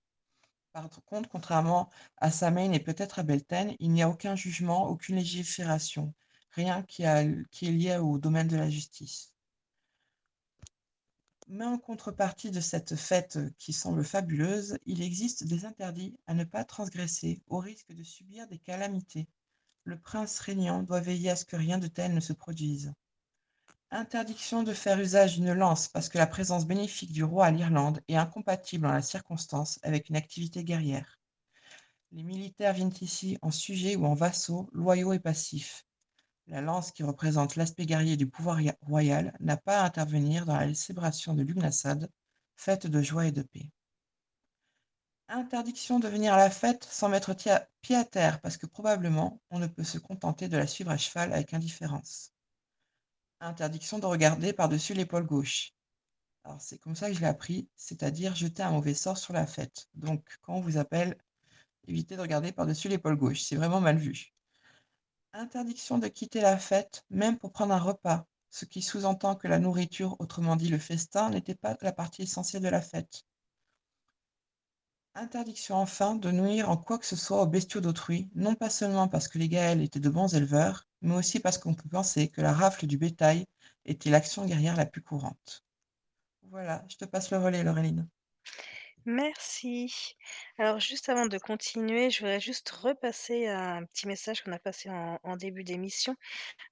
Par 0.73 0.89
contre, 1.07 1.29
contrairement 1.29 1.91
à 2.19 2.31
Samain 2.31 2.73
et 2.73 2.81
peut-être 2.81 3.19
à 3.19 3.23
Belten, 3.23 3.75
il 3.79 3.93
n'y 3.93 4.03
a 4.03 4.09
aucun 4.09 4.37
jugement, 4.37 4.89
aucune 4.89 5.17
légifération 5.17 6.15
rien 6.57 6.83
qui 6.83 7.03
est 7.05 7.71
lié 7.71 7.99
au 7.99 8.19
domaine 8.19 8.49
de 8.49 8.57
la 8.57 8.71
justice. 8.71 9.33
Mais 11.49 11.65
en 11.65 11.79
contrepartie 11.79 12.51
de 12.51 12.61
cette 12.61 12.97
fête 12.97 13.39
qui 13.59 13.73
semble 13.73 14.03
fabuleuse, 14.03 14.79
il 14.85 15.03
existe 15.03 15.45
des 15.45 15.65
interdits 15.65 16.17
à 16.27 16.35
ne 16.35 16.45
pas 16.45 16.65
transgresser 16.65 17.41
au 17.47 17.59
risque 17.59 17.93
de 17.93 18.03
subir 18.03 18.49
des 18.49 18.59
calamités. 18.59 19.29
Le 19.87 19.97
prince 19.97 20.41
régnant 20.41 20.83
doit 20.83 20.99
veiller 20.99 21.31
à 21.31 21.37
ce 21.37 21.45
que 21.45 21.55
rien 21.55 21.79
de 21.79 21.87
tel 21.87 22.13
ne 22.13 22.19
se 22.19 22.33
produise. 22.33 22.93
Interdiction 23.93 24.65
de 24.65 24.73
faire 24.73 24.99
usage 24.99 25.37
d'une 25.37 25.53
lance 25.53 25.87
parce 25.87 26.09
que 26.09 26.19
la 26.19 26.27
présence 26.27 26.67
bénéfique 26.67 27.13
du 27.13 27.23
roi 27.23 27.47
à 27.47 27.51
l'Irlande 27.53 28.01
est 28.09 28.17
incompatible 28.17 28.85
en 28.87 28.93
la 28.93 29.01
circonstance 29.01 29.79
avec 29.85 30.09
une 30.09 30.17
activité 30.17 30.65
guerrière. 30.65 31.21
Les 32.11 32.25
militaires 32.25 32.73
viennent 32.73 32.93
ici 33.01 33.39
en 33.43 33.53
sujets 33.53 33.95
ou 33.95 34.07
en 34.07 34.15
vassaux, 34.15 34.69
loyaux 34.73 35.13
et 35.13 35.21
passifs. 35.21 35.87
La 36.49 36.61
lance 36.61 36.91
qui 36.91 37.05
représente 37.05 37.55
l'aspect 37.55 37.87
guerrier 37.87 38.17
du 38.17 38.27
pouvoir 38.27 38.59
royal 38.81 39.37
n'a 39.39 39.57
pas 39.57 39.83
à 39.83 39.87
intervenir 39.87 40.47
dans 40.47 40.57
la 40.57 40.75
célébration 40.75 41.33
de 41.33 41.45
Lugnasad, 41.45 42.11
fête 42.57 42.89
de 42.89 43.03
joie 43.03 43.29
et 43.29 43.33
de 43.33 43.43
paix. 43.43 43.71
Interdiction 45.29 45.99
de 45.99 46.07
venir 46.07 46.35
à 46.35 46.37
la 46.37 46.51
fête 46.51 46.85
sans 46.85 47.09
mettre 47.09 47.35
pied 47.35 47.97
à 47.97 48.05
terre 48.05 48.41
parce 48.41 48.57
que 48.57 48.67
probablement 48.67 49.41
on 49.51 49.59
ne 49.59 49.67
peut 49.67 49.83
se 49.83 49.99
contenter 49.99 50.47
de 50.47 50.57
la 50.57 50.69
suivre 50.69 50.93
à 50.93 50.97
cheval 50.97 51.33
avec 51.33 51.53
indifférence. 51.53 52.33
Interdiction 53.41 53.99
de 53.99 54.07
regarder 54.07 54.53
par-dessus 54.53 54.95
l'épaule 54.95 55.27
gauche. 55.27 55.73
Alors 56.45 56.61
c'est 56.61 56.79
comme 56.79 56.95
ça 56.95 57.09
que 57.09 57.15
je 57.15 57.21
l'ai 57.21 57.27
appris, 57.27 57.69
c'est-à-dire 57.75 58.37
jeter 58.37 58.63
un 58.63 58.71
mauvais 58.71 58.95
sort 58.95 59.19
sur 59.19 59.33
la 59.33 59.49
fête. 59.49 59.89
Donc 59.95 60.25
quand 60.43 60.55
on 60.55 60.61
vous 60.61 60.79
appelle, 60.79 61.19
évitez 61.89 62.15
de 62.15 62.21
regarder 62.21 62.53
par-dessus 62.53 62.89
l'épaule 62.89 63.17
gauche, 63.17 63.43
c'est 63.43 63.57
vraiment 63.57 63.81
mal 63.81 63.99
vu. 63.99 64.33
Interdiction 65.33 65.99
de 65.99 66.07
quitter 66.07 66.41
la 66.41 66.57
fête, 66.57 67.05
même 67.11 67.37
pour 67.37 67.51
prendre 67.51 67.75
un 67.75 67.81
repas, 67.81 68.27
ce 68.51 68.65
qui 68.65 68.81
sous-entend 68.81 69.35
que 69.35 69.49
la 69.49 69.59
nourriture, 69.59 70.15
autrement 70.21 70.55
dit 70.55 70.69
le 70.69 70.79
festin, 70.79 71.31
n'était 71.31 71.57
pas 71.57 71.77
la 71.83 71.93
partie 71.93 72.23
essentielle 72.23 72.63
de 72.63 72.69
la 72.69 72.81
fête. 72.81 73.25
Interdiction 75.17 75.75
enfin 75.79 76.15
de 76.15 76.31
nuire 76.31 76.71
en 76.71 76.77
quoi 76.77 76.97
que 77.01 77.07
ce 77.07 77.17
soit 77.17 77.43
aux 77.43 77.47
bestiaux 77.47 77.81
d'autrui, 77.81 78.31
non 78.37 78.55
pas 78.55 78.71
seulement 78.71 79.09
parce 79.09 79.27
que 79.27 79.37
les 79.37 79.49
Gaëls 79.49 79.83
étaient 79.83 79.99
de 79.99 80.09
bons 80.09 80.33
éleveurs, 80.33 80.87
mais 81.01 81.17
aussi 81.17 81.41
parce 81.41 81.59
qu'on 81.59 81.75
peut 81.75 81.89
penser 81.89 82.29
que 82.29 82.41
la 82.41 82.53
rafle 82.53 82.87
du 82.87 82.99
bétail 82.99 83.47
était 83.85 84.11
l'action 84.11 84.47
guerrière 84.47 84.77
la 84.77 84.87
plus 84.87 85.03
courante. 85.03 85.65
Voilà, 86.43 86.85
je 86.89 86.97
te 86.97 87.05
passe 87.05 87.33
le 87.33 87.39
relais, 87.39 87.65
Laureline. 87.65 88.07
Merci. 89.09 90.17
Alors 90.59 90.81
juste 90.81 91.09
avant 91.09 91.27
de 91.27 91.39
continuer, 91.39 92.11
je 92.11 92.21
voudrais 92.21 92.41
juste 92.41 92.69
repasser 92.71 93.47
un 93.47 93.85
petit 93.85 94.09
message 94.09 94.43
qu'on 94.43 94.51
a 94.51 94.59
passé 94.59 94.91
en, 94.91 95.37
début 95.37 95.63
d'émission. 95.63 96.17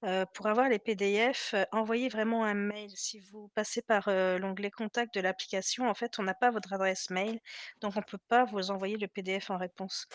Euh, 0.03 0.25
pour 0.33 0.47
avoir 0.47 0.67
les 0.69 0.79
PDF, 0.79 1.53
euh, 1.53 1.63
envoyez 1.71 2.09
vraiment 2.09 2.43
un 2.45 2.53
mail. 2.53 2.91
Si 2.95 3.19
vous 3.19 3.49
passez 3.55 3.81
par 3.81 4.09
euh, 4.09 4.37
l'onglet 4.37 4.69
contact 4.69 5.15
de 5.15 5.21
l'application, 5.21 5.89
en 5.89 5.93
fait, 5.93 6.19
on 6.19 6.23
n'a 6.23 6.33
pas 6.33 6.51
votre 6.51 6.73
adresse 6.73 7.09
mail, 7.09 7.39
donc 7.81 7.93
on 7.95 7.99
ne 7.99 8.05
peut 8.05 8.19
pas 8.27 8.43
vous 8.45 8.69
envoyer 8.71 8.97
le 8.97 9.07
PDF 9.07 9.49
en 9.49 9.57
réponse. 9.57 10.07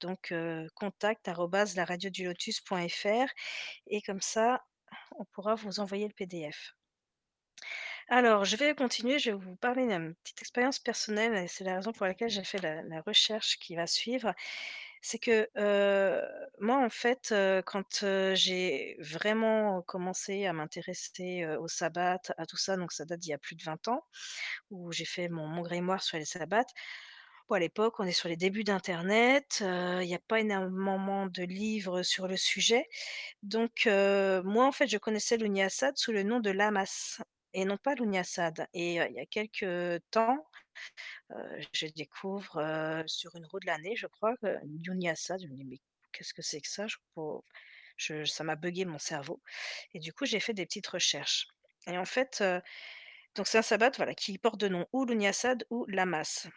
Donc 0.00 0.34
contact 0.74 1.28
lotus.fr 1.28 3.26
et 3.86 4.02
comme 4.02 4.20
ça, 4.20 4.64
on 5.18 5.24
pourra 5.24 5.54
vous 5.54 5.80
envoyer 5.80 6.08
le 6.08 6.14
PDF. 6.14 6.74
Alors, 8.08 8.44
je 8.44 8.56
vais 8.56 8.74
continuer, 8.74 9.18
je 9.18 9.30
vais 9.30 9.36
vous 9.36 9.56
parler 9.56 9.86
d'une 9.86 10.14
petite 10.16 10.40
expérience 10.42 10.78
personnelle 10.78 11.34
et 11.34 11.48
c'est 11.48 11.64
la 11.64 11.76
raison 11.76 11.92
pour 11.92 12.06
laquelle 12.06 12.28
j'ai 12.30 12.44
fait 12.44 12.58
la 12.60 13.00
recherche 13.02 13.58
qui 13.58 13.76
va 13.76 13.86
suivre. 13.86 14.34
C'est 15.02 15.18
que, 15.18 15.48
heu, 15.58 16.22
moi, 16.60 16.78
en 16.84 16.90
fait, 16.90 17.30
heu, 17.32 17.62
quand, 17.66 18.02
heu, 18.04 18.34
j'ai 18.34 18.96
vraiment 19.00 19.82
commencé 19.82 20.46
à 20.46 20.52
m'intéresser, 20.52 21.42
heu, 21.44 21.58
aux 21.60 21.68
sabbats, 21.68 22.20
à 22.38 22.46
tout 22.46 22.56
ça, 22.58 22.76
donc 22.76 22.92
ça 22.92 23.04
date 23.04 23.20
d'il 23.20 23.30
y 23.30 23.34
a 23.34 23.38
plus 23.38 23.56
de 23.56 23.62
20 23.64 23.88
ans, 23.88 24.04
où 24.70 24.92
j'ai 24.92 25.04
fait 25.06 25.28
mon 25.28 25.62
grimoire 25.62 26.02
sur 26.02 26.18
les 26.18 26.24
sabbats. 26.26 26.64
À 27.50 27.58
l'époque, 27.58 28.00
on 28.00 28.04
est 28.04 28.12
sur 28.12 28.28
les 28.28 28.36
débuts 28.36 28.64
d'internet, 28.64 29.58
il 29.62 30.06
y 30.08 30.14
a 30.14 30.18
pas 30.18 30.40
énormément 30.40 31.26
de 31.26 31.42
livres 31.44 32.02
sur 32.02 32.26
le 32.28 32.36
sujet. 32.36 32.86
Donc, 33.42 33.86
moi, 33.86 34.66
en 34.66 34.72
fait, 34.72 34.88
je 34.88 34.98
connaissais 34.98 35.36
l'Unyasad 35.38 35.96
sous 35.98 36.12
le 36.12 36.22
nom 36.24 36.40
de 36.40 36.50
Lamas 36.50 37.20
et 37.54 37.64
non 37.66 37.78
pas 37.78 37.94
l'Unyasad 37.96 38.68
et 38.74 38.94
il 38.96 39.12
y 39.14 39.20
a 39.20 39.26
quelque 39.26 40.00
temps, 40.10 40.46
je 41.74 41.86
découvre, 41.88 43.04
sur 43.06 43.36
une 43.36 43.46
roue 43.46 43.60
de 43.60 43.66
l'année, 43.66 43.96
je 43.96 44.06
crois, 44.08 44.36
que. 44.38 44.48
Je 44.48 44.92
me 45.48 45.56
dis: 45.56 45.64
«Mais 45.66 45.78
qu'est-ce 46.12 46.34
que 46.34 46.42
c'est 46.42 46.60
que 46.62 46.68
ça?» 46.68 46.86
je 46.88 46.96
je 47.98 48.24
ça 48.26 48.44
m'a 48.44 48.56
buggé 48.56 48.84
mon 48.86 48.98
cerveau 49.00 49.42
et 49.94 50.00
du 50.00 50.12
coup, 50.14 50.26
j'ai 50.26 50.40
fait 50.40 50.54
des 50.54 50.66
petites 50.66 50.86
recherches 50.88 51.48
et 51.88 51.98
en 51.98 52.04
fait, 52.06 52.44
donc 53.36 53.46
c'est 53.48 53.58
un 53.58 53.62
sabbat, 53.62 53.92
voilà, 53.96 54.14
qui 54.14 54.38
porte 54.38 54.58
de 54.60 54.68
nom 54.68 54.86
ou 54.92 55.04
l'Unyasad 55.06 55.66
ou 55.70 55.86
Lamas. 55.88 56.48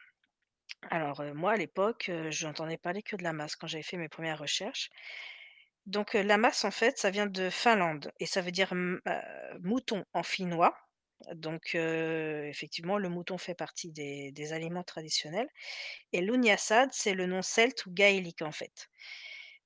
Alors, 0.91 1.23
moi, 1.35 1.53
à 1.53 1.57
l'époque, 1.57 2.09
heu, 2.09 2.31
j'entendais 2.31 2.77
parler 2.77 3.03
que 3.03 3.15
de 3.17 3.23
Lamas 3.23 3.55
quand 3.59 3.67
j'avais 3.67 3.83
fait 3.83 3.97
mes 3.97 4.09
premières 4.09 4.39
recherches. 4.39 4.89
Donc, 5.87 6.13
Lamas, 6.15 6.63
en 6.65 6.71
fait, 6.71 6.99
ça 6.99 7.11
vient 7.11 7.27
de 7.27 7.49
Finlande 7.51 8.11
et 8.19 8.25
ça 8.27 8.41
veut 8.41 8.51
dire 8.51 8.73
mouton 9.61 10.05
en 10.13 10.23
finnois. 10.23 10.77
Donc, 11.36 11.76
effectivement, 11.76 12.97
le 12.97 13.09
mouton 13.09 13.38
fait 13.38 13.55
partie 13.55 13.91
des 13.91 14.53
aliments 14.53 14.84
traditionnels 14.84 15.49
et 16.13 16.22
l'Unyasad, 16.22 16.89
c'est 16.93 17.13
le 17.15 17.28
nom 17.28 17.41
celte 17.41 17.86
ou 17.88 17.91
gaélique, 17.91 18.41
en 18.43 18.51
fait. 18.51 18.89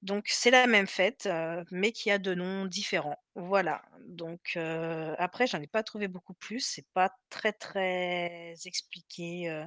Donc 0.02 0.26
c'est 0.30 0.52
la 0.52 0.66
même 0.68 0.88
fête, 0.88 1.30
mais 1.72 1.92
qui 1.92 2.10
a 2.12 2.18
2 2.18 2.34
noms 2.36 2.66
différents. 2.66 3.18
Voilà, 3.36 3.84
donc, 4.08 4.54
heu, 4.58 5.16
après 5.20 5.48
j'en 5.48 5.62
ai 5.62 5.68
pas 5.68 5.84
trouvé 5.84 6.08
beaucoup 6.08 6.34
plus, 6.34 6.60
c'est 6.62 6.88
pas 6.94 7.12
très, 7.30 7.54
très 7.54 8.56
expliqué, 8.66 9.64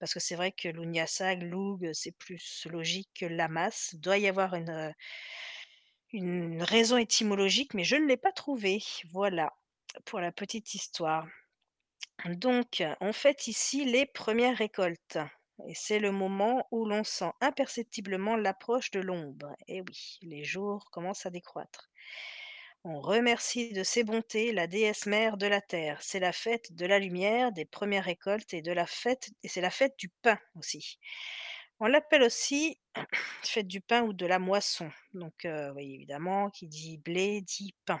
parce 0.00 0.14
que 0.14 0.20
c'est 0.20 0.36
vrai 0.36 0.52
que 0.52 0.68
l'Unyasad, 0.68 1.42
l'Oug, 1.42 1.90
c'est 1.94 2.12
plus 2.18 2.66
logique 2.70 3.10
que 3.20 3.26
Lamas. 3.26 3.90
Il 3.94 4.00
doit 4.00 4.18
y 4.18 4.28
avoir 4.28 4.54
une, 4.54 4.94
une 6.12 6.62
raison 6.62 6.96
étymologique, 6.96 7.74
mais 7.74 7.84
je 7.84 7.96
ne 7.96 8.06
l'ai 8.06 8.16
pas 8.16 8.32
trouvée. 8.32 8.82
Voilà, 9.12 9.52
pour 10.04 10.20
la 10.20 10.32
petite 10.32 10.74
histoire. 10.74 11.26
Donc, 12.26 12.82
on 13.00 13.12
fête 13.12 13.46
ici 13.48 13.84
les 13.84 14.06
premières 14.06 14.56
récoltes 14.56 15.18
et 15.68 15.74
c'est 15.74 16.00
le 16.00 16.10
moment 16.10 16.66
où 16.70 16.84
l'on 16.84 17.04
sent 17.04 17.30
imperceptiblement 17.40 18.36
l'approche 18.36 18.90
de 18.90 19.00
l'ombre. 19.00 19.54
Et 19.68 19.80
oui, 19.80 20.18
les 20.22 20.44
jours 20.44 20.90
commencent 20.90 21.26
à 21.26 21.30
décroître. 21.30 21.90
On 22.84 23.00
remercie 23.00 23.72
de 23.72 23.82
ses 23.82 24.04
bontés 24.04 24.52
la 24.52 24.66
déesse 24.66 25.06
mère 25.06 25.36
de 25.38 25.46
la 25.46 25.60
terre. 25.60 26.02
C'est 26.02 26.20
la 26.20 26.32
fête 26.32 26.74
de 26.74 26.84
la 26.86 26.98
lumière, 26.98 27.52
des 27.52 27.64
premières 27.64 28.04
récoltes 28.04 28.52
et 28.52 28.62
de 28.62 28.72
la 28.72 28.86
fête 28.86 29.30
et 29.42 29.48
c'est 29.48 29.62
la 29.62 29.70
fête 29.70 29.94
du 29.98 30.10
pain 30.10 30.38
aussi. 30.56 30.98
On 31.80 31.86
l'appelle 31.86 32.22
aussi 32.22 32.78
fête 33.42 33.68
du 33.68 33.80
pain 33.80 34.02
ou 34.02 34.12
de 34.12 34.26
la 34.26 34.38
moisson. 34.38 34.90
Donc, 35.14 35.44
heu, 35.44 35.72
oui, 35.76 35.94
évidemment, 35.94 36.50
qui 36.50 36.68
dit 36.68 36.98
blé 36.98 37.40
dit 37.42 37.74
pain. 37.86 38.00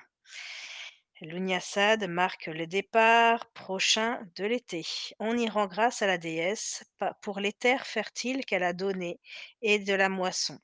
L'Unyasad 1.20 2.08
marque 2.08 2.46
le 2.46 2.66
départ 2.66 3.46
prochain 3.52 4.20
de 4.36 4.44
l'été. 4.44 4.84
On 5.20 5.36
y 5.38 5.48
rend 5.48 5.66
grâce 5.66 6.02
à 6.02 6.06
la 6.06 6.18
déesse 6.18 6.84
pour 7.22 7.38
les 7.38 7.52
terres 7.52 7.86
fertiles 7.86 8.44
qu'elle 8.44 8.64
a 8.64 8.72
données 8.72 9.20
et 9.62 9.78
de 9.78 9.94
la 9.94 10.08
moisson. 10.08 10.58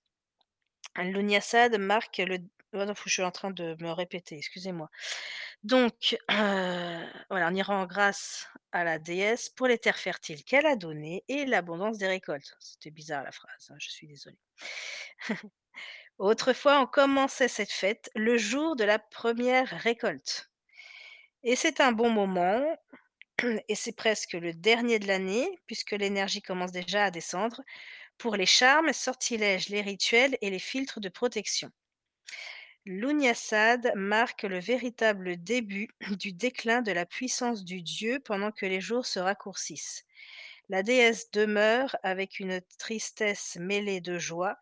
L'Unyasad 0.96 1.78
marque 1.78 2.18
le 2.18 2.38
oh 2.72 2.84
non, 2.84 2.94
je 3.04 3.10
suis 3.10 3.22
en 3.22 3.30
train 3.30 3.50
de 3.50 3.76
me 3.80 3.90
répéter, 3.90 4.36
excusez-moi. 4.36 4.90
Donc, 5.62 6.18
voilà, 6.28 7.48
on 7.48 7.54
y 7.54 7.62
rend 7.62 7.86
grâce 7.86 8.48
à 8.72 8.84
la 8.84 8.98
déesse 8.98 9.50
pour 9.50 9.66
les 9.66 9.78
terres 9.78 9.98
fertiles 9.98 10.44
qu'elle 10.44 10.66
a 10.66 10.76
données 10.76 11.24
et 11.28 11.46
l'abondance 11.46 11.98
des 11.98 12.06
récoltes. 12.08 12.56
C'était 12.60 12.90
bizarre 12.90 13.24
la 13.24 13.32
phrase, 13.32 13.70
hein, 13.70 13.76
je 13.78 13.90
suis 13.90 14.06
désolée. 14.08 14.38
Autrefois, 16.20 16.82
on 16.82 16.86
commençait 16.86 17.48
cette 17.48 17.72
fête 17.72 18.10
le 18.14 18.36
jour 18.36 18.76
de 18.76 18.84
la 18.84 18.98
première 18.98 19.68
récolte 19.68 20.50
et 21.42 21.56
c'est 21.56 21.80
un 21.80 21.92
bon 21.92 22.10
moment 22.10 22.62
et 23.68 23.74
c'est 23.74 23.96
presque 23.96 24.34
le 24.34 24.52
dernier 24.52 24.98
de 24.98 25.06
l'année 25.06 25.48
puisque 25.66 25.92
l'énergie 25.92 26.42
commence 26.42 26.72
déjà 26.72 27.04
à 27.04 27.10
descendre 27.10 27.62
pour 28.18 28.36
les 28.36 28.44
charmes, 28.44 28.92
sortilèges, 28.92 29.70
les 29.70 29.80
rituels 29.80 30.36
et 30.42 30.50
les 30.50 30.58
filtres 30.58 31.00
de 31.00 31.08
protection. 31.08 31.70
L'Unyasad 32.84 33.90
marque 33.94 34.42
le 34.42 34.58
véritable 34.58 35.42
début 35.42 35.88
du 36.18 36.34
déclin 36.34 36.82
de 36.82 36.92
la 36.92 37.06
puissance 37.06 37.64
du 37.64 37.80
dieu 37.80 38.20
pendant 38.20 38.52
que 38.52 38.66
les 38.66 38.82
jours 38.82 39.06
se 39.06 39.20
raccourcissent. 39.20 40.04
La 40.68 40.82
déesse 40.82 41.30
demeure 41.30 41.96
avec 42.02 42.40
une 42.40 42.60
tristesse 42.76 43.56
mêlée 43.58 44.02
de 44.02 44.18
joie, 44.18 44.58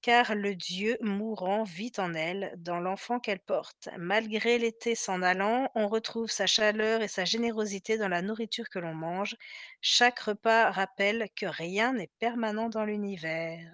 car 0.00 0.34
le 0.34 0.54
dieu 0.54 0.96
mourant 1.00 1.64
vit 1.64 1.92
en 1.98 2.14
elle, 2.14 2.54
dans 2.58 2.80
l'enfant 2.80 3.20
qu'elle 3.20 3.40
porte. 3.40 3.88
Malgré 3.98 4.58
l'été 4.58 4.94
s'en 4.94 5.22
allant, 5.22 5.70
on 5.74 5.88
retrouve 5.88 6.30
sa 6.30 6.46
chaleur 6.46 7.02
et 7.02 7.08
sa 7.08 7.24
générosité 7.24 7.98
dans 7.98 8.08
la 8.08 8.22
nourriture 8.22 8.68
que 8.68 8.78
l'on 8.78 8.94
mange. 8.94 9.36
Chaque 9.80 10.20
repas 10.20 10.70
rappelle 10.70 11.28
que 11.36 11.46
rien 11.46 11.92
n'est 11.92 12.10
permanent 12.18 12.68
dans 12.68 12.84
l'univers. 12.84 13.72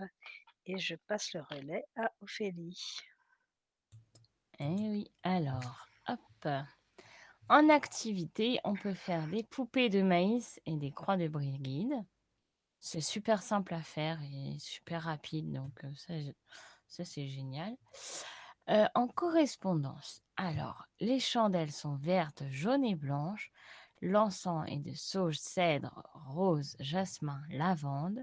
Et 0.66 0.78
je 0.78 0.94
passe 1.06 1.34
le 1.34 1.42
relais 1.42 1.84
à 1.96 2.10
Ophélie. 2.22 2.98
Eh 4.60 4.64
oui, 4.64 5.10
alors, 5.22 5.88
hop. 6.08 6.48
En 7.48 7.68
activité, 7.68 8.58
on 8.64 8.74
peut 8.74 8.94
faire 8.94 9.26
des 9.26 9.42
poupées 9.42 9.90
de 9.90 10.00
maïs 10.00 10.60
et 10.64 10.76
des 10.76 10.92
croix 10.92 11.18
de 11.18 11.28
brigide. 11.28 11.92
C'est 12.86 13.00
super 13.00 13.42
simple 13.42 13.72
à 13.72 13.80
faire 13.80 14.20
et 14.22 14.58
super 14.58 15.04
rapide, 15.04 15.50
donc 15.50 15.86
ça, 16.86 17.02
c'est 17.06 17.28
génial. 17.28 17.74
En 18.94 19.08
correspondance, 19.08 20.20
alors, 20.36 20.84
les 21.00 21.18
chandelles 21.18 21.72
sont 21.72 21.96
vertes, 21.96 22.42
jaunes 22.50 22.84
et 22.84 22.94
blanches. 22.94 23.50
L'encens 24.02 24.66
est 24.68 24.80
de 24.80 24.92
sauge, 24.92 25.38
cèdre, 25.38 26.02
rose, 26.12 26.76
jasmin, 26.78 27.40
lavande. 27.48 28.22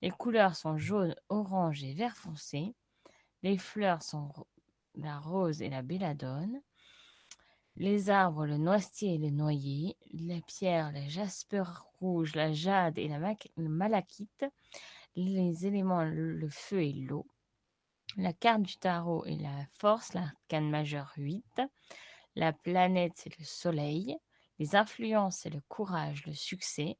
Les 0.00 0.10
couleurs 0.10 0.56
sont 0.56 0.78
jaune, 0.78 1.14
orange 1.28 1.84
et 1.84 1.92
vert 1.92 2.16
foncé. 2.16 2.74
Les 3.42 3.58
fleurs 3.58 4.02
sont 4.02 4.32
la 4.94 5.18
rose 5.18 5.60
et 5.60 5.68
la 5.68 5.82
belladone. 5.82 6.62
Les 7.76 8.08
arbres, 8.08 8.46
le 8.46 8.56
noisetier 8.56 9.14
et 9.14 9.18
le 9.18 9.30
noyer. 9.30 9.96
La 10.12 10.40
pierre, 10.42 10.92
le 10.92 11.08
jasper 11.08 11.64
rouge, 11.98 12.36
la 12.36 12.52
jade 12.52 12.98
et 12.98 13.08
la 13.08 13.18
malachite. 13.56 14.44
Les 15.16 15.66
éléments, 15.66 16.04
le, 16.04 16.48
feu 16.50 16.82
et 16.82 16.92
l'eau. 16.92 17.26
La 18.16 18.32
carte 18.32 18.62
du 18.62 18.76
tarot 18.76 19.24
est 19.24 19.40
la 19.40 19.66
force, 19.78 20.14
l'arcane 20.14 20.70
majeur 20.70 21.12
8. 21.16 21.62
La 22.36 22.52
planète, 22.52 23.12
c'est 23.16 23.36
le 23.38 23.44
soleil. 23.44 24.16
Les 24.60 24.76
influences, 24.76 25.38
c'est 25.38 25.50
le 25.50 25.62
courage, 25.68 26.26
le 26.26 26.32
succès. 26.32 26.96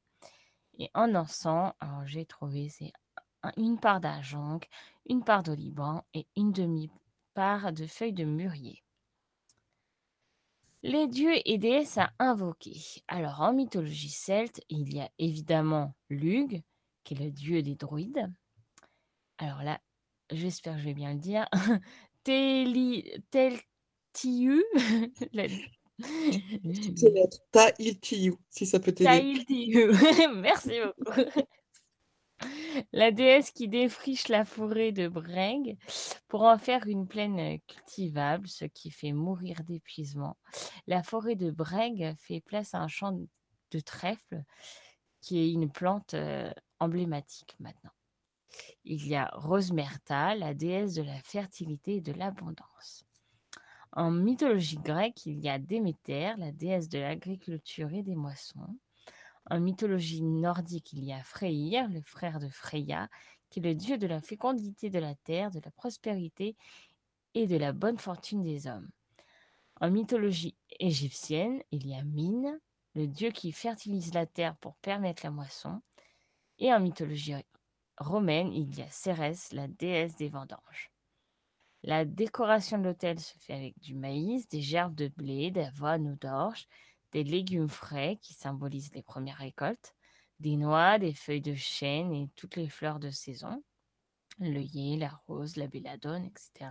Et 0.79 0.91
en 0.95 1.15
encens, 1.15 1.73
alors 1.79 2.05
j'ai 2.05 2.27
trouvé, 2.27 2.69
c'est 2.69 2.93
un- 3.45 3.53
une 3.57 3.79
part 3.79 4.01
d'argent, 4.01 4.59
une 5.07 5.23
part 5.23 5.45
d'oliban 5.45 6.05
et 6.15 6.27
une 6.37 6.51
demi-part 6.53 7.73
de 7.73 7.87
feuilles 7.87 8.13
de 8.13 8.25
mûrier. 8.25 8.84
Les 10.85 11.07
dieux 11.09 11.33
et 11.47 11.57
déesses 11.57 11.97
à 11.97 12.13
invoquer. 12.19 12.77
Alors, 13.09 13.41
en 13.41 13.55
mythologie 13.55 14.11
celte, 14.11 14.61
il 14.69 14.95
y 14.95 15.01
a 15.01 15.09
évidemment 15.19 15.95
Lugh, 16.11 16.63
qui 17.05 17.15
est 17.15 17.19
le 17.19 17.31
dieu 17.31 17.63
des 17.63 17.75
druides. 17.75 18.31
Alors 19.39 19.63
là, 19.63 19.81
j'espère 20.31 20.75
que 20.75 20.81
je 20.81 20.85
vais 20.85 20.95
bien 20.95 21.15
le 21.15 21.19
dire. 21.19 21.49
Teli, 22.25 23.11
Teltiu, 23.31 24.63
la- 25.33 25.49
Toutes 25.99 27.01
les 27.03 27.11
lettres. 27.11 27.39
Si 28.51 28.67
ça 28.67 28.79
peut 28.79 28.93
t'aider. 28.93 29.05
Tailtiu. 29.47 29.91
Merci 30.37 30.81
beaucoup. 30.99 31.21
La 32.93 33.11
déesse 33.11 33.51
qui 33.51 33.69
défriche 33.69 34.29
la 34.29 34.45
forêt 34.45 34.93
de 34.93 35.09
Breg 35.09 35.79
pour 36.29 36.43
en 36.43 36.59
faire 36.59 36.87
une 36.87 37.07
plaine 37.07 37.39
euh, 37.39 37.59
cultivable, 37.67 38.49
ce 38.49 38.65
qui 38.65 38.91
fait 38.91 39.13
mourir 39.13 39.63
d'épuisement. 39.65 40.37
La 40.87 41.03
forêt 41.03 41.37
de 41.37 41.51
Breg 41.51 42.15
fait 42.17 42.41
place 42.41 42.75
à 42.75 42.79
un 42.79 42.89
champ 42.89 43.13
de 43.13 43.81
trèfle 43.81 44.43
qui 45.21 45.39
est 45.39 45.51
une 45.51 45.71
plante 45.71 46.15
euh, 46.15 46.53
emblématique 46.81 47.57
maintenant. 47.59 47.93
Il 48.85 49.07
y 49.07 49.17
a 49.17 49.31
Rosmerta, 49.35 50.35
la 50.35 50.55
déesse 50.55 50.95
de 50.95 51.03
la 51.03 51.21
fertilité 51.23 51.97
et 51.97 52.01
de 52.01 52.13
l'abondance. 52.13 53.05
En 53.93 54.11
mythologie 54.11 54.79
grecque, 54.79 55.27
il 55.27 55.39
y 55.39 55.49
a 55.49 55.59
Déméter, 55.59 56.35
la 56.37 56.53
déesse 56.53 56.89
de 56.89 56.99
l'agriculture 56.99 57.93
et 57.93 58.03
des 58.03 58.17
moissons. 58.17 58.77
En 59.51 59.61
mythologie 59.61 60.23
nordique, 60.23 60.93
il 60.93 61.05
y 61.05 61.13
a 61.13 61.23
Freyr, 61.23 61.89
le 61.89 62.01
frère 62.01 62.41
de 62.41 62.49
Freya, 62.49 63.09
qui 63.51 63.61
est 63.61 63.63
le 63.63 63.75
dieu 63.75 63.99
de 63.99 64.07
la 64.07 64.21
fécondité 64.21 64.91
de 64.91 64.99
la 64.99 65.15
terre, 65.15 65.51
de 65.51 65.61
la 65.65 65.71
prospérité 65.71 66.57
et 67.35 67.47
de 67.47 67.57
la 67.57 67.73
bonne 67.73 67.99
fortune 67.99 68.43
des 68.43 68.67
hommes. 68.67 68.89
En 69.81 69.91
mythologie 69.91 70.57
égyptienne, 70.81 71.63
il 71.71 71.87
y 71.87 71.95
a 71.95 72.03
Mine, 72.03 72.59
le 72.95 73.07
dieu 73.07 73.31
qui 73.31 73.53
fertilise 73.53 74.15
la 74.15 74.27
terre 74.27 74.57
pour 74.57 74.77
permettre 74.77 75.25
la 75.25 75.31
moisson. 75.31 75.83
Et 76.59 76.73
en 76.73 76.81
mythologie 76.81 77.35
romaine, 77.99 78.53
il 78.53 78.75
y 78.77 78.83
a 78.83 78.89
Cérès, 78.89 79.53
la 79.53 79.69
déesse 79.69 80.17
des 80.17 80.29
vendanges. 80.29 80.91
La 81.83 82.05
décoration 82.05 82.79
de 82.79 82.85
l'autel 82.85 83.21
se 83.21 83.37
fait 83.39 83.53
avec 83.53 83.79
du 83.79 83.95
maïs, 83.95 84.49
des 84.49 84.63
gerbes 84.63 84.95
de 84.95 85.09
blé, 85.09 85.51
d'avoine 85.51 86.09
ou 86.09 86.17
d'orge, 86.17 86.67
des 87.15 87.25
légumes 87.25 87.69
frais 87.69 88.19
qui 88.21 88.35
symbolisent 88.35 88.93
les 88.93 89.03
premières 89.03 89.39
récoltes, 89.39 89.95
des 90.41 90.57
noix, 90.57 90.99
des 90.99 91.15
feuilles 91.15 91.41
de 91.41 91.55
chêne 91.55 92.13
et 92.13 92.29
toutes 92.35 92.57
les 92.57 92.69
fleurs 92.69 92.99
de 92.99 93.09
saison, 93.09 93.63
l'œillet, 94.41 94.97
la 94.97 95.11
rose, 95.29 95.57
la 95.57 95.69
belladone, 95.69 96.25
etc. 96.25 96.71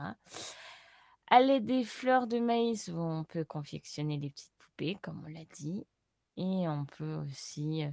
À 1.31 1.39
l'aide 1.39 1.65
des 1.65 1.85
fleurs 1.85 2.27
de 2.27 2.39
maïs, 2.39 2.89
on 2.89 3.23
peut 3.23 3.45
confectionner 3.45 4.17
les 4.17 4.29
petites 4.29 4.51
poupées, 4.59 4.97
comme 5.01 5.23
on 5.25 5.29
l'a 5.29 5.45
dit, 5.55 5.87
et 6.35 6.67
on 6.67 6.85
peut 6.85 7.15
aussi 7.15 7.85
euh, 7.85 7.91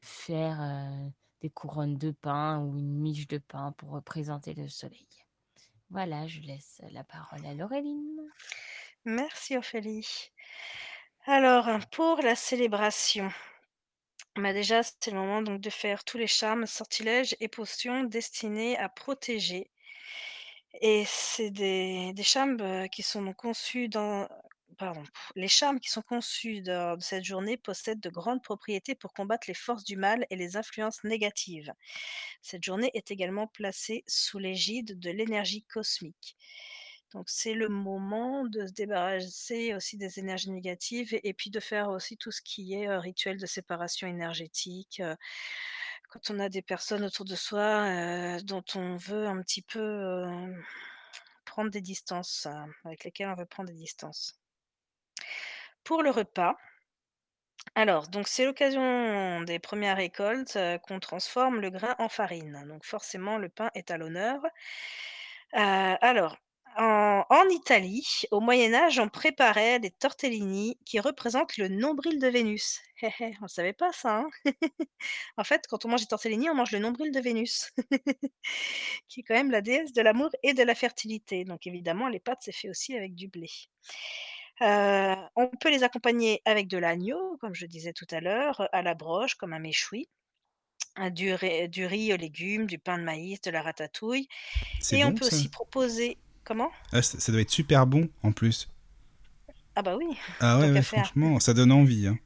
faire 0.00 0.62
euh, 0.62 1.08
des 1.42 1.50
couronnes 1.50 1.98
de 1.98 2.10
pain 2.10 2.58
ou 2.60 2.78
une 2.78 2.98
miche 2.98 3.28
de 3.28 3.38
pain 3.38 3.72
pour 3.72 3.90
représenter 3.90 4.54
le 4.54 4.66
soleil. 4.66 5.06
Voilà, 5.90 6.26
je 6.26 6.40
laisse 6.40 6.80
la 6.90 7.04
parole 7.04 7.44
à 7.44 7.52
Laureline. 7.52 8.18
Merci 9.04 9.58
Ophélie. 9.58 10.30
Alors, 11.26 11.68
pour 11.92 12.20
la 12.20 12.34
célébration, 12.34 13.30
bah 14.34 14.52
déjà, 14.52 14.82
c'est 14.82 15.12
le 15.12 15.18
moment 15.18 15.40
donc 15.40 15.60
de 15.60 15.70
faire 15.70 16.02
tous 16.04 16.18
les 16.18 16.26
charmes, 16.26 16.66
sortilèges 16.66 17.36
et 17.38 17.46
potions 17.46 18.02
destinés 18.02 18.76
à 18.78 18.88
protéger. 18.88 19.70
Et 20.80 21.04
c'est 21.06 21.50
des, 21.50 22.14
charmes 22.24 22.60
euh, 22.60 22.88
qui 22.88 23.02
sont 23.02 23.32
conçus 23.34 23.88
dans... 23.88 24.28
Pardon. 24.78 25.04
Les 25.36 25.48
charmes 25.48 25.78
qui 25.78 25.90
sont 25.90 26.02
conçus 26.02 26.62
dans 26.62 26.98
cette 26.98 27.24
journée 27.24 27.56
possèdent 27.56 28.00
de 28.00 28.10
grandes 28.10 28.42
propriétés 28.42 28.96
pour 28.96 29.12
combattre 29.12 29.44
les 29.46 29.54
forces 29.54 29.84
du 29.84 29.96
mal 29.96 30.26
et 30.30 30.36
les 30.36 30.56
influences 30.56 31.04
négatives. 31.04 31.72
Cette 32.40 32.64
journée 32.64 32.90
est 32.94 33.12
également 33.12 33.46
placée 33.46 34.02
sous 34.08 34.38
l'égide 34.38 34.98
de 34.98 35.10
l'énergie 35.10 35.62
cosmique. 35.62 36.36
Donc 37.12 37.28
c'est 37.28 37.54
le 37.54 37.68
moment 37.68 38.44
de 38.44 38.66
se 38.66 38.72
débarrasser 38.72 39.74
aussi 39.74 39.96
des 39.96 40.18
énergies 40.18 40.50
négatives 40.50 41.18
et, 41.22 41.34
puis 41.34 41.50
de 41.50 41.60
faire 41.60 41.90
aussi 41.90 42.16
tout 42.16 42.30
ce 42.30 42.42
qui 42.42 42.74
est 42.74 42.96
rituel 42.96 43.38
de 43.38 43.46
séparation 43.46 44.08
énergétique. 44.08 45.02
quand 46.08 46.30
on 46.30 46.38
a 46.38 46.48
des 46.48 46.62
personnes 46.62 47.04
autour 47.04 47.24
de 47.26 47.34
soi 47.34 48.40
dont 48.42 48.64
on 48.74 48.96
veut 48.96 49.26
un 49.26 49.40
petit 49.42 49.62
peu 49.62 50.26
prendre 51.52 51.70
des 51.70 51.82
distances, 51.82 52.46
euh, 52.46 52.64
avec 52.86 53.04
lesquelles 53.04 53.28
on 53.28 53.34
veut 53.34 53.44
prendre 53.44 53.68
des 53.68 53.76
distances. 53.76 54.40
Pour 55.84 56.02
le 56.02 56.10
repas, 56.10 56.56
alors, 57.74 58.08
donc 58.08 58.26
c'est 58.26 58.46
l'occasion 58.46 59.42
des 59.42 59.58
premières 59.58 59.98
récoltes 59.98 60.58
qu'on 60.82 60.98
transforme 60.98 61.60
le 61.60 61.68
grain 61.68 61.94
en 61.98 62.08
farine. 62.08 62.64
Donc 62.68 62.84
forcément, 62.86 63.36
le 63.36 63.50
pain 63.50 63.70
est 63.74 63.90
à 63.90 63.98
l'honneur. 63.98 64.40
Alors, 65.52 66.38
en, 66.76 67.24
en 67.28 67.48
Italie, 67.50 68.22
au 68.30 68.40
Moyen 68.40 68.72
Âge, 68.74 68.98
on 68.98 69.08
préparait 69.08 69.78
des 69.80 69.90
tortellini 69.90 70.78
qui 70.84 71.00
représentent 71.00 71.56
le 71.56 71.68
nombril 71.68 72.18
de 72.18 72.28
Vénus. 72.28 72.80
Hé, 73.02 73.08
hé, 73.20 73.34
on 73.40 73.44
ne 73.44 73.48
savait 73.48 73.72
pas 73.72 73.92
ça. 73.92 74.18
hein? 74.18 74.30
En 75.36 75.44
fait, 75.44 75.66
quand 75.68 75.84
on 75.84 75.88
mange 75.88 76.00
des 76.02 76.06
tortellini, 76.06 76.48
on 76.50 76.54
mange 76.54 76.70
le 76.72 76.78
nombril 76.78 77.12
de 77.12 77.20
Vénus, 77.20 77.70
qui 79.08 79.20
est 79.20 79.22
quand 79.22 79.34
même 79.34 79.50
la 79.50 79.60
déesse 79.60 79.92
de 79.92 80.02
l'amour 80.02 80.30
et 80.42 80.54
de 80.54 80.62
la 80.62 80.74
fertilité. 80.74 81.44
Donc 81.44 81.66
évidemment, 81.66 82.08
les 82.08 82.20
pâtes, 82.20 82.40
c'est 82.42 82.52
fait 82.52 82.68
aussi 82.70 82.96
avec 82.96 83.14
du 83.14 83.28
blé. 83.28 83.50
Euh, 84.60 85.14
on 85.36 85.48
peut 85.48 85.70
les 85.70 85.82
accompagner 85.82 86.40
avec 86.44 86.68
de 86.68 86.78
l'agneau, 86.78 87.36
comme 87.40 87.54
je 87.54 87.66
disais 87.66 87.92
tout 87.92 88.06
à 88.10 88.20
l'heure, 88.20 88.68
à 88.72 88.82
la 88.82 88.94
broche, 88.94 89.34
comme 89.34 89.52
un 89.52 89.58
méchoui, 89.58 90.08
un- 90.96 91.10
du, 91.10 91.34
ri- 91.34 91.68
du 91.68 91.86
riz 91.86 92.12
aux 92.14 92.18
légumes, 92.18 92.66
du 92.66 92.78
pain 92.78 92.98
de 92.98 93.02
maïs, 93.04 93.40
de 93.40 93.50
la 93.50 93.62
ratatouille. 93.62 94.28
C'est 94.80 94.98
Et 94.98 95.04
on 95.04 95.10
bon 95.10 95.16
peut 95.18 95.28
ça 95.28 95.36
aussi 95.36 95.48
proposer... 95.48 96.18
Comment 96.44 96.72
Ah, 96.92 97.02
ça 97.02 97.20
ça 97.20 97.32
doit 97.32 97.40
être 97.42 97.50
super 97.50 97.86
bon 97.86 98.08
en 98.22 98.32
plus. 98.32 98.68
Ah 99.74 99.82
bah 99.82 99.96
oui, 99.96 100.18
Ah 100.40 100.58
ouais, 100.58 100.82
franchement, 100.82 101.40
ça 101.40 101.54
donne 101.54 101.72
envie. 101.72 102.06
hein. 102.06 102.18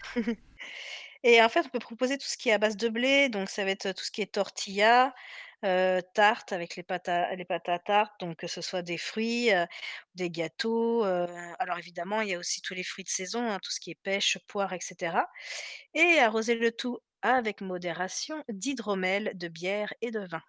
Et 1.24 1.42
en 1.42 1.48
fait, 1.48 1.66
on 1.66 1.70
peut 1.70 1.78
proposer 1.78 2.18
tout 2.18 2.26
ce 2.28 2.36
qui 2.36 2.50
est 2.50 2.52
à 2.52 2.58
base 2.58 2.76
de 2.76 2.88
blé, 2.88 3.28
donc 3.28 3.50
ça 3.50 3.64
va 3.64 3.70
être 3.72 3.92
tout 3.92 4.04
ce 4.04 4.10
qui 4.12 4.22
est 4.22 4.34
tortilla, 4.34 5.14
heu, 5.64 6.00
tarte 6.14 6.52
avec 6.52 6.76
les 6.76 6.82
pâtes 6.84 7.08
à 7.08 7.34
les 7.36 7.44
pâtes 7.46 7.68
à 7.68 7.78
tarte, 7.78 8.12
donc 8.20 8.38
que 8.38 8.46
ce 8.48 8.60
soit 8.62 8.82
des 8.82 8.98
fruits, 8.98 9.52
heu, 9.52 9.66
des 10.14 10.30
gâteaux, 10.30 11.04
heu, 11.06 11.26
alors 11.58 11.78
évidemment, 11.78 12.20
il 12.22 12.30
y 12.30 12.34
a 12.34 12.38
aussi 12.38 12.62
tous 12.62 12.74
les 12.74 12.84
fruits 12.84 13.04
de 13.04 13.10
saison, 13.10 13.50
hein, 13.50 13.58
tout 13.62 13.72
ce 13.72 13.80
qui 13.80 13.90
est 13.92 13.96
pêche, 14.02 14.38
poire 14.48 14.72
et 14.74 14.80
cetera 14.80 15.28
et 15.94 16.18
arroser 16.20 16.56
le 16.56 16.72
tout 16.72 16.98
avec 17.22 17.60
modération 17.62 18.44
d'hydromel, 18.50 19.32
de 19.36 19.48
bière 19.48 19.94
et 20.02 20.10
de 20.12 20.20
vin. 20.20 20.42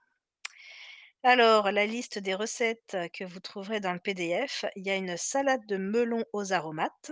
Alors, 1.26 1.72
la 1.74 1.86
liste 1.86 2.20
des 2.20 2.36
recettes 2.36 2.96
que 3.12 3.26
vous 3.26 3.42
trouverez 3.42 3.82
dans 3.82 3.92
le 3.92 4.00
PDF, 4.00 4.64
il 4.78 4.86
y 4.86 4.90
a 4.90 4.96
une 4.96 5.18
salade 5.18 5.66
de 5.66 5.76
melon 5.76 6.24
aux 6.32 6.54
aromates, 6.54 7.12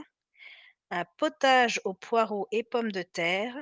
un 0.92 1.06
potage 1.18 1.82
aux 1.86 1.94
poireaux 1.94 2.48
et 2.52 2.64
pommes 2.64 2.92
de 2.92 3.02
terre, 3.04 3.56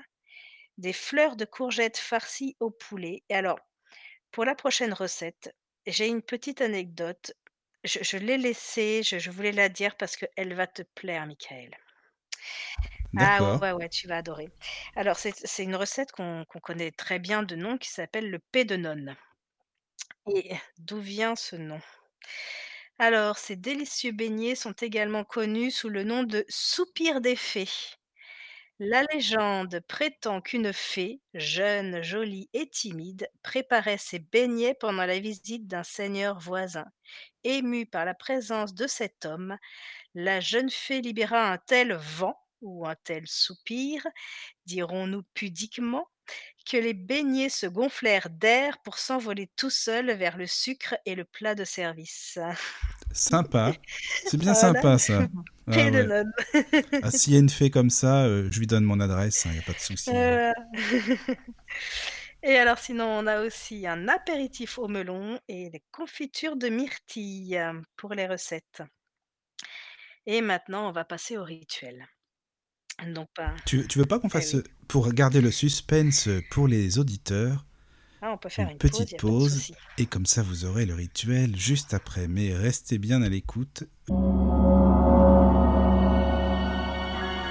des 0.77 0.93
fleurs 0.93 1.35
de 1.37 1.45
courgettes 1.45 1.97
farcies 1.97 2.57
au 2.59 2.71
poulet. 2.71 3.23
Et 3.29 3.35
alors, 3.35 3.59
pour 4.31 4.45
la 4.45 4.55
prochaine 4.55 4.93
recette, 4.93 5.55
j'ai 5.87 6.07
une 6.07 6.21
petite 6.23 6.61
anecdote. 6.61 7.33
Je, 7.83 7.99
je 8.03 8.17
l'ai 8.17 8.37
laissée, 8.37 9.03
je, 9.03 9.19
je 9.19 9.31
voulais 9.31 9.53
la 9.53 9.69
dire 9.69 9.97
parce 9.97 10.17
qu'elle 10.17 10.53
va 10.55 10.67
te 10.67 10.83
plaire, 10.83 11.27
Michael. 11.27 11.77
Ah 13.15 13.41
D'accord. 13.41 13.61
ouais, 13.61 13.71
ouais, 13.71 13.87
tu 13.89 14.07
vas 14.07 14.17
adorer. 14.17 14.49
Alors, 14.97 15.15
c'est 15.17 15.33
c'est 15.35 15.63
une 15.63 15.75
recette 15.77 16.11
qu'on 16.11 16.43
qu'on 16.45 16.59
connaît 16.59 16.91
très 16.91 17.19
bien 17.19 17.41
de 17.43 17.55
nom 17.55 17.77
qui 17.77 17.89
s'appelle 17.89 18.29
le 18.29 18.39
paix 18.39 18.65
de 18.65 18.75
nonne. 18.75 19.15
Et 20.25 20.55
d'où 20.79 20.97
vient 20.99 21.35
ce 21.35 21.55
nom? 21.55 21.79
Alors, 22.99 23.37
ces 23.37 23.57
délicieux 23.57 24.13
beignets 24.13 24.55
sont 24.55 24.71
également 24.71 25.25
connus 25.25 25.71
sous 25.71 25.89
le 25.89 26.03
nom 26.05 26.23
de 26.23 26.45
soupir 26.47 27.19
des 27.19 27.35
fées. 27.35 27.67
La 28.79 29.03
légende 29.13 29.79
prétend 29.87 30.41
qu'une 30.41 30.73
fée, 30.73 31.21
jeune, 31.35 32.01
jolie 32.01 32.49
et 32.53 32.67
timide, 32.67 33.29
préparait 33.43 33.97
ses 33.99 34.19
beignets 34.19 34.73
pendant 34.73 35.05
la 35.05 35.19
visite 35.19 35.67
d'un 35.67 35.83
seigneur 35.83 36.39
voisin. 36.39 36.85
Émue 37.43 37.85
par 37.85 38.05
la 38.05 38.13
présence 38.15 38.73
de 38.73 38.87
cet 38.87 39.25
homme, 39.25 39.57
la 40.15 40.39
jeune 40.41 40.69
fée 40.71 41.01
libéra 41.01 41.51
un 41.51 41.57
tel 41.59 41.93
vent 41.93 42.37
ou 42.61 42.87
un 42.87 42.95
tel 42.95 43.27
soupir, 43.27 44.07
dirons-nous 44.65 45.23
pudiquement, 45.35 46.07
que 46.65 46.77
les 46.77 46.93
beignets 46.93 47.49
se 47.49 47.65
gonflèrent 47.67 48.29
d'air 48.29 48.77
pour 48.83 48.97
s'envoler 48.97 49.49
tout 49.55 49.69
seuls 49.69 50.11
vers 50.13 50.37
le 50.37 50.47
sucre 50.47 50.95
et 51.05 51.15
le 51.15 51.25
plat 51.25 51.55
de 51.55 51.63
service. 51.65 52.39
Sympa. 53.13 53.73
C'est 54.25 54.37
bien 54.37 54.53
Voilà, 54.53 54.53
sympa 54.53 54.97
ça. 54.97 55.27
Ah 55.67 55.87
ouais. 55.89 56.11
Ah, 57.01 57.11
S'il 57.11 57.33
y 57.33 57.35
a 57.35 57.39
une 57.39 57.49
fée 57.49 57.69
comme 57.69 57.89
ça, 57.89 58.23
euh, 58.25 58.49
je 58.51 58.59
lui 58.59 58.67
donne 58.67 58.83
mon 58.83 58.99
adresse, 58.99 59.45
il 59.45 59.51
n'y 59.51 59.59
a 59.59 59.61
pas 59.61 59.73
de 59.73 59.79
souci. 59.79 60.17
Voilà. 60.17 60.53
Et 62.43 62.55
alors 62.57 62.77
sinon, 62.79 63.05
on 63.05 63.25
a 63.27 63.41
aussi 63.41 63.87
un 63.87 64.07
apéritif 64.07 64.77
au 64.77 64.87
melon 64.87 65.39
et 65.47 65.69
des 65.71 65.83
confitures 65.91 66.55
de 66.55 66.69
myrtille 66.69 67.57
euh, 67.57 67.81
pour 67.97 68.13
les 68.13 68.27
recettes. 68.27 68.83
Et 70.25 70.41
maintenant, 70.41 70.89
on 70.89 70.91
va 70.91 71.05
passer 71.05 71.37
au 71.37 71.43
rituel. 71.43 72.07
Donc, 73.07 73.27
pas... 73.35 73.53
Tu, 73.65 73.87
tu 73.87 73.97
veux 73.99 74.05
pas 74.05 74.19
qu'on 74.19 74.29
fasse, 74.29 74.53
oui. 74.53 74.61
pour 74.87 75.11
garder 75.13 75.41
le 75.41 75.49
suspense 75.51 76.29
pour 76.51 76.67
les 76.67 76.99
auditeurs, 76.99 77.65
Ah, 78.21 78.31
on 78.33 78.37
peut 78.37 78.49
faire 78.49 78.65
une 78.67 78.73
une 78.73 78.77
pause, 78.77 78.91
petite 78.91 79.19
pause, 79.19 79.53
souci. 79.53 79.73
et 79.97 80.05
comme 80.05 80.25
ça 80.27 80.43
vous 80.43 80.65
aurez 80.65 80.85
le 80.85 80.93
rituel 80.93 81.55
juste 81.57 81.93
après. 81.95 82.27
Mais 82.27 82.53
restez 82.53 82.99
bien 82.99 83.21
à 83.23 83.29
l'écoute. 83.29 83.83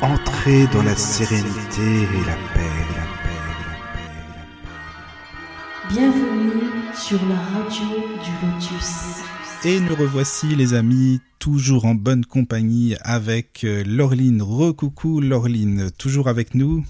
Entrez 0.02 0.66
dans 0.72 0.82
la 0.82 0.96
sérénité 0.96 1.82
et 1.82 2.24
la 2.26 2.36
paix, 2.54 2.70
la 2.96 3.04
paix, 3.22 3.40
la 3.46 3.64
paix, 3.92 4.14
la 4.28 4.44
paix. 4.44 5.94
Bienvenue 5.94 6.94
sur 6.94 7.20
la 7.26 7.36
radio 7.36 7.86
du 8.22 8.46
Lotus. 8.46 9.22
Et 9.64 9.78
nous 9.80 9.94
revoici 9.94 10.56
les 10.56 10.72
amis, 10.74 11.20
toujours 11.38 11.84
en 11.84 11.94
bonne 11.94 12.24
compagnie 12.24 12.96
avec 13.02 13.64
euh, 13.64 13.84
Laureline. 13.86 14.40
Recoucou 14.42 15.20
Laureline, 15.20 15.90
toujours 15.98 16.28
avec 16.28 16.54
nous? 16.54 16.84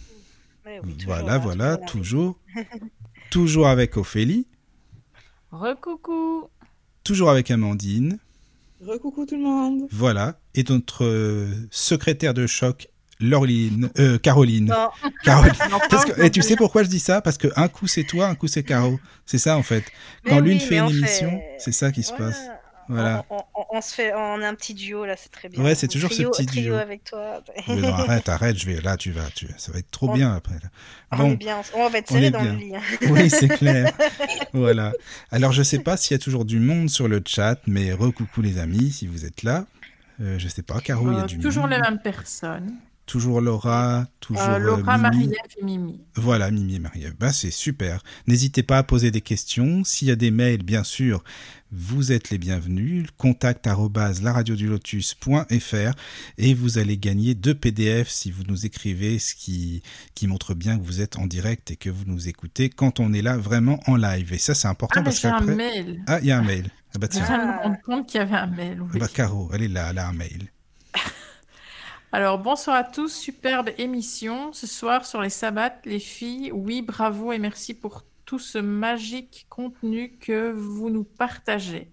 Ouais, 0.64 0.80
oui, 0.84 0.94
toujours 0.94 1.14
Voilà, 1.14 1.26
là, 1.32 1.38
voilà, 1.38 1.76
toujours 1.78 2.38
toujours. 2.55 2.70
toujours 3.30 3.68
avec 3.68 3.97
Ophélie, 3.97 4.47
Recoucou 5.51 6.48
toujours 7.02 7.30
avec 7.30 7.51
Amandine. 7.51 8.18
Recoucou 8.80 9.26
tout 9.26 9.34
le 9.36 9.42
monde. 9.42 9.88
Voilà. 9.90 10.38
Et 10.55 10.62
notre 10.68 11.05
euh, 11.05 11.48
secrétaire 11.72 12.34
de 12.34 12.47
choc, 12.47 12.88
Laureline, 13.18 13.90
euh, 13.98 14.16
Caroline. 14.18 14.66
Non. 14.66 14.88
Caroline. 15.24 15.52
Parce 15.90 16.05
que- 16.05 16.22
et 16.22 16.30
tu 16.30 16.40
sais 16.40 16.55
pourquoi 16.56 16.84
je 16.84 16.88
dis 16.88 17.01
ça? 17.01 17.20
Parce 17.20 17.36
que 17.36 17.48
un 17.56 17.66
coup 17.68 17.88
c'est 17.88 18.05
toi, 18.05 18.28
un 18.28 18.34
coup 18.36 18.47
c'est 18.47 18.62
Caro. 18.62 19.01
C'est 19.26 19.38
ça 19.38 19.56
en 19.59 19.62
fait. 19.64 19.84
Quand 20.24 20.40
oui, 20.40 20.51
l'une 20.51 20.60
fait 20.60 20.78
une 20.78 20.88
fait- 20.88 20.98
émission, 20.98 21.40
c'est 21.59 21.72
ça 21.72 21.90
qui 21.90 22.05
se 22.05 22.12
passe. 22.12 22.40
Voilà. 22.92 23.24
On, 23.30 23.36
on- 23.54 23.64
on 23.72 23.80
se 23.80 23.94
fait, 23.94 24.12
on 24.14 24.42
a 24.42 24.48
un 24.48 24.54
petit 24.54 24.74
duo 24.74 25.04
là, 25.04 25.14
c'est 25.16 25.30
très 25.30 25.48
bien. 25.48 25.62
Ouais, 25.62 25.74
c'est 25.74 25.88
toujours 25.88 26.10
ce 26.10 26.16
trio- 26.22 26.30
petit 26.30 26.46
trio 26.46 26.62
duo. 26.64 26.74
avec 26.74 27.04
toi. 27.04 27.42
Mais 27.68 27.76
non, 27.76 27.88
arrête, 27.94 28.28
arrête, 28.28 28.58
je 28.58 28.66
vais 28.66 28.80
là, 28.80 28.96
tu 28.96 29.12
vas, 29.12 29.28
tu, 29.34 29.46
ça 29.58 29.70
va 29.72 29.78
être 29.78 29.90
trop 29.90 30.08
On- 30.10 30.14
bien 30.14 30.34
après. 30.34 30.54
là. 30.54 30.68
On 31.12 31.16
Bon. 31.16 31.30
est 31.32 31.36
bien, 31.36 31.60
on 31.74 31.88
va 31.88 31.98
être 31.98 32.10
On 32.10 32.14
serré 32.14 32.30
dans 32.30 32.42
bien. 32.42 32.52
le 32.52 32.58
lit. 32.58 32.76
hein. 32.76 32.80
Oui, 33.10 33.30
c'est 33.30 33.48
clair. 33.48 33.92
voilà. 34.52 34.92
Alors, 35.30 35.52
je 35.52 35.62
sais 35.62 35.78
pas 35.80 35.96
s'il 35.96 36.14
y 36.14 36.20
a 36.20 36.22
toujours 36.22 36.44
du 36.44 36.58
monde 36.58 36.88
sur 36.90 37.08
le 37.08 37.22
chat, 37.26 37.60
mais 37.66 37.92
recoucou 37.92 38.42
les 38.42 38.58
amis, 38.58 38.90
si 38.90 39.06
vous 39.06 39.24
êtes 39.24 39.42
là. 39.42 39.66
Euh, 40.20 40.38
je 40.38 40.48
sais 40.48 40.62
pas, 40.62 40.80
Caro, 40.80 41.10
il 41.10 41.16
y 41.16 41.20
a 41.20 41.22
Euh, 41.22 41.26
du 41.26 41.38
toujours 41.38 41.62
monde. 41.62 41.72
les 41.72 41.80
mêmes 41.80 42.00
personnes. 42.00 42.72
Toujours 43.06 43.40
Laura, 43.40 44.06
toujours 44.20 44.40
Euh, 44.42 44.54
euh, 44.54 44.58
Laura, 44.58 44.96
Mimi. 44.98 45.02
Marie-Ève 45.02 45.52
et 45.60 45.64
Mimi. 45.64 46.00
Voilà, 46.14 46.50
Mimi 46.52 46.76
et 46.76 46.78
Marie-Ève. 46.78 47.14
Ben, 47.18 47.32
c'est 47.32 47.50
super. 47.50 48.04
N'hésitez 48.28 48.62
pas 48.62 48.78
à 48.78 48.82
poser 48.84 49.10
des 49.10 49.20
questions. 49.20 49.82
S'il 49.82 50.06
y 50.06 50.10
a 50.12 50.16
des 50.16 50.30
mails, 50.30 50.62
bien 50.62 50.84
sûr, 50.84 51.24
vous 51.72 52.12
êtes 52.12 52.30
les 52.30 52.38
bienvenus. 52.38 53.06
Contact 53.16 53.66
laradiodulotus.fr 53.66 55.92
et 56.38 56.55
vous 56.55 56.78
allez 56.78 56.98
gagner 56.98 57.34
deux 57.34 57.55
PDF 57.55 58.09
si 58.09 58.30
vous 58.30 58.42
nous 58.44 58.66
écrivez, 58.66 59.18
ce 59.18 59.34
qui, 59.34 59.82
qui 60.14 60.26
montre 60.26 60.55
bien 60.55 60.78
que 60.78 60.84
vous 60.84 61.01
êtes 61.01 61.16
en 61.16 61.26
direct 61.26 61.70
et 61.70 61.76
que 61.76 61.90
vous 61.90 62.05
nous 62.06 62.28
écoutez 62.28 62.70
quand 62.70 63.01
on 63.01 63.12
est 63.12 63.22
là 63.22 63.36
vraiment 63.36 63.80
en 63.86 63.97
live. 63.97 64.32
Et 64.32 64.38
ça, 64.38 64.55
c'est 64.55 64.68
important 64.68 64.94
Ah, 64.97 65.01
mais 65.01 65.05
parce 65.05 65.20
qu'après. 65.20 65.55
mail. 65.55 66.02
Ah, 66.06 66.18
il 66.20 66.26
y 66.26 66.32
a 66.32 66.38
un 66.38 66.42
mail. 66.44 66.70
Ah 66.94 66.98
bah 66.98 67.06
Je 67.10 67.16
tiens. 67.18 67.26
viens 67.26 67.47
de 67.47 67.62
rendre 67.62 67.76
compte 67.84 68.09
qu'il 68.09 68.18
y 68.18 68.22
avait 68.22 68.36
un 68.36 68.47
mail. 68.48 68.78
Ah 68.80 68.84
oui. 68.92 68.98
bah 68.98 69.09
Caro, 69.12 69.51
elle 69.55 69.62
est 69.62 69.68
là, 69.68 69.88
elle 69.90 69.98
a 69.98 70.09
un 70.09 70.12
mail. 70.12 70.51
Alors, 72.12 72.38
bonsoir 72.40 72.76
à 72.76 72.84
tous, 72.84 73.14
superbe 73.14 73.70
émission. 73.78 74.52
Ce 74.52 74.66
soir 74.66 75.06
sur 75.06 75.22
les 75.22 75.30
sabbats, 75.30 75.74
les 75.84 76.01
filles, 76.01 76.51
oui, 76.52 76.82
bravo 76.82 77.32
et 77.32 77.38
merci 77.38 77.74
pour 77.74 78.05
tout 78.31 78.39
ce 78.39 78.59
magique 78.59 79.47
contenu 79.48 80.12
que 80.20 80.52
vous 80.52 80.89
nous 80.89 81.02
partagez. 81.02 81.90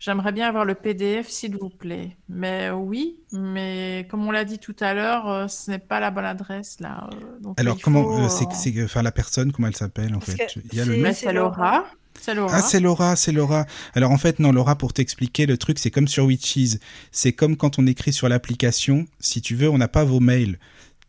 J'aimerais 0.00 0.32
bien 0.32 0.48
avoir 0.48 0.64
le 0.64 0.74
PDF, 0.74 1.28
s'il 1.28 1.56
vous 1.56 1.68
plaît. 1.68 2.16
Mais 2.28 2.70
oui, 2.70 3.18
mais 3.30 4.08
comme 4.10 4.26
on 4.26 4.32
l'a 4.32 4.44
dit 4.44 4.58
tout 4.58 4.74
à 4.80 4.94
l'heure, 4.94 5.28
euh, 5.30 5.46
ce 5.46 5.70
n'est 5.70 5.78
pas 5.78 6.00
la 6.00 6.10
bonne 6.10 6.24
adresse 6.24 6.80
là. 6.80 7.08
euh, 7.12 7.38
donc 7.40 7.60
Alors, 7.60 7.78
comment. 7.80 8.02
faut, 8.02 8.18
euh, 8.18 8.28
c'est, 8.28 8.50
c'est, 8.52 8.82
enfin, 8.82 9.02
la 9.02 9.12
personne, 9.12 9.52
comment 9.52 9.68
elle 9.68 9.76
s'appelle 9.76 10.12
en 10.12 10.18
Parce 10.18 10.32
fait? 10.32 10.56
Il 10.72 10.76
y 10.76 10.80
a 10.80 10.84
le 10.84 10.96
nom? 10.96 11.12
C'est 11.14 11.32
Laura. 11.32 11.84
C'est 12.20 12.34
Laura. 12.34 12.56
Ah, 12.56 12.60
c'est 12.60 12.80
Laura, 12.80 13.14
c'est 13.14 13.30
Laura. 13.30 13.64
Alors 13.94 14.10
en 14.10 14.18
fait, 14.18 14.40
non, 14.40 14.50
Laura, 14.50 14.74
pour 14.76 14.92
t'expliquer, 14.92 15.46
le 15.46 15.56
truc, 15.56 15.78
c'est 15.78 15.92
comme 15.92 16.08
sur 16.08 16.24
Witches. 16.24 16.78
C'est 17.12 17.32
comme 17.32 17.56
quand 17.56 17.78
on 17.78 17.86
écrit 17.86 18.12
sur 18.12 18.28
l'application. 18.28 19.04
Si 19.20 19.40
tu 19.40 19.54
veux, 19.54 19.68
on 19.68 19.78
n'a 19.78 19.86
pas 19.86 20.02
vos 20.02 20.18
mails. 20.18 20.58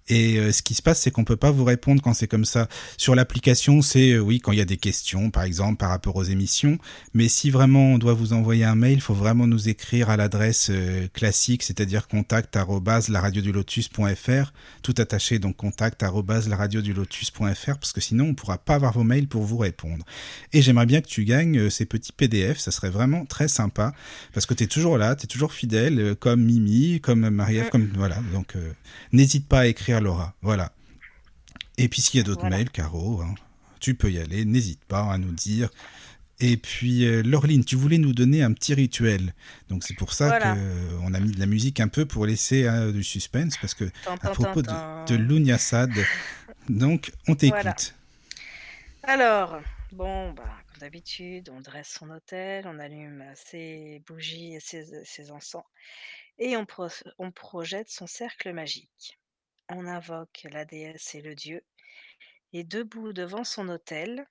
Et 0.09 0.37
euh, 0.37 0.51
ce 0.51 0.63
qui 0.63 0.73
se 0.73 0.81
passe, 0.81 1.01
c'est 1.01 1.11
qu'on 1.11 1.23
peut 1.23 1.37
pas 1.37 1.51
vous 1.51 1.63
répondre 1.63 2.01
quand 2.01 2.13
c'est 2.13 2.27
comme 2.27 2.45
ça. 2.45 2.67
Sur 2.97 3.13
l'application, 3.13 3.81
c'est 3.83 4.13
euh, 4.13 4.19
oui 4.19 4.39
quand 4.39 4.51
il 4.51 4.57
y 4.57 4.61
a 4.61 4.65
des 4.65 4.77
questions, 4.77 5.29
par 5.29 5.43
exemple 5.43 5.77
par 5.77 5.89
rapport 5.89 6.15
aux 6.15 6.23
émissions. 6.23 6.79
Mais 7.13 7.27
si 7.27 7.51
vraiment 7.51 7.93
on 7.93 7.97
doit 7.99 8.13
vous 8.15 8.33
envoyer 8.33 8.65
un 8.65 8.75
mail, 8.75 8.93
il 8.93 9.01
faut 9.01 9.13
vraiment 9.13 9.45
nous 9.45 9.69
écrire 9.69 10.09
à 10.09 10.17
l'adresse 10.17 10.69
euh, 10.71 11.07
classique, 11.13 11.61
c'est-à-dire 11.63 12.07
contact 12.07 12.57
laradiodulotus.fr, 13.09 14.53
tout 14.81 14.95
attaché 14.97 15.37
donc 15.37 15.55
contact 15.55 16.01
laradiodulotus.fr, 16.01 17.77
parce 17.77 17.93
que 17.93 18.01
sinon 18.01 18.29
on 18.29 18.33
pourra 18.33 18.57
pas 18.57 18.75
avoir 18.75 18.93
vos 18.93 19.03
mails 19.03 19.27
pour 19.27 19.43
vous 19.43 19.57
répondre. 19.57 20.03
Et 20.53 20.61
j'aimerais 20.63 20.87
bien 20.87 21.01
que 21.01 21.07
tu 21.07 21.23
gagnes 21.23 21.69
ces 21.69 21.85
petits 21.85 22.11
PDF, 22.11 22.57
ça 22.57 22.71
serait 22.71 22.89
vraiment 22.89 23.25
très 23.25 23.47
sympa, 23.47 23.93
parce 24.33 24.47
que 24.47 24.55
tu 24.55 24.63
es 24.63 24.67
toujours 24.67 24.97
là, 24.97 25.15
tu 25.15 25.25
es 25.25 25.27
toujours 25.27 25.53
fidèle, 25.53 26.15
comme 26.19 26.43
Mimi, 26.43 26.99
comme 26.99 27.29
Marie-Ève, 27.29 27.67
Mm. 27.67 27.69
comme 27.69 27.89
voilà. 27.95 28.17
Donc 28.33 28.55
n'hésite 29.11 29.47
pas 29.47 29.59
à 29.59 29.65
écrire 29.67 29.98
Laura, 29.99 30.35
voilà. 30.41 30.71
Et 31.77 31.87
puis 31.89 32.01
s'il 32.01 32.17
y 32.17 32.21
a 32.21 32.23
d'autres 32.23 32.41
Voilà. 32.41 32.57
mails, 32.57 32.69
Caro, 32.69 33.21
hein, 33.21 33.35
tu 33.79 33.95
peux 33.95 34.11
y 34.11 34.19
aller, 34.19 34.45
n'hésite 34.45 34.83
pas 34.85 35.03
à 35.11 35.17
nous 35.17 35.31
dire. 35.31 35.69
Et 36.41 36.55
puis, 36.55 37.05
euh, 37.05 37.21
Laureline, 37.21 37.65
tu 37.65 37.75
voulais 37.75 37.97
nous 37.97 38.13
donner 38.13 38.43
un 38.43 38.53
petit 38.53 38.73
rituel. 38.73 39.33
Donc, 39.67 39.83
c'est 39.83 39.93
pour 39.93 40.13
ça 40.13 40.27
Voilà. 40.27 40.55
qu'on 40.55 41.13
a 41.13 41.19
mis 41.19 41.31
de 41.31 41.39
la 41.39 41.45
musique 41.45 41.81
un 41.81 41.89
peu 41.89 42.05
pour 42.05 42.25
laisser 42.25 42.63
euh, 42.63 42.93
du 42.93 43.03
suspense, 43.03 43.57
parce 43.57 43.73
que 43.73 43.83
à 44.07 44.15
propos 44.29 44.61
de, 44.61 44.71
de 45.05 45.17
donc 46.69 47.11
on 47.27 47.35
t'écoute. 47.35 47.59
Voilà. 47.61 47.75
Alors, 49.03 49.61
bon, 49.91 50.31
bah, 50.31 50.45
comme 50.71 50.79
d'habitude, 50.79 51.49
on 51.53 51.59
dresse 51.59 51.89
son 51.99 52.09
hôtel, 52.09 52.65
on 52.67 52.79
allume 52.79 53.23
ses 53.35 54.01
bougies 54.07 54.55
et 54.55 54.59
ses, 54.61 54.85
ses 55.03 55.31
encens, 55.31 55.63
et 56.37 56.55
on, 56.55 56.65
pro- 56.65 56.87
on 57.17 57.31
projette 57.31 57.89
son 57.89 58.07
cercle 58.07 58.53
magique. 58.53 59.18
On 59.69 59.85
invoque 59.87 60.47
la 60.51 60.65
déesse 60.65 61.15
et 61.15 61.21
le 61.21 61.35
dieu, 61.35 61.63
et 62.53 62.63
debout 62.63 63.13
devant 63.13 63.43
son 63.43 63.69
hôtel, 63.69 64.27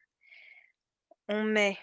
on 1.29 1.45
met 1.45 1.79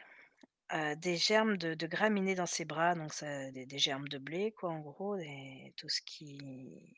des 0.98 1.16
germes 1.16 1.58
de, 1.58 1.88
graminées 1.88 2.36
dans 2.36 2.46
ses 2.46 2.66
bras, 2.66 2.96
donc 2.96 3.12
des, 3.54 3.78
germes 3.78 4.08
de 4.08 4.18
blé, 4.18 4.52
quoi, 4.52 4.72
en 4.72 4.80
gros, 4.80 5.18
tout 5.78 5.90
ce 5.90 6.02
qui. 6.02 6.98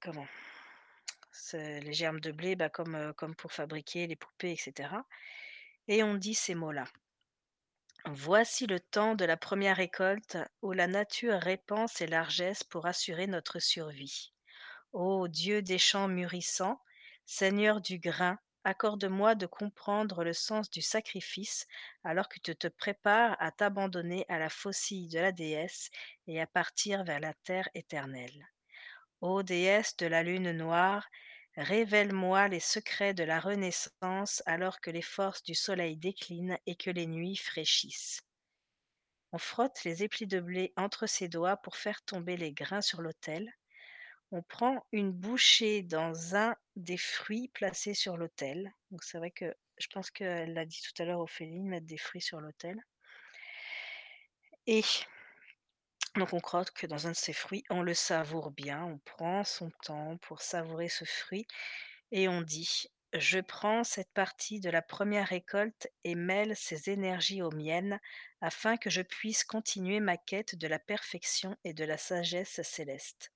Comment 0.00 0.26
les 1.54 1.92
germes 1.92 2.20
de 2.20 2.32
blé, 2.32 2.56
bah, 2.56 2.68
comme, 2.68 3.12
comme 3.16 3.34
pour 3.34 3.52
fabriquer 3.52 4.06
les 4.06 4.16
poupées, 4.16 4.52
etc. 4.52 4.90
Et 5.88 6.02
on 6.02 6.14
dit 6.14 6.34
ces 6.34 6.54
mots-là. 6.54 6.84
Voici 8.06 8.66
le 8.66 8.80
temps 8.80 9.14
de 9.14 9.24
la 9.24 9.36
première 9.36 9.76
récolte 9.76 10.36
où 10.60 10.72
la 10.72 10.86
nature 10.86 11.38
répand 11.38 11.88
ses 11.88 12.06
largesses 12.06 12.64
pour 12.64 12.86
assurer 12.86 13.26
notre 13.26 13.60
survie. 13.60 14.31
Ô 14.92 15.26
Dieu 15.26 15.62
des 15.62 15.78
champs 15.78 16.08
mûrissants, 16.08 16.78
Seigneur 17.24 17.80
du 17.80 17.98
grain, 17.98 18.38
accorde-moi 18.62 19.34
de 19.34 19.46
comprendre 19.46 20.22
le 20.22 20.34
sens 20.34 20.68
du 20.68 20.82
sacrifice 20.82 21.66
alors 22.04 22.28
que 22.28 22.38
tu 22.38 22.54
te 22.54 22.68
prépares 22.68 23.34
à 23.40 23.50
t'abandonner 23.52 24.26
à 24.28 24.38
la 24.38 24.50
faucille 24.50 25.08
de 25.08 25.18
la 25.18 25.32
déesse 25.32 25.90
et 26.26 26.42
à 26.42 26.46
partir 26.46 27.04
vers 27.04 27.20
la 27.20 27.32
terre 27.32 27.70
éternelle. 27.72 28.46
Ô 29.22 29.42
déesse 29.42 29.96
de 29.96 30.04
la 30.04 30.22
lune 30.22 30.52
noire, 30.52 31.08
révèle-moi 31.56 32.48
les 32.48 32.60
secrets 32.60 33.14
de 33.14 33.24
la 33.24 33.40
renaissance 33.40 34.42
alors 34.44 34.78
que 34.82 34.90
les 34.90 35.00
forces 35.00 35.42
du 35.42 35.54
soleil 35.54 35.96
déclinent 35.96 36.58
et 36.66 36.76
que 36.76 36.90
les 36.90 37.06
nuits 37.06 37.36
fraîchissent. 37.36 38.20
On 39.32 39.38
frotte 39.38 39.84
les 39.84 40.02
éplis 40.02 40.26
de 40.26 40.40
blé 40.40 40.74
entre 40.76 41.06
ses 41.06 41.28
doigts 41.28 41.56
pour 41.56 41.76
faire 41.76 42.02
tomber 42.02 42.36
les 42.36 42.52
grains 42.52 42.82
sur 42.82 43.00
l'autel. 43.00 43.50
On 44.34 44.40
prend 44.40 44.86
une 44.92 45.12
bouchée 45.12 45.82
dans 45.82 46.34
un 46.34 46.56
des 46.74 46.96
fruits 46.96 47.48
placés 47.48 47.92
sur 47.92 48.16
l'autel. 48.16 48.72
Donc 48.90 49.04
c'est 49.04 49.18
vrai 49.18 49.30
que 49.30 49.54
je 49.76 49.88
pense 49.88 50.10
qu'elle 50.10 50.54
l'a 50.54 50.64
dit 50.64 50.80
tout 50.80 51.02
à 51.02 51.04
l'heure, 51.04 51.20
Ophélie, 51.20 51.60
mettre 51.60 51.86
des 51.86 51.98
fruits 51.98 52.22
sur 52.22 52.40
l'autel. 52.40 52.80
Et 54.66 54.82
donc 56.16 56.32
on 56.32 56.40
croque 56.40 56.72
que 56.72 56.86
dans 56.86 57.06
un 57.06 57.10
de 57.10 57.16
ces 57.16 57.34
fruits, 57.34 57.64
on 57.68 57.82
le 57.82 57.92
savoure 57.92 58.50
bien, 58.52 58.82
on 58.84 58.98
prend 59.00 59.44
son 59.44 59.70
temps 59.82 60.16
pour 60.22 60.40
savourer 60.40 60.88
ce 60.88 61.04
fruit 61.04 61.46
et 62.10 62.26
on 62.26 62.40
dit 62.40 62.86
je 63.12 63.38
prends 63.38 63.84
cette 63.84 64.12
partie 64.14 64.60
de 64.60 64.70
la 64.70 64.80
première 64.80 65.28
récolte 65.28 65.88
et 66.04 66.14
mêle 66.14 66.56
ses 66.56 66.88
énergies 66.88 67.42
aux 67.42 67.50
miennes 67.50 68.00
afin 68.40 68.78
que 68.78 68.88
je 68.88 69.02
puisse 69.02 69.44
continuer 69.44 70.00
ma 70.00 70.16
quête 70.16 70.54
de 70.54 70.66
la 70.66 70.78
perfection 70.78 71.54
et 71.64 71.74
de 71.74 71.84
la 71.84 71.98
sagesse 71.98 72.62
céleste. 72.62 73.30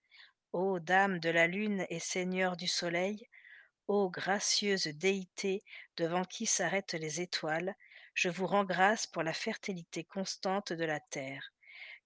Ô 0.58 0.80
Dame 0.80 1.18
de 1.18 1.28
la 1.28 1.46
Lune 1.46 1.84
et 1.90 1.98
Seigneur 1.98 2.56
du 2.56 2.66
Soleil, 2.66 3.28
ô 3.88 4.08
gracieuse 4.08 4.86
déité 4.86 5.62
devant 5.98 6.24
qui 6.24 6.46
s'arrêtent 6.46 6.94
les 6.94 7.20
étoiles, 7.20 7.76
je 8.14 8.30
vous 8.30 8.46
rends 8.46 8.64
grâce 8.64 9.06
pour 9.06 9.22
la 9.22 9.34
fertilité 9.34 10.02
constante 10.02 10.72
de 10.72 10.84
la 10.86 10.98
terre. 10.98 11.52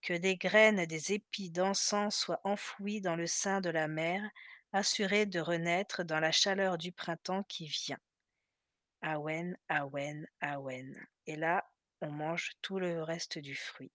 Que 0.02 0.14
des 0.14 0.36
graines 0.36 0.84
des 0.86 1.12
épis 1.12 1.50
d'encens 1.50 2.16
soient 2.16 2.40
enfouis 2.42 3.00
dans 3.00 3.14
le 3.14 3.28
sein 3.28 3.60
de 3.60 3.70
la 3.70 3.86
mer, 3.86 4.28
assurés 4.72 5.26
de 5.26 5.38
renaître 5.38 6.02
dans 6.02 6.18
la 6.18 6.32
chaleur 6.32 6.76
du 6.76 6.90
printemps 6.90 7.44
qui 7.44 7.68
vient. 7.68 8.00
Awen, 9.00 9.56
Awen, 9.68 10.26
Awen. 10.40 11.06
Et 11.28 11.36
là, 11.36 11.70
on 12.00 12.10
mange 12.10 12.50
tout 12.62 12.80
le 12.80 13.00
reste 13.00 13.38
du 13.38 13.54
fruit. 13.54 13.92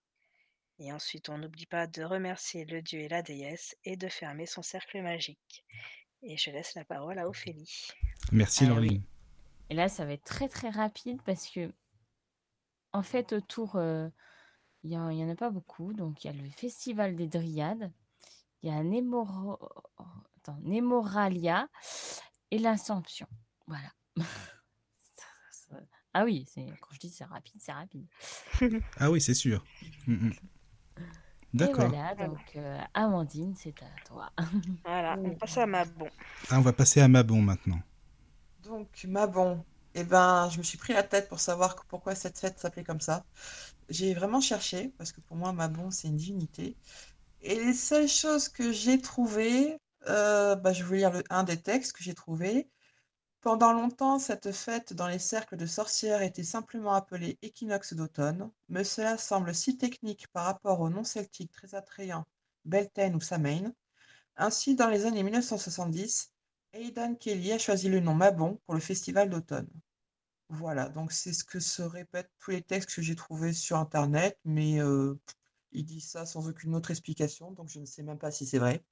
Et 0.79 0.91
ensuite, 0.91 1.29
on 1.29 1.37
n'oublie 1.37 1.65
pas 1.65 1.87
de 1.87 2.03
remercier 2.03 2.65
le 2.65 2.81
dieu 2.81 2.99
et 2.99 3.07
la 3.07 3.21
déesse 3.21 3.75
et 3.85 3.95
de 3.95 4.07
fermer 4.09 4.45
son 4.45 4.61
cercle 4.61 5.01
magique. 5.01 5.65
Et 6.21 6.37
je 6.37 6.49
laisse 6.51 6.75
la 6.75 6.83
parole 6.83 7.17
à 7.19 7.27
Ophélie. 7.29 7.87
Merci, 8.31 8.65
Laureline. 8.65 8.97
oui. 8.99 9.03
Et 9.69 9.73
là, 9.75 9.87
ça 9.87 10.05
va 10.05 10.13
être 10.13 10.23
très 10.25 10.49
très 10.49 10.69
rapide 10.69 11.21
parce 11.23 11.49
que, 11.49 11.71
en 12.93 13.03
fait, 13.03 13.31
autour, 13.33 13.75
euh, 13.77 14.09
il 14.83 14.91
y, 14.91 14.97
en- 14.97 15.09
il 15.09 15.17
y 15.17 15.23
en 15.23 15.29
a 15.29 15.35
pas 15.35 15.49
beaucoup. 15.49 15.93
Donc, 15.93 16.23
il 16.23 16.27
y 16.27 16.29
a 16.29 16.33
le 16.33 16.49
Festival 16.49 17.15
des 17.15 17.27
Dryades, 17.27 17.91
il 18.61 18.69
y 18.69 18.71
a 18.73 18.83
Némoro... 18.83 19.57
Attends, 20.37 20.59
Némoralia 20.61 21.67
et 22.51 22.59
l'Assomption. 22.59 23.27
Voilà. 23.67 23.91
Ah 26.17 26.23
oui, 26.23 26.45
quand 26.55 26.93
je 26.93 26.99
dis 26.99 27.09
c'est 27.09 27.25
rapide, 27.25 27.61
c'est 27.61 27.73
rapide. 27.73 28.07
Ah 28.97 29.11
oui, 29.11 29.19
c'est 29.19 29.33
sûr. 29.33 29.65
D'accord. 31.55 31.91
voilà, 31.91 32.15
donc 32.15 32.55
euh, 32.55 32.79
Amandine, 32.93 33.55
c'est 33.55 33.81
à 33.83 33.87
toi. 34.05 34.31
Voilà, 34.85 35.19
on 35.23 35.33
passe 35.33 35.57
à 35.57 35.65
ma 35.65 35.85
bon. 35.85 36.09
Ah, 36.49 36.57
on 36.57 36.61
va 36.61 36.73
passer 36.73 37.01
à 37.01 37.07
Mabon 37.07 37.41
maintenant. 37.41 37.79
Donc, 38.59 39.03
Mabon, 39.07 39.63
eh 39.93 40.03
ben, 40.03 40.49
je 40.49 40.57
me 40.57 40.63
suis 40.63 40.77
pris 40.77 40.93
la 40.93 41.03
tête 41.03 41.27
pour 41.29 41.39
savoir 41.39 41.85
pourquoi 41.87 42.15
cette 42.15 42.39
fête 42.39 42.59
s'appelait 42.59 42.83
comme 42.83 43.01
ça. 43.01 43.23
J'ai 43.89 44.13
vraiment 44.13 44.41
cherché, 44.41 44.93
parce 44.97 45.11
que 45.11 45.21
pour 45.21 45.37
moi, 45.37 45.53
Mabon, 45.53 45.91
c'est 45.91 46.07
une 46.09 46.17
divinité. 46.17 46.77
Et 47.41 47.55
les 47.55 47.73
seules 47.73 48.09
choses 48.09 48.49
que 48.49 48.71
j'ai 48.73 49.01
trouvées, 49.01 49.77
euh, 50.07 50.55
bah, 50.55 50.73
je 50.73 50.83
vais 50.83 50.87
vous 50.89 50.93
lire 50.95 51.11
le- 51.13 51.23
un 51.29 51.43
des 51.43 51.61
textes 51.61 51.93
que 51.93 52.03
j'ai 52.03 52.15
trouvé. 52.15 52.69
Pendant 53.45 53.73
longtemps, 53.73 54.17
cette 54.17 54.51
fête 54.51 54.93
dans 54.93 55.07
les 55.07 55.19
cercles 55.19 55.55
de 55.55 55.67
sorcières 55.67 56.23
était 56.23 56.41
simplement 56.41 56.93
appelée 56.93 57.37
équinoxe 57.43 57.93
d'automne, 57.93 58.49
mais 58.69 58.83
cela 58.83 59.19
semble 59.19 59.53
si 59.53 59.77
technique 59.77 60.27
par 60.29 60.45
rapport 60.45 60.79
au 60.79 60.89
nom 60.89 61.03
celtique 61.03 61.51
très 61.51 61.75
attrayant 61.75 62.25
Beltane 62.65 63.13
ou 63.13 63.21
Samhain. 63.21 63.71
Ainsi, 64.35 64.73
dans 64.73 64.89
les 64.89 65.05
années 65.05 65.21
1970, 65.21 66.33
Aidan 66.73 67.13
Kelly 67.13 67.51
a 67.51 67.59
choisi 67.59 67.87
le 67.87 67.99
nom 67.99 68.15
Mabon 68.15 68.59
pour 68.65 68.73
le 68.73 68.81
festival 68.81 69.29
d'automne. 69.29 69.69
Voilà, 70.49 70.89
donc 70.89 71.11
c'est 71.11 71.31
ce 71.31 71.43
que 71.43 71.59
se 71.59 71.83
répètent 71.83 72.31
tous 72.39 72.49
les 72.49 72.63
textes 72.63 72.95
que 72.95 73.03
j'ai 73.03 73.15
trouvés 73.15 73.53
sur 73.53 73.77
Internet, 73.77 74.39
mais 74.43 74.81
euh, 74.81 75.19
il 75.71 75.85
dit 75.85 76.01
ça 76.01 76.25
sans 76.25 76.49
aucune 76.49 76.73
autre 76.73 76.89
explication, 76.89 77.51
donc 77.51 77.69
je 77.69 77.79
ne 77.79 77.85
sais 77.85 78.01
même 78.01 78.17
pas 78.17 78.31
si 78.31 78.47
c'est 78.47 78.57
vrai. 78.57 78.83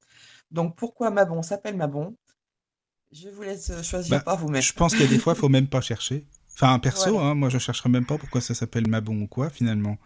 Donc 0.51 0.77
pourquoi 0.77 1.09
Mabon 1.09 1.41
s'appelle 1.41 1.75
Mabon? 1.75 2.15
Je 3.13 3.29
vous 3.29 3.43
laisse 3.43 3.69
euh, 3.69 3.81
choisir 3.81 4.09
Bah, 4.17 4.23
par 4.23 4.37
vous-même. 4.37 4.61
je 4.61 4.73
pense 4.73 4.93
qu'il 4.93 5.01
y 5.01 5.07
a 5.07 5.07
des 5.07 5.17
fois, 5.19 5.33
il 5.33 5.39
faut 5.39 5.49
même 5.49 5.67
pas 5.67 5.81
chercher. 5.81 6.25
Enfin, 6.55 6.77
perso, 6.79 7.11
Voilà. 7.11 7.27
hein, 7.29 7.35
moi, 7.35 7.49
je 7.49 7.57
chercherai 7.57 7.89
même 7.89 8.05
pas 8.05 8.17
pourquoi 8.17 8.41
ça 8.41 8.53
s'appelle 8.53 8.87
Mabon 8.87 9.21
ou 9.21 9.27
quoi, 9.27 9.49
finalement. 9.49 9.97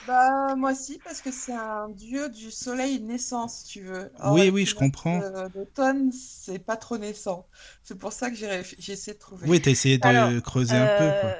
Bah, 0.00 0.54
moi 0.56 0.72
aussi, 0.72 0.98
parce 1.04 1.20
que 1.20 1.30
c'est 1.30 1.52
un 1.52 1.88
dieu 1.90 2.30
du 2.30 2.50
soleil 2.50 3.00
naissant, 3.00 3.46
si 3.48 3.64
tu 3.66 3.82
veux. 3.82 4.10
Or, 4.20 4.32
Oui, 4.32 4.48
oui, 4.48 4.64
je 4.64 4.74
comprends. 4.74 5.18
de- 5.20 5.48
d'automne, 5.48 6.10
c'est 6.12 6.58
pas 6.58 6.76
trop 6.76 6.96
naissant. 6.98 7.46
C'est 7.82 7.98
pour 7.98 8.12
ça 8.12 8.30
que 8.30 8.36
j'ai 8.36 8.60
essayé 8.92 9.12
de 9.14 9.18
trouver. 9.18 9.46
Oui, 9.48 9.60
t'as 9.60 9.70
essayé 9.70 9.98
de 9.98 10.06
Alors, 10.08 10.42
creuser 10.42 10.76
un 10.76 10.86
peu, 10.86 11.12
quoi. 11.20 11.30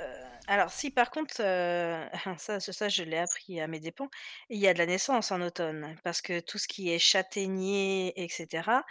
Alors 0.48 0.70
si 0.72 0.90
par 0.90 1.10
contre, 1.10 1.36
euh, 1.40 2.06
ça, 2.38 2.60
ça, 2.60 2.72
ça, 2.72 2.88
je 2.88 3.02
l'ai 3.04 3.18
appris 3.18 3.60
à 3.60 3.66
mes 3.68 3.80
dépens, 3.80 4.08
il 4.50 4.58
y 4.58 4.66
a 4.68 4.72
de 4.74 4.78
la 4.78 4.86
naissance 4.86 5.30
en 5.32 5.40
automne, 5.42 5.96
parce 6.04 6.22
que 6.22 6.40
tout 6.40 6.58
ce 6.58 6.68
qui 6.68 6.90
est 6.90 6.98
châtaignier, 6.98 8.12
etc., 8.22 8.84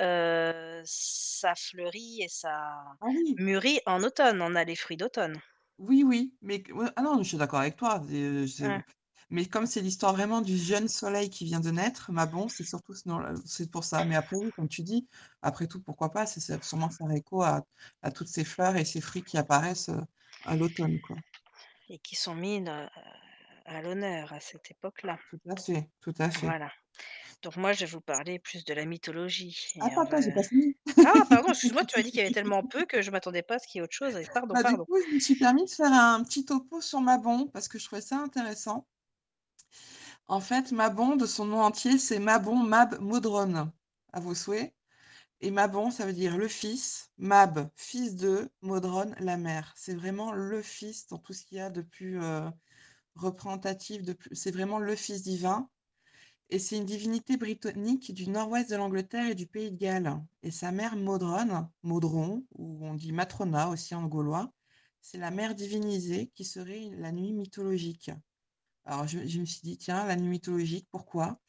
euh, 0.00 0.82
ça 0.84 1.54
fleurit 1.54 2.22
et 2.22 2.28
ça 2.28 2.74
Ah 3.00 3.08
oui, 3.10 3.38
mûrit 3.38 3.80
en 3.86 4.02
automne. 4.02 4.42
On 4.42 4.54
a 4.56 4.64
les 4.64 4.76
fruits 4.76 4.96
d'automne. 4.96 5.40
oui, 5.78 6.04
oui. 6.04 6.34
Mais 6.42 6.62
ouais, 6.72 6.88
ah 6.96 7.02
non, 7.02 7.18
je 7.22 7.28
suis 7.28 7.36
d'accord 7.38 7.60
avec 7.60 7.76
toi. 7.76 8.02
c'est- 8.46 8.46
Ouais. 8.60 8.82
Mais 9.30 9.46
comme 9.46 9.66
c'est 9.66 9.80
l'histoire 9.80 10.12
vraiment 10.14 10.42
du 10.42 10.58
jeune 10.58 10.88
soleil 10.88 11.30
qui 11.30 11.44
vient 11.46 11.60
de 11.60 11.70
naître, 11.70 12.12
ma 12.12 12.26
bon, 12.26 12.48
c'est 12.48 12.64
surtout 12.64 12.94
ce 12.94 13.08
nom- 13.08 13.34
c'est 13.46 13.70
pour 13.70 13.82
ça. 13.84 14.04
Mais 14.04 14.14
après, 14.16 14.36
oui, 14.36 14.52
comme 14.52 14.68
tu 14.68 14.82
dis, 14.82 15.08
après 15.42 15.66
tout, 15.68 15.80
pourquoi 15.82 16.10
pas? 16.12 16.26
C'est 16.26 16.40
c'est 16.40 16.62
sûrement 16.64 16.90
faire 16.90 17.10
écho 17.12 17.42
à, 17.42 17.64
à 18.02 18.10
toutes 18.12 18.28
ces 18.28 18.44
fleurs 18.44 18.76
et 18.76 18.84
ces 18.84 19.00
fruits 19.00 19.24
qui 19.24 19.38
apparaissent 19.38 19.88
euh, 19.88 20.00
à 20.44 20.56
l'automne, 20.56 21.00
quoi. 21.00 21.16
Et 21.88 21.98
qui 21.98 22.16
sont 22.16 22.34
mis 22.34 22.64
euh, 22.66 22.86
à 23.66 23.82
l'honneur 23.82 24.32
à 24.32 24.40
cette 24.40 24.70
époque-là. 24.70 25.18
Tout 25.30 25.40
à 25.48 25.56
fait, 25.56 25.88
tout 26.00 26.14
à 26.18 26.30
fait. 26.30 26.46
Voilà. 26.46 26.70
Donc 27.42 27.56
moi, 27.56 27.72
je 27.72 27.80
vais 27.80 27.90
vous 27.90 28.00
parler 28.00 28.38
plus 28.38 28.64
de 28.64 28.72
la 28.72 28.84
mythologie. 28.84 29.56
Va... 29.76 30.20
j'ai 30.20 30.32
pas 30.32 30.42
fini. 30.42 30.76
Ah, 31.04 31.24
pardon, 31.28 31.48
excuse-moi, 31.48 31.84
tu 31.84 31.98
m'as 31.98 32.02
dit 32.04 32.10
qu'il 32.10 32.20
y 32.20 32.22
avait 32.22 32.32
tellement 32.32 32.64
peu 32.64 32.84
que 32.84 33.02
je 33.02 33.10
m'attendais 33.10 33.42
pas 33.42 33.56
à 33.56 33.58
ce 33.58 33.66
qu'il 33.66 33.78
y 33.78 33.80
ait 33.80 33.84
autre 33.84 33.94
chose. 33.94 34.14
Pardon, 34.32 34.54
Bah, 34.54 34.62
du 34.62 34.76
coup, 34.76 34.98
je 35.08 35.14
me 35.14 35.20
suis 35.20 35.34
permis 35.34 35.64
de 35.64 35.70
faire 35.70 35.92
un 35.92 36.22
petit 36.22 36.44
topo 36.44 36.80
sur 36.80 37.00
Mabon 37.00 37.48
parce 37.48 37.66
que 37.66 37.78
je 37.78 37.84
trouvais 37.84 38.02
ça 38.02 38.18
intéressant. 38.18 38.86
En 40.28 40.40
fait, 40.40 40.70
Mabon, 40.70 41.16
de 41.16 41.26
son 41.26 41.46
nom 41.46 41.60
entier, 41.62 41.98
c'est 41.98 42.20
Mabon 42.20 42.56
Mab 42.56 43.00
Modron, 43.00 43.72
à 44.12 44.20
vos 44.20 44.34
souhaits. 44.34 44.72
Et 45.44 45.50
Mabon, 45.50 45.90
ça 45.90 46.06
veut 46.06 46.12
dire 46.12 46.38
le 46.38 46.46
fils, 46.46 47.10
Mab, 47.18 47.68
fils 47.74 48.14
de, 48.14 48.48
Modron, 48.60 49.12
la 49.18 49.36
mère. 49.36 49.74
C'est 49.76 49.94
vraiment 49.94 50.32
le 50.32 50.62
fils 50.62 51.08
dans 51.08 51.18
tout 51.18 51.32
ce 51.32 51.44
qu'il 51.44 51.58
y 51.58 51.60
a 51.60 51.68
de 51.68 51.82
plus 51.82 52.22
euh, 52.22 52.48
représentatif, 53.16 54.02
c'est 54.30 54.52
vraiment 54.52 54.78
le 54.78 54.94
fils 54.94 55.22
divin. 55.22 55.68
Et 56.48 56.60
c'est 56.60 56.76
une 56.76 56.84
divinité 56.84 57.36
britannique 57.36 58.14
du 58.14 58.28
nord-ouest 58.28 58.70
de 58.70 58.76
l'Angleterre 58.76 59.30
et 59.30 59.34
du 59.34 59.48
pays 59.48 59.72
de 59.72 59.76
Galles. 59.76 60.16
Et 60.44 60.52
sa 60.52 60.70
mère 60.70 60.94
Modron, 60.94 61.68
Modron, 61.82 62.44
ou 62.56 62.86
on 62.86 62.94
dit 62.94 63.10
Matrona 63.10 63.68
aussi 63.68 63.96
en 63.96 64.06
gaulois, 64.06 64.52
c'est 65.00 65.18
la 65.18 65.32
mère 65.32 65.56
divinisée 65.56 66.30
qui 66.36 66.44
serait 66.44 66.90
la 66.98 67.10
nuit 67.10 67.32
mythologique. 67.32 68.12
Alors 68.84 69.08
je 69.08 69.18
me 69.18 69.44
suis 69.44 69.62
dit, 69.62 69.76
tiens, 69.76 70.06
la 70.06 70.14
nuit 70.14 70.28
mythologique, 70.28 70.86
pourquoi? 70.92 71.40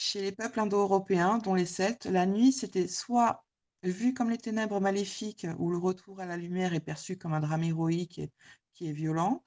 Chez 0.00 0.22
les 0.22 0.30
peuples 0.30 0.60
indo-européens, 0.60 1.38
dont 1.38 1.54
les 1.54 1.66
Celtes, 1.66 2.06
la 2.06 2.24
nuit, 2.24 2.52
c'était 2.52 2.86
soit 2.86 3.44
vu 3.82 4.14
comme 4.14 4.30
les 4.30 4.38
ténèbres 4.38 4.80
maléfiques, 4.80 5.44
où 5.58 5.70
le 5.70 5.76
retour 5.76 6.20
à 6.20 6.24
la 6.24 6.36
lumière 6.36 6.72
est 6.72 6.78
perçu 6.78 7.16
comme 7.18 7.32
un 7.32 7.40
drame 7.40 7.64
héroïque 7.64 8.20
et- 8.20 8.30
qui 8.74 8.88
est 8.88 8.92
violent, 8.92 9.42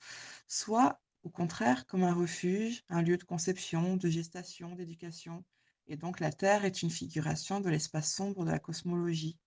soit 0.50 1.00
au 1.24 1.30
contraire 1.30 1.86
comme 1.86 2.04
un 2.04 2.14
refuge, 2.14 2.84
un 2.90 3.02
lieu 3.02 3.16
de 3.16 3.24
conception, 3.24 3.96
de 3.96 4.10
gestation, 4.10 4.76
d'éducation. 4.76 5.46
Et 5.88 5.96
donc 5.96 6.20
la 6.20 6.34
Terre 6.34 6.66
est 6.66 6.82
une 6.82 6.90
figuration 6.92 7.62
de 7.62 7.70
l'espace 7.70 8.14
sombre 8.14 8.44
de 8.44 8.52
la 8.52 8.60
cosmologie. 8.60 9.38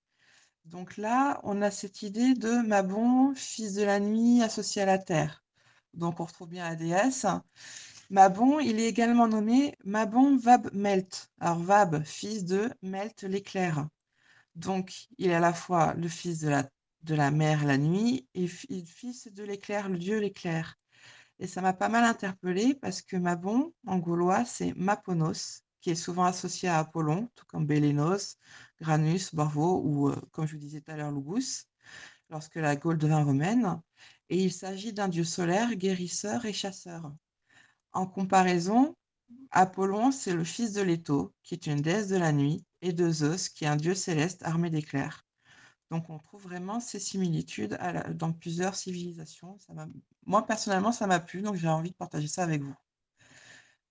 Donc 0.64 0.96
là, 0.96 1.38
on 1.42 1.60
a 1.60 1.70
cette 1.70 2.00
idée 2.00 2.32
de 2.32 2.66
Mabon, 2.66 3.34
fils 3.34 3.74
de 3.74 3.82
la 3.82 4.00
nuit 4.00 4.42
associé 4.42 4.80
à 4.80 4.86
la 4.86 4.98
Terre. 4.98 5.44
Donc 5.92 6.18
on 6.18 6.24
retrouve 6.24 6.48
bien 6.48 6.66
la 6.66 6.76
déesse. 6.76 7.26
Mabon, 8.14 8.60
il 8.60 8.78
est 8.78 8.86
également 8.86 9.26
nommé 9.26 9.74
Mabon 9.84 10.36
Vab 10.36 10.72
Melt. 10.72 11.32
Alors 11.40 11.58
Vab, 11.58 12.04
fils 12.04 12.44
de 12.44 12.70
Melt 12.80 13.24
l'éclair. 13.24 13.88
Donc 14.54 15.08
il 15.18 15.30
est 15.30 15.34
à 15.34 15.40
la 15.40 15.52
fois 15.52 15.94
le 15.94 16.06
fils 16.06 16.38
de 16.38 16.48
la, 16.48 16.70
de 17.02 17.16
la 17.16 17.32
mer 17.32 17.64
la 17.64 17.76
nuit 17.76 18.28
et 18.34 18.46
fi- 18.46 18.86
fils 18.86 19.26
de 19.32 19.42
l'éclair, 19.42 19.88
le 19.88 19.98
dieu 19.98 20.20
l'éclair. 20.20 20.76
Et 21.40 21.48
ça 21.48 21.60
m'a 21.60 21.72
pas 21.72 21.88
mal 21.88 22.04
interpellée 22.04 22.74
parce 22.74 23.02
que 23.02 23.16
Mabon, 23.16 23.74
en 23.84 23.98
gaulois, 23.98 24.44
c'est 24.44 24.74
Maponos, 24.76 25.64
qui 25.80 25.90
est 25.90 25.96
souvent 25.96 26.24
associé 26.24 26.68
à 26.68 26.78
Apollon, 26.78 27.28
tout 27.34 27.46
comme 27.48 27.66
Bélénos, 27.66 28.38
Granus, 28.80 29.34
Borvo 29.34 29.82
ou, 29.84 30.10
euh, 30.10 30.16
comme 30.30 30.46
je 30.46 30.52
vous 30.52 30.60
disais 30.60 30.80
tout 30.82 30.92
à 30.92 30.96
l'heure, 30.96 31.10
Lugus, 31.10 31.66
lorsque 32.30 32.54
la 32.56 32.76
Gaule 32.76 32.98
devint 32.98 33.24
romaine. 33.24 33.80
Et 34.28 34.44
il 34.44 34.52
s'agit 34.52 34.92
d'un 34.92 35.08
dieu 35.08 35.24
solaire, 35.24 35.74
guérisseur 35.74 36.44
et 36.44 36.52
chasseur. 36.52 37.12
En 37.94 38.06
comparaison, 38.06 38.94
Apollon, 39.52 40.10
c'est 40.10 40.34
le 40.34 40.44
fils 40.44 40.72
de 40.72 40.82
Leto, 40.82 41.32
qui 41.44 41.54
est 41.54 41.66
une 41.66 41.80
déesse 41.80 42.08
de 42.08 42.16
la 42.16 42.32
nuit, 42.32 42.64
et 42.82 42.92
de 42.92 43.08
Zeus, 43.08 43.48
qui 43.48 43.64
est 43.64 43.68
un 43.68 43.76
dieu 43.76 43.94
céleste 43.94 44.42
armé 44.42 44.68
d'éclairs. 44.68 45.24
Donc 45.90 46.10
on 46.10 46.18
trouve 46.18 46.42
vraiment 46.42 46.80
ces 46.80 46.98
similitudes 46.98 47.78
dans 48.14 48.32
plusieurs 48.32 48.74
civilisations. 48.74 49.58
Moi, 50.26 50.44
personnellement, 50.44 50.90
ça 50.90 51.06
m'a 51.06 51.20
plu, 51.20 51.40
donc 51.40 51.54
j'ai 51.54 51.68
envie 51.68 51.92
de 51.92 51.96
partager 51.96 52.26
ça 52.26 52.42
avec 52.42 52.62
vous. 52.62 52.74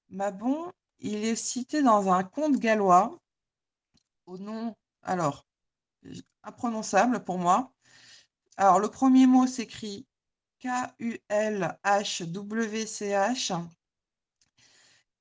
Mabon, 0.09 0.71
il 0.99 1.23
est 1.23 1.35
cité 1.35 1.81
dans 1.81 2.11
un 2.11 2.23
conte 2.23 2.57
gallois 2.57 3.17
au 4.25 4.38
nom, 4.38 4.75
alors, 5.01 5.47
imprononçable 6.43 7.23
pour 7.23 7.39
moi. 7.39 7.71
Alors, 8.57 8.80
le 8.80 8.89
premier 8.89 9.27
mot 9.27 9.47
s'écrit 9.47 10.05
K-U-L-H-W-C-H 10.59 11.69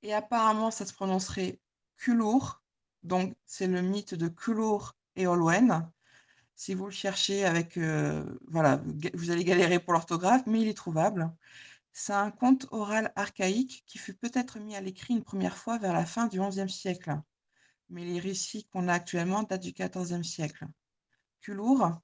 et 0.02 0.14
apparemment 0.14 0.70
ça 0.70 0.86
se 0.86 0.92
prononcerait 0.92 1.60
Kulur. 1.96 2.62
Donc, 3.02 3.34
c'est 3.46 3.66
le 3.66 3.82
mythe 3.82 4.14
de 4.14 4.28
Kulur 4.28 4.96
et 5.16 5.26
Olwen. 5.26 5.90
Si 6.54 6.74
vous 6.74 6.86
le 6.86 6.90
cherchez 6.92 7.44
avec, 7.44 7.76
euh, 7.76 8.24
voilà, 8.48 8.80
vous 9.14 9.30
allez 9.30 9.44
galérer 9.44 9.78
pour 9.78 9.92
l'orthographe, 9.92 10.42
mais 10.46 10.60
il 10.60 10.68
est 10.68 10.76
trouvable. 10.76 11.32
C'est 11.92 12.12
un 12.12 12.30
conte 12.30 12.66
oral 12.70 13.12
archaïque 13.16 13.84
qui 13.86 13.98
fut 13.98 14.14
peut-être 14.14 14.58
mis 14.58 14.76
à 14.76 14.80
l'écrit 14.80 15.14
une 15.14 15.24
première 15.24 15.56
fois 15.56 15.78
vers 15.78 15.92
la 15.92 16.06
fin 16.06 16.26
du 16.26 16.40
XIe 16.40 16.68
siècle. 16.68 17.20
Mais 17.90 18.04
les 18.04 18.18
récits 18.20 18.66
qu'on 18.72 18.88
a 18.88 18.94
actuellement 18.94 19.42
datent 19.42 19.62
du 19.62 19.72
XIVe 19.72 20.22
siècle. 20.22 20.66
Kulur, 21.40 22.00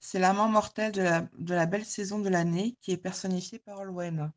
c'est 0.00 0.18
l'amant 0.18 0.48
mortel 0.48 0.92
de 0.92 1.02
la, 1.02 1.28
de 1.38 1.54
la 1.54 1.66
belle 1.66 1.84
saison 1.84 2.18
de 2.18 2.28
l'année 2.28 2.76
qui 2.80 2.92
est 2.92 2.96
personnifié 2.96 3.58
par 3.58 3.80
Olwen. 3.80 4.32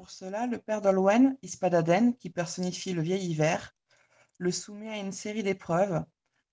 Pour 0.00 0.10
cela, 0.10 0.46
le 0.46 0.56
père 0.56 0.80
d'Olwen, 0.80 1.36
Ispadaden, 1.42 2.16
qui 2.16 2.30
personnifie 2.30 2.94
le 2.94 3.02
vieil 3.02 3.22
hiver, 3.30 3.76
le 4.38 4.50
soumet 4.50 4.88
à 4.88 4.96
une 4.96 5.12
série 5.12 5.42
d'épreuves, 5.42 6.02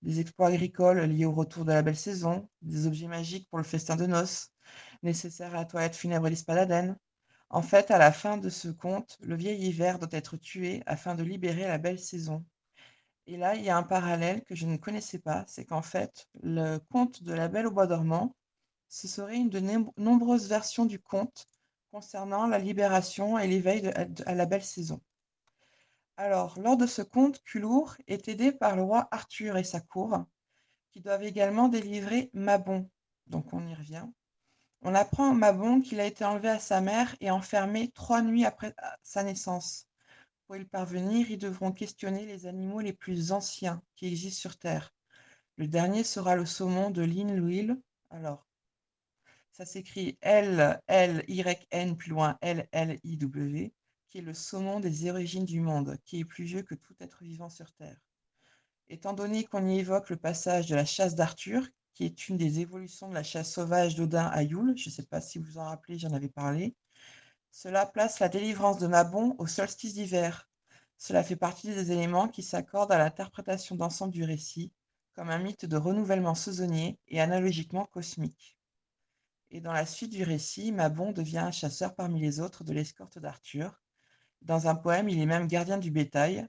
des 0.02 0.20
exploits 0.20 0.48
agricoles 0.48 1.00
liés 1.04 1.24
au 1.24 1.32
retour 1.32 1.64
de 1.64 1.72
la 1.72 1.80
belle 1.80 1.96
saison, 1.96 2.50
des 2.60 2.86
objets 2.86 3.06
magiques 3.06 3.48
pour 3.48 3.56
le 3.56 3.64
festin 3.64 3.96
de 3.96 4.04
noces, 4.04 4.50
nécessaires 5.02 5.54
à 5.54 5.60
la 5.60 5.64
toilette 5.64 5.96
funèbre 5.96 6.28
d'Ispadaden. 6.28 6.98
En 7.48 7.62
fait, 7.62 7.90
à 7.90 7.96
la 7.96 8.12
fin 8.12 8.36
de 8.36 8.50
ce 8.50 8.68
conte, 8.68 9.16
le 9.22 9.34
vieil 9.34 9.64
hiver 9.66 9.98
doit 9.98 10.08
être 10.12 10.36
tué 10.36 10.82
afin 10.84 11.14
de 11.14 11.22
libérer 11.22 11.66
la 11.68 11.78
belle 11.78 11.98
saison. 11.98 12.44
Et 13.28 13.36
là, 13.36 13.54
il 13.54 13.62
y 13.64 13.70
a 13.70 13.76
un 13.76 13.84
parallèle 13.84 14.42
que 14.44 14.56
je 14.56 14.66
ne 14.66 14.76
connaissais 14.76 15.20
pas, 15.20 15.44
c'est 15.46 15.64
qu'en 15.64 15.82
fait, 15.82 16.28
le 16.42 16.78
conte 16.90 17.22
de 17.22 17.32
la 17.32 17.48
Belle 17.48 17.68
au 17.68 17.70
bois 17.70 17.86
dormant, 17.86 18.34
ce 18.88 19.08
serait 19.08 19.36
une 19.36 19.50
de 19.50 19.60
nom- 19.60 19.92
nombreuses 19.96 20.48
versions 20.48 20.86
du 20.86 20.98
conte 21.00 21.46
concernant 21.90 22.46
la 22.46 22.58
libération 22.58 23.38
et 23.38 23.46
l'éveil 23.46 23.88
à- 24.26 24.34
la 24.34 24.46
belle 24.46 24.64
saison. 24.64 25.00
Alors, 26.16 26.58
lors 26.58 26.76
de 26.76 26.86
ce 26.86 27.02
conte, 27.02 27.42
Culour 27.42 27.96
est 28.08 28.28
aidé 28.28 28.52
par 28.52 28.74
le 28.76 28.82
roi 28.82 29.08
Arthur 29.10 29.56
et 29.56 29.64
sa 29.64 29.80
cour, 29.80 30.24
qui 30.90 31.00
doivent 31.00 31.22
également 31.22 31.68
délivrer 31.68 32.30
Mabon. 32.32 32.90
Donc 33.26 33.52
on 33.52 33.66
y 33.66 33.74
revient. 33.74 34.06
On 34.82 34.94
apprend 34.94 35.30
à 35.30 35.34
Mabon 35.34 35.80
qu'il 35.80 36.00
a 36.00 36.06
été 36.06 36.24
enlevé 36.24 36.48
à 36.48 36.58
sa 36.58 36.80
mère 36.80 37.14
et 37.20 37.30
enfermé 37.30 37.90
trois 37.90 38.22
nuits 38.22 38.44
après 38.44 38.74
sa 39.02 39.22
naissance. 39.22 39.86
Pour 40.46 40.56
y 40.56 40.64
parvenir, 40.64 41.30
ils 41.30 41.38
devront 41.38 41.72
questionner 41.72 42.26
les 42.26 42.46
animaux 42.46 42.80
les 42.80 42.92
plus 42.92 43.32
anciens 43.32 43.82
qui 43.94 44.06
existent 44.06 44.40
sur 44.40 44.58
Terre. 44.58 44.94
Le 45.56 45.68
dernier 45.68 46.04
sera 46.04 46.36
le 46.36 46.46
saumon 46.46 46.90
de 46.90 47.02
l'île 47.02 47.78
Alors, 48.10 48.47
ça 49.58 49.66
s'écrit 49.66 50.16
L-L-Y-N 50.20 51.96
plus 51.96 52.10
loin 52.10 52.38
L-L-I-W, 52.42 53.72
qui 54.06 54.18
est 54.18 54.22
le 54.22 54.32
saumon 54.32 54.78
des 54.78 55.10
origines 55.10 55.44
du 55.44 55.60
monde, 55.60 55.98
qui 56.04 56.20
est 56.20 56.24
plus 56.24 56.44
vieux 56.44 56.62
que 56.62 56.76
tout 56.76 56.94
être 57.00 57.24
vivant 57.24 57.50
sur 57.50 57.72
Terre. 57.72 57.98
Étant 58.88 59.14
donné 59.14 59.42
qu'on 59.42 59.66
y 59.66 59.80
évoque 59.80 60.10
le 60.10 60.16
passage 60.16 60.68
de 60.68 60.76
la 60.76 60.84
chasse 60.84 61.16
d'Arthur, 61.16 61.66
qui 61.92 62.04
est 62.04 62.28
une 62.28 62.36
des 62.36 62.60
évolutions 62.60 63.08
de 63.08 63.14
la 63.14 63.24
chasse 63.24 63.52
sauvage 63.52 63.96
d'Odin 63.96 64.26
à 64.26 64.44
Yule, 64.44 64.76
je 64.76 64.90
ne 64.90 64.94
sais 64.94 65.02
pas 65.02 65.20
si 65.20 65.40
vous 65.40 65.50
vous 65.50 65.58
en 65.58 65.64
rappelez, 65.64 65.98
j'en 65.98 66.12
avais 66.12 66.28
parlé, 66.28 66.76
cela 67.50 67.84
place 67.84 68.20
la 68.20 68.28
délivrance 68.28 68.78
de 68.78 68.86
Mabon 68.86 69.34
au 69.38 69.48
solstice 69.48 69.94
d'hiver. 69.94 70.48
Cela 70.98 71.24
fait 71.24 71.34
partie 71.34 71.66
des 71.66 71.90
éléments 71.90 72.28
qui 72.28 72.44
s'accordent 72.44 72.92
à 72.92 72.98
l'interprétation 72.98 73.74
d'ensemble 73.74 74.12
du 74.12 74.22
récit, 74.22 74.70
comme 75.14 75.30
un 75.30 75.38
mythe 75.38 75.64
de 75.64 75.76
renouvellement 75.76 76.36
saisonnier 76.36 77.00
et 77.08 77.20
analogiquement 77.20 77.86
cosmique. 77.86 78.57
Et 79.50 79.60
dans 79.60 79.72
la 79.72 79.86
suite 79.86 80.12
du 80.12 80.22
récit, 80.22 80.72
Mabon 80.72 81.12
devient 81.12 81.38
un 81.38 81.50
chasseur 81.50 81.94
parmi 81.94 82.20
les 82.20 82.40
autres 82.40 82.64
de 82.64 82.72
l'escorte 82.72 83.18
d'Arthur. 83.18 83.80
Dans 84.42 84.68
un 84.68 84.74
poème, 84.74 85.08
il 85.08 85.20
est 85.20 85.26
même 85.26 85.46
gardien 85.46 85.78
du 85.78 85.90
bétail, 85.90 86.46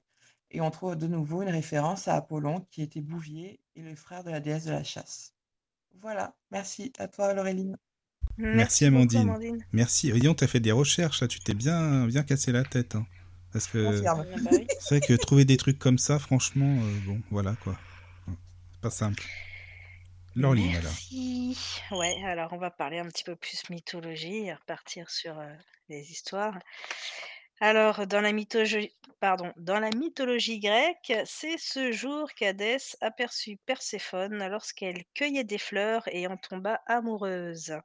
et 0.50 0.60
on 0.60 0.70
trouve 0.70 0.96
de 0.96 1.06
nouveau 1.06 1.42
une 1.42 1.48
référence 1.48 2.08
à 2.08 2.16
Apollon, 2.16 2.66
qui 2.70 2.82
était 2.82 3.00
bouvier 3.00 3.60
et 3.74 3.82
le 3.82 3.94
frère 3.94 4.24
de 4.24 4.30
la 4.30 4.40
déesse 4.40 4.64
de 4.64 4.72
la 4.72 4.84
chasse. 4.84 5.34
Voilà, 6.00 6.34
merci 6.50 6.92
à 6.98 7.08
toi 7.08 7.34
Laureline. 7.34 7.76
Merci, 8.36 8.86
Amandine. 8.86 9.64
Merci. 9.72 10.10
Voyons, 10.10 10.34
tu 10.34 10.44
as 10.44 10.46
fait 10.46 10.60
des 10.60 10.72
recherches, 10.72 11.20
là, 11.20 11.28
tu 11.28 11.40
t'es 11.40 11.54
bien, 11.54 12.06
bien 12.06 12.22
cassé 12.22 12.52
la 12.52 12.64
tête. 12.64 12.94
Hein. 12.94 13.06
Parce 13.52 13.66
que 13.66 14.02
c'est 14.80 14.98
vrai 14.98 15.00
que 15.00 15.14
trouver 15.14 15.44
des 15.44 15.56
trucs 15.56 15.78
comme 15.78 15.98
ça, 15.98 16.18
franchement, 16.18 16.78
euh, 16.80 16.98
bon, 17.06 17.20
voilà 17.30 17.56
quoi. 17.56 17.76
Pas 18.80 18.90
simple. 18.90 19.24
Laureline, 20.36 20.76
alors. 20.76 20.82
Merci. 20.84 21.56
Ouais, 21.90 22.22
alors 22.24 22.52
on 22.52 22.58
va 22.58 22.70
parler 22.70 22.98
un 22.98 23.06
petit 23.06 23.24
peu 23.24 23.36
plus 23.36 23.68
mythologie 23.70 24.46
et 24.46 24.54
repartir 24.54 25.10
sur 25.10 25.38
euh, 25.38 25.52
les 25.88 26.10
histoires. 26.10 26.58
Alors, 27.62 28.06
dans 28.06 28.22
la 28.22 28.32
mythologie, 28.32 28.96
pardon, 29.20 29.52
dans 29.56 29.78
la 29.78 29.90
mythologie 29.90 30.60
grecque, 30.60 31.12
c'est 31.26 31.58
ce 31.58 31.92
jour 31.92 32.32
qu'Hadès 32.32 32.96
aperçut 33.02 33.58
Perséphone 33.66 34.48
lorsqu'elle 34.48 35.04
cueillait 35.14 35.44
des 35.44 35.58
fleurs 35.58 36.08
et 36.10 36.26
en 36.26 36.38
tomba 36.38 36.80
amoureuse. 36.86 37.76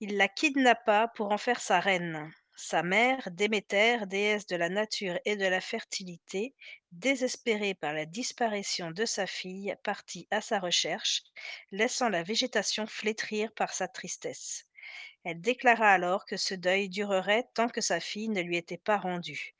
Il 0.00 0.18
la 0.18 0.28
kidnappa 0.28 1.08
pour 1.14 1.32
en 1.32 1.38
faire 1.38 1.60
sa 1.60 1.80
reine. 1.80 2.30
Sa 2.62 2.82
mère, 2.82 3.30
Déméter, 3.30 4.06
déesse 4.06 4.46
de 4.46 4.54
la 4.54 4.68
nature 4.68 5.18
et 5.24 5.34
de 5.36 5.46
la 5.46 5.62
fertilité, 5.62 6.54
désespérée 6.92 7.72
par 7.72 7.94
la 7.94 8.04
disparition 8.04 8.90
de 8.90 9.06
sa 9.06 9.26
fille, 9.26 9.74
partit 9.82 10.28
à 10.30 10.42
sa 10.42 10.58
recherche, 10.60 11.22
laissant 11.72 12.10
la 12.10 12.22
végétation 12.22 12.86
flétrir 12.86 13.50
par 13.54 13.72
sa 13.72 13.88
tristesse. 13.88 14.66
Elle 15.24 15.40
déclara 15.40 15.90
alors 15.90 16.26
que 16.26 16.36
ce 16.36 16.54
deuil 16.54 16.90
durerait 16.90 17.48
tant 17.54 17.68
que 17.70 17.80
sa 17.80 17.98
fille 17.98 18.28
ne 18.28 18.42
lui 18.42 18.58
était 18.58 18.76
pas 18.76 18.98
rendue. 18.98 19.54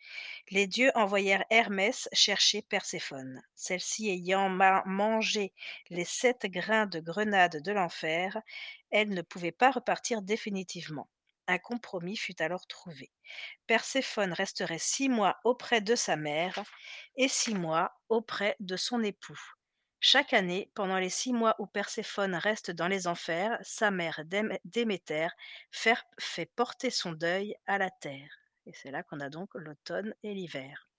Les 0.51 0.66
dieux 0.66 0.93
envoyèrent 0.94 1.47
Hermès 1.48 2.06
chercher 2.12 2.60
Perséphone. 2.60 3.43
Celle-ci 3.55 4.10
ayant 4.10 4.51
ma- 4.51 4.82
mangé 4.85 5.55
les 5.89 6.05
sept 6.05 6.44
grains 6.44 6.86
de 6.86 7.01
grenade 7.01 7.62
de 7.62 7.72
l'enfer, 7.72 8.43
elle 8.90 9.09
ne 9.09 9.22
pouvait 9.22 9.52
pas 9.52 9.70
repartir 9.70 10.20
définitivement. 10.20 11.09
Un 11.51 11.59
compromis 11.59 12.16
fut 12.16 12.40
alors 12.40 12.66
trouvé. 12.68 13.10
Perséphone 13.66 14.32
resterait 14.32 14.78
six 14.78 15.09
mois 15.09 15.36
auprès 15.43 15.81
de 15.81 15.97
sa 15.97 16.14
mère 16.14 16.62
et 17.16 17.27
six 17.27 17.55
mois 17.55 17.93
auprès 18.09 18.55
de 18.60 18.77
son 18.77 19.02
époux. 19.02 19.39
Chaque 19.98 20.32
année, 20.32 20.70
pendant 20.74 20.98
les 20.98 21.10
six 21.10 21.32
mois 21.32 21.56
où 21.59 21.66
Perséphone 21.66 22.36
reste 22.36 22.70
dans 22.70 22.86
les 22.86 23.09
enfers, 23.09 23.59
sa 23.62 23.90
mère 23.90 24.22
Dém- 24.27 24.60
Déméter 24.64 25.28
fait 25.72 26.47
porter 26.55 26.90
son 26.90 27.12
deuil 27.12 27.56
à 27.66 27.78
la 27.78 27.90
terre. 27.90 28.31
Et 28.66 28.72
c'est 28.72 28.93
là 28.93 29.02
qu'on 29.02 29.18
a 29.18 29.28
donc 29.28 29.51
l'automne 29.55 30.14
et 30.22 30.35
l'hiver. 30.35 30.90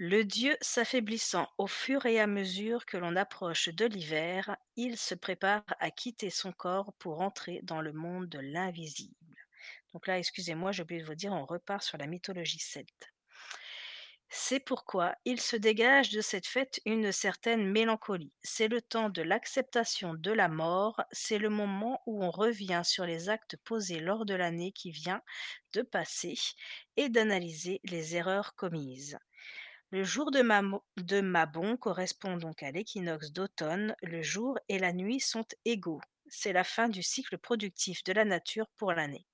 Le 0.00 0.22
dieu 0.22 0.56
s'affaiblissant 0.60 1.48
au 1.58 1.66
fur 1.66 2.06
et 2.06 2.20
à 2.20 2.28
mesure 2.28 2.86
que 2.86 2.96
l'on 2.96 3.16
approche 3.16 3.68
de 3.68 3.84
l'hiver, 3.84 4.56
il 4.76 4.96
se 4.96 5.16
prépare 5.16 5.64
à 5.80 5.90
quitter 5.90 6.30
son 6.30 6.52
corps 6.52 6.92
pour 7.00 7.20
entrer 7.20 7.58
dans 7.64 7.80
le 7.80 7.92
monde 7.92 8.28
de 8.28 8.38
l'invisible. 8.38 9.16
Donc 9.92 10.06
là, 10.06 10.16
excusez-moi, 10.16 10.70
j'ai 10.70 10.84
oublié 10.84 11.00
de 11.00 11.06
vous 11.06 11.16
dire, 11.16 11.32
on 11.32 11.44
repart 11.44 11.82
sur 11.82 11.98
la 11.98 12.06
mythologie 12.06 12.60
celte. 12.60 13.12
C'est 14.28 14.60
pourquoi 14.60 15.16
il 15.24 15.40
se 15.40 15.56
dégage 15.56 16.10
de 16.10 16.20
cette 16.20 16.46
fête 16.46 16.80
une 16.84 17.10
certaine 17.10 17.68
mélancolie. 17.68 18.32
C'est 18.40 18.68
le 18.68 18.80
temps 18.80 19.08
de 19.08 19.22
l'acceptation 19.22 20.14
de 20.14 20.30
la 20.30 20.46
mort, 20.46 21.02
c'est 21.10 21.38
le 21.38 21.50
moment 21.50 22.04
où 22.06 22.22
on 22.22 22.30
revient 22.30 22.82
sur 22.84 23.04
les 23.04 23.30
actes 23.30 23.56
posés 23.64 23.98
lors 23.98 24.26
de 24.26 24.34
l'année 24.34 24.70
qui 24.70 24.92
vient 24.92 25.22
de 25.72 25.82
passer 25.82 26.38
et 26.96 27.08
d'analyser 27.08 27.80
les 27.82 28.14
erreurs 28.14 28.54
commises. 28.54 29.18
Le 29.90 30.04
jour 30.04 30.30
de, 30.30 31.20
Mabon 31.22 31.78
correspond 31.78 32.36
donc 32.36 32.62
à 32.62 32.70
l'équinoxe 32.70 33.32
d'automne. 33.32 33.96
Le 34.02 34.20
jour 34.20 34.58
et 34.68 34.78
la 34.78 34.92
nuit 34.92 35.18
sont 35.18 35.46
égaux. 35.64 36.02
C'est 36.28 36.52
la 36.52 36.62
fin 36.62 36.90
du 36.90 37.02
cycle 37.02 37.38
productif 37.38 38.04
de 38.04 38.12
la 38.12 38.26
nature 38.26 38.68
pour 38.76 38.92
l'année. 38.92 39.26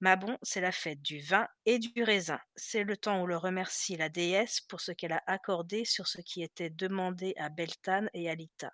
Mabon, 0.00 0.38
c'est 0.42 0.62
la 0.62 0.72
fête 0.72 1.02
du 1.02 1.20
vin 1.20 1.46
et 1.66 1.78
du 1.78 2.02
raisin. 2.02 2.40
C'est 2.54 2.84
le 2.84 2.96
temps 2.96 3.20
où 3.20 3.26
l'on 3.26 3.38
remercie 3.38 3.98
la 3.98 4.08
déesse 4.08 4.62
pour 4.62 4.80
ce 4.80 4.92
qu'elle 4.92 5.12
a 5.12 5.22
accordé 5.26 5.84
sur 5.84 6.06
ce 6.06 6.22
qui 6.22 6.42
était 6.42 6.70
demandé 6.70 7.34
à 7.36 7.50
Beltane 7.50 8.08
et 8.14 8.30
à 8.30 8.34
Lita. 8.34 8.72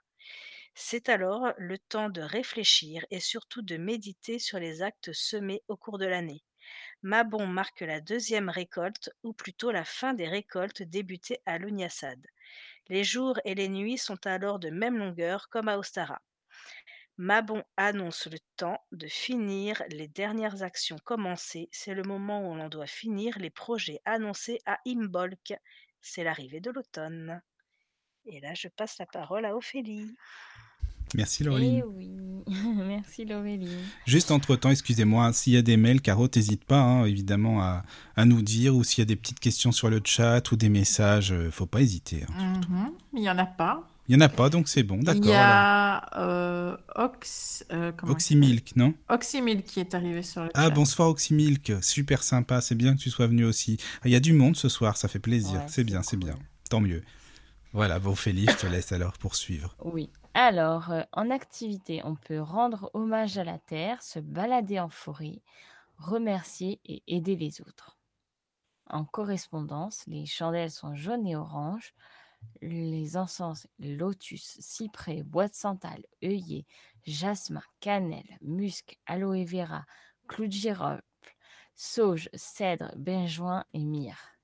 C'est 0.77 1.09
alors 1.09 1.53
le 1.59 1.79
temps 1.79 2.11
de 2.11 2.23
réfléchir 2.23 3.05
et 3.11 3.19
surtout 3.19 3.63
de 3.63 3.77
méditer 3.77 4.39
sur 4.39 4.61
les 4.61 4.83
actes 4.83 5.13
semés 5.13 5.65
au 5.67 5.77
cours 5.77 5.99
de 5.99 6.07
l'année. 6.07 6.45
Mabon 7.03 7.47
marque 7.47 7.81
la 7.81 8.01
deuxième 8.01 8.49
récolte, 8.49 9.11
ou 9.25 9.33
plutôt 9.33 9.73
la 9.73 9.85
fin 9.85 10.15
des 10.15 10.29
récoltes 10.29 10.83
débutées 10.83 11.41
à 11.47 11.59
l'Unyasad. 11.59 12.25
Les 12.89 13.03
jours 13.03 13.41
et 13.45 13.55
les 13.55 13.69
nuits 13.69 13.99
sont 13.99 14.27
alors 14.27 14.59
de 14.59 14.71
même 14.71 14.99
longueur 14.99 15.49
comme 15.49 15.69
à 15.69 15.79
Ostara. 15.79 16.23
Mabon 17.19 17.63
annonce 17.77 18.27
le 18.27 18.39
temps 18.57 18.79
de 18.93 19.07
finir 19.07 19.83
les 19.89 20.09
dernières 20.09 20.63
actions 20.63 20.99
commencées. 21.05 21.69
C'est 21.73 21.95
le 21.95 22.05
moment 22.05 22.49
où 22.49 22.55
l'on 22.55 22.69
doit 22.69 22.87
finir 22.87 23.39
les 23.39 23.51
projets 23.51 24.01
annoncés 24.05 24.61
à 24.65 24.79
Imbolc. 24.87 25.55
C'est 26.01 26.25
l'arrivée 26.25 26.61
de 26.61 26.71
l'automne. 26.71 27.43
Et 28.25 28.41
là, 28.41 28.55
je 28.55 28.69
passe 28.69 28.99
la 28.99 29.07
parole 29.07 29.45
à 29.45 29.57
Ophélie. 29.57 30.15
Merci 31.15 31.43
Eh 31.43 31.47
Laureline. 31.47 31.83
oui, 31.97 32.11
merci 32.87 33.25
Laurélie. 33.25 33.69
Juste 34.07 34.31
entre-temps, 34.31 34.71
excusez-moi, 34.71 35.27
hein, 35.27 35.33
s'il 35.33 35.53
y 35.53 35.57
a 35.57 35.63
des 35.63 35.77
mails, 35.77 36.01
Caro, 36.01 36.29
n'hésite 36.35 36.65
pas 36.65 36.81
hein, 36.81 37.05
évidemment 37.05 37.63
à, 37.63 37.85
à 38.17 38.25
nous 38.25 38.43
dire, 38.43 38.75
ou 38.77 38.83
s'il 38.85 39.01
y 39.01 39.03
a 39.03 39.07
des 39.07 39.17
petites 39.17 39.41
questions 39.41 39.73
sur 39.73 39.91
le 39.91 40.01
chat 40.05 40.51
ou 40.53 40.57
des 40.57 40.69
messages, 40.69 41.33
euh, 41.33 41.51
faut 41.51 41.67
pas 41.67 41.81
hésiter. 41.81 42.25
hein. 42.39 42.61
Mhm. 42.69 42.91
Il 43.15 43.21
n'y 43.21 43.31
en 43.31 43.39
a 43.39 43.47
pas. 43.47 43.87
Il 44.09 44.15
y 44.15 44.19
en 44.19 44.21
a 44.21 44.29
pas, 44.29 44.51
donc 44.51 44.69
c'est 44.69 44.83
bon, 44.83 44.99
Il 44.99 45.05
d'accord. 45.05 45.27
y 45.27 45.33
alors. 45.33 45.47
a 45.47 46.21
euh, 46.21 46.77
Ox, 46.97 47.65
euh, 47.73 47.93
il 48.03 48.11
Oxymilk, 48.11 48.75
non? 48.75 48.95
Oxymilk 49.09 49.65
qui 49.65 49.79
est 49.79 49.95
arrivé 49.95 50.23
sur 50.23 50.43
le 50.43 50.51
Ah, 50.55 50.65
chat. 50.65 50.71
bonsoir 50.71 51.09
Oxymilk, 51.09 51.73
super 51.83 52.23
sympa, 52.25 52.61
c'est 52.61 52.75
bien 52.75 52.95
que 52.97 53.01
tu 53.01 53.11
sois 53.11 53.29
venu 53.29 53.45
aussi. 53.45 53.79
Ah, 53.99 54.07
Il 54.09 54.11
y 54.11 54.17
a 54.17 54.21
du 54.21 54.33
monde 54.33 54.57
ce 54.57 54.69
soir, 54.69 54.97
ça 54.97 55.07
fait 55.07 55.21
plaisir, 55.21 55.53
Ouais, 55.53 55.61
c'est 55.69 55.75
c'est 55.75 55.85
bien, 55.85 56.03
c'est 56.03 56.17
bien, 56.17 56.35
tant 56.69 56.81
mieux. 56.81 57.03
Voilà, 57.73 58.01
bon 58.01 58.15
Félix, 58.17 58.53
je 58.55 58.59
te 58.59 58.67
laisse 58.67 58.91
alors 58.91 59.13
poursuivre. 59.19 59.77
Oui. 59.85 60.11
Alors, 60.35 60.91
euh, 60.91 61.03
en 61.13 61.31
activité, 61.31 62.01
on 62.05 62.17
peut 62.17 62.41
rendre 62.41 62.91
hommage 62.95 63.37
à 63.39 63.45
la 63.45 63.59
terre, 63.59 64.03
se 64.03 64.19
balader 64.19 64.81
en 64.81 64.89
forêt, 64.89 65.43
remercier 65.99 66.81
et 66.87 67.03
aider 67.07 67.37
les 67.37 67.61
autres. 67.61 67.99
En 68.87 69.05
correspondance, 69.05 70.05
les 70.07 70.27
chandelles 70.27 70.71
sont 70.71 70.95
jaunes 70.95 71.27
et 71.27 71.37
oranges, 71.37 71.95
les 72.63 73.17
encens, 73.17 73.69
lotus, 73.79 74.57
cyprès, 74.61 75.23
bois 75.23 75.49
de 75.49 75.55
santal, 75.55 76.03
œillet, 76.25 76.67
jasmin, 77.05 77.63
cannelle, 77.81 78.39
musc, 78.41 78.99
aloe 79.07 79.45
vera, 79.45 79.85
clou 80.29 80.47
de 80.47 80.53
girofle, 80.53 81.03
sauge, 81.75 82.31
cèdre, 82.35 82.93
benjoin 82.97 83.65
et 83.75 83.85
myrrhe. 83.85 84.39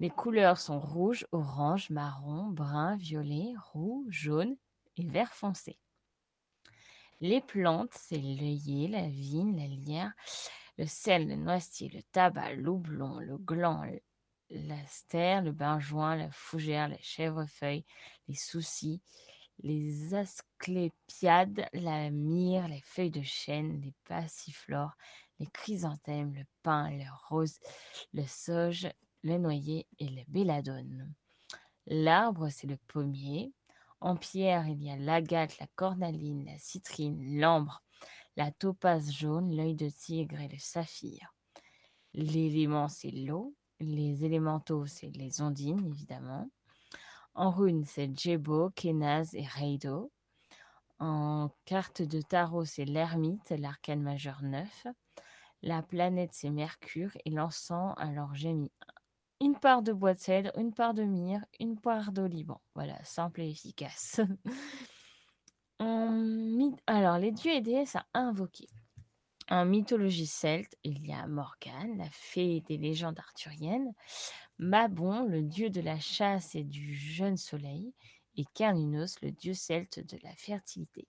Les 0.00 0.10
couleurs 0.10 0.58
sont 0.58 0.80
rouge, 0.80 1.26
orange, 1.32 1.90
marron, 1.90 2.46
brun, 2.46 2.96
violet, 2.96 3.54
roux, 3.72 4.06
jaune 4.08 4.56
vert 5.04 5.32
foncé. 5.32 5.78
Les 7.20 7.40
plantes, 7.40 7.94
c'est 7.94 8.18
l'œillet, 8.18 8.88
la 8.88 9.08
vigne, 9.08 9.56
la 9.56 9.66
lierre, 9.66 10.12
le 10.76 10.86
sel, 10.86 11.26
le 11.26 11.34
noisetier, 11.34 11.88
le 11.88 12.02
tabac, 12.12 12.54
l'oublon, 12.54 13.18
le 13.18 13.36
gland, 13.38 13.84
l'astère, 14.50 15.42
le 15.42 15.52
benjoin, 15.52 16.16
la 16.16 16.30
fougère, 16.30 16.88
la 16.88 16.98
chèvrefeuille, 17.00 17.84
les 18.28 18.34
soucis, 18.34 19.00
les 19.60 20.14
asclépiades, 20.14 21.68
la 21.72 22.10
myrrhe, 22.10 22.68
les 22.68 22.82
feuilles 22.82 23.10
de 23.10 23.22
chêne, 23.22 23.80
les 23.80 23.94
passiflores, 24.04 24.96
les 25.40 25.46
chrysanthèmes, 25.46 26.34
le 26.34 26.44
pin, 26.62 26.90
le 26.90 27.04
rose, 27.28 27.58
le 28.12 28.24
sauge, 28.26 28.88
le 29.22 29.38
noyer 29.38 29.86
et 29.98 30.08
le 30.08 30.22
belladone. 30.28 31.12
L'arbre, 31.86 32.48
c'est 32.50 32.66
le 32.66 32.76
pommier. 32.86 33.52
En 34.00 34.16
pierre, 34.16 34.68
il 34.68 34.82
y 34.82 34.90
a 34.90 34.96
l'agate, 34.96 35.58
la 35.58 35.66
cornaline, 35.74 36.44
la 36.44 36.58
citrine, 36.58 37.40
l'ambre, 37.40 37.82
la 38.36 38.52
topaze 38.52 39.10
jaune, 39.10 39.54
l'œil 39.56 39.74
de 39.74 39.88
tigre 39.88 40.40
et 40.40 40.48
le 40.48 40.58
saphir. 40.58 41.34
L'élément, 42.14 42.88
c'est 42.88 43.10
l'eau. 43.10 43.54
Les 43.80 44.24
élémentaux, 44.24 44.86
c'est 44.86 45.10
les 45.10 45.40
ondines, 45.40 45.84
évidemment. 45.86 46.48
En 47.34 47.50
rune, 47.50 47.84
c'est 47.84 48.16
Djebo, 48.16 48.70
Kenaz 48.70 49.34
et 49.34 49.46
Reido. 49.46 50.12
En 51.00 51.50
carte 51.64 52.02
de 52.02 52.20
tarot, 52.20 52.64
c'est 52.64 52.84
l'ermite, 52.84 53.50
l'arcane 53.50 54.02
majeur 54.02 54.42
9. 54.42 54.86
La 55.62 55.82
planète, 55.82 56.30
c'est 56.32 56.50
Mercure. 56.50 57.16
Et 57.24 57.30
l'encens, 57.30 57.94
alors 57.96 58.34
j'ai 58.34 58.52
mis 58.52 58.72
une 59.40 59.58
part 59.58 59.82
de 59.82 59.92
bois 59.92 60.14
de 60.14 60.18
cèdre, 60.18 60.50
une 60.56 60.72
part 60.72 60.94
de 60.94 61.04
myrrhe, 61.04 61.44
une 61.60 61.78
part 61.80 62.12
d'oliban. 62.12 62.60
Voilà, 62.74 63.02
simple 63.04 63.42
et 63.42 63.50
efficace. 63.50 64.20
Alors, 66.86 67.18
les 67.18 67.30
dieux 67.32 67.52
et 67.52 67.60
déesses 67.60 67.96
à 67.96 68.06
invoquer. 68.14 68.66
En 69.50 69.64
mythologie 69.64 70.26
celte, 70.26 70.74
il 70.84 71.06
y 71.06 71.12
a 71.12 71.26
Morgane, 71.26 71.96
la 71.96 72.10
fée 72.10 72.60
des 72.62 72.76
légendes 72.76 73.18
arthuriennes, 73.18 73.94
Mabon, 74.58 75.22
le 75.26 75.42
dieu 75.42 75.70
de 75.70 75.80
la 75.80 75.98
chasse 75.98 76.54
et 76.54 76.64
du 76.64 76.94
jeune 76.94 77.36
soleil, 77.36 77.94
et 78.36 78.44
Cernunnos, 78.54 79.20
le 79.22 79.30
dieu 79.30 79.54
celte 79.54 80.00
de 80.00 80.18
la 80.22 80.34
fertilité. 80.36 81.08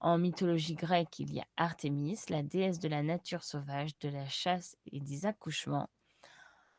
En 0.00 0.18
mythologie 0.18 0.74
grecque, 0.74 1.18
il 1.18 1.32
y 1.32 1.40
a 1.40 1.46
Artémis, 1.56 2.18
la 2.28 2.42
déesse 2.42 2.78
de 2.78 2.88
la 2.88 3.02
nature 3.02 3.42
sauvage, 3.42 3.98
de 4.00 4.08
la 4.08 4.28
chasse 4.28 4.76
et 4.92 5.00
des 5.00 5.24
accouchements. 5.24 5.88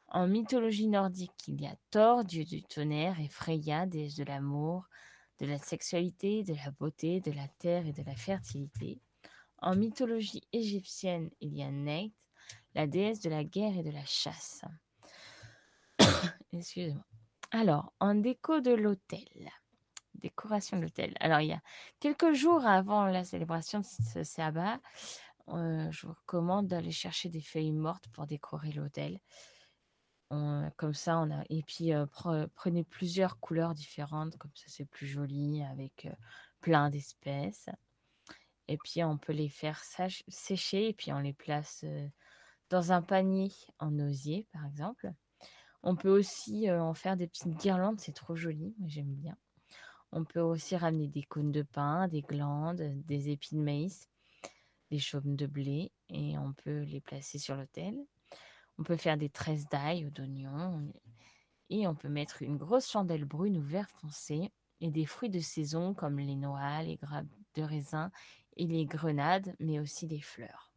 En 0.10 0.28
mythologie 0.28 0.88
nordique, 0.88 1.48
il 1.48 1.62
y 1.62 1.68
a 1.68 1.76
Thor, 1.92 2.24
dieu 2.24 2.46
du 2.46 2.64
tonnerre, 2.64 3.20
et 3.20 3.28
Freya, 3.28 3.86
déesse 3.86 4.16
de 4.16 4.24
l'amour, 4.24 4.88
de 5.40 5.46
la 5.46 5.58
sexualité, 5.58 6.44
de 6.44 6.54
la 6.54 6.72
beauté, 6.72 7.20
de 7.20 7.32
la 7.32 7.48
terre 7.60 7.86
et 7.86 7.94
de 7.94 8.04
la 8.04 8.16
fertilité. 8.16 9.02
En 9.60 9.76
mythologie 9.76 10.44
égyptienne, 10.54 11.30
il 11.42 11.54
y 11.54 11.64
a 11.64 11.72
Neit, 11.72 12.14
la 12.74 12.88
déesse 12.88 13.20
de 13.20 13.30
la 13.30 13.44
guerre 13.44 13.78
et 13.78 13.84
de 13.84 13.92
la 13.92 14.06
chasse. 14.06 14.62
Excusez-moi. 16.54 17.04
Alors, 17.52 17.94
en 18.00 18.16
déco 18.16 18.62
de 18.62 18.72
l'hôtel, 18.72 19.52
décoration 20.16 20.78
de 20.78 20.84
l'hôtel. 20.84 21.14
Alors, 21.20 21.42
il 21.42 21.50
y 21.50 21.54
a 21.54 21.62
quelques 22.00 22.34
jours 22.34 22.66
avant 22.66 23.06
la 23.06 23.24
célébration 23.24 23.80
de 23.80 23.86
ce 23.86 24.24
sabbat, 24.24 24.80
euh, 25.50 25.90
je 25.92 26.08
vous 26.08 26.14
recommande 26.14 26.68
d'aller 26.68 26.92
chercher 26.92 27.30
des 27.30 27.42
feuilles 27.42 27.72
mortes 27.72 28.10
pour 28.10 28.28
décorer 28.28 28.72
l'hôtel. 28.72 29.20
Comme 30.30 30.94
ça, 30.94 31.20
on 31.20 31.32
a. 31.32 31.44
Et 31.49 31.64
puis, 31.64 31.91
prenez 32.56 32.84
plusieurs 32.84 33.40
couleurs 33.40 33.74
différentes, 33.74 34.38
comme 34.38 34.56
ça, 34.56 34.66
c'est 34.68 34.86
plus 34.86 35.08
joli, 35.08 35.64
avec 35.64 36.08
plein 36.60 36.90
d'espèces. 36.90 37.70
Et 38.68 38.78
puis, 38.78 39.04
on 39.04 39.18
peut 39.18 39.34
les 39.34 39.49
faire 39.49 39.82
sécher 40.28 40.90
et 40.90 40.94
puis 40.94 41.14
on 41.14 41.20
les 41.20 41.34
place 41.34 41.86
dans 42.70 42.91
un 42.91 43.02
panier 43.02 43.52
en 43.80 43.98
osier, 43.99 44.45
par 44.52 44.66
exemple. 44.66 45.14
On 45.84 45.95
peut 45.95 46.10
aussi 46.10 46.70
en 46.70 46.94
faire 46.94 47.16
des 47.16 47.28
petites 47.28 47.56
guirlandes, 47.56 47.99
c'est 47.99 48.16
trop 48.16 48.36
joli, 48.36 48.76
j'aime 48.86 49.14
bien. 49.14 49.38
On 50.12 50.26
peut 50.26 50.41
aussi 50.41 50.76
ramener 50.76 51.08
des 51.08 51.24
cônes 51.24 51.52
de 51.52 51.62
pain, 51.62 52.08
des 52.08 52.22
glandes, 52.22 52.82
des 53.06 53.30
épis 53.30 53.56
de 53.56 53.62
maïs, 53.62 54.10
des 54.90 54.99
chaumes 54.99 55.36
de 55.36 55.45
blé 55.48 55.91
et 56.10 56.38
on 56.38 56.54
peut 56.54 56.82
les 56.82 57.02
placer 57.02 57.38
sur 57.38 57.56
l'autel. 57.56 57.95
On 58.78 58.84
peut 58.84 58.98
faire 58.98 59.18
des 59.18 59.30
tresses 59.30 59.68
d'ail 59.70 60.06
ou 60.06 60.10
d'oignons 60.10 60.91
et 61.70 61.88
on 61.88 61.95
peut 61.95 62.10
mettre 62.10 62.41
une 62.41 62.58
grosse 62.58 62.90
chandelle 62.90 63.26
brune 63.26 63.58
ou 63.58 63.64
vert 63.64 63.90
foncé 63.90 64.52
et 64.82 64.91
des 64.91 65.06
fruits 65.06 65.30
de 65.30 65.40
saison 65.40 65.94
comme 65.94 66.20
les 66.20 66.36
noix, 66.36 66.84
les 66.84 66.95
grappes 66.95 67.26
de 67.56 67.64
raisin 67.64 68.12
et 68.56 68.68
les 68.68 68.86
grenades, 68.86 69.56
mais 69.60 69.80
aussi 69.80 70.08
les 70.08 70.22
fleurs. 70.22 70.72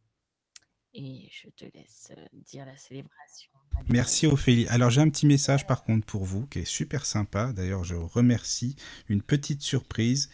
Et 0.93 1.29
je 1.31 1.47
te 1.49 1.65
laisse 1.73 2.11
dire 2.33 2.65
la 2.65 2.75
célébration. 2.75 3.51
Merci 3.87 4.27
Ophélie. 4.27 4.67
Alors 4.67 4.89
j'ai 4.89 5.01
un 5.01 5.09
petit 5.09 5.25
message 5.25 5.65
par 5.65 5.83
contre 5.83 6.05
pour 6.05 6.25
vous 6.25 6.47
qui 6.47 6.59
est 6.59 6.65
super 6.65 7.05
sympa. 7.05 7.53
D'ailleurs 7.53 7.85
je 7.85 7.95
remercie. 7.95 8.75
Une 9.07 9.21
petite 9.21 9.61
surprise. 9.61 10.29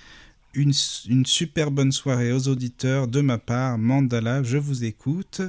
Une, 0.54 0.74
une, 1.08 1.26
super 1.26 1.70
bonne 1.70 1.92
soirée 1.92 2.32
aux 2.32 2.48
auditeurs 2.48 3.08
de 3.08 3.22
ma 3.22 3.38
part. 3.38 3.78
Mandala, 3.78 4.42
je 4.42 4.58
vous 4.58 4.86
écoute. 4.86 5.42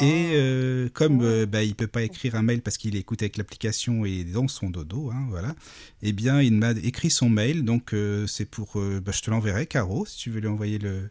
Et 0.00 0.30
euh, 0.34 0.88
comme 0.92 1.20
euh, 1.22 1.46
bah, 1.46 1.62
il 1.62 1.74
peut 1.74 1.86
pas 1.86 2.02
écrire 2.02 2.34
un 2.36 2.42
mail 2.42 2.62
parce 2.62 2.76
qu'il 2.78 2.94
écoute 2.96 3.22
avec 3.22 3.36
l'application 3.36 4.04
et 4.04 4.24
dans 4.24 4.48
son 4.48 4.70
dodo, 4.70 5.10
hein, 5.12 5.26
voilà. 5.30 5.54
Eh 6.02 6.12
bien, 6.12 6.40
il 6.40 6.52
m'a 6.54 6.70
écrit 6.72 7.10
son 7.10 7.28
mail, 7.28 7.64
donc 7.64 7.92
euh, 7.92 8.26
c'est 8.26 8.44
pour, 8.44 8.72
bah, 8.74 9.12
je 9.12 9.20
te 9.22 9.30
l'enverrai, 9.30 9.66
Caro, 9.66 10.06
si 10.06 10.16
tu 10.18 10.30
veux 10.30 10.40
lui 10.40 10.48
envoyer 10.48 10.78
le, 10.78 11.10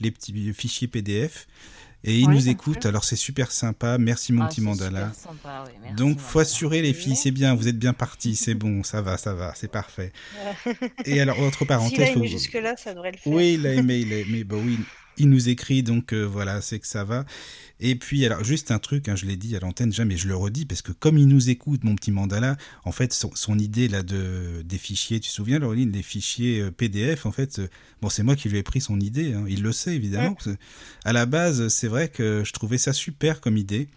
les 0.00 0.10
petits 0.10 0.52
fichiers 0.52 0.88
PDF. 0.88 1.46
Et 2.02 2.18
il 2.18 2.30
nous 2.30 2.48
écoute, 2.48 2.86
alors 2.86 3.04
c'est 3.04 3.14
super 3.14 3.52
sympa. 3.52 3.98
Merci 3.98 4.32
mon 4.32 4.44
Ah, 4.44 4.48
petit 4.48 4.62
mandala. 4.62 5.10
super 5.12 5.32
sympa, 5.32 5.64
oui, 5.66 5.72
merci, 5.82 5.96
Donc, 5.96 6.18
faut 6.18 6.38
assurer 6.38 6.80
les 6.80 6.94
filles, 6.94 7.14
c'est 7.14 7.30
bien, 7.30 7.54
vous 7.54 7.68
êtes 7.68 7.78
bien 7.78 7.92
partis, 7.92 8.36
c'est 8.36 8.54
bon, 8.54 8.82
ça 8.82 9.02
va, 9.02 9.18
ça 9.18 9.34
va, 9.34 9.52
c'est 9.54 9.70
parfait. 9.70 10.10
Et 11.04 11.20
alors, 11.20 11.38
autre 11.40 11.64
parenthèse, 11.66 12.00
a 12.00 12.12
faut- 12.12 12.20
aimé 12.20 12.28
jusque-là, 12.28 12.74
ça 12.78 12.94
devrait 12.94 13.12
le 13.12 13.18
faire. 13.18 13.30
oui, 13.32 13.54
il 13.58 13.66
a 13.66 13.74
aimé, 13.74 13.98
il 13.98 14.12
a 14.14 14.16
aimé. 14.20 14.44
Bah 14.44 14.56
oui, 14.58 14.78
il 15.20 15.28
nous 15.28 15.50
écrit, 15.50 15.82
donc 15.82 16.12
euh, 16.12 16.24
voilà, 16.24 16.60
c'est 16.62 16.78
que 16.78 16.86
ça 16.86 17.04
va. 17.04 17.26
Et 17.78 17.94
puis, 17.94 18.24
alors, 18.24 18.42
juste 18.42 18.70
un 18.70 18.78
truc, 18.78 19.08
hein, 19.08 19.16
je 19.16 19.26
l'ai 19.26 19.36
dit 19.36 19.54
à 19.54 19.60
l'antenne 19.60 19.92
jamais, 19.92 20.16
je 20.16 20.28
le 20.28 20.34
redis, 20.34 20.64
parce 20.64 20.80
que 20.82 20.92
comme 20.92 21.18
il 21.18 21.28
nous 21.28 21.50
écoute, 21.50 21.84
mon 21.84 21.94
petit 21.94 22.10
mandala, 22.10 22.56
en 22.84 22.92
fait, 22.92 23.12
son, 23.12 23.30
son 23.34 23.58
idée 23.58 23.86
là 23.86 24.02
de 24.02 24.62
des 24.64 24.78
fichiers, 24.78 25.20
tu 25.20 25.28
te 25.28 25.34
souviens, 25.34 25.58
Laureline, 25.58 25.90
des 25.90 26.02
fichiers 26.02 26.60
euh, 26.60 26.70
PDF, 26.70 27.26
en 27.26 27.32
fait, 27.32 27.58
euh, 27.58 27.68
bon, 28.00 28.08
c'est 28.08 28.22
moi 28.22 28.34
qui 28.34 28.48
lui 28.48 28.58
ai 28.58 28.62
pris 28.62 28.80
son 28.80 28.98
idée, 28.98 29.34
hein, 29.34 29.44
il 29.46 29.62
le 29.62 29.72
sait 29.72 29.94
évidemment. 29.94 30.36
à 31.04 31.12
la 31.12 31.26
base, 31.26 31.68
c'est 31.68 31.88
vrai 31.88 32.08
que 32.08 32.42
je 32.44 32.52
trouvais 32.52 32.78
ça 32.78 32.92
super 32.92 33.40
comme 33.40 33.56
idée. 33.56 33.88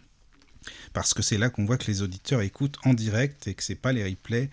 Parce 0.94 1.14
que 1.14 1.22
c'est 1.22 1.38
là 1.38 1.50
qu'on 1.50 1.66
voit 1.66 1.78
que 1.78 1.88
les 1.88 2.04
auditeurs 2.04 2.42
écoutent 2.42 2.78
en 2.86 2.94
direct 2.94 3.48
et 3.48 3.54
que 3.54 3.64
c'est 3.64 3.76
pas 3.76 3.92
les 3.92 4.04
replays 4.04 4.50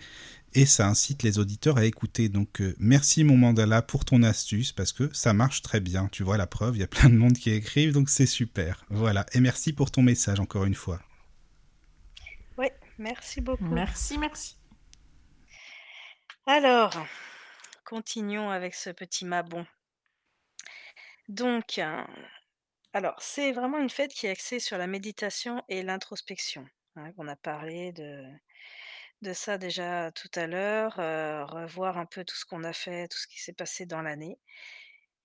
et 0.53 0.65
ça 0.65 0.87
incite 0.87 1.23
les 1.23 1.39
auditeurs 1.39 1.77
à 1.77 1.85
écouter. 1.85 2.29
Donc 2.29 2.61
euh, 2.61 2.75
merci 2.79 3.23
mon 3.23 3.37
mandala 3.37 3.81
pour 3.81 4.05
ton 4.05 4.23
astuce 4.23 4.71
parce 4.71 4.91
que 4.91 5.13
ça 5.13 5.33
marche 5.33 5.61
très 5.61 5.79
bien. 5.79 6.07
Tu 6.11 6.23
vois 6.23 6.37
la 6.37 6.47
preuve, 6.47 6.75
il 6.77 6.79
y 6.79 6.83
a 6.83 6.87
plein 6.87 7.09
de 7.09 7.15
monde 7.15 7.37
qui 7.37 7.51
écrivent 7.51 7.93
donc 7.93 8.09
c'est 8.09 8.25
super. 8.25 8.85
Voilà 8.89 9.25
et 9.33 9.39
merci 9.39 9.73
pour 9.73 9.91
ton 9.91 10.01
message 10.01 10.39
encore 10.39 10.65
une 10.65 10.75
fois. 10.75 11.01
Oui, 12.57 12.67
merci 12.97 13.41
beaucoup. 13.41 13.63
Merci, 13.65 14.17
merci. 14.17 14.57
Alors, 16.45 16.95
continuons 17.85 18.49
avec 18.49 18.73
ce 18.73 18.89
petit 18.89 19.25
mabon. 19.25 19.65
Donc, 21.29 21.77
euh, 21.77 22.03
alors, 22.93 23.15
c'est 23.19 23.51
vraiment 23.51 23.77
une 23.77 23.89
fête 23.89 24.11
qui 24.11 24.27
est 24.27 24.31
axée 24.31 24.59
sur 24.59 24.77
la 24.77 24.87
méditation 24.87 25.63
et 25.69 25.81
l'introspection. 25.83 26.65
hein, 26.97 27.11
on 27.17 27.27
a 27.27 27.35
parlé 27.35 27.93
de, 27.93 28.25
de 29.21 29.33
ça 29.33 29.57
déjà 29.57 30.11
tout 30.11 30.29
à 30.35 30.47
l'heure, 30.47 30.95
revoir 31.49 31.97
un 31.97 32.05
peu 32.05 32.23
tout 32.25 32.35
ce 32.35 32.45
qu'on 32.45 32.63
a 32.63 32.73
fait, 32.73 33.07
tout 33.07 33.17
ce 33.17 33.27
qui 33.27 33.41
s'est 33.41 33.53
passé 33.53 33.85
dans 33.85 34.01
l'année. 34.01 34.39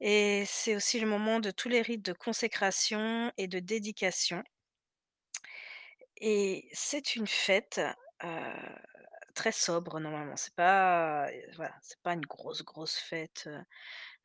Et 0.00 0.44
c'est 0.46 0.76
aussi 0.76 1.00
le 1.00 1.06
moment 1.06 1.40
de 1.40 1.50
tous 1.50 1.68
les 1.68 1.82
rites 1.82 2.04
de 2.04 2.12
consécration 2.12 3.32
et 3.38 3.48
de 3.48 3.58
dédication. 3.60 4.42
Et 6.18 6.68
c'est 6.72 7.16
une 7.16 7.26
fête 7.26 7.80
très 9.34 9.52
sobre 9.52 10.00
normalement. 10.00 10.36
C'est 10.36 10.54
pas, 10.54 11.28
c'est 11.82 12.00
pas 12.02 12.14
une 12.14 12.26
grosse 12.26 12.62
grosse 12.62 12.96
fête 12.96 13.48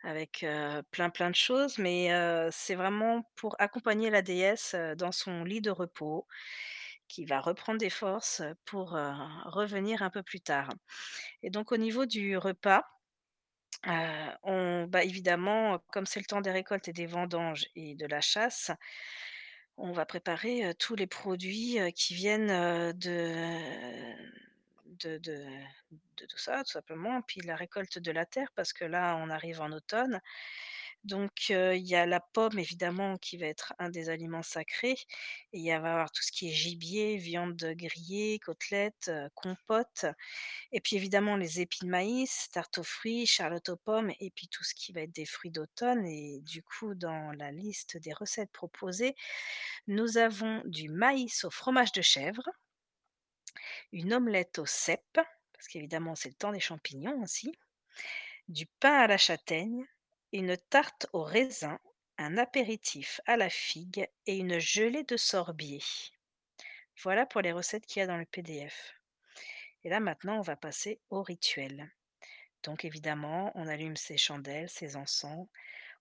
avec 0.03 0.45
plein 0.91 1.09
plein 1.09 1.29
de 1.29 1.35
choses, 1.35 1.77
mais 1.77 2.09
c'est 2.51 2.75
vraiment 2.75 3.23
pour 3.35 3.55
accompagner 3.59 4.09
la 4.09 4.21
déesse 4.21 4.75
dans 4.97 5.11
son 5.11 5.43
lit 5.43 5.61
de 5.61 5.71
repos, 5.71 6.27
qui 7.11 7.25
va 7.25 7.41
reprendre 7.41 7.77
des 7.77 7.89
forces 7.89 8.41
pour 8.63 8.91
revenir 9.45 10.01
un 10.01 10.09
peu 10.09 10.23
plus 10.23 10.39
tard. 10.39 10.69
Et 11.43 11.49
donc 11.49 11.73
au 11.73 11.77
niveau 11.77 12.05
du 12.05 12.37
repas, 12.37 12.85
on, 14.43 14.85
bah 14.87 15.03
évidemment, 15.03 15.79
comme 15.91 16.05
c'est 16.05 16.19
le 16.21 16.25
temps 16.25 16.41
des 16.41 16.51
récoltes 16.51 16.87
et 16.87 16.93
des 16.93 17.07
vendanges 17.07 17.65
et 17.75 17.95
de 17.95 18.05
la 18.05 18.21
chasse, 18.21 18.71
on 19.77 19.91
va 19.91 20.05
préparer 20.05 20.73
tous 20.79 20.95
les 20.95 21.07
produits 21.07 21.77
qui 21.95 22.13
viennent 22.13 22.93
de, 22.93 24.13
de, 24.85 25.17
de 25.17 26.25
tout 26.27 26.37
ça, 26.37 26.63
tout 26.63 26.71
simplement, 26.71 27.21
puis 27.23 27.41
la 27.41 27.55
récolte 27.55 27.99
de 27.99 28.11
la 28.11 28.25
terre, 28.25 28.51
parce 28.55 28.71
que 28.73 28.85
là, 28.85 29.17
on 29.17 29.29
arrive 29.29 29.59
en 29.59 29.71
automne. 29.71 30.21
Donc, 31.03 31.49
il 31.49 31.87
y 31.87 31.95
a 31.95 32.05
la 32.05 32.19
pomme, 32.19 32.59
évidemment, 32.59 33.17
qui 33.17 33.37
va 33.37 33.47
être 33.47 33.73
un 33.79 33.89
des 33.89 34.09
aliments 34.09 34.43
sacrés. 34.43 34.97
Et 35.51 35.59
il 35.59 35.65
va 35.65 35.69
y 35.69 35.71
avoir 35.71 36.11
tout 36.11 36.21
ce 36.21 36.31
qui 36.31 36.47
est 36.49 36.53
gibier, 36.53 37.17
viande 37.17 37.63
grillée, 37.75 38.37
côtelettes, 38.39 39.11
compote. 39.33 40.05
Et 40.71 40.79
puis, 40.79 40.95
évidemment, 40.97 41.37
les 41.37 41.59
épis 41.59 41.79
de 41.85 41.89
maïs, 41.89 42.49
tarte 42.51 42.77
aux 42.77 42.83
fruits, 42.83 43.25
charlotte 43.25 43.69
aux 43.69 43.77
pommes, 43.77 44.11
et 44.19 44.29
puis 44.29 44.47
tout 44.47 44.63
ce 44.63 44.75
qui 44.75 44.91
va 44.91 45.01
être 45.01 45.11
des 45.11 45.25
fruits 45.25 45.49
d'automne. 45.49 46.05
Et 46.05 46.39
du 46.41 46.61
coup, 46.61 46.93
dans 46.93 47.31
la 47.31 47.51
liste 47.51 47.97
des 47.97 48.13
recettes 48.13 48.51
proposées, 48.51 49.15
nous 49.87 50.17
avons 50.17 50.61
du 50.65 50.87
maïs 50.89 51.43
au 51.45 51.49
fromage 51.49 51.91
de 51.93 52.03
chèvre, 52.03 52.47
une 53.91 54.13
omelette 54.13 54.59
au 54.59 54.67
cèpe, 54.67 55.19
parce 55.53 55.67
qu'évidemment, 55.67 56.13
c'est 56.13 56.29
le 56.29 56.35
temps 56.35 56.51
des 56.51 56.59
champignons 56.59 57.21
aussi, 57.23 57.51
du 58.47 58.67
pain 58.79 58.99
à 58.99 59.07
la 59.07 59.17
châtaigne, 59.17 59.85
une 60.33 60.57
tarte 60.57 61.07
au 61.13 61.23
raisin, 61.23 61.79
un 62.17 62.37
apéritif 62.37 63.19
à 63.25 63.37
la 63.37 63.49
figue 63.49 64.07
et 64.25 64.37
une 64.37 64.59
gelée 64.59 65.03
de 65.03 65.17
sorbier. 65.17 65.81
Voilà 67.03 67.25
pour 67.25 67.41
les 67.41 67.51
recettes 67.51 67.85
qu'il 67.85 67.99
y 67.99 68.03
a 68.03 68.07
dans 68.07 68.17
le 68.17 68.25
PDF. 68.25 68.95
Et 69.83 69.89
là 69.89 69.99
maintenant, 69.99 70.37
on 70.37 70.41
va 70.41 70.55
passer 70.55 70.99
au 71.09 71.23
rituel. 71.23 71.91
Donc 72.63 72.85
évidemment, 72.85 73.51
on 73.55 73.67
allume 73.67 73.97
ses 73.97 74.17
chandelles, 74.17 74.69
ses 74.69 74.95
encens, 74.95 75.47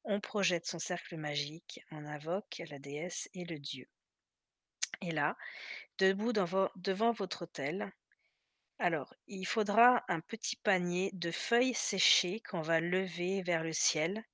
on 0.04 0.20
projette 0.20 0.66
son 0.66 0.78
cercle 0.78 1.16
magique, 1.16 1.84
on 1.90 2.04
invoque 2.04 2.62
la 2.68 2.78
déesse 2.78 3.28
et 3.34 3.44
le 3.44 3.58
dieu. 3.58 3.88
Et 5.00 5.12
là, 5.12 5.36
debout 5.98 6.32
devant 6.32 7.12
votre 7.12 7.42
autel, 7.42 7.92
alors, 8.80 9.12
il 9.26 9.44
faudra 9.44 10.02
un 10.08 10.20
petit 10.20 10.56
panier 10.56 11.10
de 11.12 11.30
feuilles 11.30 11.74
séchées 11.74 12.40
qu'on 12.40 12.62
va 12.62 12.80
lever 12.80 13.42
vers 13.42 13.62
le 13.62 13.74
ciel 13.74 14.24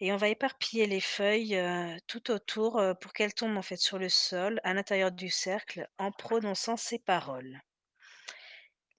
et 0.00 0.12
on 0.12 0.18
va 0.18 0.28
éparpiller 0.28 0.86
les 0.86 1.00
feuilles, 1.00 1.58
tout 2.06 2.30
autour, 2.30 2.82
pour 3.00 3.14
qu'elles 3.14 3.32
tombent 3.32 3.56
en 3.56 3.62
fait 3.62 3.78
sur 3.78 3.98
le 3.98 4.10
sol, 4.10 4.60
à 4.64 4.74
l'intérieur 4.74 5.12
du 5.12 5.30
cercle, 5.30 5.88
en 5.96 6.12
prononçant 6.12 6.76
ces 6.76 6.98
paroles. 6.98 7.58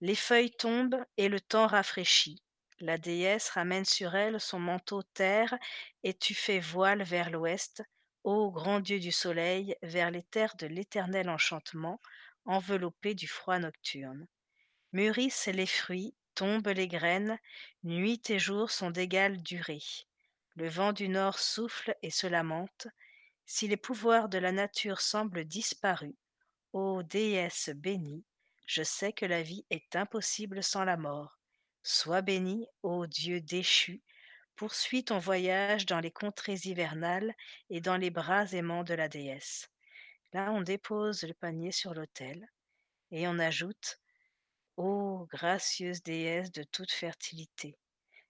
Les 0.01 0.15
feuilles 0.15 0.55
tombent 0.55 1.05
et 1.17 1.29
le 1.29 1.39
temps 1.39 1.67
rafraîchit. 1.67 2.41
La 2.79 2.97
déesse 2.97 3.49
ramène 3.49 3.85
sur 3.85 4.15
elle 4.15 4.39
son 4.39 4.59
manteau 4.59 5.03
terre 5.03 5.55
et 6.03 6.15
tu 6.15 6.33
fais 6.33 6.59
voile 6.59 7.03
vers 7.03 7.29
l'ouest, 7.29 7.83
ô 8.23 8.49
grand 8.51 8.79
Dieu 8.79 8.99
du 8.99 9.11
soleil, 9.11 9.75
vers 9.83 10.09
les 10.09 10.23
terres 10.23 10.55
de 10.57 10.65
l'éternel 10.65 11.29
enchantement, 11.29 12.01
enveloppé 12.45 13.13
du 13.13 13.27
froid 13.27 13.59
nocturne. 13.59 14.27
Mûrissent 14.95 15.47
les 15.47 15.65
fruits, 15.65 16.15
tombent 16.35 16.69
les 16.69 16.87
graines, 16.87 17.37
nuit 17.83 18.21
et 18.29 18.39
jour 18.39 18.71
sont 18.71 18.91
d'égale 18.91 19.43
durée. 19.43 19.83
Le 20.55 20.69
vent 20.69 20.93
du 20.93 21.09
nord 21.09 21.37
souffle 21.37 21.97
et 22.01 22.09
se 22.09 22.27
lamente. 22.27 22.87
Si 23.45 23.67
les 23.67 23.75
pouvoirs 23.75 24.29
de 24.29 24.37
la 24.37 24.53
nature 24.53 25.01
semblent 25.01 25.43
disparus, 25.43 26.15
ô 26.71 27.03
déesse 27.03 27.71
bénie, 27.75 28.23
je 28.67 28.83
sais 28.83 29.11
que 29.11 29.25
la 29.25 29.43
vie 29.43 29.65
est 29.69 29.97
impossible 29.97 30.63
sans 30.63 30.85
la 30.85 30.95
mort. 30.95 31.41
Sois 31.83 32.21
béni, 32.21 32.65
ô 32.81 33.05
Dieu 33.05 33.41
déchu, 33.41 34.01
poursuis 34.55 35.03
ton 35.03 35.19
voyage 35.19 35.85
dans 35.85 35.99
les 35.99 36.11
contrées 36.11 36.61
hivernales 36.63 37.35
et 37.69 37.81
dans 37.81 37.97
les 37.97 38.11
bras 38.11 38.45
aimants 38.53 38.85
de 38.85 38.93
la 38.93 39.09
déesse. 39.09 39.69
Là, 40.31 40.53
on 40.53 40.61
dépose 40.61 41.23
le 41.23 41.33
panier 41.33 41.73
sur 41.73 41.93
l'autel 41.93 42.49
et 43.11 43.27
on 43.27 43.39
ajoute 43.39 43.99
Ô 44.77 45.25
gracieuse 45.31 46.03
déesse 46.03 46.51
de 46.51 46.63
toute 46.63 46.91
fertilité, 46.91 47.77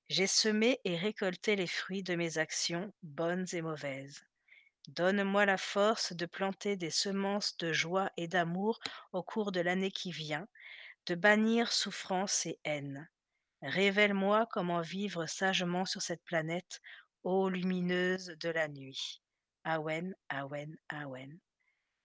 j'ai 0.09 0.27
semé 0.27 0.79
et 0.83 0.95
récolté 0.95 1.55
les 1.55 1.65
fruits 1.65 2.03
de 2.03 2.13
mes 2.13 2.37
actions, 2.37 2.93
bonnes 3.01 3.47
et 3.53 3.63
mauvaises. 3.63 4.23
Donne-moi 4.87 5.47
la 5.47 5.57
force 5.57 6.13
de 6.13 6.27
planter 6.27 6.77
des 6.77 6.91
semences 6.91 7.57
de 7.57 7.73
joie 7.73 8.11
et 8.17 8.27
d'amour 8.27 8.79
au 9.11 9.23
cours 9.23 9.51
de 9.51 9.59
l'année 9.59 9.89
qui 9.89 10.11
vient, 10.11 10.47
de 11.07 11.15
bannir 11.15 11.71
souffrance 11.71 12.45
et 12.45 12.59
haine. 12.63 13.09
Révèle-moi 13.63 14.47
comment 14.51 14.81
vivre 14.81 15.25
sagement 15.25 15.85
sur 15.85 16.03
cette 16.03 16.23
planète, 16.23 16.79
ô 17.23 17.49
lumineuse 17.49 18.35
de 18.39 18.49
la 18.49 18.67
nuit. 18.67 19.23
Awen, 19.63 20.13
Awen, 20.29 20.77
Awen. 20.89 21.39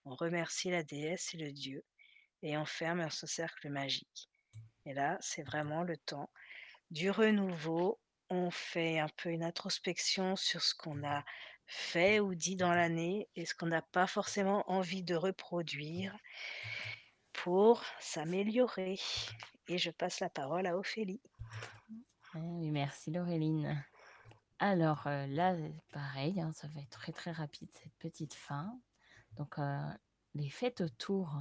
On 0.05 0.15
remercie 0.15 0.71
la 0.71 0.81
déesse 0.81 1.35
et 1.35 1.37
le 1.37 1.51
dieu 1.51 1.83
et 2.41 2.57
on 2.57 2.65
ferme 2.65 3.07
ce 3.11 3.27
cercle 3.27 3.69
magique. 3.69 4.30
Et 4.85 4.93
là, 4.93 5.17
c'est 5.21 5.43
vraiment 5.43 5.83
le 5.83 5.97
temps 5.97 6.29
du 6.89 7.09
renouveau. 7.09 7.99
On 8.29 8.49
fait 8.49 8.99
un 8.99 9.09
peu 9.17 9.29
une 9.29 9.43
introspection 9.43 10.35
sur 10.35 10.61
ce 10.61 10.73
qu'on 10.73 11.03
a 11.03 11.23
fait 11.67 12.19
ou 12.19 12.35
dit 12.35 12.55
dans 12.55 12.73
l'année 12.73 13.29
et 13.35 13.45
ce 13.45 13.55
qu'on 13.55 13.67
n'a 13.67 13.81
pas 13.81 14.07
forcément 14.07 14.69
envie 14.69 15.03
de 15.03 15.15
reproduire 15.15 16.15
pour 17.33 17.83
s'améliorer. 17.99 18.99
Et 19.67 19.77
je 19.77 19.91
passe 19.91 20.19
la 20.19 20.29
parole 20.29 20.67
à 20.67 20.77
Ophélie. 20.77 21.21
Oui, 22.35 22.71
merci 22.71 23.11
Laureline. 23.11 23.83
Alors 24.59 25.07
euh, 25.07 25.25
là, 25.27 25.55
pareil, 25.91 26.39
hein, 26.39 26.51
ça 26.53 26.67
va 26.67 26.81
être 26.81 26.89
très 26.89 27.11
très 27.11 27.31
rapide 27.31 27.69
cette 27.71 27.95
petite 27.95 28.33
fin. 28.33 28.79
Donc 29.37 29.57
euh, 29.59 29.81
les 30.35 30.49
fêtes 30.49 30.81
autour 30.81 31.35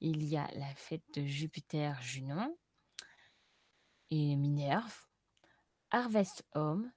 il 0.00 0.24
y 0.24 0.36
a 0.36 0.48
la 0.54 0.74
fête 0.74 1.04
de 1.14 1.24
Jupiter 1.24 2.00
Junon 2.02 2.56
et 4.10 4.36
Minerve, 4.36 5.06
Harvest 5.90 6.44
Home, 6.54 6.90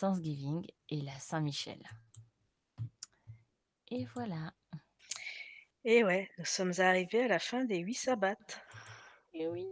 Thanksgiving 0.00 0.66
et 0.88 1.02
la 1.02 1.18
Saint-Michel. 1.18 1.82
Et 3.88 4.04
voilà. 4.14 4.52
Et 5.84 6.02
ouais, 6.02 6.28
nous 6.38 6.44
sommes 6.44 6.72
arrivés 6.78 7.24
à 7.24 7.28
la 7.28 7.38
fin 7.38 7.64
des 7.64 7.78
huit 7.78 7.94
sabbats. 7.94 8.36
Et 9.32 9.46
oui. 9.46 9.66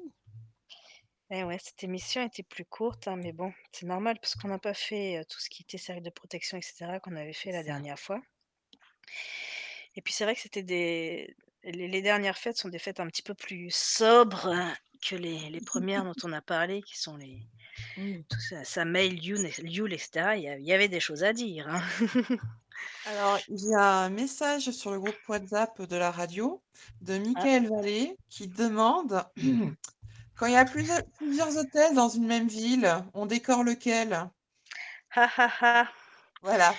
Et 1.31 1.43
ouais, 1.43 1.59
cette 1.59 1.83
émission 1.83 2.23
était 2.23 2.43
plus 2.43 2.65
courte, 2.65 3.09
hein, 3.09 3.17
mais 3.17 3.33
bon, 3.33 3.53
c'est 3.73 3.87
normal 3.87 4.19
parce 4.21 4.37
qu'on 4.37 4.49
n'a 4.49 4.59
pas 4.59 4.75
fait 4.75 5.19
euh, 5.19 5.25
tout 5.25 5.41
ce 5.41 5.49
qui 5.49 5.63
était 5.63 5.79
cercle 5.79 6.03
de 6.03 6.11
protection, 6.11 6.59
etc., 6.59 6.99
qu'on 7.03 7.17
avait 7.17 7.33
fait 7.33 7.51
la 7.51 7.65
dernière 7.65 7.99
fois. 7.99 8.21
Et 9.97 10.03
puis 10.03 10.13
c'est 10.13 10.25
vrai 10.25 10.35
que 10.35 10.41
c'était 10.41 10.63
des, 10.63 11.35
les, 11.65 12.03
dernières 12.03 12.39
fêtes 12.39 12.57
sont 12.57 12.69
des 12.69 12.79
fêtes 12.79 13.01
un 13.01 13.07
petit 13.07 13.23
peu 13.23 13.35
plus 13.35 13.71
sobres 13.71 14.49
hein, 14.49 14.75
que 15.03 15.17
les, 15.17 15.51
les 15.51 15.61
premières 15.61 16.05
dont 16.05 16.15
on 16.23 16.33
a 16.33 16.41
parlé, 16.41 16.83
qui 16.83 16.99
sont 16.99 17.17
les. 17.17 17.43
Tout 17.97 18.41
ça, 18.41 18.65
ça 18.65 18.85
mail, 18.85 19.23
Yule, 19.25 19.93
etc. 19.93 20.35
Il 20.37 20.65
y, 20.65 20.73
avait 20.73 20.89
des 20.89 21.01
choses 21.01 21.25
à 21.25 21.33
dire. 21.33 21.69
Hein. 21.69 21.83
Alors, 23.07 23.39
il 23.49 23.69
y 23.69 23.75
a 23.75 24.05
un 24.05 24.11
message 24.11 24.71
sur 24.71 24.93
le 24.93 25.01
groupe 25.01 25.17
WhatsApp 25.29 25.83
de 25.83 25.97
la 25.97 26.11
radio 26.11 26.63
de 27.01 27.19
Michael 27.19 27.67
ah. 27.67 27.77
Vallée 27.77 28.17
qui 28.29 28.49
demande 28.49 29.25
quand 30.37 30.47
il 30.47 30.53
y 30.53 30.57
a 30.57 30.65
plusieurs, 30.65 31.03
plusieurs 31.19 31.57
hôtels 31.57 31.95
dans 31.95 32.09
une 32.09 32.27
même 32.27 32.49
ville, 32.49 32.91
on 33.13 33.27
décore 33.27 33.65
lequel? 33.65 34.13
Ha 35.17 35.29
ha 35.37 35.51
ha 35.61 35.89
voilà, 36.45 36.75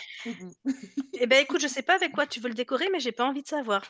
Eh 1.19 1.25
ben 1.25 1.43
écoute, 1.43 1.59
je 1.59 1.67
sais 1.67 1.81
pas 1.81 1.95
avec 1.95 2.11
quoi 2.11 2.27
tu 2.27 2.39
veux 2.39 2.49
le 2.49 2.53
décorer, 2.53 2.87
mais 2.91 2.99
j'ai 2.99 3.11
pas 3.11 3.25
envie 3.25 3.41
de 3.41 3.47
savoir. 3.47 3.81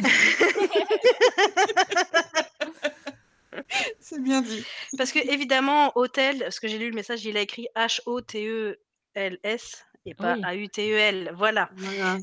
C'est 4.00 4.20
bien 4.20 4.42
dit. 4.42 4.64
Parce 4.98 5.12
que 5.12 5.20
évidemment, 5.20 5.96
hôtel, 5.96 6.40
parce 6.40 6.58
que 6.58 6.66
j'ai 6.66 6.78
lu 6.78 6.90
le 6.90 6.96
message, 6.96 7.24
il 7.24 7.36
a 7.36 7.42
écrit 7.42 7.68
H-O-T-E-L-S 7.76 9.86
et 10.04 10.14
pas 10.14 10.36
A-U-T-E-L. 10.42 11.32
Voilà. 11.36 11.70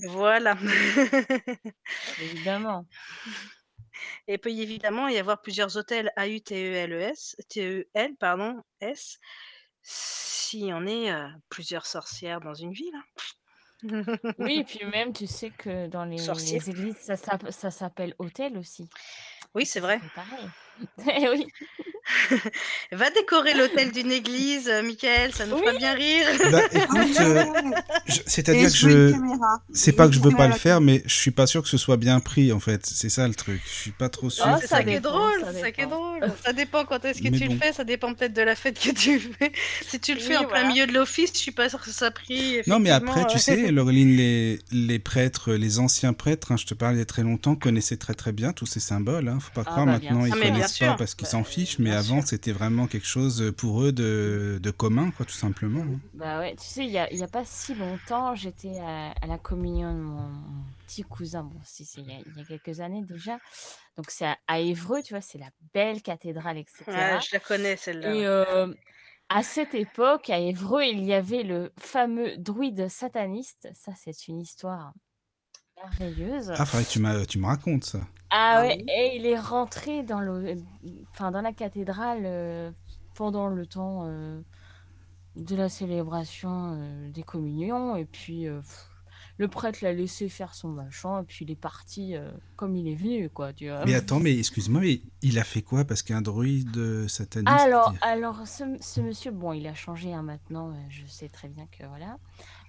Voilà. 0.10 0.58
Évidemment. 2.22 2.86
Et 4.28 4.34
il 4.34 4.40
peut 4.40 4.52
évidemment 4.52 5.08
y 5.08 5.18
avoir 5.18 5.42
plusieurs 5.42 5.78
hôtels 5.78 6.12
A-U-T-E-L-E-S, 6.18 7.38
T-E-L, 7.48 8.16
pardon, 8.20 8.62
S, 8.82 9.18
si 9.90 10.70
on 10.74 10.86
est 10.86 11.14
plusieurs 11.50 11.86
sorcières 11.86 12.42
dans 12.42 12.54
une 12.54 12.74
ville. 12.74 12.94
Hein. 12.96 14.04
Oui, 14.40 14.60
et 14.60 14.64
puis 14.66 14.86
même, 14.86 15.14
tu 15.14 15.28
sais 15.28 15.50
que 15.50 15.88
dans 15.88 16.04
les, 16.04 16.20
églises, 16.70 16.98
ça 16.98 17.72
s'appelle 17.72 18.14
hôtel 18.20 18.58
aussi. 18.58 18.90
Oui, 19.56 19.66
c'est 19.66 19.80
vrai. 19.80 20.02
pareil. 20.14 20.50
Eh 21.20 21.30
oui. 21.30 21.48
Va 22.92 23.10
décorer 23.10 23.54
l'hôtel 23.54 23.92
d'une 23.92 24.12
église, 24.12 24.70
euh, 24.70 24.82
Michael, 24.82 25.34
ça 25.34 25.46
nous 25.46 25.58
fera 25.58 25.74
bien 25.74 25.94
rire. 25.94 26.26
Bah, 26.52 26.62
écoute, 26.72 27.20
euh, 27.20 27.44
c'est-à-dire 28.26 28.70
que 28.70 28.76
je, 28.76 29.14
c'est 29.74 29.92
pas 29.92 30.08
que 30.08 30.14
je 30.14 30.20
veux 30.20 30.32
pas 30.32 30.48
le 30.48 30.54
faire, 30.54 30.80
mais 30.80 31.04
je 31.06 31.14
suis 31.14 31.32
pas 31.32 31.48
sûr 31.48 31.62
que 31.62 31.68
ce 31.70 31.78
soit 31.78 31.98
bien 31.98 32.20
pris 32.20 32.54
en 32.54 32.60
fait. 32.60 32.86
C'est 32.86 33.10
ça 33.10 33.28
le 33.28 33.36
truc. 33.36 33.62
Je 33.66 33.74
suis 33.74 33.92
pas 33.92 34.10
trop 34.10 34.30
sûr. 34.30 34.46
Ah, 34.48 34.58
c'est 34.62 34.68
ça, 34.68 34.84
qui 34.84 34.92
est 34.92 35.00
drôle. 35.02 35.44
Ça, 35.60 35.72
qui 35.72 35.82
est 35.82 35.86
drôle. 35.86 36.32
Ça 36.46 36.54
dépend 36.54 36.86
quand 36.86 37.04
est-ce 37.04 37.22
que 37.22 37.28
tu 37.28 37.48
le 37.48 37.58
fais. 37.58 37.74
Ça 37.74 37.84
dépend 37.84 38.14
peut-être 38.14 38.34
de 38.34 38.42
la 38.42 38.56
fête 38.56 38.80
que 38.80 38.92
tu 38.92 39.20
fais. 39.20 39.52
Si 39.88 40.00
tu 40.00 40.14
le 40.14 40.20
fais 40.20 40.38
en 40.38 40.46
plein 40.46 40.68
milieu 40.68 40.88
de 40.88 40.94
l'office, 40.94 41.32
je 41.34 41.40
suis 41.40 41.52
pas 41.52 41.70
sûr 41.70 41.82
que 41.82 41.92
ça 41.92 42.12
pris. 42.12 42.62
Non, 42.68 42.80
mais 42.80 42.92
après, 42.92 43.26
tu 43.28 43.40
sais, 43.40 43.72
Laureline, 43.72 44.16
les, 44.16 44.60
les 44.72 45.00
prêtres, 45.00 45.54
les 45.54 45.80
anciens 45.80 46.14
prêtres, 46.14 46.52
hein, 46.52 46.58
je 46.58 46.66
te 46.66 46.74
parle 46.74 46.96
il 46.96 47.00
y 47.00 47.02
a 47.02 47.06
très 47.06 47.24
longtemps, 47.24 47.56
connaissaient 47.56 47.98
très 47.98 48.14
très 48.14 48.32
bien 48.32 48.54
tous 48.54 48.66
ces 48.66 48.80
symboles. 48.80 49.28
Hein. 49.28 49.40
Faut 49.42 49.52
pas 49.54 49.64
ah, 49.66 49.72
croire 49.72 49.86
bah, 49.86 49.94
maintenant 49.94 50.26
ils 50.26 50.32
connaissent 50.32 50.67
pas 50.68 50.96
parce 50.96 51.16
qu'ils 51.16 51.28
s'en 51.28 51.44
fichent, 51.44 51.80
mais 51.80 51.92
avant, 51.92 52.22
c'était 52.22 52.52
vraiment 52.52 52.88
quelque 52.88 53.08
chose 53.08 53.54
pour 53.58 53.84
eux 53.84 53.92
de, 53.92 54.60
de 54.62 54.72
commun, 54.72 55.12
quoi, 55.12 55.26
tout 55.26 55.34
simplement. 55.34 55.82
hein. 55.82 56.00
Bah 56.14 56.40
ouais, 56.40 56.56
tu 56.56 56.66
sais, 56.66 56.86
il 56.86 56.92
y 56.92 56.98
a, 56.98 57.12
il 57.12 57.18
y 57.18 57.24
a 57.24 57.28
pas 57.28 57.44
si 57.46 57.76
longtemps, 57.76 58.36
j'étais 58.36 58.78
à, 58.80 59.12
à 59.22 59.28
la 59.28 59.38
communion 59.38 59.94
de 59.94 60.00
mon, 60.00 60.30
petit 60.86 61.04
cousin. 61.04 61.44
Bon, 61.44 61.60
si, 61.64 61.86
c'est 61.86 62.02
il 62.02 62.08
y, 62.08 62.14
a, 62.14 62.20
il 62.26 62.38
y 62.38 62.42
a 62.42 62.46
quelques 62.46 62.80
années 62.80 63.04
déjà. 63.04 63.40
Donc, 63.96 64.10
c'est 64.10 64.26
à, 64.26 64.38
à 64.48 64.60
Évreux, 64.60 65.02
tu 65.04 65.14
vois, 65.14 65.22
c'est 65.22 65.38
la 65.38 65.50
belle 65.74 66.02
cathédrale, 66.02 66.58
etc. 66.58 66.84
Ouais, 66.88 67.20
je 67.22 67.30
la 67.34 67.40
connais 67.40 67.76
celle-là. 67.78 68.14
Et 68.16 68.26
euh, 68.26 68.74
à 69.30 69.44
cette 69.44 69.74
époque, 69.74 70.30
à 70.30 70.40
Évreux, 70.40 70.84
il 70.84 71.04
y 71.04 71.14
avait 71.14 71.44
le 71.44 71.74
fameux 71.80 72.38
druide 72.38 72.88
sataniste. 72.88 73.68
Ça, 73.74 73.92
c'est 73.96 74.28
une 74.28 74.40
histoire 74.40 74.94
merveilleuse. 75.84 76.52
Ah, 76.52 76.66
faudrait 76.66 76.86
que 76.86 76.90
tu, 76.92 77.00
m'as- 77.00 77.26
tu 77.26 77.40
me 77.40 77.46
racontes 77.46 77.86
ça. 77.86 78.00
Ah 78.30 78.58
Ah 78.58 78.62
ouais, 78.62 78.78
oui. 78.78 78.86
et 78.90 79.16
il 79.16 79.26
est 79.26 79.40
rentré 79.40 80.04
dans 80.04 80.20
le, 80.20 80.56
enfin 81.12 81.32
dans 81.32 81.42
la 81.42 81.54
cathédrale 81.54 82.24
euh, 82.26 82.72
pendant 83.16 83.48
le 83.48 83.66
temps 83.66 84.02
euh, 84.06 84.42
de 85.36 85.56
la 85.56 85.70
célébration 85.70 86.74
euh, 86.78 87.10
des 87.12 87.24
communions 87.24 87.96
et 87.96 88.06
puis 88.06 88.48
euh, 88.48 88.60
pff, 88.60 88.90
le 89.38 89.48
prêtre 89.48 89.80
l'a 89.82 89.94
laissé 89.94 90.30
faire 90.30 90.56
son 90.56 90.70
machin 90.70 91.22
et 91.22 91.26
puis 91.26 91.46
il 91.46 91.52
est 91.52 91.56
parti 91.56 92.16
euh, 92.16 92.30
comme 92.58 92.76
il 92.76 92.88
est 92.90 92.96
venu 92.96 93.30
quoi, 93.30 93.54
tu 93.54 93.70
vois. 93.70 93.86
Mais 93.86 93.94
attends, 93.94 94.20
mais 94.20 94.38
excuse-moi, 94.38 94.82
mais 94.82 95.02
il 95.22 95.40
a 95.40 95.44
fait 95.44 95.62
quoi? 95.62 95.86
Parce 95.86 96.02
qu'un 96.04 96.22
druide 96.22 97.08
sataniste. 97.08 97.66
Alors, 97.66 97.94
alors 98.02 98.48
ce, 98.48 98.64
ce 98.82 99.00
monsieur, 99.02 99.32
bon, 99.32 99.54
il 99.54 99.68
a 99.68 99.74
changé 99.74 100.14
hein, 100.14 100.22
maintenant, 100.24 100.74
je 100.90 101.06
sais 101.06 101.30
très 101.30 101.48
bien 101.48 101.66
que 101.68 101.86
voilà. 101.86 102.18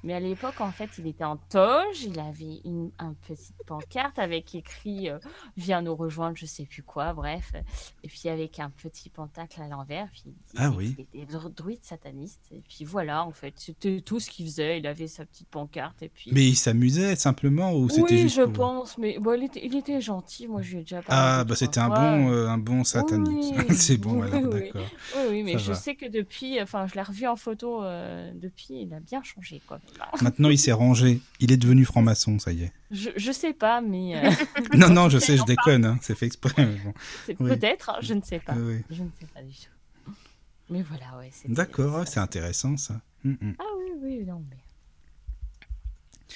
Mais 0.05 0.15
à 0.15 0.21
l'époque, 0.21 0.61
en 0.61 0.71
fait, 0.71 0.91
il 0.99 1.07
était 1.07 1.25
en 1.25 1.37
toge, 1.37 2.03
il 2.05 2.19
avait 2.21 2.61
une 2.65 2.91
un 2.99 3.15
petite 3.27 3.57
pancarte 3.67 4.19
avec 4.19 4.55
écrit 4.55 5.11
euh, 5.11 5.19
Viens 5.57 5.83
nous 5.83 5.95
rejoindre, 5.97 6.37
je 6.37 6.47
sais 6.47 6.65
plus 6.67 6.83
quoi, 6.83 7.13
bref. 7.13 7.53
Et 8.05 8.09
puis 8.09 8.29
avec 8.29 8.61
un 8.61 8.71
petit 8.71 9.11
pentacle 9.11 9.61
à 9.61 9.69
l'envers, 9.69 10.09
puis 10.13 10.23
il 10.27 10.33
Ah 10.57 10.71
oui. 10.71 10.95
qu'il 10.95 11.21
était 11.23 11.33
dru- 11.33 11.51
druide 11.53 11.83
sataniste. 11.83 12.41
Et 12.53 12.61
puis 12.69 12.85
voilà, 12.85 13.25
en 13.25 13.33
fait, 13.33 13.55
c'était 13.57 14.01
tout 14.01 14.21
ce 14.21 14.31
qu'il 14.31 14.47
faisait. 14.47 14.79
Il 14.79 14.87
avait 14.87 15.09
sa 15.09 15.25
petite 15.25 15.49
pancarte 15.49 16.03
et 16.03 16.09
puis. 16.09 16.31
Mais 16.33 16.47
il 16.47 16.57
s'amusait 16.57 17.17
simplement 17.17 17.73
ou 17.75 17.89
c'était 17.89 18.13
oui, 18.15 18.19
juste 18.19 18.37
je 18.37 18.43
pour- 18.43 18.53
pense, 18.53 18.99
mais 18.99 19.19
bon, 19.19 19.35
il, 19.37 19.45
était, 19.45 19.65
il 19.67 19.77
était 19.77 20.01
gentil. 20.01 20.47
Moi, 20.47 20.63
je 20.63 20.73
lui 20.73 20.79
ai 20.79 20.81
déjà 20.83 21.03
parlé. 21.03 21.21
Ah, 21.41 21.45
bah 21.45 21.57
c'était 21.57 21.81
un 21.81 21.89
bon, 21.89 22.31
euh, 22.33 22.49
un 22.49 22.59
bon 22.59 22.85
sataniste. 22.85 23.55
Oui, 23.69 23.75
C'est 23.77 23.97
bon, 23.97 24.23
oui, 24.23 24.29
alors 24.33 24.53
oui. 24.53 24.61
d'accord. 24.67 24.87
Oui, 25.17 25.23
oui, 25.31 25.43
mais 25.43 25.53
Ça 25.55 25.59
je 25.59 25.69
va. 25.73 25.75
sais 25.75 25.95
que 25.97 26.07
depuis, 26.07 26.63
enfin, 26.63 26.87
je 26.87 26.95
l'ai 26.95 27.03
revu 27.03 27.27
en 27.27 27.37
photo 27.37 27.83
euh, 27.83 28.31
depuis, 28.35 28.83
il 28.83 28.95
a 28.95 29.01
bien 29.01 29.23
changé, 29.23 29.61
quoi. 29.67 29.81
Maintenant, 30.23 30.49
il 30.49 30.59
s'est 30.59 30.73
rangé. 30.73 31.21
Il 31.41 31.53
est 31.53 31.57
devenu 31.57 31.85
franc-maçon, 31.85 32.39
ça 32.39 32.53
y 32.53 32.63
est. 32.65 32.73
Je, 32.91 33.11
je 33.17 33.33
sais 33.33 33.53
pas, 33.53 33.81
mais 33.81 34.17
euh, 34.17 34.31
Non, 34.75 34.89
non, 34.91 35.09
je 35.09 35.19
sais, 35.19 35.37
je 35.37 35.45
déconne. 35.45 35.85
hein, 35.85 35.99
C'est 36.03 36.15
fait 36.17 36.27
exprès. 36.27 36.65
bon. 36.65 36.93
Oui. 37.41 37.51
peut-être, 37.51 37.91
hein, 37.91 37.99
je 38.01 38.15
ne 38.15 38.23
sais 38.23 38.39
pas. 38.39 38.55
Oui. 38.55 38.83
Je 38.91 39.03
ne 39.03 39.09
sais 39.21 39.27
pas 39.35 39.43
du 39.43 39.53
tout. 39.55 40.13
Mais 40.71 40.83
voilà, 40.83 41.17
ouais. 41.19 41.31
D'accord, 41.47 42.07
c'est 42.07 42.21
intéressant 42.21 42.77
ça. 42.77 43.01
Mm, 43.25 43.31
mm. 43.41 43.55
Ah 43.59 43.65
oui, 43.79 43.91
oui, 44.03 44.25
non, 44.27 44.43
mais. 44.51 44.57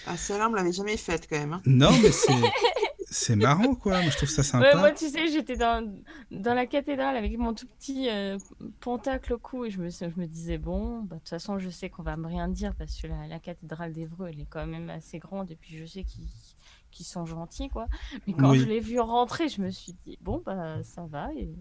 Ah, 0.06 0.16
celle-là, 0.16 0.48
on 0.48 0.50
me 0.52 0.56
l'avait 0.56 0.72
jamais 0.72 0.96
faite 0.96 1.26
quand 1.28 1.38
même. 1.38 1.52
hein. 1.52 1.62
Non, 1.66 1.90
mais 2.02 2.10
c'est 2.10 2.32
c'est 3.12 3.36
marrant 3.36 3.74
quoi. 3.76 4.00
Moi, 4.00 4.10
je 4.10 4.16
trouve 4.16 4.28
ça 4.28 4.42
sympa. 4.42 4.72
Ouais, 4.74 4.76
moi, 4.80 4.90
tu 4.90 5.08
sais, 5.08 5.28
j'étais 5.28 5.56
dans, 5.56 5.86
dans 6.30 6.54
la 6.54 6.66
cathédrale 6.66 7.16
avec 7.16 7.36
mon 7.38 7.54
tout 7.54 7.66
petit 7.66 8.08
euh, 8.08 8.38
pentacle 8.80 9.34
au 9.34 9.38
cou 9.38 9.64
et 9.64 9.70
je 9.70 9.80
me, 9.80 9.88
je 9.90 10.18
me 10.20 10.26
disais, 10.26 10.58
bon, 10.58 11.02
bah, 11.02 11.16
de 11.16 11.20
toute 11.20 11.28
façon, 11.28 11.58
je 11.58 11.70
sais 11.70 11.88
qu'on 11.90 12.02
va 12.02 12.16
me 12.16 12.26
rien 12.26 12.48
dire 12.48 12.74
parce 12.74 13.00
que 13.00 13.06
la, 13.06 13.26
la 13.28 13.38
cathédrale 13.38 13.92
d'Evreux, 13.92 14.28
elle 14.32 14.40
est 14.40 14.46
quand 14.50 14.66
même 14.66 14.90
assez 14.90 15.18
grande 15.20 15.50
et 15.50 15.56
puis 15.56 15.76
je 15.78 15.84
sais 15.84 16.04
qu'ils 16.90 17.06
sont 17.06 17.24
gentils, 17.26 17.68
quoi. 17.68 17.86
Mais 18.26 18.32
quand 18.32 18.50
Oui. 18.50 18.58
je 18.58 18.64
l'ai 18.66 18.80
vu 18.80 18.98
rentrer, 18.98 19.48
je 19.48 19.60
me 19.62 19.70
suis 19.70 19.94
dit, 20.06 20.18
bon, 20.20 20.42
bah, 20.44 20.82
ça 20.82 21.06
va 21.06 21.32
et 21.34 21.54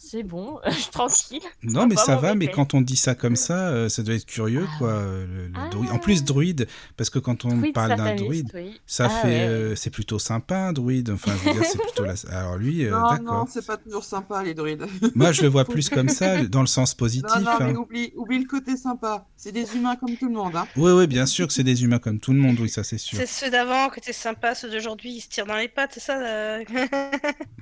c'est 0.00 0.22
bon, 0.22 0.58
je 0.66 0.70
suis 0.70 0.90
tranquille. 0.90 1.42
Non, 1.64 1.86
mais 1.88 1.96
ça 1.96 2.16
va, 2.16 2.34
mais 2.36 2.48
quand 2.48 2.72
on 2.74 2.80
dit 2.80 2.96
ça 2.96 3.14
comme 3.14 3.34
ça, 3.36 3.68
euh, 3.68 3.88
ça 3.88 4.02
doit 4.02 4.14
être 4.14 4.24
curieux, 4.26 4.64
Ah 4.68 4.74
quoi. 4.78 4.88
euh, 4.90 5.26
le- 5.26 5.46
le 5.48 5.52
Ah. 5.56 5.68
druide. 5.70 5.90
En 5.90 5.98
plus, 5.98 6.24
druide, 6.24 6.68
parce 6.96 7.10
que 7.10 7.18
quand 7.18 7.44
on 7.44 7.56
Druide 7.56 7.74
parle 7.74 7.96
d'un 7.96 8.14
druide, 8.14 8.50
oui. 8.54 8.80
ça 8.86 9.06
Ah 9.06 9.08
fait, 9.10 9.28
ouais, 9.28 9.40
euh, 9.48 9.74
c'est 9.76 9.90
plutôt 9.90 10.18
sympa, 10.18 10.56
un 10.56 10.72
druide. 10.72 11.10
Enfin, 11.10 11.32
je 11.42 11.48
veux 11.48 11.54
dire, 11.54 11.64
c'est 11.64 11.78
plutôt 11.78 12.04
la... 12.04 12.14
Alors 12.30 12.56
lui, 12.56 12.86
euh, 12.86 12.90
non, 12.90 13.00
non, 13.00 13.08
d'accord. 13.10 13.48
c'est 13.50 13.66
pas 13.66 13.76
toujours 13.76 14.04
sympa, 14.04 14.42
les 14.44 14.54
druides. 14.54 14.86
Moi, 15.16 15.32
je 15.32 15.42
le 15.42 15.48
vois 15.48 15.64
plus 15.64 15.88
comme 15.88 16.08
ça, 16.08 16.44
dans 16.44 16.60
le 16.60 16.66
sens 16.68 16.94
positif. 16.94 17.28
non, 17.36 17.40
non, 17.42 17.56
mais 17.60 17.64
hein. 17.72 17.76
oublie, 17.76 18.12
oublie 18.16 18.38
le 18.38 18.46
côté 18.46 18.76
sympa. 18.76 19.26
C'est 19.36 19.52
des 19.52 19.74
humains 19.76 19.96
comme 19.96 20.16
tout 20.16 20.28
le 20.28 20.34
monde. 20.34 20.54
Hein. 20.56 20.66
Oui, 20.76 20.92
oui, 20.92 21.06
bien 21.08 21.26
sûr 21.26 21.46
que 21.48 21.52
c'est 21.52 21.64
des 21.64 21.82
humains 21.82 21.98
comme 21.98 22.20
tout 22.20 22.32
le 22.32 22.38
monde, 22.38 22.58
oui, 22.60 22.68
ça 22.68 22.84
c'est 22.84 22.98
sûr. 22.98 23.18
C'est 23.18 23.26
ceux 23.26 23.50
d'avant 23.50 23.88
qui 23.90 23.98
étaient 23.98 24.12
sympas, 24.12 24.54
ceux 24.54 24.70
d'aujourd'hui 24.70 25.12
ils 25.16 25.20
se 25.20 25.28
tirent 25.28 25.46
dans 25.46 25.56
les 25.56 25.68
pattes, 25.68 25.90
c'est 25.94 26.00
ça 26.00 26.18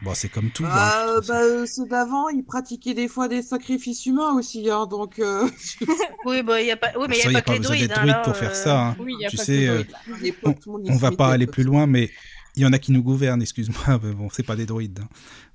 Bon, 0.02 0.12
c'est 0.14 0.28
comme 0.28 0.50
tout. 0.50 0.64
hein, 0.64 0.68
Bah, 0.70 1.20
bah, 1.26 1.66
ceux 1.66 1.86
d'avant, 1.86 2.25
ils 2.32 2.44
pratiquaient 2.44 2.94
des 2.94 3.08
fois 3.08 3.28
des 3.28 3.42
sacrifices 3.42 4.06
humains 4.06 4.32
aussi. 4.34 4.68
Hein, 4.70 4.86
donc, 4.86 5.18
euh, 5.18 5.48
Oui, 6.26 6.42
bah, 6.42 6.60
y 6.62 6.70
a 6.70 6.76
pas, 6.76 6.88
oui, 6.98 7.06
mais 7.08 7.18
il 7.18 7.28
n'y 7.28 7.34
y 7.34 7.36
a, 7.36 7.40
pas 7.40 7.42
que 7.42 7.52
les 7.52 7.58
besoin 7.58 7.76
druides. 7.76 7.88
d'être 7.88 8.00
hein, 8.08 8.22
pour 8.24 8.36
faire 8.36 8.50
euh, 8.50 8.54
ça. 8.54 8.80
hein. 8.88 8.96
Oui, 8.98 9.14
il 9.18 9.22
y 9.22 9.26
a 9.26 9.28
Tu 9.28 9.36
pas 9.36 9.44
sais, 9.44 9.66
que 9.66 10.48
euh, 10.48 10.52
On 10.66 10.94
se 10.94 10.98
va 11.00 11.10
pas 11.12 11.28
aller 11.28 11.46
plus 11.46 11.64
loin, 11.64 11.86
mais 11.86 12.10
il 12.56 12.62
y 12.62 12.66
en 12.66 12.72
a 12.72 12.78
qui 12.78 12.92
nous 12.92 13.02
gouvernent, 13.02 13.42
excuse-moi, 13.42 14.00
mais 14.02 14.12
bon, 14.12 14.28
c'est 14.32 14.42
pas 14.42 14.56
des 14.56 14.66
druides. 14.66 15.00
hein. 15.02 15.08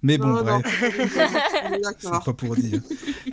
Mais 0.03 0.17
bon, 0.17 0.29
Non, 0.29 0.41
bref, 0.43 0.63
c'est 1.99 2.09
pas 2.25 2.33
pour 2.33 2.55
dire. 2.55 2.81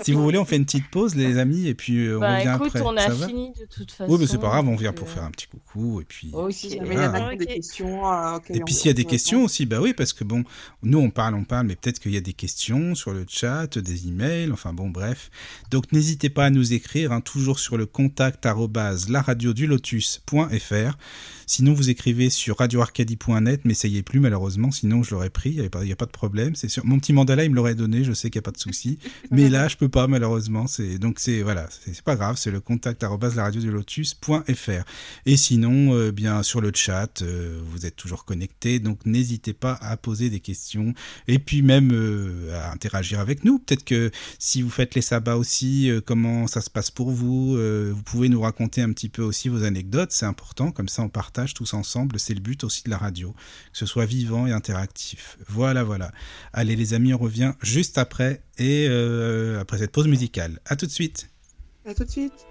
si 0.02 0.12
vous 0.12 0.22
voulez, 0.22 0.36
on 0.36 0.44
fait 0.44 0.56
une 0.56 0.66
petite 0.66 0.90
pause, 0.90 1.14
les 1.14 1.38
amis, 1.38 1.66
et 1.66 1.72
puis 1.74 2.06
euh, 2.06 2.18
on 2.18 2.20
Bah 2.20 2.36
revient 2.36 2.52
écoute, 2.56 2.76
après. 2.76 2.82
on 2.82 2.94
a 2.96 3.00
Ça 3.00 3.14
va 3.14 3.26
fini 3.26 3.52
de 3.58 3.64
toute 3.64 3.90
façon. 3.90 4.12
Oui, 4.12 4.18
mais 4.20 4.26
c'est 4.26 4.36
pas 4.38 4.48
grave, 4.48 4.68
on 4.68 4.76
vient 4.76 4.92
pour 4.92 5.08
euh, 5.08 5.10
faire 5.10 5.24
un 5.24 5.30
petit 5.30 5.46
coucou, 5.46 6.02
et 6.02 6.04
puis. 6.04 6.30
Si 6.50 6.66
il 6.68 6.76
y 6.76 6.80
a 6.98 7.34
des 7.36 7.46
questions 7.46 8.12
euh, 8.12 8.38
Et 8.50 8.60
puis 8.60 8.74
s'il 8.74 8.88
y 8.88 8.90
a 8.90 8.94
des 8.94 9.06
on 9.06 9.08
questions 9.08 9.44
aussi, 9.44 9.64
bah 9.64 9.80
oui, 9.80 9.94
parce 9.94 10.12
que 10.12 10.24
bon, 10.24 10.44
nous 10.82 10.98
on 10.98 11.08
parle, 11.10 11.34
on 11.34 11.44
parle, 11.44 11.66
mais 11.66 11.76
peut-être 11.76 12.00
qu'il 12.00 12.12
y 12.12 12.18
a 12.18 12.22
des 12.22 12.34
questions 12.34 12.94
sur 12.94 13.12
le 13.14 13.24
chat, 13.28 13.78
des 13.78 14.08
emails, 14.08 14.52
enfin 14.52 14.74
bon, 14.74 14.90
bref. 14.90 15.30
Donc 15.70 15.90
n'hésitez 15.92 16.28
pas 16.28 16.44
à 16.46 16.50
nous 16.50 16.74
écrire, 16.74 17.12
hein, 17.12 17.22
toujours 17.22 17.60
sur 17.60 17.78
le 17.78 17.86
contact 17.86 18.44
laradiodulotus.fr. 18.44 20.98
Sinon 21.48 21.72
vous 21.72 21.88
écrivez 21.88 22.28
sur 22.28 22.58
radioarcadie.net, 22.58 23.62
mais 23.64 23.72
essayez 23.72 24.02
plus 24.02 24.20
malheureusement, 24.20 24.70
sinon 24.70 25.02
je 25.02 25.12
l'aurais 25.14 25.30
pris, 25.30 25.52
il 25.52 25.60
n'y 25.60 25.92
a, 25.92 25.96
pas- 25.96 26.04
de 26.04 26.10
problème. 26.10 26.54
C'est 26.54 26.68
sûr. 26.68 26.84
Mon 26.84 26.98
petit 26.98 27.14
mandala, 27.14 27.44
il 27.44 27.50
me 27.50 27.56
l'aurait 27.56 27.74
donné, 27.74 28.04
je 28.04 28.12
sais 28.12 28.28
qu'il 28.28 28.38
n'y 28.38 28.42
a 28.42 28.48
pas 28.48 28.50
de 28.50 28.58
souci. 28.58 28.98
mais 29.30 29.48
là, 29.48 29.66
je 29.66 29.78
peux 29.78 29.88
pas 29.88 30.06
malheureusement. 30.08 30.66
C'est 30.66 30.98
donc 30.98 31.18
c'est 31.20 31.40
voilà, 31.40 31.66
c'est 31.70 32.02
pas 32.02 32.16
grave, 32.16 32.36
c'est 32.36 32.50
le 32.50 32.60
contact 32.60 33.02
laradiodulotus.fr. 33.02 34.84
Et 35.24 35.36
sinon, 35.38 35.94
euh, 35.94 36.12
bien 36.12 36.42
sur 36.42 36.60
le 36.60 36.70
chat, 36.74 37.22
euh, 37.22 37.58
vous 37.64 37.86
êtes 37.86 37.96
toujours 37.96 38.26
connectés, 38.26 38.78
donc 38.78 39.06
n'hésitez 39.06 39.54
pas 39.54 39.78
à 39.80 39.96
poser 39.96 40.28
des 40.28 40.40
questions 40.40 40.92
et 41.28 41.38
puis 41.38 41.62
même 41.62 41.92
euh, 41.94 42.60
à 42.60 42.72
interagir 42.72 43.20
avec 43.20 43.44
nous. 43.44 43.58
Peut-être 43.58 43.84
que 43.84 44.10
si 44.38 44.60
vous 44.60 44.70
faites 44.70 44.94
les 44.94 45.00
sabbats 45.02 45.36
aussi, 45.36 45.90
euh, 45.90 46.02
comment 46.04 46.46
ça 46.46 46.60
se 46.60 46.68
passe 46.68 46.90
pour 46.90 47.10
vous, 47.10 47.56
vous 47.56 48.02
pouvez 48.02 48.28
nous 48.28 48.42
raconter 48.42 48.82
un 48.82 48.92
petit 48.92 49.08
peu 49.08 49.22
aussi 49.22 49.48
vos 49.48 49.64
anecdotes, 49.64 50.12
c'est 50.12 50.26
important, 50.26 50.72
comme 50.72 50.88
ça 50.88 51.00
on 51.00 51.08
partage 51.08 51.37
tous 51.46 51.74
ensemble, 51.74 52.18
c'est 52.18 52.34
le 52.34 52.40
but 52.40 52.64
aussi 52.64 52.82
de 52.84 52.90
la 52.90 52.98
radio, 52.98 53.32
que 53.72 53.78
ce 53.78 53.86
soit 53.86 54.06
vivant 54.06 54.46
et 54.46 54.52
interactif. 54.52 55.38
Voilà, 55.48 55.84
voilà. 55.84 56.12
Allez 56.52 56.76
les 56.76 56.94
amis, 56.94 57.14
on 57.14 57.18
revient 57.18 57.52
juste 57.62 57.98
après 57.98 58.42
et 58.58 58.86
euh, 58.88 59.60
après 59.60 59.78
cette 59.78 59.92
pause 59.92 60.08
musicale. 60.08 60.60
À 60.66 60.76
tout 60.76 60.86
de 60.86 60.90
suite. 60.90 61.30
À 61.86 61.94
tout 61.94 62.04
de 62.04 62.10
suite. 62.10 62.46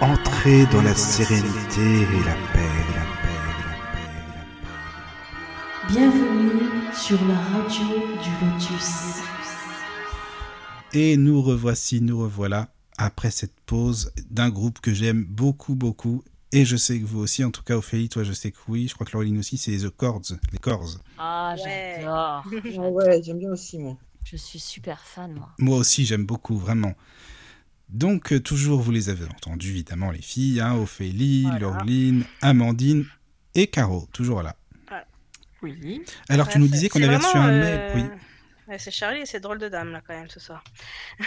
Entrez 0.00 0.66
dans 0.66 0.82
la 0.82 0.94
sérénité 0.94 1.80
et 1.80 2.24
la 2.24 2.34
paix, 2.52 2.68
la 2.94 3.06
paix, 3.22 3.32
la 3.32 3.84
paix, 3.92 4.08
la 4.24 4.52
paix. 4.52 5.92
Bienvenue 5.92 6.60
sur 6.92 7.18
la 7.26 7.34
radio 7.34 7.86
du 8.22 8.30
Lotus. 8.44 9.22
Et 10.92 11.16
nous 11.16 11.42
revoici, 11.42 12.00
nous 12.00 12.18
revoilà 12.18 12.68
après 12.98 13.30
cette 13.30 13.58
pause 13.66 14.12
d'un 14.30 14.50
groupe 14.50 14.80
que 14.80 14.92
j'aime 14.94 15.24
beaucoup, 15.24 15.74
beaucoup. 15.74 16.22
Et 16.52 16.64
je 16.64 16.76
sais 16.76 16.98
que 17.00 17.04
vous 17.04 17.18
aussi, 17.20 17.44
en 17.44 17.50
tout 17.50 17.62
cas 17.62 17.76
Ophélie, 17.76 18.08
toi 18.08 18.22
je 18.24 18.32
sais 18.32 18.50
que 18.52 18.58
oui, 18.68 18.88
je 18.88 18.94
crois 18.94 19.06
que 19.06 19.12
Laureline 19.12 19.38
aussi, 19.38 19.58
c'est 19.58 19.76
The 19.76 19.90
Chords, 19.90 20.32
les 20.52 20.58
Chords. 20.58 20.98
Ah, 21.18 21.54
Ouais. 21.64 21.96
j'adore. 22.00 22.44
Ah 22.78 22.88
ouais, 22.90 23.22
j'aime 23.22 23.38
bien 23.38 23.50
aussi, 23.50 23.78
moi. 23.78 23.96
Je 24.24 24.36
suis 24.36 24.58
super 24.58 25.00
fan, 25.00 25.34
moi. 25.34 25.48
Moi 25.58 25.76
aussi, 25.78 26.04
j'aime 26.04 26.24
beaucoup, 26.26 26.56
vraiment. 26.58 26.94
Donc, 27.88 28.32
euh, 28.32 28.40
toujours, 28.40 28.80
vous 28.80 28.90
les 28.90 29.08
avez 29.08 29.24
entendus, 29.24 29.70
évidemment, 29.70 30.10
les 30.10 30.22
filles, 30.22 30.60
hein, 30.60 30.74
Ophélie, 30.74 31.42
Voilà. 31.42 31.58
Laureline, 31.60 32.24
Amandine 32.42 33.06
et 33.54 33.68
Caro, 33.68 34.08
toujours 34.12 34.42
là. 34.42 34.56
Oui. 35.62 36.02
Alors, 36.28 36.48
tu 36.48 36.58
nous 36.58 36.68
disais 36.68 36.88
qu'on 36.88 37.02
avait 37.02 37.16
reçu 37.16 37.36
un 37.36 37.48
euh, 37.48 37.60
mail, 37.60 37.92
oui. 37.94 38.18
Ouais, 38.68 38.78
c'est 38.78 38.90
Charlie 38.90 39.20
et 39.20 39.26
c'est 39.26 39.40
drôle 39.40 39.58
de 39.58 39.68
dame 39.68 39.90
là 39.92 40.02
quand 40.06 40.14
même 40.14 40.28
ce 40.28 40.40
soir. 40.40 40.62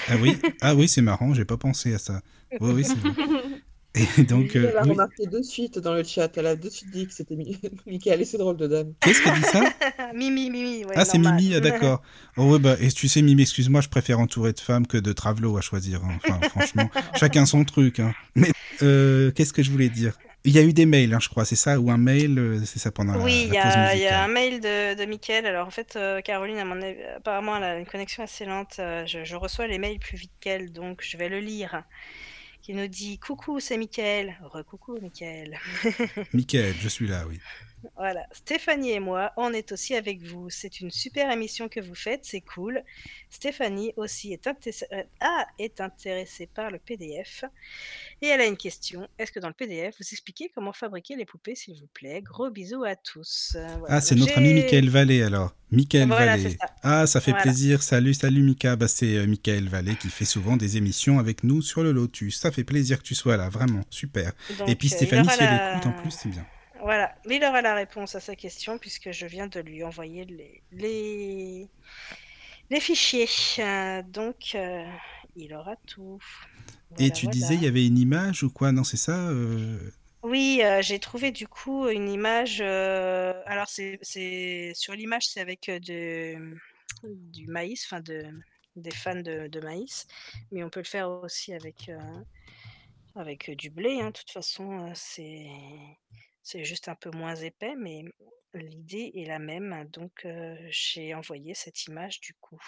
Ah 0.08 0.18
oui, 0.18 0.42
ah 0.62 0.76
oui, 0.76 0.88
c'est 0.88 1.02
marrant, 1.02 1.34
j'ai 1.34 1.46
pas 1.46 1.58
pensé 1.58 1.94
à 1.94 2.00
ça. 2.00 2.22
Oui, 2.60 2.72
oui, 2.74 2.86
c'est 2.86 3.00
vrai. 3.00 3.16
Et 3.96 4.24
donc, 4.26 4.56
Elle 4.62 4.66
euh, 4.66 4.72
a 4.78 4.84
oui. 4.84 4.90
remarqué 4.90 5.28
de 5.28 5.42
suite 5.42 5.80
dans 5.80 5.94
le 5.94 6.04
chat. 6.04 6.36
Elle 6.38 6.48
a 6.48 6.56
de 6.56 6.70
suite 6.70 6.90
dit 6.90 7.08
que 7.08 7.14
c'était 7.14 7.36
Mi- 7.36 7.60
Michael 7.86 8.22
et 8.22 8.26
c'est 8.26 8.38
drôle 8.38 8.58
de 8.58 8.68
dame. 8.68 8.94
qu'est-ce 9.04 9.22
qu'elle 9.22 9.34
dit 9.34 9.44
ça? 9.44 9.70
Mimi, 10.14 10.50
Mimi, 10.50 10.86
ouais, 10.86 10.96
Ah, 10.96 11.06
c'est. 11.06 11.18
Mimi, 11.20 11.54
ah, 11.56 11.60
d'accord. 11.62 12.02
Oh, 12.36 12.52
ouais, 12.52 12.60
bah, 12.60 12.76
et 12.80 12.92
tu 12.92 13.08
sais, 13.08 13.22
Mimi, 13.22 13.44
excuse-moi, 13.44 13.82
je 13.82 13.90
préfère 13.90 14.20
entourer 14.20 14.54
de 14.54 14.60
femmes 14.60 14.88
que 14.88 14.98
de 14.98 15.14
travelots 15.14 15.58
à 15.58 15.62
choisir. 15.62 16.04
hein. 16.04 16.14
Enfin, 16.18 16.44
franchement, 16.44 16.90
chacun 17.14 17.46
son 17.46 17.64
truc. 17.66 18.00
hein. 18.00 18.16
Mais 18.36 18.52
euh, 18.82 19.32
qu'est-ce 19.32 19.54
que 19.54 19.64
je 19.64 19.72
voulais 19.72 19.90
dire? 19.90 20.20
Il 20.46 20.54
y 20.54 20.58
a 20.58 20.62
eu 20.64 20.72
des 20.72 20.86
mails, 20.86 21.14
hein, 21.14 21.20
je 21.20 21.28
crois, 21.28 21.44
c'est 21.44 21.56
ça 21.58 21.80
Ou 21.80 21.92
un 21.92 21.98
mail, 21.98 22.40
euh, 22.40 22.64
c'est 22.66 22.80
ça 22.80 22.92
pendant 22.92 23.14
la, 23.14 23.20
Oui, 23.20 23.44
il 23.48 23.54
y, 23.54 23.58
la 23.58 23.64
pause 23.64 23.76
a 23.76 23.96
il 23.96 24.02
y 24.02 24.08
a 24.08 24.24
un 24.24 24.28
mail 24.30 24.62
de, 24.62 24.96
de 24.96 25.06
Mickaël. 25.06 25.46
Alors 25.46 25.68
en 25.68 25.72
fait, 25.72 25.96
euh, 25.98 26.22
Caroline, 26.22 26.58
à 26.58 26.66
mon 26.66 26.82
avis- 26.82 27.04
apparemment, 27.18 27.58
elle 27.58 27.64
a 27.64 27.78
une 27.78 27.86
connexion 27.86 28.24
assez 28.24 28.46
lente. 28.46 28.78
Euh, 28.80 29.06
je, 29.06 29.26
je 29.26 29.36
reçois 29.36 29.68
les 29.68 29.78
mails 29.80 30.00
plus 30.00 30.18
vite 30.18 30.32
qu'elle, 30.40 30.72
donc 30.72 31.02
je 31.04 31.18
vais 31.18 31.28
le 31.30 31.40
lire. 31.40 31.84
Qui 32.62 32.74
nous 32.74 32.88
dit 32.88 33.20
Coucou, 33.20 33.60
c'est 33.60 33.78
Mickaël. 33.78 34.38
Recoucou, 34.44 34.98
Mickaël. 35.02 35.58
Michael, 36.34 36.76
je 36.80 36.88
suis 36.90 37.08
là, 37.08 37.26
oui. 37.28 37.40
Voilà, 37.96 38.26
Stéphanie 38.32 38.92
et 38.92 39.00
moi, 39.00 39.32
on 39.38 39.54
est 39.54 39.72
aussi 39.72 39.96
avec 39.96 40.22
vous. 40.22 40.50
C'est 40.50 40.82
une 40.82 40.92
super 40.92 41.32
émission 41.32 41.70
que 41.70 41.80
vous 41.80 41.96
faites, 41.96 42.26
c'est 42.26 42.42
cool. 42.42 42.84
Stéphanie 43.30 43.94
aussi 43.96 44.34
est, 44.34 44.48
inté- 44.48 44.84
euh, 44.92 45.04
ah, 45.22 45.46
est 45.60 45.80
intéressée 45.80 46.48
par 46.48 46.72
le 46.72 46.80
PDF. 46.80 47.46
Et 48.22 48.28
elle 48.28 48.42
a 48.42 48.46
une 48.46 48.58
question. 48.58 49.08
Est-ce 49.18 49.32
que 49.32 49.40
dans 49.40 49.48
le 49.48 49.54
PDF, 49.54 49.96
vous 50.00 50.06
expliquez 50.12 50.50
comment 50.54 50.74
fabriquer 50.74 51.16
les 51.16 51.26
poupées, 51.26 51.56
s'il 51.56 51.76
vous 51.80 51.88
plaît? 51.94 52.22
Gros 52.22 52.50
bisous 52.50 52.84
à 52.84 52.96
tous. 52.96 53.54
Euh, 53.56 53.66
voilà. 53.80 53.96
Ah, 53.96 54.02
c'est 54.02 54.16
notre 54.16 54.38
ami 54.38 54.54
Michael 54.54 54.90
Vallée 54.90 55.22
alors. 55.24 55.54
Michael 55.72 56.08
Voilà, 56.08 56.36
Vallée. 56.38 56.58
ça. 56.60 56.66
Ah, 56.84 57.08
ça 57.08 57.22
fait 57.22 57.32
Voilà. 57.32 57.44
plaisir. 57.44 57.84
Salut, 57.84 58.14
salut 58.14 58.42
Mika. 58.44 58.76
Bah, 58.76 58.88
c'est 58.88 59.16
euh, 59.18 59.28
Michael 59.28 59.70
Vallée 59.70 59.96
qui 59.96 60.10
fait 60.10 60.26
souvent 60.26 60.58
des 60.58 60.78
émissions 60.78 61.20
avec 61.20 61.44
nous 61.44 61.62
sur 61.62 61.84
le 61.84 61.92
Lotus. 61.92 62.40
Ça 62.40 62.52
fait 62.52 62.64
plaisir 62.64 62.98
que 62.98 63.04
tu 63.04 63.16
sois 63.16 63.38
là, 63.38 63.50
vraiment. 63.50 63.82
Super. 63.90 64.34
Donc, 64.58 64.68
Et 64.70 64.76
puis 64.76 64.90
Stéphanie, 64.90 65.30
si 65.30 65.38
elle 65.40 65.46
la- 65.46 65.72
écoute 65.78 65.86
en 65.88 65.92
plus, 66.02 66.12
c'est 66.12 66.30
bien. 66.30 66.46
Voilà, 66.82 67.16
il 67.30 67.44
aura 67.44 67.62
la 67.62 67.76
réponse 67.76 68.16
à 68.16 68.20
sa 68.20 68.36
question 68.36 68.78
puisque 68.78 69.12
je 69.12 69.26
viens 69.26 69.48
de 69.48 69.60
lui 69.60 69.84
envoyer 69.84 70.26
les, 70.26 70.64
les, 70.72 71.70
les 72.70 72.80
fichiers. 72.80 73.28
Euh, 73.60 74.02
donc, 74.04 74.52
euh, 74.56 74.86
il 75.36 75.54
aura 75.54 75.76
tout. 75.88 76.20
Et 76.98 77.12
tu 77.12 77.26
voilà. 77.26 77.32
disais, 77.34 77.56
il 77.56 77.64
y 77.64 77.68
avait 77.68 77.86
une 77.86 77.98
image 77.98 78.44
ou 78.44 78.50
quoi? 78.50 78.72
Non, 78.72 78.84
c'est 78.84 78.98
ça 78.98 79.30
euh, 79.30 79.78
Oui, 80.24 80.62
j'ai 80.82 81.00
trouvé 81.00 81.32
du 81.32 81.48
coup 81.48 81.88
une 81.88 82.10
image. 82.10 82.62
alors, 82.62 83.68
c'est, 83.70 84.72
sur 84.76 84.94
l'image, 84.94 85.28
c'est 85.28 85.40
avec 85.42 85.70
de, 85.70 86.56
du 87.04 87.48
maïs, 87.48 87.86
enfin 87.86 88.02
de, 88.02 88.26
des 88.76 88.92
fans 88.92 89.16
de, 89.22 89.48
de 89.48 89.60
maïs, 89.62 90.08
mais 90.52 90.64
on 90.64 90.70
peut 90.70 90.82
le 90.82 90.86
faire 90.86 91.10
aussi 91.10 91.54
avec, 91.54 91.90
avec 93.16 93.52
du 93.52 93.70
blé. 93.70 94.00
hein. 94.02 94.08
De 94.08 94.12
toute 94.12 94.32
façon, 94.32 94.92
c'est, 94.96 95.48
c'est 96.44 96.64
juste 96.64 96.88
un 96.88 96.96
peu 96.96 97.12
moins 97.12 97.36
épais, 97.36 97.76
mais 97.78 98.04
l'idée 98.54 99.12
est 99.16 99.26
la 99.26 99.40
même. 99.40 99.88
Donc, 99.92 100.26
euh, 100.26 100.56
j'ai 100.70 101.14
envoyé 101.14 101.54
cette 101.54 101.86
image 101.86 102.20
du 102.22 102.34
coup. 102.36 102.60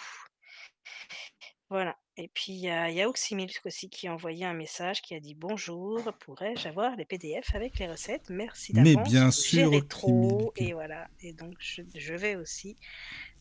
Voilà. 1.70 1.96
Et 2.18 2.28
puis, 2.28 2.52
il 2.52 2.60
y 2.60 2.68
a, 2.68 2.90
il 2.90 2.96
y 2.96 3.00
a 3.00 3.08
Oxymilk 3.08 3.62
aussi 3.64 3.88
qui 3.88 4.06
a 4.06 4.12
envoyé 4.12 4.44
un 4.44 4.52
message 4.52 5.00
qui 5.00 5.14
a 5.14 5.20
dit 5.20 5.34
Bonjour, 5.34 6.02
pourrais-je 6.20 6.68
avoir 6.68 6.94
les 6.96 7.06
PDF 7.06 7.54
avec 7.54 7.78
les 7.78 7.88
recettes? 7.88 8.28
Merci 8.28 8.72
Mais 8.74 8.92
d'avance. 8.92 9.08
bien 9.08 9.24
vous 9.26 9.32
sûr. 9.32 9.72
Oxymilk. 9.72 10.50
Et 10.56 10.74
voilà. 10.74 11.08
Et 11.20 11.32
donc, 11.32 11.54
je, 11.60 11.80
je 11.94 12.12
vais 12.14 12.36
aussi 12.36 12.76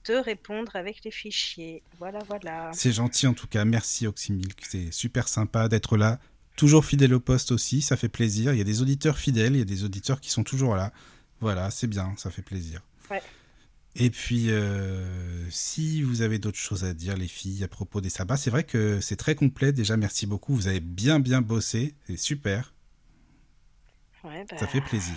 te 0.04 0.14
répondre 0.14 0.76
avec 0.78 1.04
les 1.04 1.12
fichiers. 1.12 1.84
Voilà, 2.00 2.20
voilà. 2.28 2.72
C'est 2.74 2.94
gentil 2.94 3.28
en 3.28 3.34
tout 3.34 3.48
cas. 3.48 3.66
Merci 3.66 4.08
Oxymilk. 4.08 4.64
C'est 4.66 4.92
super 4.92 5.28
sympa 5.28 5.68
d'être 5.68 5.98
là. 5.98 6.20
Toujours 6.62 6.86
fidèle 6.86 7.16
au 7.16 7.20
poste 7.20 7.52
aussi, 7.52 7.82
ça 7.82 7.98
fait 7.98 8.08
plaisir. 8.08 8.54
Il 8.54 8.60
y 8.60 8.62
a 8.62 8.64
des 8.64 8.84
auditeurs 8.84 9.18
fidèles, 9.18 9.56
il 9.56 9.58
y 9.58 9.64
a 9.64 9.66
des 9.66 9.84
auditeurs 9.84 10.22
qui 10.22 10.30
sont 10.30 10.44
toujours 10.44 10.76
là. 10.76 10.94
Voilà, 11.40 11.72
c'est 11.72 11.88
bien, 11.88 12.14
ça 12.18 12.30
fait 12.30 12.44
plaisir. 12.44 12.84
Ouais. 13.10 13.20
Et 13.96 14.12
puis, 14.12 14.52
euh, 14.52 15.50
si 15.50 16.04
vous 16.04 16.22
avez 16.22 16.38
d'autres 16.38 16.60
choses 16.60 16.84
à 16.84 16.94
dire, 16.94 17.18
les 17.18 17.28
filles, 17.28 17.64
à 17.64 17.68
propos 17.68 18.00
des 18.00 18.12
sabbats, 18.12 18.38
c'est 18.38 18.52
vrai 18.52 18.64
que 18.64 19.02
c'est 19.02 19.16
très 19.16 19.34
complet. 19.34 19.72
Déjà, 19.72 19.98
merci 19.98 20.28
beaucoup. 20.28 20.54
Vous 20.54 20.68
avez 20.68 20.82
bien, 20.82 21.20
bien 21.20 21.42
bossé. 21.42 21.96
C'est 22.06 22.16
super. 22.16 22.76
Ouais, 24.24 24.46
bah, 24.48 24.60
Ça 24.60 24.68
fait 24.68 24.82
plaisir. 24.82 25.16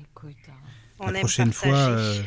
Écoute, 0.00 0.36
hein, 0.48 0.52
on 0.98 1.10
La 1.10 1.18
prochaine 1.20 1.50
partager. 1.50 1.70
fois, 1.72 1.78
euh, 1.78 2.22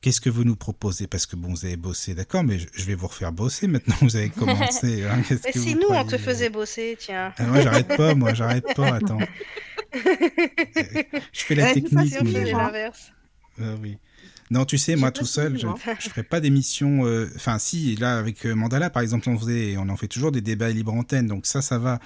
qu'est-ce 0.00 0.20
que 0.20 0.30
vous 0.30 0.44
nous 0.44 0.56
proposez? 0.56 1.06
Parce 1.06 1.26
que 1.26 1.36
bon, 1.36 1.48
vous 1.48 1.64
avez 1.64 1.76
bossé, 1.76 2.14
d'accord, 2.14 2.42
mais 2.44 2.58
je, 2.58 2.66
je 2.72 2.84
vais 2.84 2.94
vous 2.94 3.06
refaire 3.06 3.32
bosser 3.32 3.66
maintenant. 3.66 3.96
Vous 4.00 4.16
avez 4.16 4.30
commencé. 4.30 5.04
hein. 5.08 5.22
Mais 5.30 5.36
que 5.52 5.58
si 5.58 5.74
vous 5.74 5.80
nous, 5.80 5.88
on 5.90 6.04
te 6.04 6.16
faisait 6.18 6.50
bosser, 6.50 6.96
tiens. 6.98 7.32
Ah, 7.38 7.44
moi, 7.44 7.60
j'arrête 7.60 7.88
pas, 7.96 8.14
moi, 8.14 8.32
j'arrête 8.34 8.66
pas. 8.74 8.94
Attends. 8.96 9.18
Je 9.94 11.40
fais 11.42 11.54
la 11.54 11.64
Ouais, 11.64 11.74
technique, 11.74 11.92
ça, 12.10 12.18
c'est 12.18 12.20
on 12.20 12.24
mais- 12.24 12.50
l'inverse. 12.52 13.12
Ah 13.60 13.74
oui. 13.80 13.98
Non, 14.54 14.64
tu 14.64 14.78
sais, 14.78 14.94
moi 14.94 15.10
tout 15.10 15.24
seul, 15.26 15.58
je 15.58 15.66
ne 15.66 15.74
ferai 16.10 16.22
pas 16.22 16.38
d'émission. 16.38 17.04
euh, 17.06 17.28
Enfin, 17.34 17.58
si, 17.58 17.96
là, 17.96 18.16
avec 18.18 18.46
euh, 18.46 18.54
Mandala, 18.54 18.88
par 18.88 19.02
exemple, 19.02 19.28
on, 19.28 19.36
faisait, 19.36 19.76
on 19.76 19.88
en 19.88 19.96
fait 19.96 20.06
toujours 20.06 20.30
des 20.30 20.40
débats 20.40 20.70
libre 20.70 20.94
antenne, 20.94 21.26
donc 21.26 21.44
ça, 21.44 21.60
ça 21.60 21.78
va. 21.78 21.98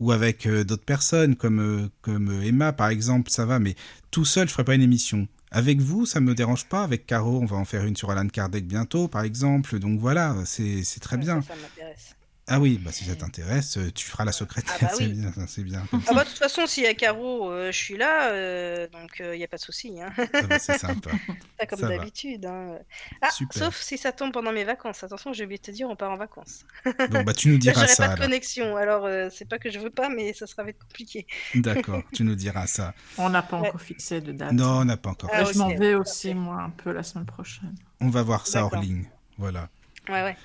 Ou 0.00 0.12
avec 0.12 0.44
euh, 0.46 0.64
d'autres 0.64 0.84
personnes, 0.84 1.34
comme, 1.34 1.60
euh, 1.60 1.88
comme 2.02 2.42
Emma, 2.42 2.74
par 2.74 2.88
exemple, 2.90 3.30
ça 3.30 3.46
va. 3.46 3.58
Mais 3.58 3.74
tout 4.10 4.26
seul, 4.26 4.46
je 4.48 4.52
ferai 4.52 4.64
pas 4.64 4.74
une 4.74 4.82
émission. 4.82 5.26
Avec 5.50 5.80
vous, 5.80 6.04
ça 6.04 6.20
me 6.20 6.34
dérange 6.34 6.66
pas. 6.66 6.82
Avec 6.82 7.06
Caro, 7.06 7.40
on 7.40 7.46
va 7.46 7.56
en 7.56 7.64
faire 7.64 7.84
une 7.84 7.96
sur 7.96 8.10
Alan 8.10 8.28
Kardec 8.28 8.66
bientôt, 8.66 9.08
par 9.08 9.22
exemple. 9.22 9.78
Donc 9.78 9.98
voilà, 9.98 10.36
c'est 10.44 10.82
très 11.00 11.16
Ouais, 11.16 11.22
bien. 11.22 11.40
Ça, 11.40 11.48
ça 11.48 11.54
m'intéresse. 11.54 12.14
Ah 12.46 12.60
oui, 12.60 12.78
bah, 12.82 12.92
si 12.92 13.04
ça 13.04 13.16
t'intéresse, 13.16 13.78
euh, 13.78 13.90
tu 13.90 14.04
feras 14.04 14.26
la 14.26 14.32
secrétaire, 14.32 14.74
Ah 14.80 14.84
bah 14.84 14.90
c'est 14.98 15.04
oui. 15.06 15.12
bien, 15.14 15.32
c'est 15.48 15.62
bien. 15.64 15.82
Ah 16.06 16.12
bah 16.12 16.24
de 16.24 16.28
toute 16.28 16.38
façon, 16.38 16.66
s'il 16.66 16.82
y 16.82 16.86
a 16.86 16.92
Caro, 16.92 17.50
euh, 17.50 17.72
je 17.72 17.76
suis 17.78 17.96
là, 17.96 18.32
euh, 18.32 18.86
donc 18.88 19.22
il 19.24 19.38
n'y 19.38 19.44
a 19.44 19.48
pas 19.48 19.56
de 19.56 19.62
souci. 19.62 19.98
Hein. 20.02 20.12
Ah 20.34 20.42
bah, 20.42 20.58
c'est 20.58 20.76
sympa. 20.76 21.10
Pas 21.58 21.64
comme 21.64 21.80
d'habitude. 21.80 22.44
hein. 22.44 22.76
Ah, 23.22 23.30
Super. 23.30 23.62
sauf 23.64 23.80
si 23.80 23.96
ça 23.96 24.12
tombe 24.12 24.30
pendant 24.32 24.52
mes 24.52 24.64
vacances. 24.64 25.02
Attention, 25.02 25.32
j'ai 25.32 25.44
oublié 25.44 25.56
de 25.58 25.62
te 25.62 25.70
dire, 25.70 25.88
on 25.88 25.96
part 25.96 26.10
en 26.10 26.16
vacances. 26.16 26.66
Bon, 27.10 27.22
bah 27.22 27.32
tu 27.32 27.48
nous 27.48 27.56
diras 27.58 27.74
j'aurai 27.82 27.86
ça. 27.88 27.96
pas 27.96 28.08
de 28.08 28.12
alors. 28.14 28.24
connexion. 28.26 28.76
Alors, 28.76 29.06
euh, 29.06 29.28
c'est 29.32 29.48
pas 29.48 29.58
que 29.58 29.70
je 29.70 29.78
veux 29.78 29.90
pas, 29.90 30.10
mais 30.10 30.32
ça 30.34 30.46
sera 30.46 30.64
vite 30.64 30.76
compliqué. 30.78 31.26
D'accord, 31.54 32.02
tu 32.12 32.24
nous 32.24 32.34
diras 32.34 32.66
ça. 32.66 32.92
On 33.16 33.30
n'a 33.30 33.42
pas 33.42 33.58
Ouais. 33.58 33.68
encore 33.68 33.80
fixé 33.80 34.20
de 34.20 34.32
date. 34.32 34.52
Non, 34.52 34.80
on 34.80 34.84
n'a 34.84 34.96
pas 34.98 35.10
encore. 35.10 35.30
Ah, 35.32 35.44
je 35.44 35.56
m'en 35.56 35.74
vais 35.74 35.94
aussi, 35.94 36.34
moi, 36.34 36.60
un 36.60 36.70
peu 36.70 36.92
la 36.92 37.02
semaine 37.02 37.24
prochaine. 37.26 37.74
On 38.00 38.10
va 38.10 38.22
voir 38.22 38.46
ça 38.46 38.64
hors 38.66 38.76
ligne. 38.76 39.06
Voilà. 39.38 39.68
Ouais, 40.08 40.22
ouais. 40.22 40.36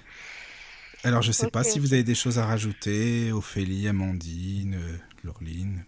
Alors, 1.03 1.21
je 1.21 1.31
sais 1.31 1.47
Ok, 1.47 1.51
pas 1.51 1.63
si 1.63 1.79
vous 1.79 1.93
avez 1.93 2.03
des 2.03 2.15
choses 2.15 2.39
à 2.39 2.45
rajouter, 2.45 3.31
Ophélie, 3.31 3.87
Amandine, 3.87 4.75
euh, 4.75 4.97
Laureline, 5.23 5.85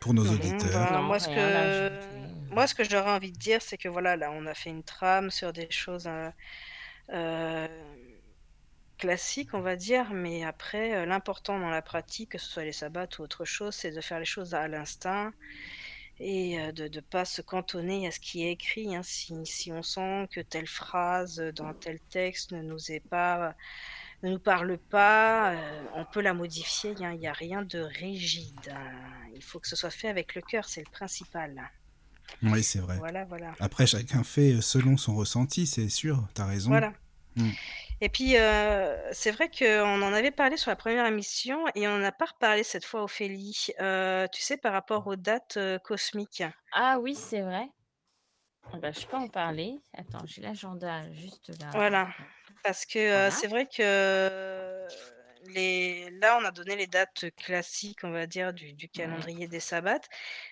pour 0.00 0.14
nos 0.14 0.24
Non, 0.24 0.32
auditeurs. 0.32 0.90
Non, 0.92 1.02
moi, 1.02 1.18
ce 1.18 1.28
que... 1.28 1.90
moi, 2.50 2.66
ce 2.66 2.74
que 2.74 2.84
j'aurais 2.84 3.10
envie 3.12 3.32
de 3.32 3.38
dire, 3.38 3.60
c'est 3.62 3.78
que 3.78 3.88
voilà, 3.88 4.16
là, 4.16 4.30
on 4.32 4.46
a 4.46 4.54
fait 4.54 4.70
une 4.70 4.82
trame 4.84 5.30
sur 5.30 5.52
des 5.52 5.70
choses 5.70 6.06
euh, 6.06 6.30
euh, 7.12 7.68
classiques, 8.98 9.54
on 9.54 9.60
va 9.60 9.76
dire, 9.76 10.12
mais 10.12 10.44
après, 10.44 11.06
l'important 11.06 11.58
dans 11.58 11.70
la 11.70 11.82
pratique, 11.82 12.30
que 12.32 12.38
ce 12.38 12.46
soit 12.46 12.64
les 12.64 12.72
sabbats 12.72 13.08
ou 13.18 13.22
autre 13.22 13.44
chose, 13.44 13.74
c'est 13.74 13.90
de 13.90 14.00
faire 14.00 14.18
les 14.18 14.24
choses 14.24 14.54
à 14.54 14.68
l'instinct 14.68 15.32
et 16.20 16.60
euh, 16.60 16.72
de 16.72 16.88
ne 16.88 17.00
pas 17.00 17.24
se 17.24 17.42
cantonner 17.42 18.06
à 18.06 18.10
ce 18.10 18.20
qui 18.20 18.44
est 18.44 18.52
écrit. 18.52 18.94
hein. 18.94 19.02
Si, 19.02 19.34
si 19.44 19.72
on 19.72 19.82
sent 19.82 20.28
que 20.32 20.40
telle 20.40 20.66
phrase 20.68 21.38
dans 21.54 21.74
tel 21.74 21.98
texte 22.10 22.52
ne 22.52 22.62
nous 22.62 22.90
est 22.92 23.00
pas 23.08 23.54
ne 24.22 24.30
nous 24.30 24.38
parle 24.38 24.78
pas, 24.78 25.52
euh, 25.52 25.82
on 25.94 26.04
peut 26.06 26.22
la 26.22 26.32
modifier, 26.32 26.94
hein, 27.02 27.12
il 27.12 27.20
n'y 27.20 27.26
a 27.26 27.32
rien 27.32 27.62
de 27.62 27.80
rigide. 27.80 28.72
hein. 28.72 28.92
Il 29.34 29.42
faut 29.42 29.58
que 29.60 29.68
ce 29.68 29.76
soit 29.76 29.90
fait 29.90 30.08
avec 30.08 30.34
le 30.34 30.40
cœur, 30.40 30.64
c'est 30.64 30.80
le 30.80 30.90
principal. 30.90 31.70
Oui, 32.42 32.62
c'est 32.62 32.78
vrai. 32.78 32.96
Voilà, 32.96 33.24
voilà. 33.26 33.52
Après, 33.60 33.86
chacun 33.86 34.24
fait 34.24 34.60
selon 34.62 34.96
son 34.96 35.14
ressenti, 35.14 35.66
c'est 35.66 35.90
sûr, 35.90 36.26
t'as 36.32 36.46
raison. 36.46 36.70
Voilà. 36.70 36.92
Mm. 37.36 37.50
Et 38.00 38.08
puis, 38.08 38.34
c'est 39.12 39.30
vrai 39.30 39.50
qu'on 39.56 40.02
en 40.02 40.12
avait 40.12 40.30
parlé 40.30 40.56
sur 40.56 40.70
la 40.70 40.76
première 40.76 41.06
émission 41.06 41.64
et 41.74 41.88
on 41.88 41.98
n'a 41.98 42.12
pas 42.12 42.26
reparlé 42.26 42.62
cette 42.62 42.84
fois, 42.84 43.02
Ophélie. 43.04 43.68
Tu 43.78 44.42
sais, 44.42 44.56
par 44.56 44.72
rapport 44.72 45.06
aux 45.06 45.16
dates 45.16 45.58
cosmiques. 45.84 46.42
Ah 46.72 46.98
oui, 47.00 47.14
c'est 47.14 47.40
vrai. 47.42 47.68
Ah 48.72 48.78
bah, 48.78 48.92
je 48.92 49.06
peux 49.06 49.16
en 49.16 49.28
parler. 49.28 49.78
Attends, 49.92 50.24
j'ai 50.26 50.42
l'agenda 50.42 51.10
juste 51.12 51.50
là. 51.60 51.70
Voilà. 51.72 52.08
Parce 52.62 52.86
que 52.86 52.98
Voilà. 53.10 53.30
c'est 53.30 53.46
vrai 53.46 53.66
que 53.66 54.86
les... 55.48 56.10
là, 56.20 56.38
on 56.40 56.44
a 56.44 56.50
donné 56.50 56.76
les 56.76 56.86
dates 56.86 57.26
classiques, 57.36 58.04
on 58.04 58.10
va 58.10 58.26
dire, 58.26 58.52
du, 58.52 58.72
du 58.72 58.88
calendrier 58.88 59.48
des 59.48 59.60
sabbats. 59.60 60.00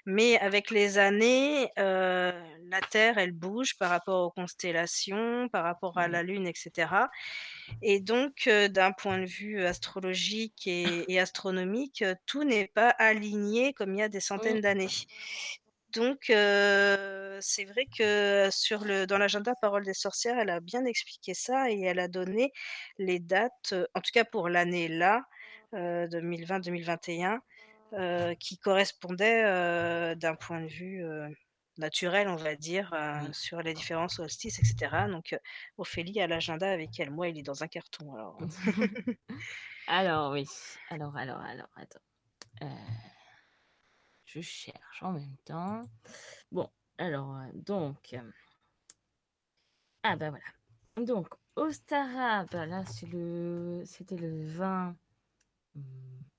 Mais 0.07 0.39
avec 0.39 0.71
les 0.71 0.99
années, 0.99 1.71
euh, 1.79 2.33
la 2.69 2.81
Terre, 2.81 3.19
elle 3.19 3.33
bouge 3.33 3.77
par 3.79 3.91
rapport 3.91 4.27
aux 4.27 4.31
constellations, 4.31 5.49
par 5.49 5.65
rapport 5.65 5.99
à 5.99 6.09
la 6.09 6.23
Lune, 6.23 6.47
etc. 6.47 6.89
Et 7.83 8.01
donc, 8.01 8.47
euh, 8.47 8.69
d'un 8.69 8.93
point 8.93 9.19
de 9.19 9.27
vue 9.27 9.65
astrologique 9.65 10.67
et, 10.67 11.13
et 11.13 11.21
astronomique, 11.21 12.05
tout 12.27 12.45
n'est 12.45 12.69
pas 12.69 12.91
aligné 12.91 13.73
comme 13.73 13.95
il 13.95 13.99
y 14.01 14.03
a 14.03 14.09
des 14.09 14.21
centaines 14.21 14.61
d'années. 14.61 14.89
Donc, 15.93 16.31
euh, 16.31 17.39
c'est 17.41 17.65
vrai 17.65 17.87
que 17.87 18.49
sur 18.51 18.85
le, 18.85 19.07
dans 19.07 19.19
l'agenda 19.19 19.55
Parole 19.61 19.85
des 19.85 19.95
sorcières, 19.95 20.39
elle 20.39 20.51
a 20.51 20.61
bien 20.61 20.85
expliqué 20.85 21.35
ça 21.35 21.71
et 21.71 21.81
elle 21.83 21.99
a 21.99 22.09
donné 22.09 22.53
les 22.99 23.19
dates, 23.19 23.75
en 23.95 24.01
tout 24.01 24.11
cas 24.13 24.25
pour 24.25 24.49
l'année 24.49 24.89
là, 24.89 25.25
euh, 25.75 26.07
2020-2021, 26.09 27.41
euh, 27.93 28.35
qui 28.37 28.59
correspondaient 28.59 30.15
d'un 30.17 30.35
point 30.35 30.61
de 30.63 30.69
vue 30.69 31.05
naturel, 31.77 32.29
on 32.29 32.37
va 32.37 32.55
dire, 32.55 32.91
Oui. 32.93 33.29
sur 33.35 33.61
les 33.61 33.75
différents 33.75 34.09
solstices, 34.09 34.59
etc. 34.59 35.09
Donc, 35.11 35.37
Ophélie 35.77 36.21
a 36.21 36.27
l'agenda 36.27 36.71
avec 36.71 36.99
elle. 37.01 37.11
Moi, 37.11 37.29
il 37.29 37.39
est 37.39 37.43
dans 37.43 37.63
un 37.63 37.69
carton. 37.69 38.15
Alors. 38.15 38.39
Alors 39.89 40.31
oui. 40.31 40.47
Alors, 40.91 41.17
alors, 41.17 41.41
alors, 41.41 41.69
attends. 41.77 42.71
Euh, 44.37 44.41
je 44.41 44.41
cherche 44.41 45.03
en 45.03 45.13
même 45.13 45.37
temps. 45.45 45.83
Bon, 46.51 46.69
alors, 46.99 47.37
euh, 47.37 47.47
donc. 47.55 48.15
euh, 48.15 48.31
Ah, 50.03 50.17
bah 50.17 50.31
voilà. 50.31 51.07
Donc, 51.07 51.29
au 51.57 51.71
Stara, 51.71 52.45
bah 52.47 52.67
là, 52.67 52.85
c'est 52.87 53.07
le... 53.07 53.83
c'était 53.87 54.17
le 54.17 54.45
20 54.47 54.97
hum, 55.77 55.83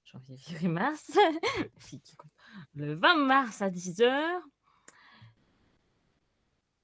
janvier, 0.06 0.38
février, 0.46 0.68
mars. 0.70 1.12
Le 2.76 2.94
20 2.94 3.16
mars 3.16 3.62
à 3.62 3.70
10h. 3.70 4.42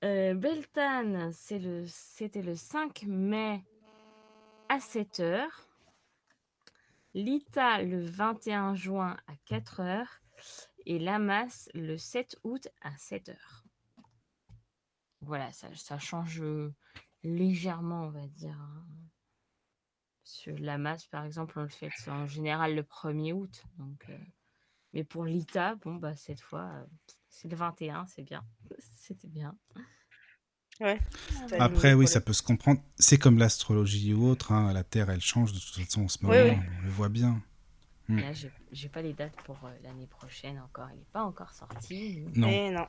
Beltane, 0.01 1.31
c'est 1.33 1.59
le... 1.59 1.85
c'était 1.87 2.41
le 2.41 2.55
5 2.55 3.03
mai 3.07 3.63
à 4.69 4.77
7h. 4.77 5.47
Lita, 7.13 7.81
le 7.83 8.05
21 8.05 8.75
juin 8.75 9.17
à 9.27 9.33
4h. 9.45 10.05
Et 10.89 10.97
Lamas, 10.97 11.69
le 11.75 11.97
7 11.97 12.35
août 12.43 12.67
à 12.81 12.89
7h. 12.97 13.37
Voilà, 15.21 15.51
ça, 15.51 15.67
ça 15.75 15.99
change 15.99 16.41
euh, 16.41 16.73
légèrement, 17.23 18.05
on 18.05 18.09
va 18.09 18.25
dire. 18.27 18.57
hein. 18.59 18.85
Sur 20.23 20.57
Lamas, 20.57 21.07
par 21.11 21.25
exemple, 21.25 21.59
on 21.59 21.63
le 21.63 21.69
fait 21.69 21.91
en 22.07 22.25
général 22.27 22.75
le 22.75 22.83
1er 22.83 23.33
août. 23.33 23.63
Donc, 23.77 24.05
euh, 24.09 24.17
Mais 24.93 25.03
pour 25.03 25.25
Lita, 25.25 25.75
bon, 25.75 25.95
bah, 25.95 26.15
cette 26.15 26.41
fois, 26.41 26.71
euh, 26.73 26.85
c'est 27.29 27.49
le 27.49 27.55
21, 27.55 28.05
c'est 28.07 28.23
bien. 28.23 28.43
C'était 28.79 29.27
bien. 29.29 29.55
Ouais. 30.79 30.99
c'était 31.29 31.59
Après, 31.59 31.93
oui, 31.93 32.07
ça 32.07 32.21
peut 32.21 32.33
se 32.33 32.41
comprendre. 32.41 32.81
C'est 32.97 33.17
comme 33.17 33.37
l'astrologie 33.37 34.13
ou 34.13 34.27
autre. 34.27 34.51
hein, 34.53 34.71
La 34.73 34.83
Terre, 34.83 35.09
elle 35.09 35.21
change 35.21 35.51
de 35.53 35.59
toute 35.59 35.75
façon 35.83 36.03
en 36.03 36.07
ce 36.07 36.17
Oui, 36.23 36.27
moment. 36.37 36.53
oui. 36.53 36.67
On 36.79 36.81
le 36.85 36.89
voit 36.89 37.09
bien. 37.09 37.41
Mm. 38.09 38.19
Là, 38.21 38.33
j'ai 38.33 38.51
j'ai 38.71 38.89
pas 38.89 39.01
les 39.01 39.13
dates 39.13 39.35
pour 39.45 39.57
euh, 39.65 39.69
l'année 39.83 40.07
prochaine 40.07 40.59
encore. 40.59 40.87
Elle 40.91 40.97
n'est 40.97 41.05
pas 41.13 41.21
encore 41.23 41.53
sortie. 41.53 42.23
Non. 42.35 42.47
Mais 42.47 42.71
non. 42.71 42.87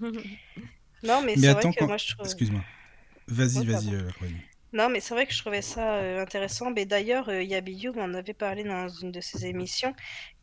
Non, 1.04 1.20
mais, 1.20 1.34
Mais 1.36 1.48
c'est 1.48 1.52
vrai 1.52 1.72
que 1.72 1.78
quand- 1.78 1.86
moi 1.88 1.96
je 1.96 2.14
trouve. 2.14 2.24
excuse-moi. 2.26 2.62
Vas-y, 3.28 3.58
Ouais, 3.58 3.64
vas-y, 3.74 3.94
euh. 3.94 4.08
Non, 4.72 4.88
mais 4.88 5.00
c'est 5.00 5.12
vrai 5.14 5.26
que 5.26 5.32
je 5.34 5.38
trouvais 5.40 5.60
ça 5.62 5.96
euh, 5.96 6.22
intéressant. 6.22 6.70
Mais 6.70 6.86
d'ailleurs, 6.86 7.28
euh, 7.28 7.42
Yabi 7.42 7.74
You 7.74 7.92
m'en 7.92 8.14
avait 8.14 8.34
parlé 8.34 8.64
dans 8.64 8.88
une 8.88 9.10
de 9.12 9.20
ses 9.20 9.44
émissions 9.46 9.94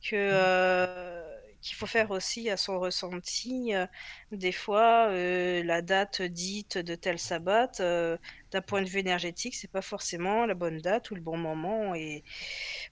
que 0.04 0.16
euh, 0.16 1.29
qu'il 1.62 1.76
faut 1.76 1.86
faire 1.88 2.12
aussi 2.12 2.50
à 2.50 2.58
son 2.58 2.80
ressenti. 2.80 3.76
euh, 3.76 3.86
des 4.32 4.52
fois, 4.52 5.08
euh, 5.10 5.64
la 5.64 5.82
date 5.82 6.22
dite 6.22 6.78
de 6.78 6.96
tel 6.96 7.20
sabbat, 7.20 7.72
euh, 7.82 8.18
d'un 8.52 8.62
point 8.62 8.82
de 8.82 8.88
vue 8.90 9.00
énergétique, 9.00 9.56
c'est 9.56 9.72
pas 9.72 9.82
forcément 9.82 10.46
la 10.46 10.54
bonne 10.56 10.80
date 10.80 11.12
ou 11.12 11.16
le 11.16 11.22
bon 11.22 11.38
moment. 11.38 11.96
Et 11.96 12.24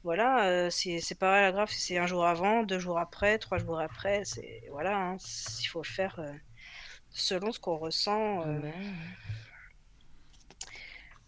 voilà, 0.04 0.46
euh, 0.48 0.70
c'est 0.70 1.00
c'est 1.02 1.16
pas 1.20 1.52
grave 1.52 1.70
si 1.72 1.80
c'est 1.82 1.98
un 1.98 2.08
jour 2.08 2.26
avant, 2.26 2.64
deux 2.64 2.80
jours 2.80 3.00
après, 3.00 3.38
trois 3.40 3.58
jours 3.60 3.80
après. 3.80 4.24
C'est 4.26 4.64
voilà, 4.72 4.98
hein, 4.98 5.18
il 5.62 5.66
faut 5.68 5.82
le 5.82 5.88
faire 5.88 6.20
euh, 6.20 6.34
selon 7.12 7.52
ce 7.52 7.60
qu'on 7.60 7.78
ressent. 7.78 8.42
euh, 8.48 8.60
Ouais. 8.62 8.74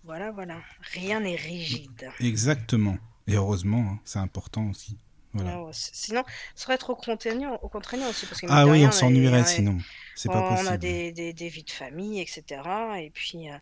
voilà, 0.04 0.32
voilà. 0.32 0.62
Rien 0.94 1.20
n'est 1.22 1.36
rigide. 1.36 2.12
Exactement. 2.20 2.98
Et 3.28 3.36
heureusement, 3.36 3.82
hein, 3.92 4.00
c'est 4.06 4.20
important 4.20 4.68
aussi. 4.70 4.98
Voilà. 5.34 5.52
Ah 5.58 5.70
sinon, 5.72 6.24
ce 6.56 6.64
serait 6.64 6.78
trop 6.78 6.96
contraignant, 6.96 7.58
contraignant 7.58 8.10
aussi. 8.10 8.26
Parce 8.26 8.42
que, 8.42 8.48
Ah 8.50 8.66
oui, 8.66 8.80
rien, 8.80 8.90
on 8.90 8.92
s'ennuierait 8.92 9.46
sinon. 9.46 9.78
C'est 10.16 10.30
pas 10.30 10.42
on 10.42 10.50
possible. 10.50 10.70
a 10.70 10.78
des, 10.78 11.12
des, 11.12 11.34
des 11.34 11.50
vies 11.50 11.64
de 11.64 11.72
famille, 11.72 12.20
etc. 12.20 12.44
Et 13.00 13.10
puis, 13.10 13.50
euh, 13.50 13.54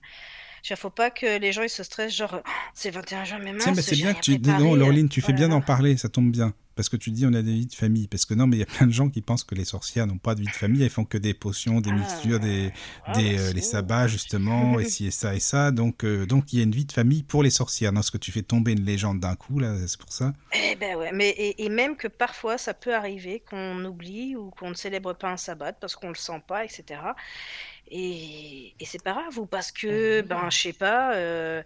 il 0.70 0.76
faut 0.76 0.90
pas 0.90 1.12
que 1.12 1.38
les 1.40 1.52
gens 1.52 1.64
ils 1.64 1.70
se 1.70 1.84
stressent, 1.84 2.16
genre, 2.16 2.42
c'est 2.74 2.90
le 2.90 2.96
21 2.96 3.26
juin, 3.26 3.40
mais 3.40 3.54
mince, 3.54 3.80
c'est 3.82 3.96
bien 3.96 4.14
que 4.14 4.22
tu. 4.22 4.40
Non, 4.40 4.76
Laureline, 4.76 5.10
tu 5.10 5.22
fais 5.22 5.28
Oh 5.28 5.32
là 5.32 5.38
bien 5.38 5.50
d'en 5.50 5.62
parler, 5.62 5.98
ça 5.98 6.10
tombe 6.10 6.32
bien. 6.32 6.54
Parce 6.78 6.88
que 6.88 6.96
tu 6.96 7.12
dis 7.12 7.26
on 7.26 7.34
a 7.34 7.42
des 7.42 7.54
vies 7.54 7.66
de 7.68 7.74
famille. 7.74 8.08
Parce 8.08 8.24
que 8.26 8.34
non, 8.34 8.48
mais 8.48 8.56
il 8.56 8.60
y 8.60 8.64
a 8.64 8.68
plein 8.68 8.88
de 8.88 8.94
gens 8.94 9.10
qui 9.10 9.22
pensent 9.22 9.44
que 9.44 9.56
les 9.56 9.66
sorcières 9.66 10.08
n'ont 10.08 10.18
pas 10.18 10.36
de 10.36 10.40
vie 10.42 10.46
de 10.48 10.52
famille, 10.52 10.84
elles 10.84 10.90
font 10.90 11.04
que 11.04 11.18
des 11.18 11.34
potions, 11.34 11.82
des 11.82 11.90
Ah, 11.92 11.96
mixtures, 11.96 12.40
des, 12.40 12.72
ah, 13.06 13.12
des, 13.14 13.36
bah, 13.36 13.42
euh, 13.42 13.54
les 13.54 13.62
sabbats, 13.62 14.08
justement, 14.08 14.80
et 14.80 14.86
ci 14.86 15.08
et 15.08 15.12
ça 15.12 15.36
et 15.36 15.42
ça. 15.42 15.72
Donc, 15.72 16.06
euh, 16.06 16.26
donc 16.26 16.54
il 16.54 16.58
y 16.58 16.60
a 16.62 16.64
une 16.64 16.72
vie 16.72 16.86
de 16.86 16.94
famille 16.94 17.24
pour 17.24 17.44
les 17.44 17.50
sorcières. 17.50 17.92
Non, 17.92 18.02
ce 18.02 18.12
que 18.12 18.18
tu 18.18 18.32
fais 18.32 18.44
tomber 18.44 18.72
une 18.72 18.86
légende 18.86 19.20
d'un 19.20 19.36
coup, 19.36 19.60
là, 19.60 19.76
c'est 19.88 20.00
pour 20.00 20.14
ça. 20.14 20.34
Eh 20.54 20.76
ben 20.76 20.96
ouais, 20.96 21.12
mais 21.12 21.30
et, 21.30 21.66
et 21.66 21.70
même 21.70 21.98
que 21.98 22.08
parfois 22.08 22.58
ça 22.58 22.74
peut 22.74 22.94
arriver 22.96 23.44
qu'on 23.50 23.84
oublie 23.84 24.36
ou 24.36 24.52
qu'on 24.52 24.70
ne 24.70 24.76
célèbre 24.76 25.14
pas 25.14 25.32
un 25.32 25.38
sabbat 25.38 25.74
parce 25.74 25.96
qu'on 25.96 26.10
le 26.10 26.16
sent 26.16 26.42
pas, 26.48 26.64
etc. 26.64 27.02
Et, 27.90 28.76
et 28.80 28.86
c'est 28.86 29.02
pas 29.02 29.14
grave, 29.14 29.40
ou 29.40 29.46
parce 29.46 29.72
que, 29.72 30.22
oui. 30.22 30.28
ben, 30.28 30.50
je 30.50 30.58
sais 30.58 30.74
pas, 30.74 31.14
euh, 31.16 31.64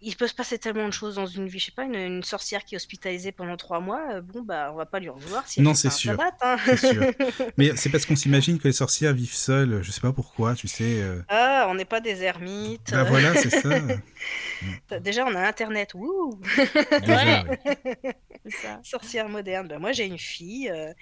il 0.00 0.16
peut 0.16 0.26
se 0.26 0.34
passer 0.34 0.58
tellement 0.58 0.86
de 0.86 0.92
choses 0.92 1.14
dans 1.16 1.26
une 1.26 1.46
vie. 1.48 1.58
Je 1.58 1.66
sais 1.66 1.72
pas, 1.72 1.84
une, 1.84 1.94
une 1.94 2.22
sorcière 2.22 2.64
qui 2.64 2.74
est 2.74 2.76
hospitalisée 2.76 3.32
pendant 3.32 3.56
trois 3.56 3.80
mois, 3.80 4.00
euh, 4.14 4.20
bon, 4.20 4.42
bah, 4.42 4.70
on 4.72 4.76
va 4.76 4.86
pas 4.86 4.98
lui 5.00 5.08
en 5.08 5.16
vouloir 5.16 5.46
si 5.46 5.60
Non, 5.60 5.74
c'est 5.74 5.90
sûr. 5.90 6.12
sabbat, 6.12 6.32
hein. 6.40 6.56
C'est 6.64 6.76
sûr. 6.76 7.02
Mais 7.56 7.76
c'est 7.76 7.90
parce 7.90 8.06
qu'on 8.06 8.16
s'imagine 8.16 8.58
que 8.58 8.68
les 8.68 8.72
sorcières 8.72 9.12
vivent 9.12 9.32
seules. 9.34 9.82
Je 9.82 9.90
sais 9.90 10.00
pas 10.00 10.12
pourquoi, 10.12 10.54
tu 10.54 10.68
sais. 10.68 11.00
euh. 11.02 11.22
Ah, 11.28 11.66
on 11.68 11.74
n'est 11.74 11.84
pas 11.84 12.00
des 12.00 12.22
ermites. 12.22 12.90
Bah 12.90 13.04
voilà, 13.04 13.34
c'est 13.34 13.50
ça. 13.50 13.68
Déjà, 15.00 15.24
on 15.26 15.34
a 15.34 15.46
Internet. 15.46 15.94
Wouh 15.94 16.40
Déjà, 17.00 17.44
ça. 18.48 18.80
Sorcière 18.82 19.28
moderne. 19.28 19.68
Ben, 19.68 19.78
moi, 19.78 19.92
j'ai 19.92 20.06
une 20.06 20.18
fille 20.18 20.70
euh, 20.70 20.92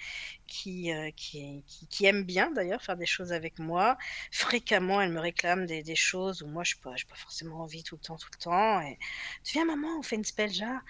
qui, 0.49 0.91
euh, 0.91 1.11
qui, 1.15 1.63
qui, 1.89 2.05
aime 2.05 2.23
bien 2.23 2.51
d'ailleurs 2.51 2.81
faire 2.81 2.97
des 2.97 3.05
choses 3.05 3.31
avec 3.31 3.59
moi. 3.59 3.97
Fréquemment, 4.31 5.01
elle 5.01 5.11
me 5.11 5.19
réclame 5.19 5.65
des, 5.65 5.83
des 5.83 5.95
choses 5.95 6.41
où 6.41 6.47
moi, 6.47 6.63
je 6.63 6.75
n'ai 6.75 6.81
pas, 6.81 6.91
pas 6.91 7.15
forcément 7.15 7.61
envie 7.61 7.83
tout 7.83 7.95
le 7.95 8.01
temps, 8.01 8.17
tout 8.17 8.29
le 8.33 8.39
temps. 8.39 8.81
Et... 8.81 8.97
Tu 9.43 9.53
viens, 9.53 9.65
maman, 9.65 9.99
on 9.99 10.03
fait 10.03 10.17
une 10.17 10.25
spell 10.25 10.51
jar. 10.51 10.81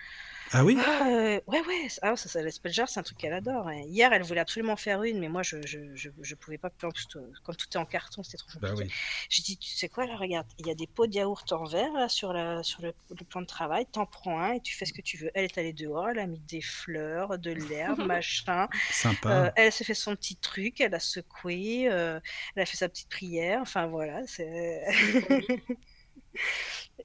Ah 0.52 0.66
oui? 0.66 0.76
Ah, 0.80 1.08
euh, 1.08 1.40
ouais, 1.48 1.62
ouais. 1.62 1.88
Ah, 2.02 2.16
ça, 2.16 2.28
ça, 2.28 2.42
la 2.42 2.50
spell 2.52 2.74
jar, 2.74 2.90
c'est 2.90 3.00
un 3.00 3.04
truc 3.04 3.18
qu'elle 3.20 3.34
adore. 3.34 3.70
Et 3.70 3.82
hier, 3.82 4.12
elle 4.14 4.24
voulait 4.24 4.40
absolument 4.40 4.76
faire 4.76 5.04
une, 5.04 5.20
mais 5.20 5.30
moi, 5.30 5.44
je 5.44 5.58
je, 5.66 5.96
je, 5.96 6.10
je 6.22 6.36
pouvais 6.36 6.58
pas. 6.58 6.72
En 6.84 6.90
plus, 6.90 7.08
tout- 7.08 7.20
comme 7.44 7.56
tout 7.56 7.68
est 7.72 7.78
en 7.78 7.86
carton, 7.86 8.24
c'était 8.24 8.38
trop 8.38 8.52
compliqué. 8.54 8.76
Bah 8.76 8.82
oui. 8.84 8.92
J'ai 9.30 9.44
dit, 9.44 9.58
tu 9.58 9.70
sais 9.70 9.90
quoi, 9.90 10.08
là, 10.08 10.16
regarde, 10.18 10.48
il 10.58 10.66
y 10.68 10.72
a 10.72 10.76
des 10.76 10.88
pots 10.88 11.06
de 11.06 11.14
yaourt 11.14 11.52
en 11.52 11.66
verre 11.66 11.92
là, 11.94 12.10
sur, 12.10 12.34
la, 12.34 12.64
sur 12.64 12.82
le, 12.82 12.94
le 13.12 13.26
plan 13.26 13.42
de 13.42 13.46
travail, 13.46 13.86
t'en 13.92 14.06
prends 14.08 14.40
un 14.40 14.54
et 14.54 14.62
tu 14.62 14.76
fais 14.76 14.86
ce 14.86 14.94
que 14.94 15.02
tu 15.02 15.18
veux. 15.18 15.30
Elle 15.36 15.46
est 15.46 15.58
allée 15.58 15.74
dehors, 15.74 16.10
elle 16.10 16.20
a 16.20 16.26
mis 16.28 16.40
des 16.40 16.62
fleurs, 16.62 17.38
de 17.38 17.52
l'herbe, 17.52 18.00
machin. 18.08 18.68
Sympa. 18.92 19.30
Euh, 19.48 19.52
elle 19.56 19.72
s'est 19.72 19.84
fait 19.84 19.94
son 19.94 20.16
petit 20.16 20.38
truc, 20.38 20.82
elle 20.82 20.96
a 20.96 21.00
secoué, 21.00 21.90
euh, 21.92 22.20
elle 22.56 22.64
a 22.64 22.66
fait 22.66 22.78
sa 22.78 22.90
petite 22.90 23.10
prière, 23.10 23.62
enfin 23.62 23.86
voilà. 23.88 24.22
c'est 24.26 24.84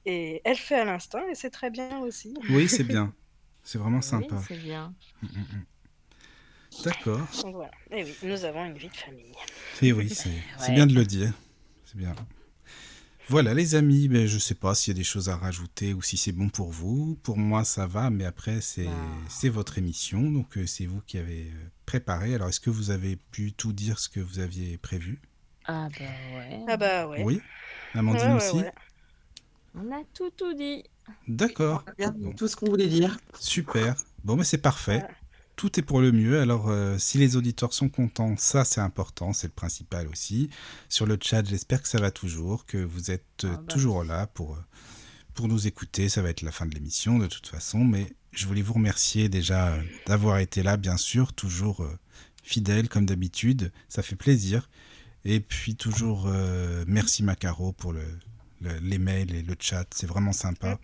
et 0.06 0.40
elle 0.44 0.56
fait 0.56 0.76
à 0.76 0.84
l'instant 0.84 1.26
et 1.28 1.34
c'est 1.34 1.50
très 1.50 1.70
bien 1.70 1.98
aussi. 2.00 2.34
Oui, 2.50 2.68
c'est 2.68 2.84
bien. 2.84 3.14
C'est 3.64 3.78
vraiment 3.78 3.98
Oui, 3.98 4.02
sympa. 4.04 4.42
c'est 4.46 4.58
bien. 4.58 4.94
Mm, 5.22 5.26
mm, 5.26 5.40
mm. 5.40 5.64
D'accord. 6.84 7.26
Voilà. 7.52 7.70
Et 7.90 8.04
oui, 8.04 8.14
nous 8.24 8.44
avons 8.44 8.64
une 8.64 8.76
vie 8.76 8.88
de 8.88 8.96
famille. 8.96 9.32
Et 9.80 9.92
oui, 9.92 10.08
c'est 10.10 10.30
c'est 10.58 10.68
Ouais. 10.68 10.74
bien 10.74 10.86
de 10.86 10.94
le 10.94 11.04
dire. 11.04 11.32
C'est 11.86 11.96
bien. 11.96 12.14
Voilà, 13.28 13.54
les 13.54 13.74
amis, 13.74 14.08
ben, 14.08 14.26
je 14.26 14.38
sais 14.38 14.54
pas 14.54 14.74
s'il 14.74 14.92
y 14.92 14.96
a 14.96 14.98
des 14.98 15.04
choses 15.04 15.30
à 15.30 15.36
rajouter 15.36 15.94
ou 15.94 16.02
si 16.02 16.18
c'est 16.18 16.32
bon 16.32 16.50
pour 16.50 16.70
vous. 16.70 17.18
Pour 17.22 17.38
moi, 17.38 17.64
ça 17.64 17.86
va, 17.86 18.10
mais 18.10 18.26
après, 18.26 18.60
c'est 18.60 18.84
Bah. 18.84 18.92
c'est 19.30 19.48
votre 19.48 19.78
émission, 19.78 20.30
donc 20.30 20.58
euh, 20.58 20.66
c'est 20.66 20.84
vous 20.84 21.00
qui 21.06 21.16
avez 21.16 21.44
euh, 21.44 21.68
préparé. 21.86 22.34
Alors, 22.34 22.48
est-ce 22.50 22.60
que 22.60 22.68
vous 22.70 22.90
avez 22.90 23.16
pu 23.16 23.52
tout 23.54 23.72
dire 23.72 23.98
ce 23.98 24.10
que 24.10 24.20
vous 24.20 24.40
aviez 24.40 24.76
prévu? 24.76 25.22
Ah 25.64 25.88
bah 25.98 26.04
ouais. 26.36 26.60
Ah 26.68 26.76
bah 26.76 27.06
ouais. 27.08 27.22
Oui 27.24 27.40
Amandine 27.94 28.26
Ouais, 28.26 28.34
ouais, 28.34 28.36
aussi? 28.48 28.56
ouais. 28.58 28.72
On 29.74 29.90
a 29.90 30.02
tout 30.12 30.30
tout 30.36 30.52
dit. 30.52 30.84
D'accord. 31.28 31.84
Bon. 32.16 32.32
tout 32.32 32.48
ce 32.48 32.56
qu'on 32.56 32.66
voulait 32.66 32.88
dire. 32.88 33.16
Super. 33.38 33.94
Bon, 34.24 34.36
mais 34.36 34.44
c'est 34.44 34.58
parfait. 34.58 35.00
Voilà. 35.00 35.14
Tout 35.56 35.78
est 35.78 35.82
pour 35.82 36.00
le 36.00 36.10
mieux. 36.10 36.40
Alors, 36.40 36.68
euh, 36.68 36.98
si 36.98 37.16
les 37.18 37.36
auditeurs 37.36 37.72
sont 37.72 37.88
contents, 37.88 38.34
ça 38.36 38.64
c'est 38.64 38.80
important, 38.80 39.32
c'est 39.32 39.46
le 39.46 39.52
principal 39.52 40.08
aussi. 40.08 40.50
Sur 40.88 41.06
le 41.06 41.16
chat, 41.20 41.44
j'espère 41.44 41.80
que 41.80 41.88
ça 41.88 41.98
va 42.00 42.10
toujours, 42.10 42.66
que 42.66 42.78
vous 42.78 43.10
êtes 43.12 43.44
euh, 43.44 43.52
Ah 43.54 43.56
bah. 43.58 43.62
toujours 43.72 44.02
là 44.02 44.26
pour, 44.26 44.54
euh, 44.54 44.58
pour 45.34 45.46
nous 45.46 45.66
écouter. 45.68 46.08
Ça 46.08 46.22
va 46.22 46.30
être 46.30 46.42
la 46.42 46.50
fin 46.50 46.66
de 46.66 46.74
l'émission 46.74 47.18
de 47.18 47.26
toute 47.28 47.46
façon, 47.46 47.84
mais 47.84 48.12
je 48.32 48.46
voulais 48.46 48.62
vous 48.62 48.72
remercier 48.74 49.28
déjà 49.28 49.76
d'avoir 50.06 50.38
été 50.38 50.64
là, 50.64 50.76
bien 50.76 50.96
sûr, 50.96 51.32
toujours 51.32 51.82
euh, 51.84 51.98
fidèle 52.42 52.88
comme 52.88 53.06
d'habitude. 53.06 53.70
Ça 53.88 54.02
fait 54.02 54.16
plaisir. 54.16 54.68
Et 55.24 55.38
puis 55.38 55.76
toujours 55.76 56.24
euh, 56.26 56.84
merci 56.88 57.22
Macaro 57.22 57.70
pour 57.72 57.92
le, 57.92 58.02
le- 58.60 58.78
les 58.80 58.98
mails 58.98 59.32
et 59.34 59.42
le 59.42 59.54
chat, 59.60 59.86
c'est 59.94 60.06
vraiment 60.08 60.32
sympa. 60.32 60.80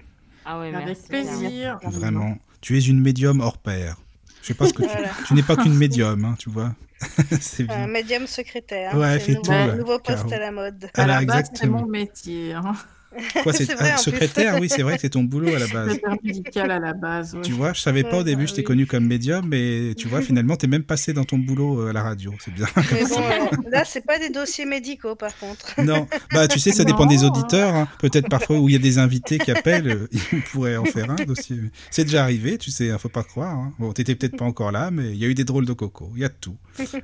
Ah 0.53 0.59
ouais, 0.59 0.75
Avec 0.75 0.87
merci. 0.87 1.03
plaisir. 1.09 1.79
Vraiment, 1.85 2.37
tu 2.61 2.77
es 2.77 2.81
une 2.81 3.01
médium 3.01 3.41
hors 3.41 3.59
pair. 3.59 3.97
Je 4.43 4.49
sais 4.49 4.55
pas 4.55 4.67
ce 4.67 4.73
que 4.73 4.83
tu. 4.83 4.89
Voilà. 4.89 5.11
Tu 5.27 5.35
n'es 5.35 5.43
pas 5.43 5.55
qu'une 5.57 5.75
médium, 5.77 6.25
hein, 6.25 6.35
tu 6.39 6.51
vois. 6.51 6.75
c'est 7.41 7.71
Un 7.71 7.87
médium 7.87 8.27
secrétaire. 8.27 8.95
Ouais, 8.97 9.19
c'est 9.21 9.27
fais 9.27 9.33
nouveau, 9.35 9.77
nouveau 9.77 9.99
poste 10.01 10.29
Caro. 10.29 10.33
à 10.33 10.39
la 10.39 10.51
mode. 10.51 10.85
À 10.87 11.05
Voilà, 11.05 11.21
la 11.21 11.27
base, 11.27 11.51
c'est 11.55 11.67
mon 11.67 11.87
métier. 11.87 12.53
hein. 12.55 12.73
Quoi, 13.43 13.53
c'est 13.53 13.69
ah, 13.73 13.95
plus. 13.95 14.03
secrétaire 14.03 14.59
Oui, 14.61 14.69
c'est 14.69 14.83
vrai 14.83 14.95
que 14.95 15.01
c'est 15.01 15.11
ton 15.11 15.25
boulot 15.25 15.49
à 15.49 15.59
la 15.59 15.67
base. 15.67 15.89
Secrétaire 15.95 16.17
médical 16.23 16.71
à 16.71 16.79
la 16.79 16.93
base. 16.93 17.35
ouais. 17.35 17.41
Tu 17.43 17.53
vois, 17.53 17.73
je 17.73 17.81
savais 17.81 18.03
pas 18.05 18.17
au 18.17 18.19
Ouais, 18.19 18.25
début, 18.25 18.47
je 18.47 18.55
t'ai 18.55 18.63
connu 18.63 18.87
comme 18.87 19.05
médium, 19.07 19.47
mais 19.49 19.95
tu 19.97 20.07
vois, 20.09 20.21
finalement, 20.23 20.57
t'es 20.57 20.67
même 20.67 20.85
passé 20.85 21.13
dans 21.13 21.25
ton 21.25 21.39
boulot 21.39 21.81
euh, 21.81 21.91
à 21.91 21.93
la 21.93 22.03
radio. 22.03 22.33
C'est 22.39 22.53
bien. 22.55 22.67
Mais 22.93 23.05
bon, 23.05 23.19
euh, 23.19 23.57
là, 23.71 23.85
c'est 23.85 24.05
pas 24.05 24.19
des 24.19 24.31
dossiers 24.31 24.65
médicaux, 24.67 25.15
par 25.17 25.37
contre. 25.39 25.75
Non, 25.83 26.07
bah 26.33 26.47
tu 26.49 26.59
sais, 26.59 26.71
ça 26.73 26.85
dépend 26.85 27.07
des 27.07 27.25
auditeurs. 27.25 27.75
hein. 27.75 27.89
Peut-être 27.99 28.29
parfois 28.29 28.59
où 28.59 28.69
il 28.69 28.73
y 28.73 28.77
a 28.77 28.81
des 28.81 28.99
invités 28.99 29.39
qui 29.39 29.51
appellent, 29.51 29.89
euh, 29.89 30.09
ils 30.33 30.43
pourraient 30.43 30.77
en 30.77 30.85
faire 30.85 31.11
un 31.11 31.17
dossier. 31.17 31.57
C'est 31.91 32.05
déjà 32.05 32.23
arrivé, 32.23 32.59
tu 32.59 32.71
sais, 32.71 32.91
hein, 32.91 32.99
faut 32.99 33.09
pas 33.09 33.23
croire. 33.25 33.55
hein. 33.57 33.73
Bon, 33.79 33.93
t'étais 33.93 34.15
peut-être 34.15 34.37
pas 34.37 34.45
encore 34.45 34.71
là, 34.73 34.91
mais 34.91 35.11
il 35.11 35.17
y 35.17 35.25
a 35.25 35.29
eu 35.29 35.35
des 35.35 35.45
drôles 35.45 35.67
de 35.67 35.73
coco, 35.73 36.13
il 36.15 36.21
y 36.23 36.25
a 36.25 36.29
de 36.29 36.35
tout. 36.41 36.57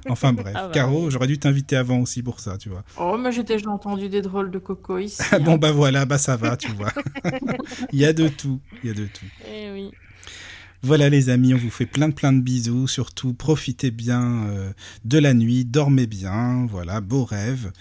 Enfin 0.09 0.33
bref, 0.33 0.55
Ah 0.55 0.67
bah 0.67 0.71
Caro, 0.75 1.11
j'aurais 1.11 1.27
dû 1.27 1.39
t'inviter 1.39 1.77
avant 1.77 1.99
aussi 2.01 2.23
pour 2.23 2.41
ça, 2.41 2.59
tu 2.59 2.69
vois. 2.69 2.83
Oh, 2.99 3.17
mais 3.19 3.33
j'ai 3.33 3.43
déjà 3.45 3.71
entendu 3.71 4.09
des 4.09 4.21
drôles 4.23 4.51
de 4.51 4.59
coco 4.59 4.99
ici. 4.99 5.23
Ah 5.33 5.37
hein. 5.37 5.41
bon 5.41 5.57
bah 5.57 5.73
voilà, 5.73 5.96
bah 6.05 6.19
ça 6.19 6.37
va, 6.37 6.57
tu 6.57 6.71
vois. 6.73 6.93
Il 7.93 7.99
y 7.99 8.05
a 8.05 8.13
de 8.13 8.29
tout, 8.29 8.61
il 8.83 8.89
y 8.89 8.91
a 8.91 8.95
de 8.95 9.07
tout. 9.07 9.27
Eh 9.49 9.71
oui. 9.71 9.91
Voilà 10.83 11.09
les 11.09 11.31
amis, 11.31 11.55
on 11.55 11.57
vous 11.57 11.71
fait 11.71 11.87
plein 11.87 12.09
de 12.09 12.15
plein 12.15 12.33
de 12.33 12.41
bisous. 12.41 12.87
Surtout, 12.87 13.33
profitez 13.35 13.91
bien 13.91 14.47
euh, 14.49 14.73
de 15.05 15.19
la 15.19 15.35
nuit, 15.35 15.65
dormez 15.65 16.07
bien. 16.07 16.67
Voilà, 16.67 17.01
beaux 17.01 17.25
rêves. 17.25 17.73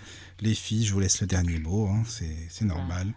Les 0.42 0.54
filles, 0.54 0.86
je 0.86 0.94
vous 0.94 1.00
laisse 1.00 1.22
le 1.22 1.28
dernier 1.28 1.60
mot, 1.60 1.88
hein, 1.88 2.04
c'est 2.06 2.36
c'est 2.50 2.66
normal. 2.66 3.14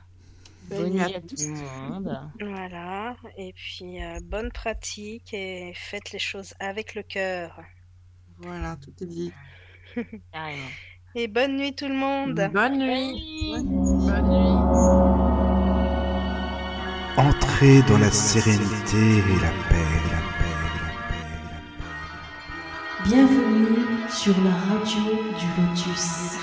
Bonne 0.68 0.92
nuit 0.92 1.00
à 1.00 1.08
nuit 1.08 1.14
à 1.14 1.20
tout 1.20 1.36
le 1.38 1.90
monde. 1.90 2.30
Voilà. 2.40 3.16
Et 3.38 3.52
puis, 3.54 4.02
euh, 4.02 4.20
bonne 4.22 4.50
pratique 4.50 5.32
et 5.32 5.72
faites 5.74 6.12
les 6.12 6.18
choses 6.18 6.54
avec 6.60 6.94
le 6.94 7.02
cœur. 7.02 7.60
Voilà, 8.38 8.76
tout 8.76 8.92
est 9.02 9.06
dit. 9.06 9.32
Carrément. 10.32 10.68
Et 11.14 11.26
bonne 11.26 11.56
nuit, 11.56 11.74
tout 11.74 11.88
le 11.88 11.94
monde. 11.94 12.50
Bonne 12.52 12.78
nuit. 12.78 13.50
Bonne 13.50 13.66
Bonne 14.06 14.28
nuit. 14.28 14.58
Entrez 17.16 17.82
dans 17.88 17.98
la 17.98 18.10
sérénité 18.10 18.96
et 18.96 19.40
la 19.40 19.50
paix, 19.68 19.88
la 20.12 20.20
paix, 20.38 20.54
la 20.60 20.68
paix, 20.78 20.94
la 21.00 21.08
paix. 21.08 21.24
Bienvenue 23.08 23.86
sur 24.10 24.34
la 24.44 24.50
radio 24.50 25.00
du 25.38 25.46
Lotus. 25.62 26.36